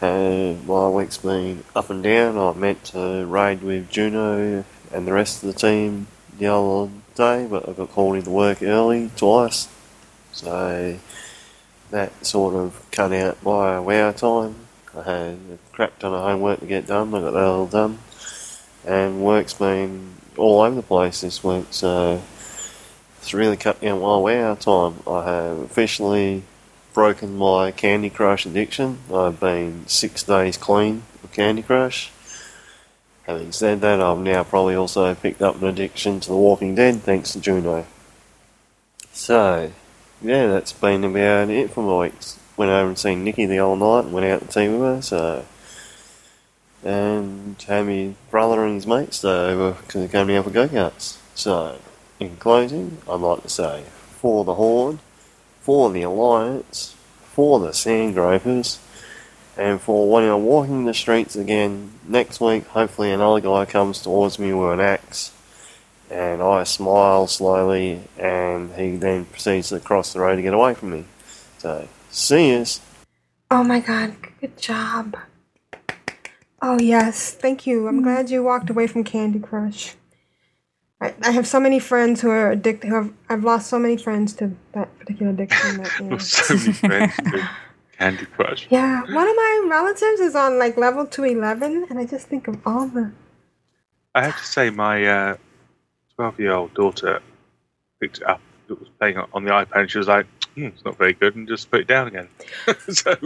My 0.00 0.88
week's 0.88 1.18
been 1.18 1.64
up 1.74 1.90
and 1.90 2.02
down. 2.02 2.38
I 2.38 2.52
meant 2.58 2.82
to 2.84 3.26
raid 3.26 3.62
with 3.62 3.90
Juno 3.90 4.64
and 4.92 5.06
the 5.06 5.12
rest 5.12 5.42
of 5.42 5.52
the 5.52 5.58
team 5.58 6.06
the 6.38 6.46
other 6.46 6.90
day, 7.14 7.46
but 7.46 7.68
I 7.68 7.72
got 7.72 7.90
called 7.90 8.16
into 8.16 8.30
work 8.30 8.62
early 8.62 9.10
twice. 9.16 9.68
So 10.36 10.98
that 11.90 12.26
sort 12.26 12.54
of 12.54 12.86
cut 12.90 13.12
out 13.12 13.42
my 13.42 13.80
WoW 13.80 14.12
time. 14.12 14.54
I 14.96 15.02
had 15.02 15.38
a 15.52 15.58
crap 15.72 15.98
ton 15.98 16.14
of 16.14 16.22
homework 16.22 16.60
to 16.60 16.66
get 16.66 16.86
done. 16.86 17.14
I 17.14 17.20
got 17.20 17.32
that 17.32 17.42
all 17.42 17.66
done 17.66 17.98
and 18.86 19.20
work's 19.20 19.54
been 19.54 20.14
all 20.36 20.60
over 20.60 20.76
the 20.76 20.82
place 20.82 21.20
this 21.20 21.42
week, 21.42 21.66
so 21.70 22.22
it's 23.18 23.34
really 23.34 23.56
cut 23.56 23.80
down 23.80 24.00
my 24.00 24.16
WoW 24.16 24.54
time. 24.54 25.00
I 25.06 25.24
have 25.24 25.58
officially 25.58 26.44
broken 26.94 27.36
my 27.36 27.72
Candy 27.72 28.08
Crush 28.08 28.46
addiction. 28.46 29.00
I've 29.12 29.40
been 29.40 29.86
six 29.88 30.22
days 30.22 30.56
clean 30.56 31.02
of 31.24 31.32
Candy 31.32 31.62
Crush. 31.62 32.12
Having 33.24 33.52
said 33.52 33.80
that, 33.80 34.00
I've 34.00 34.18
now 34.18 34.44
probably 34.44 34.76
also 34.76 35.12
picked 35.16 35.42
up 35.42 35.60
an 35.60 35.66
addiction 35.66 36.20
to 36.20 36.28
The 36.28 36.36
Walking 36.36 36.76
Dead 36.76 37.02
thanks 37.02 37.32
to 37.32 37.40
Juno. 37.40 37.86
So, 39.12 39.72
yeah, 40.22 40.46
that's 40.46 40.72
been 40.72 41.04
about 41.04 41.50
it 41.50 41.70
for 41.70 41.82
my 41.82 42.06
weeks. 42.06 42.38
Went 42.56 42.70
over 42.70 42.88
and 42.88 42.98
seen 42.98 43.24
Nikki 43.24 43.46
the 43.46 43.58
whole 43.58 43.76
night 43.76 44.04
and 44.06 44.12
went 44.12 44.26
out 44.26 44.40
to 44.40 44.46
tea 44.48 44.68
with 44.68 44.80
her, 44.80 45.02
so 45.02 45.44
and 46.86 47.60
had 47.62 47.86
my 47.86 48.14
brother 48.30 48.64
and 48.64 48.76
his 48.76 48.86
mates 48.86 49.24
over 49.24 49.72
because 49.72 50.02
they're 50.02 50.08
coming 50.08 50.36
out 50.36 50.44
for 50.44 50.50
go-karts. 50.50 51.18
So, 51.34 51.78
in 52.20 52.36
closing, 52.36 52.98
I'd 53.10 53.20
like 53.20 53.42
to 53.42 53.48
say, 53.48 53.84
for 54.20 54.44
the 54.44 54.54
Horde, 54.54 54.98
for 55.60 55.90
the 55.90 56.02
Alliance, 56.02 56.94
for 57.24 57.58
the 57.58 57.70
Sandgropers, 57.70 58.78
and 59.56 59.80
for 59.80 60.10
when 60.10 60.24
I'm 60.24 60.44
walking 60.44 60.84
the 60.84 60.94
streets 60.94 61.34
again 61.34 61.90
next 62.06 62.40
week, 62.40 62.66
hopefully 62.68 63.10
another 63.10 63.40
guy 63.40 63.64
comes 63.64 64.00
towards 64.00 64.38
me 64.38 64.52
with 64.52 64.74
an 64.74 64.80
axe, 64.80 65.32
and 66.10 66.42
I 66.42 66.64
smile 66.64 67.26
slowly, 67.26 68.02
and 68.18 68.72
he 68.74 68.96
then 68.96 69.24
proceeds 69.26 69.70
to 69.70 69.80
cross 69.80 70.12
the 70.12 70.20
road 70.20 70.36
to 70.36 70.42
get 70.42 70.54
away 70.54 70.74
from 70.74 70.90
me. 70.90 71.04
So, 71.58 71.88
see 72.10 72.50
yous. 72.50 72.80
Oh 73.50 73.62
my 73.62 73.80
God! 73.80 74.16
Good 74.40 74.56
job. 74.56 75.16
Oh 76.62 76.78
yes, 76.80 77.32
thank 77.32 77.66
you. 77.66 77.86
I'm 77.86 78.02
glad 78.02 78.30
you 78.30 78.42
walked 78.42 78.70
away 78.70 78.86
from 78.86 79.04
Candy 79.04 79.38
Crush. 79.38 79.94
I, 81.00 81.14
I 81.22 81.30
have 81.30 81.46
so 81.46 81.60
many 81.60 81.78
friends 81.78 82.22
who 82.22 82.30
are 82.30 82.50
addicted. 82.50 82.88
Who 82.88 82.94
have, 82.94 83.12
I've 83.28 83.44
lost 83.44 83.68
so 83.68 83.78
many 83.78 83.96
friends 83.96 84.32
to 84.34 84.52
that 84.72 84.98
particular 84.98 85.32
addiction. 85.32 85.82
That, 85.82 85.98
you 86.00 86.04
know. 86.10 86.18
so 86.18 86.54
many 86.54 86.72
friends 86.72 87.16
to 87.16 87.48
Candy 87.98 88.26
Crush. 88.26 88.66
Yeah, 88.70 89.02
one 89.02 89.28
of 89.28 89.36
my 89.36 89.66
relatives 89.70 90.20
is 90.20 90.34
on 90.34 90.58
like 90.58 90.76
level 90.76 91.06
two 91.06 91.24
eleven, 91.24 91.86
and 91.90 91.98
I 91.98 92.06
just 92.06 92.26
think 92.26 92.48
of 92.48 92.58
all 92.66 92.88
the. 92.88 93.12
I 94.14 94.24
have 94.24 94.38
to 94.38 94.46
say, 94.46 94.70
my 94.70 95.06
uh, 95.06 95.36
twelve-year-old 96.16 96.74
daughter 96.74 97.20
picked 98.00 98.18
it 98.18 98.24
up. 98.28 98.40
It 98.68 98.78
was 98.78 98.88
playing 98.98 99.18
on 99.32 99.44
the 99.44 99.50
iPad, 99.50 99.80
and 99.80 99.90
she 99.90 99.98
was 99.98 100.08
like, 100.08 100.26
hmm, 100.54 100.66
"It's 100.66 100.84
not 100.84 100.98
very 100.98 101.12
good," 101.12 101.36
and 101.36 101.46
just 101.46 101.70
put 101.70 101.80
it 101.80 101.86
down 101.86 102.08
again. 102.08 102.28
so 102.88 103.16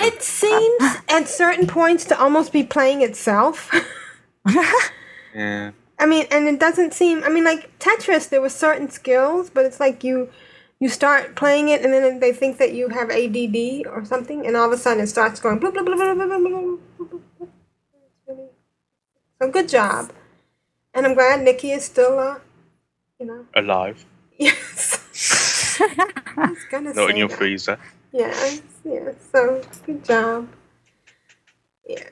It 0.00 0.22
seems 0.22 0.82
at 1.08 1.28
certain 1.28 1.66
points 1.66 2.04
to 2.06 2.18
almost 2.20 2.52
be 2.52 2.62
playing 2.62 3.02
itself. 3.02 3.70
yeah, 5.34 5.72
I 5.98 6.06
mean, 6.06 6.26
and 6.30 6.46
it 6.46 6.60
doesn't 6.60 6.94
seem. 6.94 7.24
I 7.24 7.28
mean, 7.28 7.44
like 7.44 7.76
Tetris, 7.80 8.28
there 8.28 8.40
were 8.40 8.48
certain 8.50 8.88
skills, 8.90 9.50
but 9.50 9.64
it's 9.64 9.80
like 9.80 10.04
you 10.04 10.30
you 10.78 10.88
start 10.88 11.34
playing 11.34 11.70
it, 11.70 11.82
and 11.82 11.92
then 11.92 12.20
they 12.20 12.32
think 12.32 12.58
that 12.58 12.72
you 12.72 12.88
have 12.90 13.10
ADD 13.10 13.86
or 13.88 14.04
something, 14.04 14.46
and 14.46 14.56
all 14.56 14.66
of 14.66 14.72
a 14.72 14.78
sudden 14.78 15.02
it 15.02 15.08
starts 15.08 15.40
going 15.40 15.58
blah 15.58 15.70
blah 15.72 15.82
blah 15.82 15.96
blah 15.96 16.14
blah 16.14 16.26
blah. 16.26 16.38
blah, 16.38 16.48
blah. 16.98 17.46
So 19.40 19.50
good 19.50 19.68
job, 19.68 20.12
and 20.98 21.06
I'm 21.06 21.14
glad 21.14 21.42
Nikki 21.42 21.70
is 21.70 21.84
still, 21.84 22.18
uh, 22.18 22.38
you 23.20 23.26
know, 23.26 23.46
alive, 23.54 24.04
yes. 24.38 25.78
I 25.80 26.50
was 26.50 26.58
gonna 26.70 26.92
not 26.92 27.10
in 27.10 27.16
your 27.16 27.28
that. 27.28 27.38
freezer. 27.38 27.78
Yes, 28.12 28.62
yes. 28.84 29.14
So 29.32 29.62
good 29.86 30.04
job. 30.04 30.48
Yeah. 31.86 32.04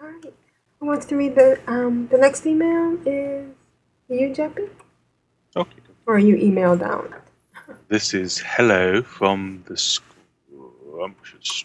All 0.00 0.08
right. 0.08 0.34
Who 0.78 0.86
wants 0.86 1.06
to 1.06 1.16
read 1.16 1.34
the 1.34 1.58
um 1.66 2.08
the 2.08 2.18
next 2.18 2.46
email? 2.46 2.96
Is 3.06 3.46
you, 4.08 4.28
Jeppy? 4.30 4.68
Okay. 5.56 5.80
Or 6.06 6.18
you 6.18 6.36
emailed 6.36 6.82
out? 6.82 7.12
This 7.88 8.14
is 8.14 8.38
hello 8.38 9.02
from 9.02 9.64
the 9.66 9.76
scrumptious 9.76 11.64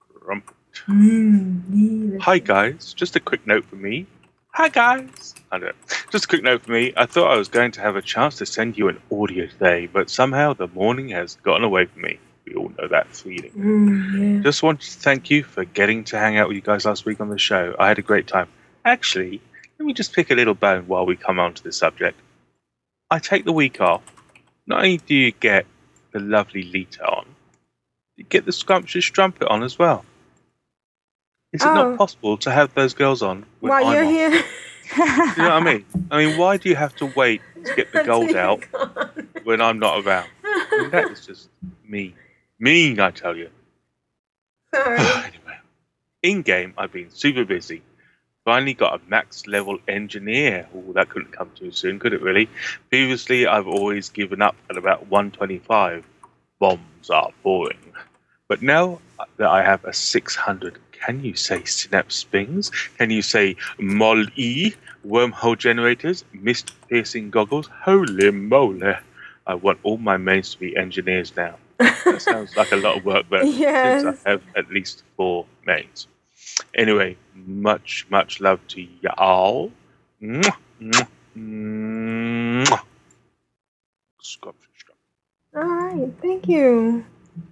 scrump. 0.00 0.42
Mm, 0.88 2.20
Hi 2.20 2.38
guys, 2.38 2.92
just 2.94 3.16
a 3.16 3.20
quick 3.20 3.46
note 3.46 3.64
for 3.64 3.76
me. 3.76 4.06
Hi 4.52 4.68
guys. 4.68 5.34
I 5.52 5.58
don't. 5.58 5.76
Just 6.14 6.26
a 6.26 6.28
quick 6.28 6.44
note 6.44 6.62
for 6.62 6.70
me. 6.70 6.92
I 6.96 7.06
thought 7.06 7.32
I 7.32 7.36
was 7.36 7.48
going 7.48 7.72
to 7.72 7.80
have 7.80 7.96
a 7.96 8.00
chance 8.00 8.36
to 8.36 8.46
send 8.46 8.78
you 8.78 8.86
an 8.86 9.00
audio 9.10 9.46
today, 9.48 9.88
but 9.88 10.08
somehow 10.08 10.52
the 10.54 10.68
morning 10.68 11.08
has 11.08 11.34
gotten 11.42 11.64
away 11.64 11.86
from 11.86 12.02
me. 12.02 12.20
We 12.46 12.54
all 12.54 12.70
know 12.78 12.86
that 12.86 13.16
feeling. 13.16 13.50
Mm, 13.50 14.36
yeah. 14.36 14.42
Just 14.44 14.62
want 14.62 14.80
to 14.82 14.90
thank 14.92 15.28
you 15.28 15.42
for 15.42 15.64
getting 15.64 16.04
to 16.04 16.16
hang 16.16 16.36
out 16.38 16.46
with 16.46 16.54
you 16.54 16.60
guys 16.60 16.84
last 16.84 17.04
week 17.04 17.20
on 17.20 17.30
the 17.30 17.36
show. 17.38 17.74
I 17.80 17.88
had 17.88 17.98
a 17.98 18.02
great 18.02 18.28
time. 18.28 18.46
Actually, 18.84 19.40
let 19.80 19.86
me 19.86 19.92
just 19.92 20.12
pick 20.12 20.30
a 20.30 20.36
little 20.36 20.54
bone 20.54 20.86
while 20.86 21.04
we 21.04 21.16
come 21.16 21.40
on 21.40 21.52
to 21.54 21.64
this 21.64 21.78
subject. 21.78 22.16
I 23.10 23.18
take 23.18 23.44
the 23.44 23.52
week 23.52 23.80
off. 23.80 24.02
Not 24.68 24.84
only 24.84 24.98
do 24.98 25.16
you 25.16 25.32
get 25.32 25.66
the 26.12 26.20
lovely 26.20 26.62
Lita 26.62 27.04
on, 27.08 27.26
you 28.16 28.22
get 28.22 28.44
the 28.46 28.52
scrumptious 28.52 29.04
strumpet 29.04 29.48
on 29.48 29.64
as 29.64 29.80
well. 29.80 30.04
Is 31.52 31.60
it 31.62 31.66
Oh. 31.66 31.74
not 31.74 31.98
possible 31.98 32.36
to 32.38 32.52
have 32.52 32.72
those 32.74 32.94
girls 32.94 33.20
on 33.20 33.46
While 33.58 33.92
you're 33.92 34.04
on? 34.04 34.12
here, 34.12 34.44
You 34.96 35.04
know 35.04 35.24
what 35.36 35.38
I 35.38 35.60
mean? 35.60 35.84
I 36.10 36.24
mean, 36.24 36.38
why 36.38 36.56
do 36.56 36.68
you 36.68 36.76
have 36.76 36.94
to 36.96 37.06
wait 37.06 37.42
to 37.64 37.74
get 37.74 37.92
the 37.92 38.02
gold 38.06 38.34
out 38.36 38.64
when 39.44 39.60
I'm 39.60 39.78
not 39.78 40.04
around? 40.04 40.28
I 40.44 40.78
mean, 40.80 40.90
that 40.90 41.10
is 41.10 41.26
just 41.26 41.48
mean. 41.86 42.14
Mean, 42.58 43.00
I 43.00 43.10
tell 43.10 43.36
you. 43.36 43.50
sorry. 44.74 45.00
In 46.22 46.42
game, 46.42 46.72
I've 46.78 46.92
been 46.92 47.10
super 47.10 47.44
busy. 47.44 47.82
Finally 48.44 48.74
got 48.74 49.00
a 49.00 49.10
max 49.10 49.46
level 49.46 49.78
engineer. 49.88 50.66
Oh, 50.74 50.92
that 50.92 51.08
couldn't 51.08 51.32
come 51.32 51.50
too 51.54 51.70
soon, 51.70 51.98
could 51.98 52.12
it 52.12 52.22
really? 52.22 52.48
Previously, 52.90 53.46
I've 53.46 53.66
always 53.66 54.10
given 54.10 54.42
up 54.42 54.56
at 54.70 54.76
about 54.76 55.06
125. 55.08 56.04
Bombs 56.58 57.10
are 57.10 57.30
boring. 57.42 57.78
But 58.48 58.62
now 58.62 59.00
that 59.38 59.48
I 59.48 59.62
have 59.62 59.84
a 59.84 59.92
600, 59.92 60.78
can 61.04 61.24
you 61.24 61.34
say 61.34 61.64
synapse 61.64 62.16
springs? 62.16 62.70
Can 62.98 63.10
you 63.10 63.22
say 63.22 63.56
mol 63.78 64.24
E, 64.36 64.74
wormhole 65.06 65.58
generators, 65.58 66.24
mist 66.32 66.72
piercing 66.88 67.30
goggles? 67.30 67.68
Holy 67.82 68.30
moly! 68.30 68.94
I 69.46 69.54
want 69.54 69.80
all 69.82 69.98
my 69.98 70.16
mains 70.16 70.52
to 70.54 70.58
be 70.60 70.76
engineers 70.76 71.34
now. 71.36 71.56
That 72.08 72.22
sounds 72.30 72.56
like 72.56 72.72
a 72.72 72.76
lot 72.76 72.96
of 72.98 73.04
work, 73.04 73.26
but 73.30 73.48
Yes. 73.48 74.02
since 74.02 74.04
I 74.26 74.30
have 74.30 74.42
at 74.56 74.70
least 74.70 75.02
four 75.16 75.46
mains. 75.66 76.08
Anyway, 76.74 77.16
much, 77.34 78.06
much 78.10 78.40
love 78.40 78.60
to 78.68 78.86
y'all. 79.02 79.72
Mwah, 80.22 80.56
mwah, 80.80 81.08
mwah. 81.36 82.80
Scrub, 84.22 84.54
scrub. 84.78 84.96
All 85.56 85.62
right. 85.64 86.12
Thank 86.22 86.48
you. 86.48 87.04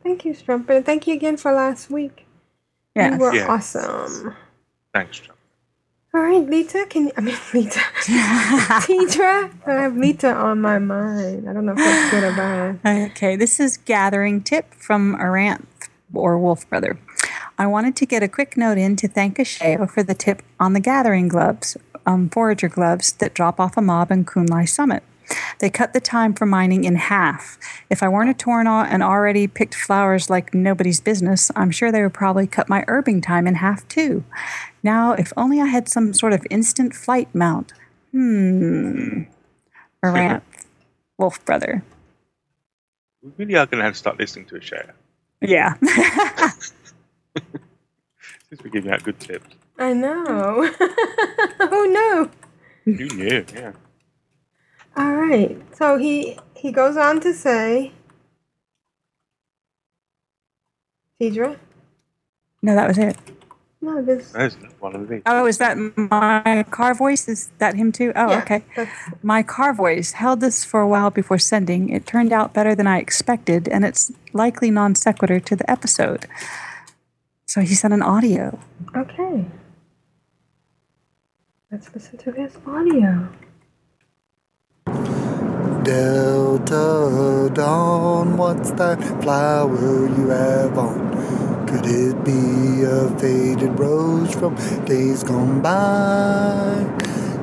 Thank 0.02 0.24
you, 0.24 0.34
Strumpet. 0.34 0.76
And 0.76 0.86
thank 0.86 1.06
you 1.06 1.14
again 1.14 1.36
for 1.36 1.52
last 1.52 1.90
week. 1.90 2.26
Yes. 2.94 3.12
You 3.14 3.18
were 3.18 3.34
Yes. 3.34 3.48
awesome. 3.48 4.34
Thanks, 4.94 5.20
John. 5.20 5.36
All 6.14 6.20
right, 6.20 6.46
Lita, 6.46 6.84
can 6.90 7.06
you, 7.06 7.12
I 7.16 7.22
mean, 7.22 7.36
Lita. 7.54 7.80
Tedrah, 8.02 9.50
I 9.66 9.72
have 9.72 9.96
Lita 9.96 10.30
on 10.34 10.60
my 10.60 10.78
mind. 10.78 11.48
I 11.48 11.52
don't 11.54 11.64
know 11.64 11.72
if 11.72 11.78
that's 11.78 12.10
good 12.10 12.24
or 12.24 12.36
bad. 12.36 13.10
Okay, 13.12 13.34
this 13.34 13.58
is 13.58 13.78
gathering 13.78 14.42
tip 14.42 14.74
from 14.74 15.16
Aranth 15.16 15.88
or 16.12 16.38
Wolf 16.38 16.68
Brother. 16.68 16.98
I 17.58 17.66
wanted 17.66 17.96
to 17.96 18.04
get 18.06 18.22
a 18.22 18.28
quick 18.28 18.58
note 18.58 18.76
in 18.76 18.96
to 18.96 19.08
thank 19.08 19.38
Ashayo 19.38 19.88
for 19.90 20.02
the 20.02 20.14
tip 20.14 20.42
on 20.60 20.74
the 20.74 20.80
gathering 20.80 21.28
gloves, 21.28 21.78
um, 22.04 22.28
forager 22.28 22.68
gloves 22.68 23.12
that 23.14 23.32
drop 23.32 23.58
off 23.58 23.78
a 23.78 23.82
mob 23.82 24.10
in 24.10 24.24
Kun-Lai 24.26 24.66
Summit. 24.66 25.02
They 25.62 25.70
cut 25.70 25.92
the 25.92 26.00
time 26.00 26.34
for 26.34 26.44
mining 26.44 26.82
in 26.82 26.96
half. 26.96 27.56
If 27.88 28.02
I 28.02 28.08
weren't 28.08 28.28
a 28.28 28.34
Tauren 28.34 28.66
and 28.66 29.00
already 29.00 29.46
picked 29.46 29.76
flowers 29.76 30.28
like 30.28 30.52
nobody's 30.52 31.00
business, 31.00 31.52
I'm 31.54 31.70
sure 31.70 31.92
they 31.92 32.02
would 32.02 32.14
probably 32.14 32.48
cut 32.48 32.68
my 32.68 32.84
herbing 32.88 33.22
time 33.22 33.46
in 33.46 33.54
half 33.54 33.86
too. 33.86 34.24
Now, 34.82 35.12
if 35.12 35.32
only 35.36 35.60
I 35.60 35.66
had 35.66 35.88
some 35.88 36.14
sort 36.14 36.32
of 36.32 36.44
instant 36.50 36.96
flight 36.96 37.32
mount. 37.32 37.72
Hmm. 38.10 39.22
Aranth, 40.04 40.42
Wolf 41.16 41.44
Brother. 41.44 41.84
We 43.22 43.30
really 43.36 43.54
are 43.54 43.66
going 43.66 43.78
to 43.78 43.84
have 43.84 43.92
to 43.92 43.98
start 44.00 44.18
listening 44.18 44.46
to 44.46 44.56
a 44.56 44.60
share. 44.60 44.92
Yeah. 45.40 45.74
Since 48.48 48.64
we're 48.64 48.70
giving 48.72 48.90
out 48.90 49.04
good 49.04 49.20
tips. 49.20 49.54
I 49.78 49.92
know. 49.92 50.68
oh 51.60 52.28
no. 52.84 52.92
You 52.92 53.08
knew, 53.10 53.44
yeah. 53.54 53.72
All 54.96 55.14
right. 55.14 55.60
So 55.74 55.96
he 55.98 56.38
he 56.54 56.70
goes 56.72 56.96
on 56.96 57.20
to 57.20 57.32
say, 57.32 57.92
Tedrah. 61.20 61.56
No, 62.62 62.74
that 62.74 62.86
was 62.88 62.98
it. 62.98 63.16
No, 63.80 64.00
this. 64.00 64.30
There's 64.30 64.54
one 64.78 64.94
of 64.94 65.08
these. 65.08 65.22
Oh, 65.26 65.44
is 65.46 65.58
that 65.58 65.76
my 65.96 66.64
car 66.70 66.94
voice? 66.94 67.26
Is 67.28 67.50
that 67.58 67.74
him 67.74 67.90
too? 67.90 68.12
Oh, 68.14 68.30
Yeah, 68.30 68.38
okay. 68.42 68.64
that's- 68.76 69.12
My 69.24 69.42
car 69.42 69.72
voice 69.74 70.12
held 70.12 70.40
this 70.40 70.64
for 70.64 70.80
a 70.80 70.86
while 70.86 71.10
before 71.10 71.38
sending. 71.38 71.88
It 71.88 72.06
turned 72.06 72.32
out 72.32 72.52
better 72.54 72.76
than 72.76 72.86
I 72.86 72.98
expected, 72.98 73.66
and 73.66 73.84
it's 73.84 74.12
likely 74.32 74.70
non 74.70 74.94
sequitur 74.94 75.40
to 75.40 75.56
the 75.56 75.68
episode. 75.68 76.26
So 77.46 77.60
he 77.60 77.74
sent 77.74 77.92
an 77.92 78.02
audio. 78.02 78.60
Okay. 78.96 79.46
Let's 81.72 81.92
listen 81.92 82.18
to 82.18 82.30
his 82.32 82.56
audio. 82.64 83.28
Delta 85.84 87.50
Dawn, 87.52 88.36
what's 88.36 88.70
that 88.72 89.02
flower 89.20 90.06
you 90.06 90.28
have 90.28 90.78
on? 90.78 91.66
Could 91.66 91.86
it 91.86 92.24
be 92.24 92.84
a 92.84 93.08
faded 93.18 93.76
rose 93.80 94.32
from 94.32 94.54
days 94.84 95.24
gone 95.24 95.60
by? 95.60 96.86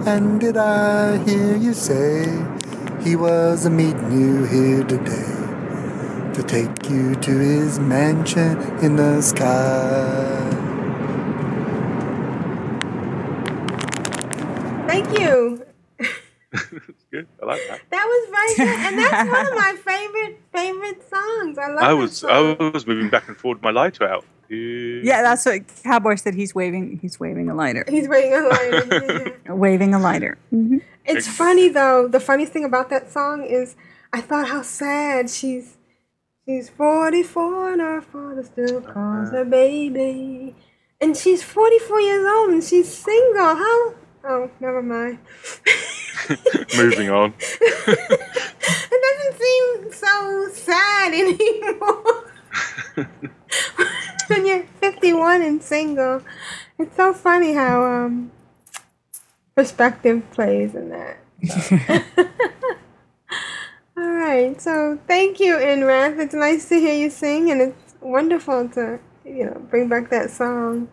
And 0.06 0.40
did 0.40 0.56
I 0.56 1.18
hear 1.26 1.58
you 1.58 1.74
say 1.74 2.24
he 3.04 3.18
was 3.18 3.66
a 3.66 3.70
meeting 3.70 4.12
you 4.12 4.46
here 4.46 4.84
today 4.86 5.36
to 6.34 6.42
take 6.42 6.90
you 6.90 7.16
to 7.16 7.32
his 7.32 7.78
mansion 7.78 8.58
in 8.82 8.96
the 8.96 9.22
sky? 9.22 10.40
Thank 14.88 15.20
you. 15.20 15.66
Good. 17.12 17.28
I 17.42 17.46
like 17.46 17.62
that. 17.68 17.82
That 17.90 18.06
was 18.06 18.30
very 18.30 18.56
good, 18.68 18.80
and 18.86 18.98
that's 19.00 19.30
one 19.38 19.48
of 19.48 19.54
my 19.56 19.76
favorite 19.84 20.40
favorite 20.54 21.10
songs. 21.10 21.58
I 21.58 21.68
love. 21.68 21.84
I 21.84 21.94
was 21.94 22.18
song. 22.18 22.56
I 22.60 22.70
was 22.70 22.86
moving 22.86 23.10
back 23.10 23.28
and 23.28 23.36
forward 23.38 23.56
with 23.58 23.64
my 23.64 23.72
lighter 23.72 24.08
out. 24.08 24.26
Yeah, 24.52 25.22
that's 25.22 25.46
what 25.46 25.62
Cowboy 25.84 26.16
said. 26.16 26.34
He's 26.34 26.56
waving. 26.56 27.00
He's 27.02 27.20
waving 27.20 27.50
a 27.50 27.56
lighter. 27.56 27.86
He's 27.88 28.08
waving 28.08 28.34
a 28.34 28.48
lighter. 28.48 29.40
Waving 29.56 29.94
a 29.94 30.00
lighter. 30.00 30.38
hmm 30.50 30.78
It's 31.06 31.28
funny 31.28 31.70
though. 31.70 32.08
The 32.08 32.20
funniest 32.20 32.52
thing 32.54 32.66
about 32.66 32.90
that 32.90 33.12
song 33.12 33.44
is 33.44 33.76
I 34.14 34.22
thought 34.22 34.48
how 34.48 34.62
sad 34.64 35.30
she's 35.30 35.78
she's 36.46 36.70
44 36.70 37.74
and 37.74 37.82
her 37.82 38.02
father 38.02 38.44
still 38.44 38.82
calls 38.82 39.30
her 39.32 39.46
baby. 39.46 40.56
And 41.02 41.16
she's 41.16 41.44
44 41.44 42.02
years 42.02 42.26
old 42.28 42.50
and 42.52 42.64
she's 42.64 42.92
single. 42.92 43.56
How? 43.56 43.94
Oh, 44.30 44.50
never 44.60 44.84
mind. 44.84 45.18
Moving 46.78 47.10
on. 47.10 47.34
It 48.92 49.02
doesn't 49.02 49.40
seem 49.40 49.92
so 49.94 50.50
sad 50.54 51.14
anymore. 51.14 52.32
when 54.28 54.46
you're 54.46 54.64
51 54.80 55.42
and 55.42 55.64
single. 55.64 56.22
It's 56.78 56.96
so 56.96 57.14
funny 57.14 57.54
how 57.54 57.84
um, 57.84 58.32
perspective 59.56 60.24
plays 60.32 60.76
in 60.76 60.90
that. 60.90 61.18
All 63.98 64.10
right, 64.12 64.62
so 64.62 65.00
thank 65.08 65.40
you, 65.40 65.56
Inrath. 65.56 66.20
It's 66.20 66.34
nice 66.36 66.70
to 66.70 66.76
hear 66.80 66.94
you 66.94 67.10
sing, 67.10 67.52
and 67.52 67.62
it's 67.62 67.96
wonderful 68.02 68.70
to 68.70 69.00
you 69.26 69.46
know 69.46 69.60
bring 69.70 69.90
back 69.90 70.10
that 70.12 70.30
song. 70.30 70.88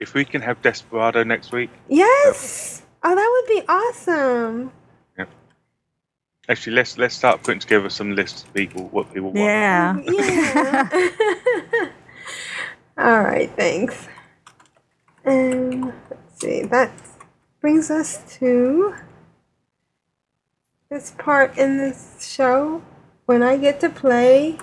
If 0.00 0.14
we 0.14 0.24
can 0.24 0.42
have 0.42 0.60
Desperado 0.62 1.22
next 1.24 1.52
week, 1.52 1.70
Yes. 1.88 2.81
Oh, 3.04 3.14
that 3.14 3.30
would 3.32 3.62
be 3.62 3.68
awesome. 3.68 4.72
Yeah. 5.18 5.26
actually, 6.48 6.74
let's 6.76 6.98
let's 6.98 7.14
start 7.16 7.42
putting 7.42 7.60
together 7.60 7.90
some 7.90 8.14
lists 8.16 8.44
of 8.44 8.54
people, 8.54 8.88
what 8.90 9.12
people 9.14 9.32
want. 9.32 9.38
Yeah. 9.38 9.98
Yeah. 10.08 11.90
All 12.98 13.22
right, 13.22 13.50
thanks. 13.56 14.08
And 15.24 15.86
let's 16.10 16.40
see, 16.40 16.62
that 16.64 16.92
brings 17.60 17.90
us 17.90 18.22
to 18.38 18.94
this 20.90 21.12
part 21.18 21.58
in 21.58 21.78
this 21.78 22.26
show 22.28 22.82
when 23.26 23.42
I 23.42 23.56
get 23.56 23.80
to 23.80 23.88
play 23.90 24.58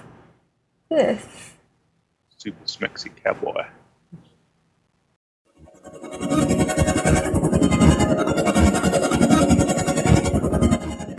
this. 0.89 1.53
Super 2.37 2.65
smexy 2.65 3.11
cowboy. 3.23 3.65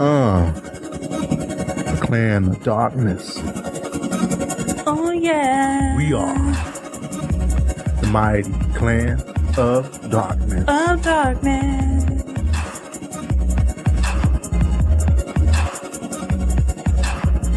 Uh, 0.01 0.51
Clan 2.01 2.49
of 2.49 2.63
Darkness. 2.65 3.39
Oh 4.87 5.11
yeah. 5.11 5.95
We 5.95 6.15
are 6.15 6.53
the 8.01 8.09
mighty 8.11 8.51
Clan 8.75 9.21
of 9.59 10.11
Darkness. 10.11 10.65
Of 10.67 11.03
darkness. 11.03 12.05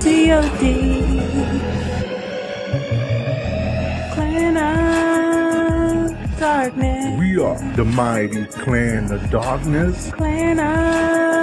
D.O.D. 0.04 1.02
Clan 4.16 4.58
of 4.58 6.40
darkness. 6.40 7.20
We 7.20 7.40
are 7.40 7.76
the 7.78 7.86
mighty 7.86 8.46
Clan 8.48 9.14
of 9.14 9.30
Darkness. 9.30 10.12
Clan 10.12 10.60
of 10.60 11.43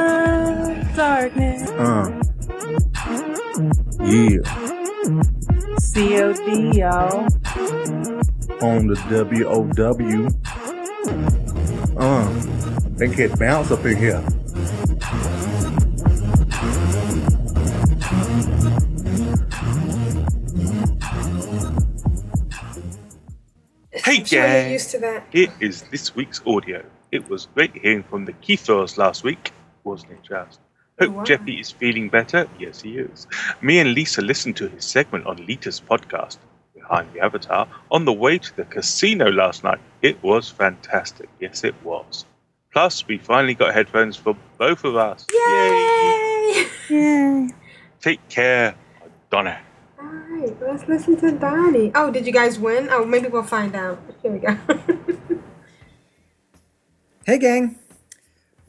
darkness. 1.00 1.62
Uh, 1.70 2.22
yeah, 4.04 4.42
C.O.D. 5.78 6.78
y'all. 6.78 7.24
on 8.60 8.86
the 8.86 8.96
WOW. 9.08 10.28
Uh, 11.96 12.28
they 12.98 13.08
get 13.08 13.38
bounce 13.38 13.70
up 13.70 13.82
in 13.86 13.96
here. 13.96 14.22
Hey, 23.92 24.22
sure 24.24 24.38
you're 24.38 24.48
gang! 24.48 24.72
used 24.72 24.90
to 24.90 24.98
that. 24.98 25.24
Here 25.32 25.48
is 25.60 25.80
this 25.84 26.14
week's 26.14 26.42
audio. 26.46 26.84
It 27.10 27.26
was 27.30 27.46
great 27.54 27.74
hearing 27.74 28.02
from 28.02 28.26
the 28.26 28.34
Keithers 28.34 28.98
last 28.98 29.24
week, 29.24 29.52
wasn't 29.82 30.12
it, 30.12 30.22
just? 30.22 30.60
Hope 31.00 31.10
Wow. 31.10 31.24
Jeppy 31.24 31.58
is 31.60 31.70
feeling 31.70 32.08
better. 32.10 32.46
Yes, 32.58 32.82
he 32.82 32.98
is. 32.98 33.26
Me 33.62 33.78
and 33.78 33.94
Lisa 33.94 34.20
listened 34.20 34.56
to 34.58 34.68
his 34.68 34.84
segment 34.84 35.26
on 35.26 35.44
Lita's 35.46 35.80
podcast, 35.80 36.36
Behind 36.74 37.08
the 37.14 37.20
Avatar, 37.20 37.66
on 37.90 38.04
the 38.04 38.12
way 38.12 38.36
to 38.38 38.56
the 38.56 38.64
casino 38.64 39.30
last 39.30 39.64
night. 39.64 39.80
It 40.02 40.22
was 40.22 40.50
fantastic. 40.50 41.28
Yes, 41.40 41.64
it 41.64 41.74
was. 41.82 42.26
Plus, 42.72 43.06
we 43.08 43.18
finally 43.18 43.54
got 43.54 43.72
headphones 43.74 44.16
for 44.16 44.36
both 44.58 44.84
of 44.84 44.94
us. 44.96 45.26
Yay! 45.32 46.66
Yay. 46.90 47.48
Take 48.00 48.28
care, 48.28 48.74
Donna. 49.30 49.58
All 49.98 50.06
right, 50.06 50.54
let's 50.60 50.86
listen 50.86 51.16
to 51.20 51.32
Donnie. 51.32 51.90
Oh, 51.94 52.10
did 52.10 52.26
you 52.26 52.32
guys 52.32 52.58
win? 52.58 52.88
Oh, 52.90 53.04
maybe 53.04 53.28
we'll 53.28 53.42
find 53.42 53.74
out. 53.74 53.98
Here 54.22 54.30
we 54.32 54.38
go. 54.38 54.56
Hey, 57.26 57.38
gang. 57.38 57.78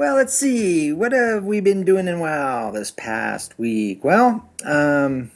Well, 0.02 0.16
let's 0.16 0.34
see. 0.34 0.92
What 0.92 1.12
have 1.12 1.44
we 1.44 1.60
been 1.60 1.86
doing 1.86 2.08
in 2.08 2.20
WoW 2.20 2.72
this 2.72 2.90
past 2.90 3.54
week? 3.60 4.04
Well, 4.04 4.50
um, 4.66 5.30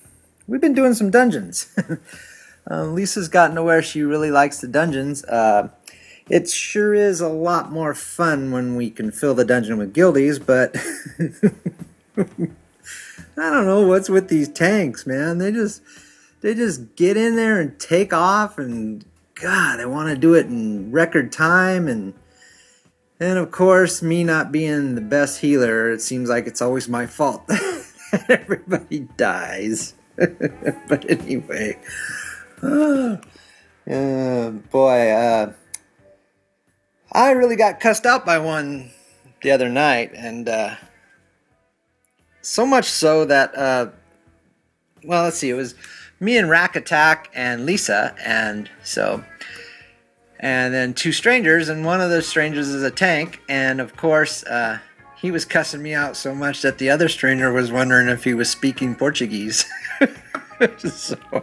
we've 0.48 0.60
been 0.60 0.74
doing 0.74 0.96
some 0.96 1.12
dungeons. 1.12 1.70
uh, 2.72 2.86
Lisa's 2.86 3.28
gotten 3.28 3.58
to 3.58 3.64
where 3.64 3.84
she 3.84 4.02
really 4.02 4.32
likes 4.32 4.60
the 4.60 4.68
dungeons. 4.68 5.24
Uh, 5.26 5.70
it 6.32 6.50
sure 6.50 6.96
is 6.96 7.22
a 7.22 7.30
lot 7.30 7.72
more 7.72 7.94
fun 7.94 8.50
when 8.50 8.76
we 8.76 8.90
can 8.90 9.12
fill 9.12 9.36
the 9.36 9.46
dungeon 9.46 9.78
with 9.78 9.94
guildies, 9.94 10.40
but 10.40 10.76
I 12.18 12.24
don't 13.38 13.68
know 13.68 13.86
what's 13.88 14.10
with 14.10 14.30
these 14.30 14.50
tanks, 14.50 15.06
man. 15.06 15.38
They 15.38 15.52
just 15.52 15.84
they 16.42 16.56
just 16.56 16.96
get 16.96 17.18
in 17.18 17.36
there 17.36 17.62
and 17.62 17.80
take 17.80 18.14
off, 18.14 18.58
and 18.58 19.06
God, 19.36 19.78
they 19.78 19.86
want 19.86 20.10
to 20.10 20.18
do 20.18 20.34
it 20.34 20.48
in 20.48 20.92
record 20.92 21.32
time 21.32 21.88
and. 21.88 22.16
And 23.20 23.38
of 23.38 23.52
course, 23.52 24.02
me 24.02 24.24
not 24.24 24.52
being 24.52 24.96
the 24.96 25.02
best 25.02 25.40
healer, 25.40 25.92
it 25.92 26.02
seems 26.02 26.30
like 26.30 26.48
it's 26.48 26.62
always 26.62 26.90
my 26.90 27.06
fault 27.06 27.48
that 27.48 28.26
everybody 28.30 29.08
dies. 29.16 29.94
but 30.18 31.10
anyway, 31.10 31.78
uh, 32.62 33.18
boy, 33.90 35.10
uh, 35.12 35.54
I 37.12 37.32
really 37.32 37.56
got 37.56 37.80
cussed 37.80 38.06
out 38.06 38.26
by 38.26 38.38
one 38.38 38.92
the 39.42 39.52
other 39.52 39.70
night, 39.70 40.12
and 40.14 40.50
uh, 40.50 40.76
so 42.42 42.66
much 42.66 42.86
so 42.86 43.24
that, 43.26 43.56
uh, 43.58 43.88
well, 45.04 45.24
let's 45.24 45.38
see, 45.38 45.50
it 45.50 45.54
was 45.54 45.76
me 46.20 46.38
and 46.38 46.50
Rack 46.50 46.76
Attack 46.76 47.30
and 47.34 47.66
Lisa, 47.66 48.14
and 48.24 48.70
so 48.84 49.24
and 50.46 50.72
then 50.72 50.94
two 50.94 51.12
strangers, 51.12 51.70
and 51.70 51.84
one 51.84 52.02
of 52.02 52.12
those 52.12 52.28
strangers 52.28 52.68
is 52.68 52.84
a 52.84 52.92
tank, 52.92 53.42
and 53.50 53.82
of 53.82 53.98
course, 53.98 54.44
uh, 54.44 54.78
he 55.18 55.32
was 55.32 55.44
cussing 55.44 55.82
me 55.82 55.96
out 55.96 56.16
so 56.16 56.36
much 56.36 56.62
that 56.62 56.78
the 56.78 56.88
other 56.88 57.10
stranger 57.10 57.52
was 57.52 57.72
wondering 57.72 58.08
if 58.10 58.24
he 58.24 58.36
was 58.36 58.48
speaking 58.48 58.94
Portuguese. 58.94 59.66
so, 60.78 61.18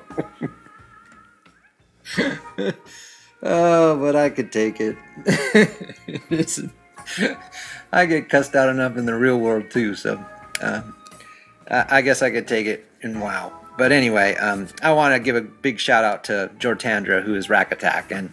oh, 3.42 3.98
but 3.98 4.14
I 4.14 4.30
could 4.30 4.52
take 4.52 4.76
it. 4.78 4.96
I 7.92 8.06
get 8.06 8.28
cussed 8.28 8.54
out 8.54 8.68
enough 8.68 8.96
in 8.96 9.04
the 9.04 9.16
real 9.16 9.40
world 9.40 9.68
too, 9.68 9.96
so 9.96 10.24
uh, 10.60 10.82
I 11.68 11.86
I 11.96 12.02
guess 12.02 12.22
I 12.22 12.30
could 12.30 12.46
take 12.46 12.68
it 12.68 12.86
in 13.00 13.18
WoW. 13.18 13.52
But 13.76 13.90
anyway, 13.90 14.36
um, 14.36 14.68
I 14.80 14.92
want 14.92 15.12
to 15.16 15.18
give 15.18 15.34
a 15.34 15.40
big 15.40 15.80
shout 15.80 16.04
out 16.04 16.22
to 16.24 16.52
Jortandra, 16.60 17.20
who 17.20 17.34
is 17.34 17.50
Rack 17.50 17.72
Attack, 17.72 18.12
and 18.12 18.32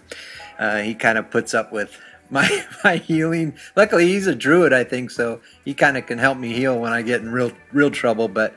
uh, 0.60 0.80
he 0.80 0.94
kind 0.94 1.18
of 1.18 1.32
puts 1.32 1.54
up 1.54 1.72
with 1.72 1.98
my 2.30 2.66
my 2.84 2.98
healing. 2.98 3.56
Luckily, 3.76 4.08
he's 4.08 4.28
a 4.28 4.36
druid, 4.36 4.74
I 4.74 4.84
think, 4.84 5.10
so 5.10 5.42
he 5.66 5.74
kind 5.74 5.98
of 5.98 6.06
can 6.06 6.20
help 6.20 6.38
me 6.38 6.54
heal 6.54 6.78
when 6.78 6.94
I 6.94 7.02
get 7.02 7.22
in 7.22 7.32
real 7.32 7.52
real 7.72 7.90
trouble. 7.90 8.28
But 8.28 8.56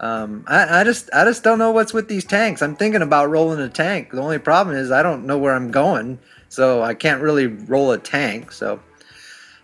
um, 0.00 0.44
I, 0.46 0.80
I 0.80 0.84
just 0.84 1.08
I 1.14 1.24
just 1.24 1.42
don't 1.42 1.58
know 1.58 1.70
what's 1.70 1.94
with 1.94 2.08
these 2.08 2.24
tanks. 2.24 2.60
I'm 2.60 2.76
thinking 2.76 3.02
about 3.02 3.30
rolling 3.30 3.60
a 3.60 3.68
tank. 3.68 4.10
The 4.10 4.20
only 4.20 4.38
problem 4.38 4.76
is 4.76 4.90
I 4.90 5.02
don't 5.02 5.24
know 5.24 5.38
where 5.38 5.54
I'm 5.54 5.70
going, 5.70 6.18
so 6.48 6.82
I 6.82 6.94
can't 6.94 7.22
really 7.22 7.46
roll 7.46 7.92
a 7.92 7.98
tank. 7.98 8.52
So, 8.52 8.80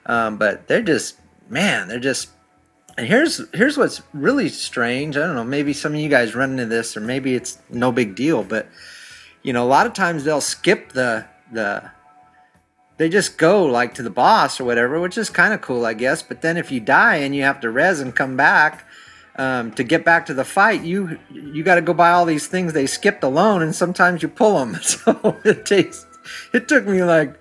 um, 0.07 0.39
but 0.39 0.69
they're 0.69 0.83
just 0.83 1.19
man, 1.49 1.89
they're 1.89 2.01
just. 2.01 2.31
And 2.99 3.07
here's 3.07 3.41
here's 3.55 3.79
what's 3.79 4.03
really 4.13 4.51
strange. 4.51 5.17
I 5.17 5.21
don't 5.21 5.35
know. 5.35 5.45
Maybe 5.45 5.73
some 5.73 5.95
of 5.95 5.99
you 6.01 6.11
guys 6.11 6.35
run 6.35 6.51
into 6.51 6.67
this, 6.67 6.95
or 6.95 7.01
maybe 7.01 7.35
it's 7.35 7.59
no 7.71 7.91
big 7.91 8.15
deal. 8.15 8.45
But 8.45 8.69
you 9.43 9.55
know, 9.55 9.65
a 9.65 9.67
lot 9.67 9.87
of 9.87 9.95
times 9.95 10.25
they'll 10.25 10.43
skip 10.43 10.93
the 10.93 11.25
the 11.53 11.91
they 12.99 13.09
just 13.09 13.39
go 13.39 13.65
like 13.65 13.95
to 13.95 14.03
the 14.03 14.11
boss 14.11 14.61
or 14.61 14.65
whatever, 14.65 15.01
which 15.01 15.19
is 15.19 15.31
kind 15.31 15.53
of 15.55 15.61
cool, 15.61 15.85
I 15.85 15.95
guess. 15.95 16.23
But 16.23 16.43
then 16.43 16.57
if 16.57 16.71
you 16.71 16.81
die 16.81 17.17
and 17.17 17.35
you 17.35 17.43
have 17.43 17.61
to 17.61 17.71
res 17.71 18.01
and 18.01 18.15
come 18.15 18.37
back 18.37 18.87
um, 19.37 19.73
to 19.73 19.83
get 19.83 20.05
back 20.05 20.27
to 20.27 20.35
the 20.35 20.45
fight, 20.45 20.83
you 20.83 21.19
you 21.31 21.63
got 21.63 21.77
to 21.77 21.83
go 21.83 21.95
buy 21.95 22.11
all 22.11 22.25
these 22.25 22.47
things 22.47 22.73
they 22.73 22.87
skipped 22.87 23.25
alone, 23.25 23.63
and 23.63 23.75
sometimes 23.75 24.23
you 24.23 24.29
pull 24.29 24.59
them. 24.59 24.79
So 24.83 25.37
it 25.45 25.67
takes 25.67 26.07
it 26.53 26.69
took 26.69 26.87
me 26.87 27.03
like 27.03 27.35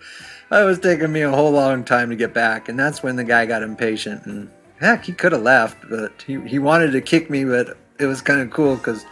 it 0.52 0.66
was 0.66 0.80
taking 0.80 1.12
me 1.12 1.22
a 1.22 1.32
whole 1.32 1.52
long 1.52 1.84
time 1.84 2.10
to 2.10 2.16
get 2.16 2.34
back, 2.34 2.70
and 2.70 2.80
that's 2.80 3.04
when 3.04 3.16
the 3.16 3.24
guy 3.24 3.46
got 3.46 3.64
impatient 3.64 4.26
and 4.26 4.50
heck, 4.82 5.06
he 5.06 5.14
could 5.14 5.32
have 5.32 5.44
left, 5.44 5.78
but 5.90 6.12
he 6.24 6.42
he 6.42 6.60
wanted 6.60 6.92
to 6.92 7.02
kick 7.02 7.30
me, 7.30 7.46
but 7.46 7.78
it 8.00 8.06
was 8.06 8.22
kind 8.22 8.42
of 8.42 8.50
cool 8.50 8.76
because 8.76 9.06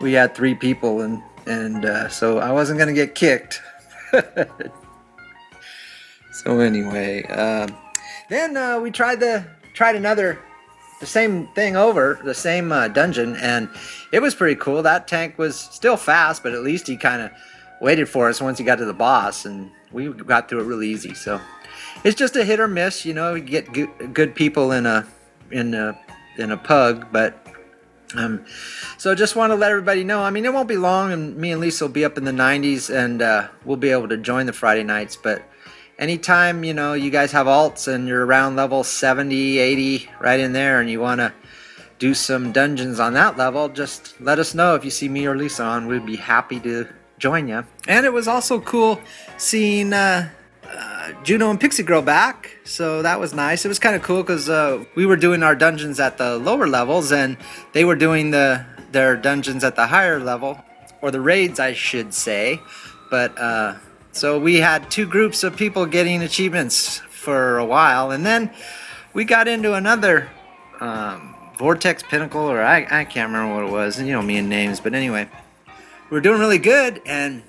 we 0.00 0.14
had 0.14 0.34
three 0.34 0.54
people 0.54 1.02
and 1.02 1.22
and 1.46 1.84
uh, 1.84 2.08
so 2.08 2.38
I 2.38 2.50
wasn't 2.50 2.78
gonna 2.78 2.94
get 2.94 3.14
kicked. 3.14 3.60
So 6.32 6.60
anyway, 6.60 7.24
um, 7.24 7.76
then 8.30 8.56
uh, 8.56 8.80
we 8.80 8.90
tried 8.90 9.20
the 9.20 9.44
tried 9.74 9.96
another 9.96 10.40
the 10.98 11.06
same 11.06 11.46
thing 11.48 11.76
over 11.76 12.20
the 12.24 12.34
same 12.34 12.72
uh, 12.72 12.88
dungeon, 12.88 13.36
and 13.36 13.68
it 14.12 14.20
was 14.22 14.34
pretty 14.34 14.56
cool. 14.56 14.82
That 14.82 15.06
tank 15.06 15.36
was 15.36 15.56
still 15.56 15.96
fast, 15.96 16.42
but 16.42 16.52
at 16.52 16.62
least 16.62 16.86
he 16.86 16.96
kind 16.96 17.22
of 17.22 17.30
waited 17.80 18.08
for 18.08 18.28
us 18.28 18.40
once 18.40 18.58
he 18.58 18.64
got 18.64 18.76
to 18.76 18.86
the 18.86 18.94
boss, 18.94 19.44
and 19.44 19.70
we 19.92 20.08
got 20.08 20.48
through 20.48 20.60
it 20.60 20.64
really 20.64 20.88
easy. 20.88 21.12
So 21.12 21.38
it's 22.02 22.16
just 22.16 22.34
a 22.34 22.44
hit 22.44 22.60
or 22.60 22.68
miss, 22.68 23.04
you 23.04 23.12
know. 23.12 23.34
You 23.34 23.42
get 23.42 23.72
good, 23.72 24.14
good 24.14 24.34
people 24.34 24.72
in 24.72 24.86
a 24.86 25.06
in 25.50 25.74
a 25.74 25.98
in 26.38 26.50
a 26.50 26.56
pug, 26.56 27.08
but 27.12 27.41
um, 28.16 28.44
so 28.98 29.14
just 29.14 29.36
want 29.36 29.50
to 29.50 29.54
let 29.54 29.70
everybody 29.70 30.04
know. 30.04 30.22
I 30.22 30.30
mean, 30.30 30.44
it 30.44 30.52
won't 30.52 30.68
be 30.68 30.76
long, 30.76 31.12
and 31.12 31.36
me 31.36 31.52
and 31.52 31.60
Lisa 31.60 31.84
will 31.84 31.92
be 31.92 32.04
up 32.04 32.18
in 32.18 32.24
the 32.24 32.32
90s, 32.32 32.94
and 32.94 33.22
uh, 33.22 33.48
we'll 33.64 33.76
be 33.76 33.90
able 33.90 34.08
to 34.08 34.16
join 34.16 34.46
the 34.46 34.52
Friday 34.52 34.84
nights. 34.84 35.16
But 35.16 35.42
anytime 35.98 36.64
you 36.64 36.74
know 36.74 36.94
you 36.94 37.10
guys 37.10 37.32
have 37.32 37.46
alts 37.46 37.92
and 37.92 38.08
you're 38.08 38.24
around 38.24 38.56
level 38.56 38.84
70, 38.84 39.58
80, 39.58 40.08
right 40.20 40.40
in 40.40 40.52
there, 40.52 40.80
and 40.80 40.90
you 40.90 41.00
want 41.00 41.20
to 41.20 41.32
do 41.98 42.14
some 42.14 42.52
dungeons 42.52 42.98
on 42.98 43.14
that 43.14 43.36
level, 43.36 43.68
just 43.68 44.20
let 44.20 44.38
us 44.38 44.54
know 44.54 44.74
if 44.74 44.84
you 44.84 44.90
see 44.90 45.08
me 45.08 45.26
or 45.26 45.36
Lisa 45.36 45.62
on. 45.62 45.86
We'd 45.86 46.06
be 46.06 46.16
happy 46.16 46.60
to 46.60 46.88
join 47.18 47.48
you. 47.48 47.64
And 47.86 48.04
it 48.04 48.12
was 48.12 48.28
also 48.28 48.60
cool 48.60 49.00
seeing. 49.38 49.92
Uh, 49.92 50.28
Juno 51.22 51.50
and 51.50 51.60
Pixie 51.60 51.82
Girl 51.82 52.02
back, 52.02 52.56
so 52.64 53.02
that 53.02 53.18
was 53.18 53.34
nice. 53.34 53.64
It 53.64 53.68
was 53.68 53.78
kind 53.78 53.96
of 53.96 54.02
cool 54.02 54.22
because 54.22 54.48
uh, 54.48 54.84
we 54.94 55.06
were 55.06 55.16
doing 55.16 55.42
our 55.42 55.54
dungeons 55.54 55.98
at 56.00 56.18
the 56.18 56.38
lower 56.38 56.66
levels, 56.66 57.12
and 57.12 57.36
they 57.72 57.84
were 57.84 57.96
doing 57.96 58.30
the 58.30 58.64
their 58.92 59.16
dungeons 59.16 59.64
at 59.64 59.74
the 59.74 59.86
higher 59.86 60.20
level, 60.20 60.62
or 61.00 61.10
the 61.10 61.20
raids, 61.20 61.58
I 61.58 61.72
should 61.72 62.12
say. 62.12 62.60
But 63.10 63.38
uh, 63.38 63.76
so 64.12 64.38
we 64.38 64.56
had 64.56 64.90
two 64.90 65.06
groups 65.06 65.42
of 65.42 65.56
people 65.56 65.86
getting 65.86 66.22
achievements 66.22 66.98
for 66.98 67.58
a 67.58 67.64
while, 67.64 68.10
and 68.10 68.24
then 68.24 68.50
we 69.14 69.24
got 69.24 69.48
into 69.48 69.74
another 69.74 70.30
um, 70.80 71.34
Vortex 71.56 72.02
Pinnacle, 72.02 72.42
or 72.42 72.60
I, 72.62 72.86
I 72.90 73.04
can't 73.04 73.32
remember 73.32 73.54
what 73.54 73.64
it 73.64 73.70
was. 73.70 73.98
And 73.98 74.06
you 74.06 74.12
know 74.12 74.22
me 74.22 74.36
and 74.36 74.48
names, 74.48 74.80
but 74.80 74.94
anyway, 74.94 75.28
we 76.10 76.14
were 76.16 76.20
doing 76.20 76.40
really 76.40 76.58
good, 76.58 77.00
and 77.06 77.42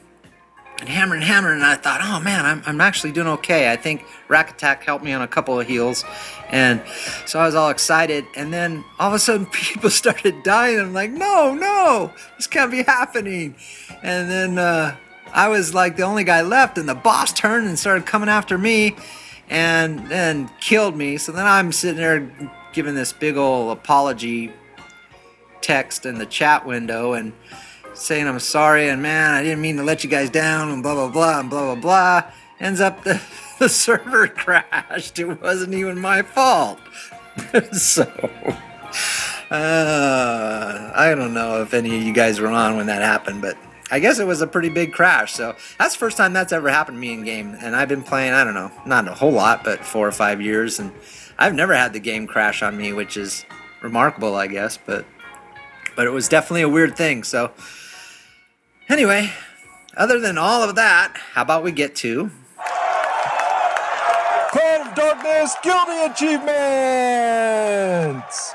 and 0.79 0.89
hammering, 0.89 1.21
hammering, 1.21 1.55
and 1.55 1.65
I 1.65 1.75
thought, 1.75 2.01
oh 2.03 2.19
man, 2.19 2.45
I'm, 2.45 2.63
I'm 2.65 2.81
actually 2.81 3.11
doing 3.11 3.27
okay. 3.27 3.71
I 3.71 3.75
think 3.75 4.05
Rack 4.27 4.51
Attack 4.51 4.83
helped 4.83 5.03
me 5.03 5.13
on 5.13 5.21
a 5.21 5.27
couple 5.27 5.59
of 5.59 5.67
heals, 5.67 6.03
and 6.49 6.81
so 7.25 7.39
I 7.39 7.45
was 7.45 7.55
all 7.55 7.69
excited. 7.69 8.25
And 8.35 8.51
then 8.51 8.83
all 8.99 9.09
of 9.09 9.13
a 9.13 9.19
sudden, 9.19 9.45
people 9.51 9.89
started 9.89 10.43
dying. 10.43 10.79
I'm 10.79 10.93
like, 10.93 11.11
no, 11.11 11.53
no, 11.53 12.11
this 12.37 12.47
can't 12.47 12.71
be 12.71 12.83
happening. 12.83 13.55
And 14.01 14.29
then 14.29 14.57
uh, 14.57 14.95
I 15.31 15.47
was 15.47 15.73
like 15.73 15.95
the 15.95 16.03
only 16.03 16.23
guy 16.23 16.41
left, 16.41 16.77
and 16.77 16.89
the 16.89 16.95
boss 16.95 17.31
turned 17.31 17.67
and 17.67 17.77
started 17.77 18.05
coming 18.05 18.29
after 18.29 18.57
me, 18.57 18.95
and 19.49 20.07
then 20.07 20.49
killed 20.59 20.95
me. 20.95 21.17
So 21.17 21.31
then 21.31 21.45
I'm 21.45 21.71
sitting 21.71 21.97
there 21.97 22.51
giving 22.73 22.95
this 22.95 23.13
big 23.13 23.37
old 23.37 23.77
apology 23.77 24.51
text 25.61 26.05
in 26.05 26.17
the 26.17 26.25
chat 26.25 26.65
window, 26.65 27.13
and 27.13 27.31
saying 27.93 28.27
I'm 28.27 28.39
sorry 28.39 28.89
and 28.89 29.01
man, 29.01 29.33
I 29.33 29.43
didn't 29.43 29.61
mean 29.61 29.77
to 29.77 29.83
let 29.83 30.03
you 30.03 30.09
guys 30.09 30.29
down 30.29 30.69
and 30.69 30.83
blah 30.83 30.93
blah 30.95 31.09
blah 31.09 31.39
and 31.39 31.49
blah 31.49 31.75
blah 31.75 31.81
blah. 31.81 32.31
Ends 32.59 32.81
up 32.81 33.03
the, 33.03 33.21
the 33.59 33.69
server 33.69 34.27
crashed. 34.29 35.19
It 35.19 35.41
wasn't 35.41 35.73
even 35.73 35.99
my 35.99 36.21
fault. 36.21 36.79
so 37.71 38.03
uh, 39.51 40.91
I 40.95 41.13
don't 41.15 41.33
know 41.33 41.61
if 41.61 41.73
any 41.73 41.95
of 41.95 42.03
you 42.03 42.13
guys 42.13 42.39
were 42.39 42.47
on 42.47 42.77
when 42.77 42.87
that 42.87 43.01
happened, 43.01 43.41
but 43.41 43.57
I 43.91 43.99
guess 43.99 44.19
it 44.19 44.25
was 44.25 44.41
a 44.41 44.47
pretty 44.47 44.69
big 44.69 44.93
crash. 44.93 45.33
So 45.33 45.55
that's 45.77 45.93
the 45.93 45.99
first 45.99 46.17
time 46.17 46.33
that's 46.33 46.51
ever 46.51 46.69
happened 46.69 46.95
to 46.95 46.99
me 46.99 47.13
in 47.13 47.23
game. 47.23 47.55
And 47.59 47.75
I've 47.75 47.89
been 47.89 48.03
playing, 48.03 48.33
I 48.33 48.43
don't 48.43 48.55
know, 48.55 48.71
not 48.85 49.07
a 49.07 49.13
whole 49.13 49.31
lot, 49.31 49.63
but 49.63 49.85
four 49.85 50.07
or 50.07 50.11
five 50.11 50.41
years, 50.41 50.79
and 50.79 50.91
I've 51.37 51.53
never 51.53 51.75
had 51.75 51.93
the 51.93 51.99
game 51.99 52.25
crash 52.25 52.63
on 52.63 52.77
me, 52.77 52.93
which 52.93 53.17
is 53.17 53.45
remarkable, 53.81 54.35
I 54.35 54.47
guess. 54.47 54.77
But 54.77 55.05
but 55.95 56.07
it 56.07 56.11
was 56.11 56.27
definitely 56.27 56.63
a 56.63 56.69
weird 56.69 56.95
thing. 56.95 57.23
So 57.23 57.51
Anyway, 58.93 59.29
other 59.97 60.19
than 60.19 60.37
all 60.37 60.61
of 60.61 60.75
that, 60.75 61.17
how 61.31 61.41
about 61.41 61.63
we 61.63 61.71
get 61.71 61.95
to 61.95 62.29
Cloud 64.51 64.87
of 64.87 64.93
Darkness 64.93 65.55
Guilty 65.63 66.13
Achievements! 66.13 68.53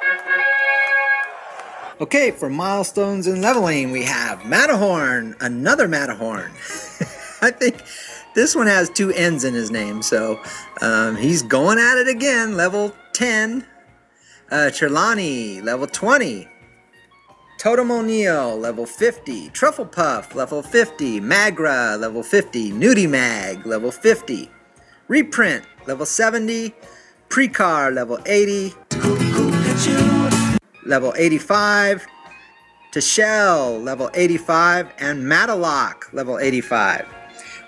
Okay, 2.00 2.30
for 2.30 2.48
milestones 2.48 3.26
and 3.26 3.42
leveling, 3.42 3.90
we 3.90 4.04
have 4.04 4.46
Matterhorn, 4.46 5.34
another 5.40 5.88
Matterhorn. 5.88 6.52
I 7.42 7.50
think 7.50 7.82
this 8.36 8.54
one 8.54 8.68
has 8.68 8.88
two 8.90 9.10
N's 9.10 9.42
in 9.42 9.54
his 9.54 9.72
name, 9.72 10.02
so 10.02 10.40
um, 10.80 11.16
he's 11.16 11.42
going 11.42 11.80
at 11.80 11.98
it 11.98 12.06
again. 12.06 12.56
Level 12.56 12.94
10. 13.12 13.66
Uh, 14.52 14.70
Trelawney, 14.70 15.60
level 15.62 15.88
20. 15.88 16.48
Totem 17.58 17.90
O'Neill, 17.90 18.56
level 18.56 18.86
50. 18.86 19.48
Truffle 19.48 19.84
Puff, 19.84 20.32
level 20.36 20.62
50. 20.62 21.20
Magra, 21.20 21.98
level 21.98 22.22
50. 22.22 22.70
Nudie 22.70 23.10
Mag, 23.10 23.66
level 23.66 23.90
50. 23.90 24.48
Reprint, 25.08 25.64
level 25.84 26.06
70. 26.06 26.72
Precar, 27.28 27.92
level 27.92 28.20
80. 28.26 28.74
Level 30.86 31.12
85. 31.16 32.06
Tashell, 32.92 33.82
level 33.82 34.08
85. 34.14 34.92
And 35.00 35.24
Matalock, 35.24 36.12
level 36.12 36.38
85. 36.38 37.08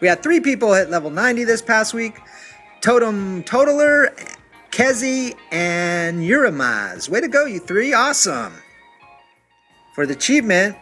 We 0.00 0.06
had 0.06 0.22
three 0.22 0.38
people 0.38 0.72
hit 0.72 0.88
level 0.88 1.10
90 1.10 1.42
this 1.42 1.62
past 1.62 1.94
week. 1.94 2.20
Totem 2.80 3.42
Totaler, 3.42 4.14
Kezi, 4.70 5.34
and 5.50 6.20
Uramaz. 6.20 7.08
Way 7.08 7.22
to 7.22 7.28
go, 7.28 7.44
you 7.44 7.58
three. 7.58 7.92
Awesome. 7.92 8.52
For 9.92 10.06
the 10.06 10.12
achievement, 10.12 10.76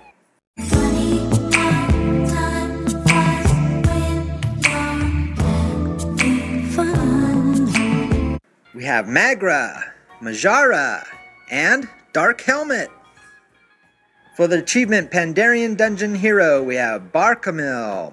we 8.74 8.84
have 8.84 9.08
Magra, 9.08 9.92
Majara, 10.20 11.06
and 11.50 11.88
Dark 12.12 12.42
Helmet. 12.42 12.90
For 14.36 14.46
the 14.46 14.58
achievement 14.58 15.10
Pandaria 15.10 15.74
Dungeon 15.74 16.14
Hero, 16.14 16.62
we 16.62 16.74
have 16.74 17.10
Barkamil. 17.10 18.12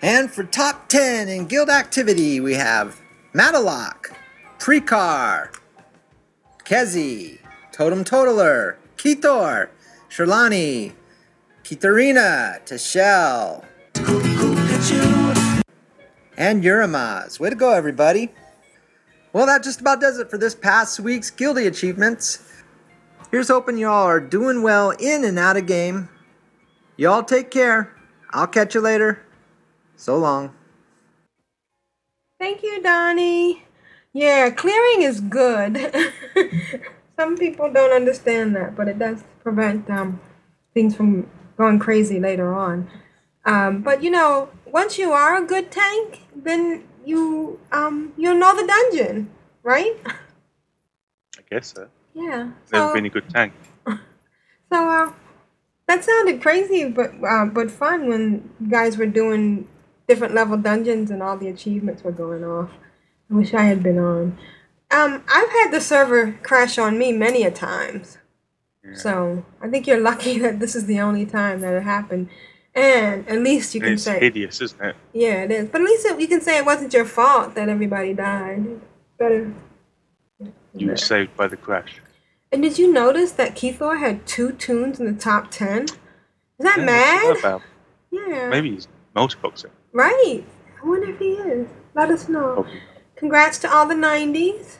And 0.00 0.30
for 0.30 0.44
top 0.44 0.88
10 0.88 1.28
in 1.28 1.46
guild 1.46 1.68
activity, 1.68 2.38
we 2.38 2.54
have 2.54 3.00
Matalock, 3.34 4.12
Precar, 4.60 5.50
Kezi, 6.64 7.40
Totem 7.72 8.04
Totaler, 8.04 8.78
Kithor, 9.02 9.68
Sherlani, 10.08 10.92
Kitarina, 11.64 12.64
Tashel, 12.64 13.64
and 16.36 16.62
Uramaz. 16.62 17.40
Way 17.40 17.50
to 17.50 17.56
go, 17.56 17.72
everybody. 17.72 18.28
Well, 19.32 19.46
that 19.46 19.64
just 19.64 19.80
about 19.80 20.00
does 20.00 20.20
it 20.20 20.30
for 20.30 20.38
this 20.38 20.54
past 20.54 21.00
week's 21.00 21.32
Guilty 21.32 21.66
Achievements. 21.66 22.48
Here's 23.32 23.48
hoping 23.48 23.76
y'all 23.76 24.06
are 24.06 24.20
doing 24.20 24.62
well 24.62 24.90
in 24.90 25.24
and 25.24 25.36
out 25.36 25.56
of 25.56 25.66
game. 25.66 26.08
Y'all 26.96 27.24
take 27.24 27.50
care. 27.50 27.96
I'll 28.30 28.46
catch 28.46 28.76
you 28.76 28.80
later. 28.80 29.26
So 29.96 30.16
long. 30.16 30.54
Thank 32.38 32.62
you, 32.62 32.80
Donnie. 32.80 33.64
Yeah, 34.12 34.50
clearing 34.50 35.02
is 35.02 35.20
good. 35.20 35.92
Some 37.16 37.36
people 37.36 37.72
don't 37.72 37.92
understand 37.92 38.56
that, 38.56 38.74
but 38.76 38.88
it 38.88 38.98
does 38.98 39.24
prevent 39.42 39.88
um, 39.90 40.20
things 40.74 40.94
from 40.96 41.28
going 41.56 41.78
crazy 41.78 42.18
later 42.18 42.54
on. 42.54 42.90
Um, 43.44 43.82
but 43.82 44.02
you 44.02 44.10
know, 44.10 44.50
once 44.66 44.98
you 44.98 45.12
are 45.12 45.36
a 45.36 45.46
good 45.46 45.70
tank, 45.70 46.20
then 46.34 46.84
you 47.04 47.60
um, 47.72 48.12
you'll 48.16 48.36
know 48.36 48.54
the 48.56 48.66
dungeon, 48.66 49.30
right? 49.62 49.96
I 50.06 51.42
guess 51.50 51.74
so. 51.74 51.88
Yeah. 52.14 52.50
Never 52.72 52.94
been 52.94 53.06
a 53.06 53.10
good 53.10 53.28
tank. 53.30 53.52
so 53.86 53.98
uh, 54.72 55.12
that 55.86 56.04
sounded 56.04 56.40
crazy, 56.40 56.88
but 56.88 57.12
uh, 57.26 57.46
but 57.46 57.70
fun 57.70 58.08
when 58.08 58.50
guys 58.70 58.96
were 58.96 59.06
doing 59.06 59.68
different 60.08 60.34
level 60.34 60.56
dungeons 60.56 61.10
and 61.10 61.22
all 61.22 61.36
the 61.36 61.48
achievements 61.48 62.02
were 62.02 62.12
going 62.12 62.44
off. 62.44 62.70
I 63.30 63.34
wish 63.34 63.54
I 63.54 63.64
had 63.64 63.82
been 63.82 63.98
on. 63.98 64.38
Um, 64.92 65.24
I've 65.32 65.48
had 65.50 65.70
the 65.70 65.80
server 65.80 66.32
crash 66.42 66.78
on 66.78 66.98
me 66.98 67.12
many 67.12 67.44
a 67.44 67.50
times. 67.50 68.18
So 68.94 69.44
I 69.60 69.68
think 69.68 69.86
you're 69.86 70.00
lucky 70.00 70.38
that 70.44 70.60
this 70.60 70.74
is 70.74 70.86
the 70.86 71.00
only 71.00 71.24
time 71.24 71.60
that 71.60 71.72
it 71.74 71.82
happened. 71.82 72.28
And 72.74 73.28
at 73.28 73.38
least 73.42 73.74
you 73.74 73.80
can 73.80 73.94
it's 73.94 74.02
say, 74.04 74.14
it's 74.14 74.22
hideous, 74.22 74.60
isn't 74.60 74.80
it? 74.80 74.96
yeah, 75.12 75.42
it 75.44 75.50
is. 75.50 75.68
But 75.68 75.82
at 75.82 75.84
least 75.86 76.06
you 76.18 76.26
can 76.28 76.40
say 76.40 76.58
it 76.58 76.64
wasn't 76.64 76.92
your 76.94 77.04
fault 77.04 77.54
that 77.54 77.68
everybody 77.68 78.14
died. 78.14 78.80
Better. 79.18 79.52
You 80.74 80.88
were 80.88 80.96
saved 80.96 81.36
by 81.36 81.48
the 81.48 81.56
crash. 81.56 82.00
And 82.50 82.62
did 82.62 82.78
you 82.78 82.90
notice 82.92 83.32
that 83.32 83.54
Keithor 83.54 83.98
had 83.98 84.26
two 84.26 84.52
tunes 84.52 84.98
in 85.00 85.06
the 85.06 85.20
top 85.20 85.50
ten? 85.50 85.84
Is 85.84 85.90
that 86.60 86.78
Yeah, 86.78 86.84
mad? 86.84 87.36
about? 87.38 87.62
Yeah. 88.10 88.48
Maybe 88.48 88.70
he's 88.72 88.88
multiboxing. 89.14 89.70
Right. 89.92 90.44
I 90.82 90.86
wonder 90.86 91.10
if 91.10 91.18
he 91.18 91.32
is. 91.32 91.68
Let 91.94 92.10
us 92.10 92.28
know. 92.28 92.66
Congrats 93.16 93.58
to 93.60 93.72
all 93.72 93.86
the 93.86 93.94
90s. 93.94 94.78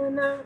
And 0.00 0.18
uh, 0.18 0.38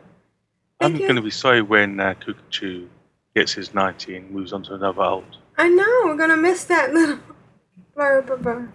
I'm 0.81 0.97
going 0.97 1.15
to 1.15 1.21
be 1.21 1.31
sorry 1.31 1.61
when 1.61 1.99
uh, 1.99 2.13
Kukachu 2.15 2.87
gets 3.35 3.53
his 3.53 3.73
90 3.73 4.17
and 4.17 4.31
moves 4.31 4.51
on 4.53 4.63
to 4.63 4.73
another 4.73 5.01
old. 5.01 5.37
I 5.57 5.69
know 5.69 6.01
we're 6.05 6.17
gonna 6.17 6.37
miss 6.37 6.65
that 6.65 6.93
little 6.93 7.19
blurb 7.97 8.29
of, 8.29 8.45
a, 8.45 8.67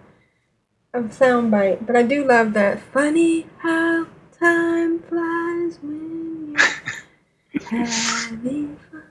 of 0.93 1.05
soundbite, 1.05 1.85
but 1.85 1.95
I 1.95 2.03
do 2.03 2.25
love 2.25 2.53
that. 2.53 2.81
Funny 2.81 3.47
how 3.59 4.07
time 4.39 4.99
flies 5.03 5.77
when 5.81 6.55
you're 7.53 7.85
having 7.85 8.77
fun. 8.91 9.03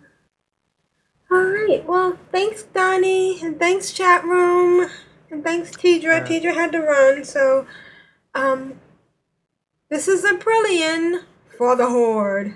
All 1.31 1.45
right. 1.45 1.85
Well, 1.87 2.19
thanks, 2.33 2.65
Donnie, 2.65 3.41
and 3.41 3.57
thanks, 3.57 3.93
chat 3.93 4.25
room, 4.25 4.91
and 5.31 5.45
thanks, 5.45 5.71
Tedrah. 5.71 6.27
Tedrah 6.27 6.55
had 6.55 6.73
to 6.73 6.81
run, 6.81 7.25
so 7.25 7.67
um, 8.35 8.81
this 9.89 10.09
is 10.09 10.25
a 10.25 10.35
brilliant 10.35 11.25
for 11.61 11.77
the 11.77 11.87
horde. 11.87 12.55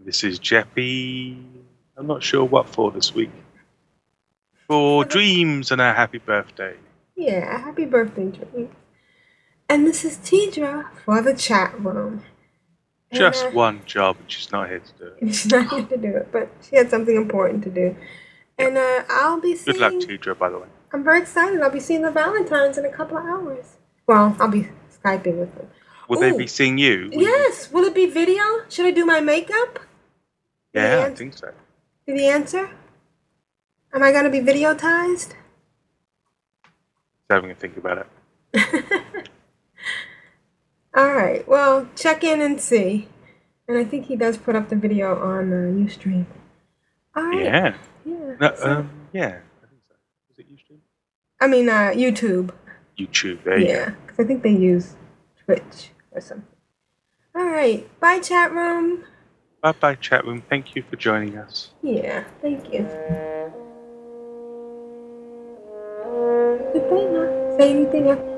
This 0.00 0.24
is 0.24 0.40
Jeppy. 0.40 1.40
I'm 1.96 2.08
not 2.08 2.20
sure 2.20 2.44
what 2.44 2.68
for 2.68 2.90
this 2.90 3.14
week. 3.14 3.30
For 4.66 5.04
dreams 5.04 5.70
and 5.70 5.80
a 5.80 5.94
happy 5.94 6.18
birthday. 6.18 6.74
Yeah, 7.14 7.54
a 7.54 7.58
happy 7.60 7.84
birthday, 7.84 8.32
Dream. 8.32 8.70
And 9.68 9.86
this 9.86 10.04
is 10.04 10.16
Tedrah 10.16 10.88
for 11.04 11.22
the 11.22 11.32
chat 11.32 11.78
room. 11.80 12.24
And, 13.12 13.18
Just 13.20 13.46
uh, 13.46 13.50
one 13.50 13.82
job, 13.86 14.16
and 14.18 14.32
she's 14.32 14.50
not 14.50 14.68
here 14.68 14.80
to 14.80 14.92
do 14.98 15.12
it. 15.20 15.28
She's 15.28 15.46
not 15.46 15.70
here 15.70 15.86
to 15.86 15.96
do 15.96 16.16
it, 16.16 16.32
but 16.32 16.50
she 16.68 16.74
had 16.74 16.90
something 16.90 17.14
important 17.14 17.62
to 17.62 17.70
do. 17.70 17.94
And 18.58 18.76
uh, 18.76 19.04
I'll 19.08 19.40
be 19.40 19.54
seeing. 19.54 19.78
Good 19.78 19.80
luck, 19.80 19.92
Tedrah, 19.92 20.36
by 20.36 20.48
the 20.50 20.58
way. 20.58 20.66
I'm 20.92 21.04
very 21.04 21.20
excited. 21.20 21.60
I'll 21.60 21.70
be 21.70 21.78
seeing 21.78 22.02
the 22.02 22.10
Valentines 22.10 22.78
in 22.78 22.84
a 22.84 22.90
couple 22.90 23.16
of 23.16 23.24
hours. 23.24 23.76
Well, 24.08 24.36
I'll 24.40 24.48
be 24.48 24.70
skyping 24.90 25.38
with 25.38 25.54
them. 25.54 25.68
Will 26.08 26.20
they 26.20 26.36
be 26.36 26.46
seeing 26.46 26.78
you? 26.78 27.08
Yes. 27.12 27.70
Will 27.72 27.84
it 27.84 27.94
be 27.94 28.06
video? 28.06 28.42
Should 28.68 28.86
I 28.86 28.90
do 28.90 29.04
my 29.04 29.20
makeup? 29.20 29.80
Yeah, 30.72 31.04
I 31.06 31.14
think 31.14 31.34
so. 31.36 31.52
Did 32.06 32.18
he 32.18 32.26
answer? 32.28 32.70
Am 33.92 34.02
I 34.02 34.12
gonna 34.12 34.30
be 34.30 34.40
videotized? 34.40 35.32
Having 37.30 37.50
a 37.50 37.54
think 37.54 37.76
about 37.76 38.06
it. 38.54 39.28
All 40.94 41.12
right. 41.12 41.46
Well, 41.48 41.88
check 41.96 42.22
in 42.24 42.40
and 42.40 42.60
see. 42.60 43.08
And 43.68 43.76
I 43.76 43.84
think 43.84 44.06
he 44.06 44.16
does 44.16 44.36
put 44.36 44.54
up 44.54 44.68
the 44.68 44.76
video 44.76 45.18
on 45.20 45.52
uh, 45.52 45.56
UStream. 45.90 46.26
All 47.16 47.24
right. 47.24 47.42
Yeah. 47.42 47.74
Yeah. 48.04 48.34
No, 48.40 48.54
so- 48.54 48.70
um, 48.70 48.90
yeah. 49.12 49.40
I 49.62 49.66
think 49.66 49.82
so. 49.88 49.94
Is 50.30 50.38
it 50.38 50.46
UStream? 50.54 50.78
I 51.40 51.46
mean, 51.48 51.68
uh, 51.68 51.90
YouTube. 51.90 52.52
YouTube. 52.98 53.42
There 53.44 53.58
you 53.58 53.66
yeah, 53.66 53.90
because 54.06 54.20
I 54.20 54.24
think 54.24 54.42
they 54.42 54.50
use 54.54 54.94
Twitch 55.44 55.90
or 56.16 56.20
something. 56.20 56.48
All 57.34 57.46
right. 57.46 57.88
Bye, 58.00 58.20
chat 58.20 58.50
room. 58.52 59.04
Bye 59.60 59.72
bye, 59.72 59.94
chat 59.96 60.24
room. 60.24 60.42
Thank 60.48 60.74
you 60.74 60.82
for 60.82 60.96
joining 60.96 61.36
us. 61.36 61.70
Yeah. 61.82 62.24
Thank 62.40 62.72
you. 62.72 62.88
Did 66.72 66.90
they 66.90 67.56
say 67.58 67.70
anything? 67.72 68.08
else? 68.08 68.32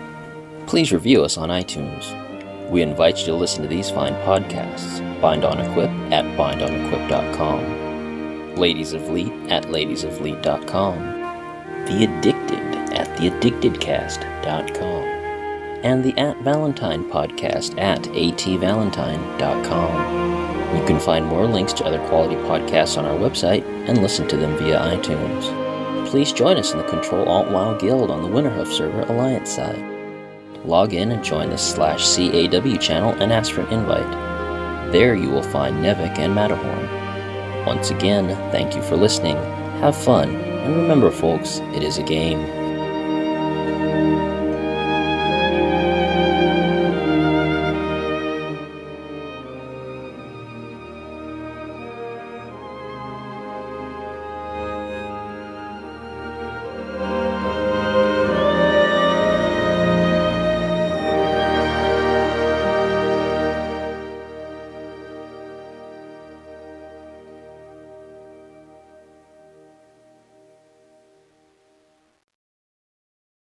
Please 0.66 0.94
review 0.94 1.26
us 1.26 1.38
on 1.38 1.50
iTunes. 1.50 2.70
We 2.70 2.84
invite 2.84 3.20
you 3.20 3.26
to 3.26 3.34
listen 3.34 3.64
to 3.64 3.68
these 3.68 3.90
fine 3.90 4.14
podcasts. 4.24 5.02
Bind 5.20 5.44
on 5.44 5.60
Equip 5.60 5.90
at 6.14 6.24
bindonequip.com. 6.38 7.89
Ladies 8.60 8.92
of 8.92 9.08
Leet 9.10 9.32
at 9.50 9.68
ladiesofleet.com. 9.68 10.98
The 11.86 12.04
Addicted 12.04 12.60
at 12.94 13.08
theaddictedcast.com. 13.18 15.04
And 15.86 16.04
the 16.04 16.14
At 16.20 16.38
Valentine 16.40 17.10
podcast 17.10 17.80
at 17.80 18.02
atvalentine.com. 18.02 20.78
You 20.78 20.86
can 20.86 21.00
find 21.00 21.26
more 21.26 21.48
links 21.48 21.72
to 21.74 21.86
other 21.86 22.06
quality 22.10 22.36
podcasts 22.36 22.98
on 22.98 23.06
our 23.06 23.18
website 23.18 23.64
and 23.88 24.02
listen 24.02 24.28
to 24.28 24.36
them 24.36 24.58
via 24.58 24.78
iTunes. 24.78 26.10
Please 26.10 26.34
join 26.34 26.58
us 26.58 26.74
in 26.74 26.80
the 26.80 26.88
Control 26.90 27.30
Alt 27.30 27.50
WoW 27.52 27.78
Guild 27.78 28.12
on 28.12 28.22
the 28.22 28.28
Winterhoof 28.28 28.68
server 28.76 29.04
Alliance 29.04 29.52
side. 29.52 29.82
Log 30.66 30.94
in 30.94 31.14
and 31.14 31.24
join 31.24 31.50
the 31.50 31.58
slash 31.58 32.14
CAW 32.14 32.76
channel 32.78 33.14
and 33.22 33.32
ask 33.32 33.54
for 33.54 33.62
an 33.62 33.72
invite. 33.72 34.92
There 34.92 35.16
you 35.16 35.30
will 35.30 35.44
find 35.44 35.78
Nevik 35.78 36.20
and 36.20 36.36
Matterhorn. 36.36 37.09
Once 37.66 37.92
again, 37.92 38.28
thank 38.52 38.76
you 38.76 38.82
for 38.82 38.96
listening, 38.96 39.36
have 39.82 39.96
fun, 39.96 40.30
and 40.36 40.76
remember, 40.76 41.12
folks, 41.12 41.60
it 41.74 41.84
is 41.84 41.98
a 41.98 42.04
game. 42.04 42.59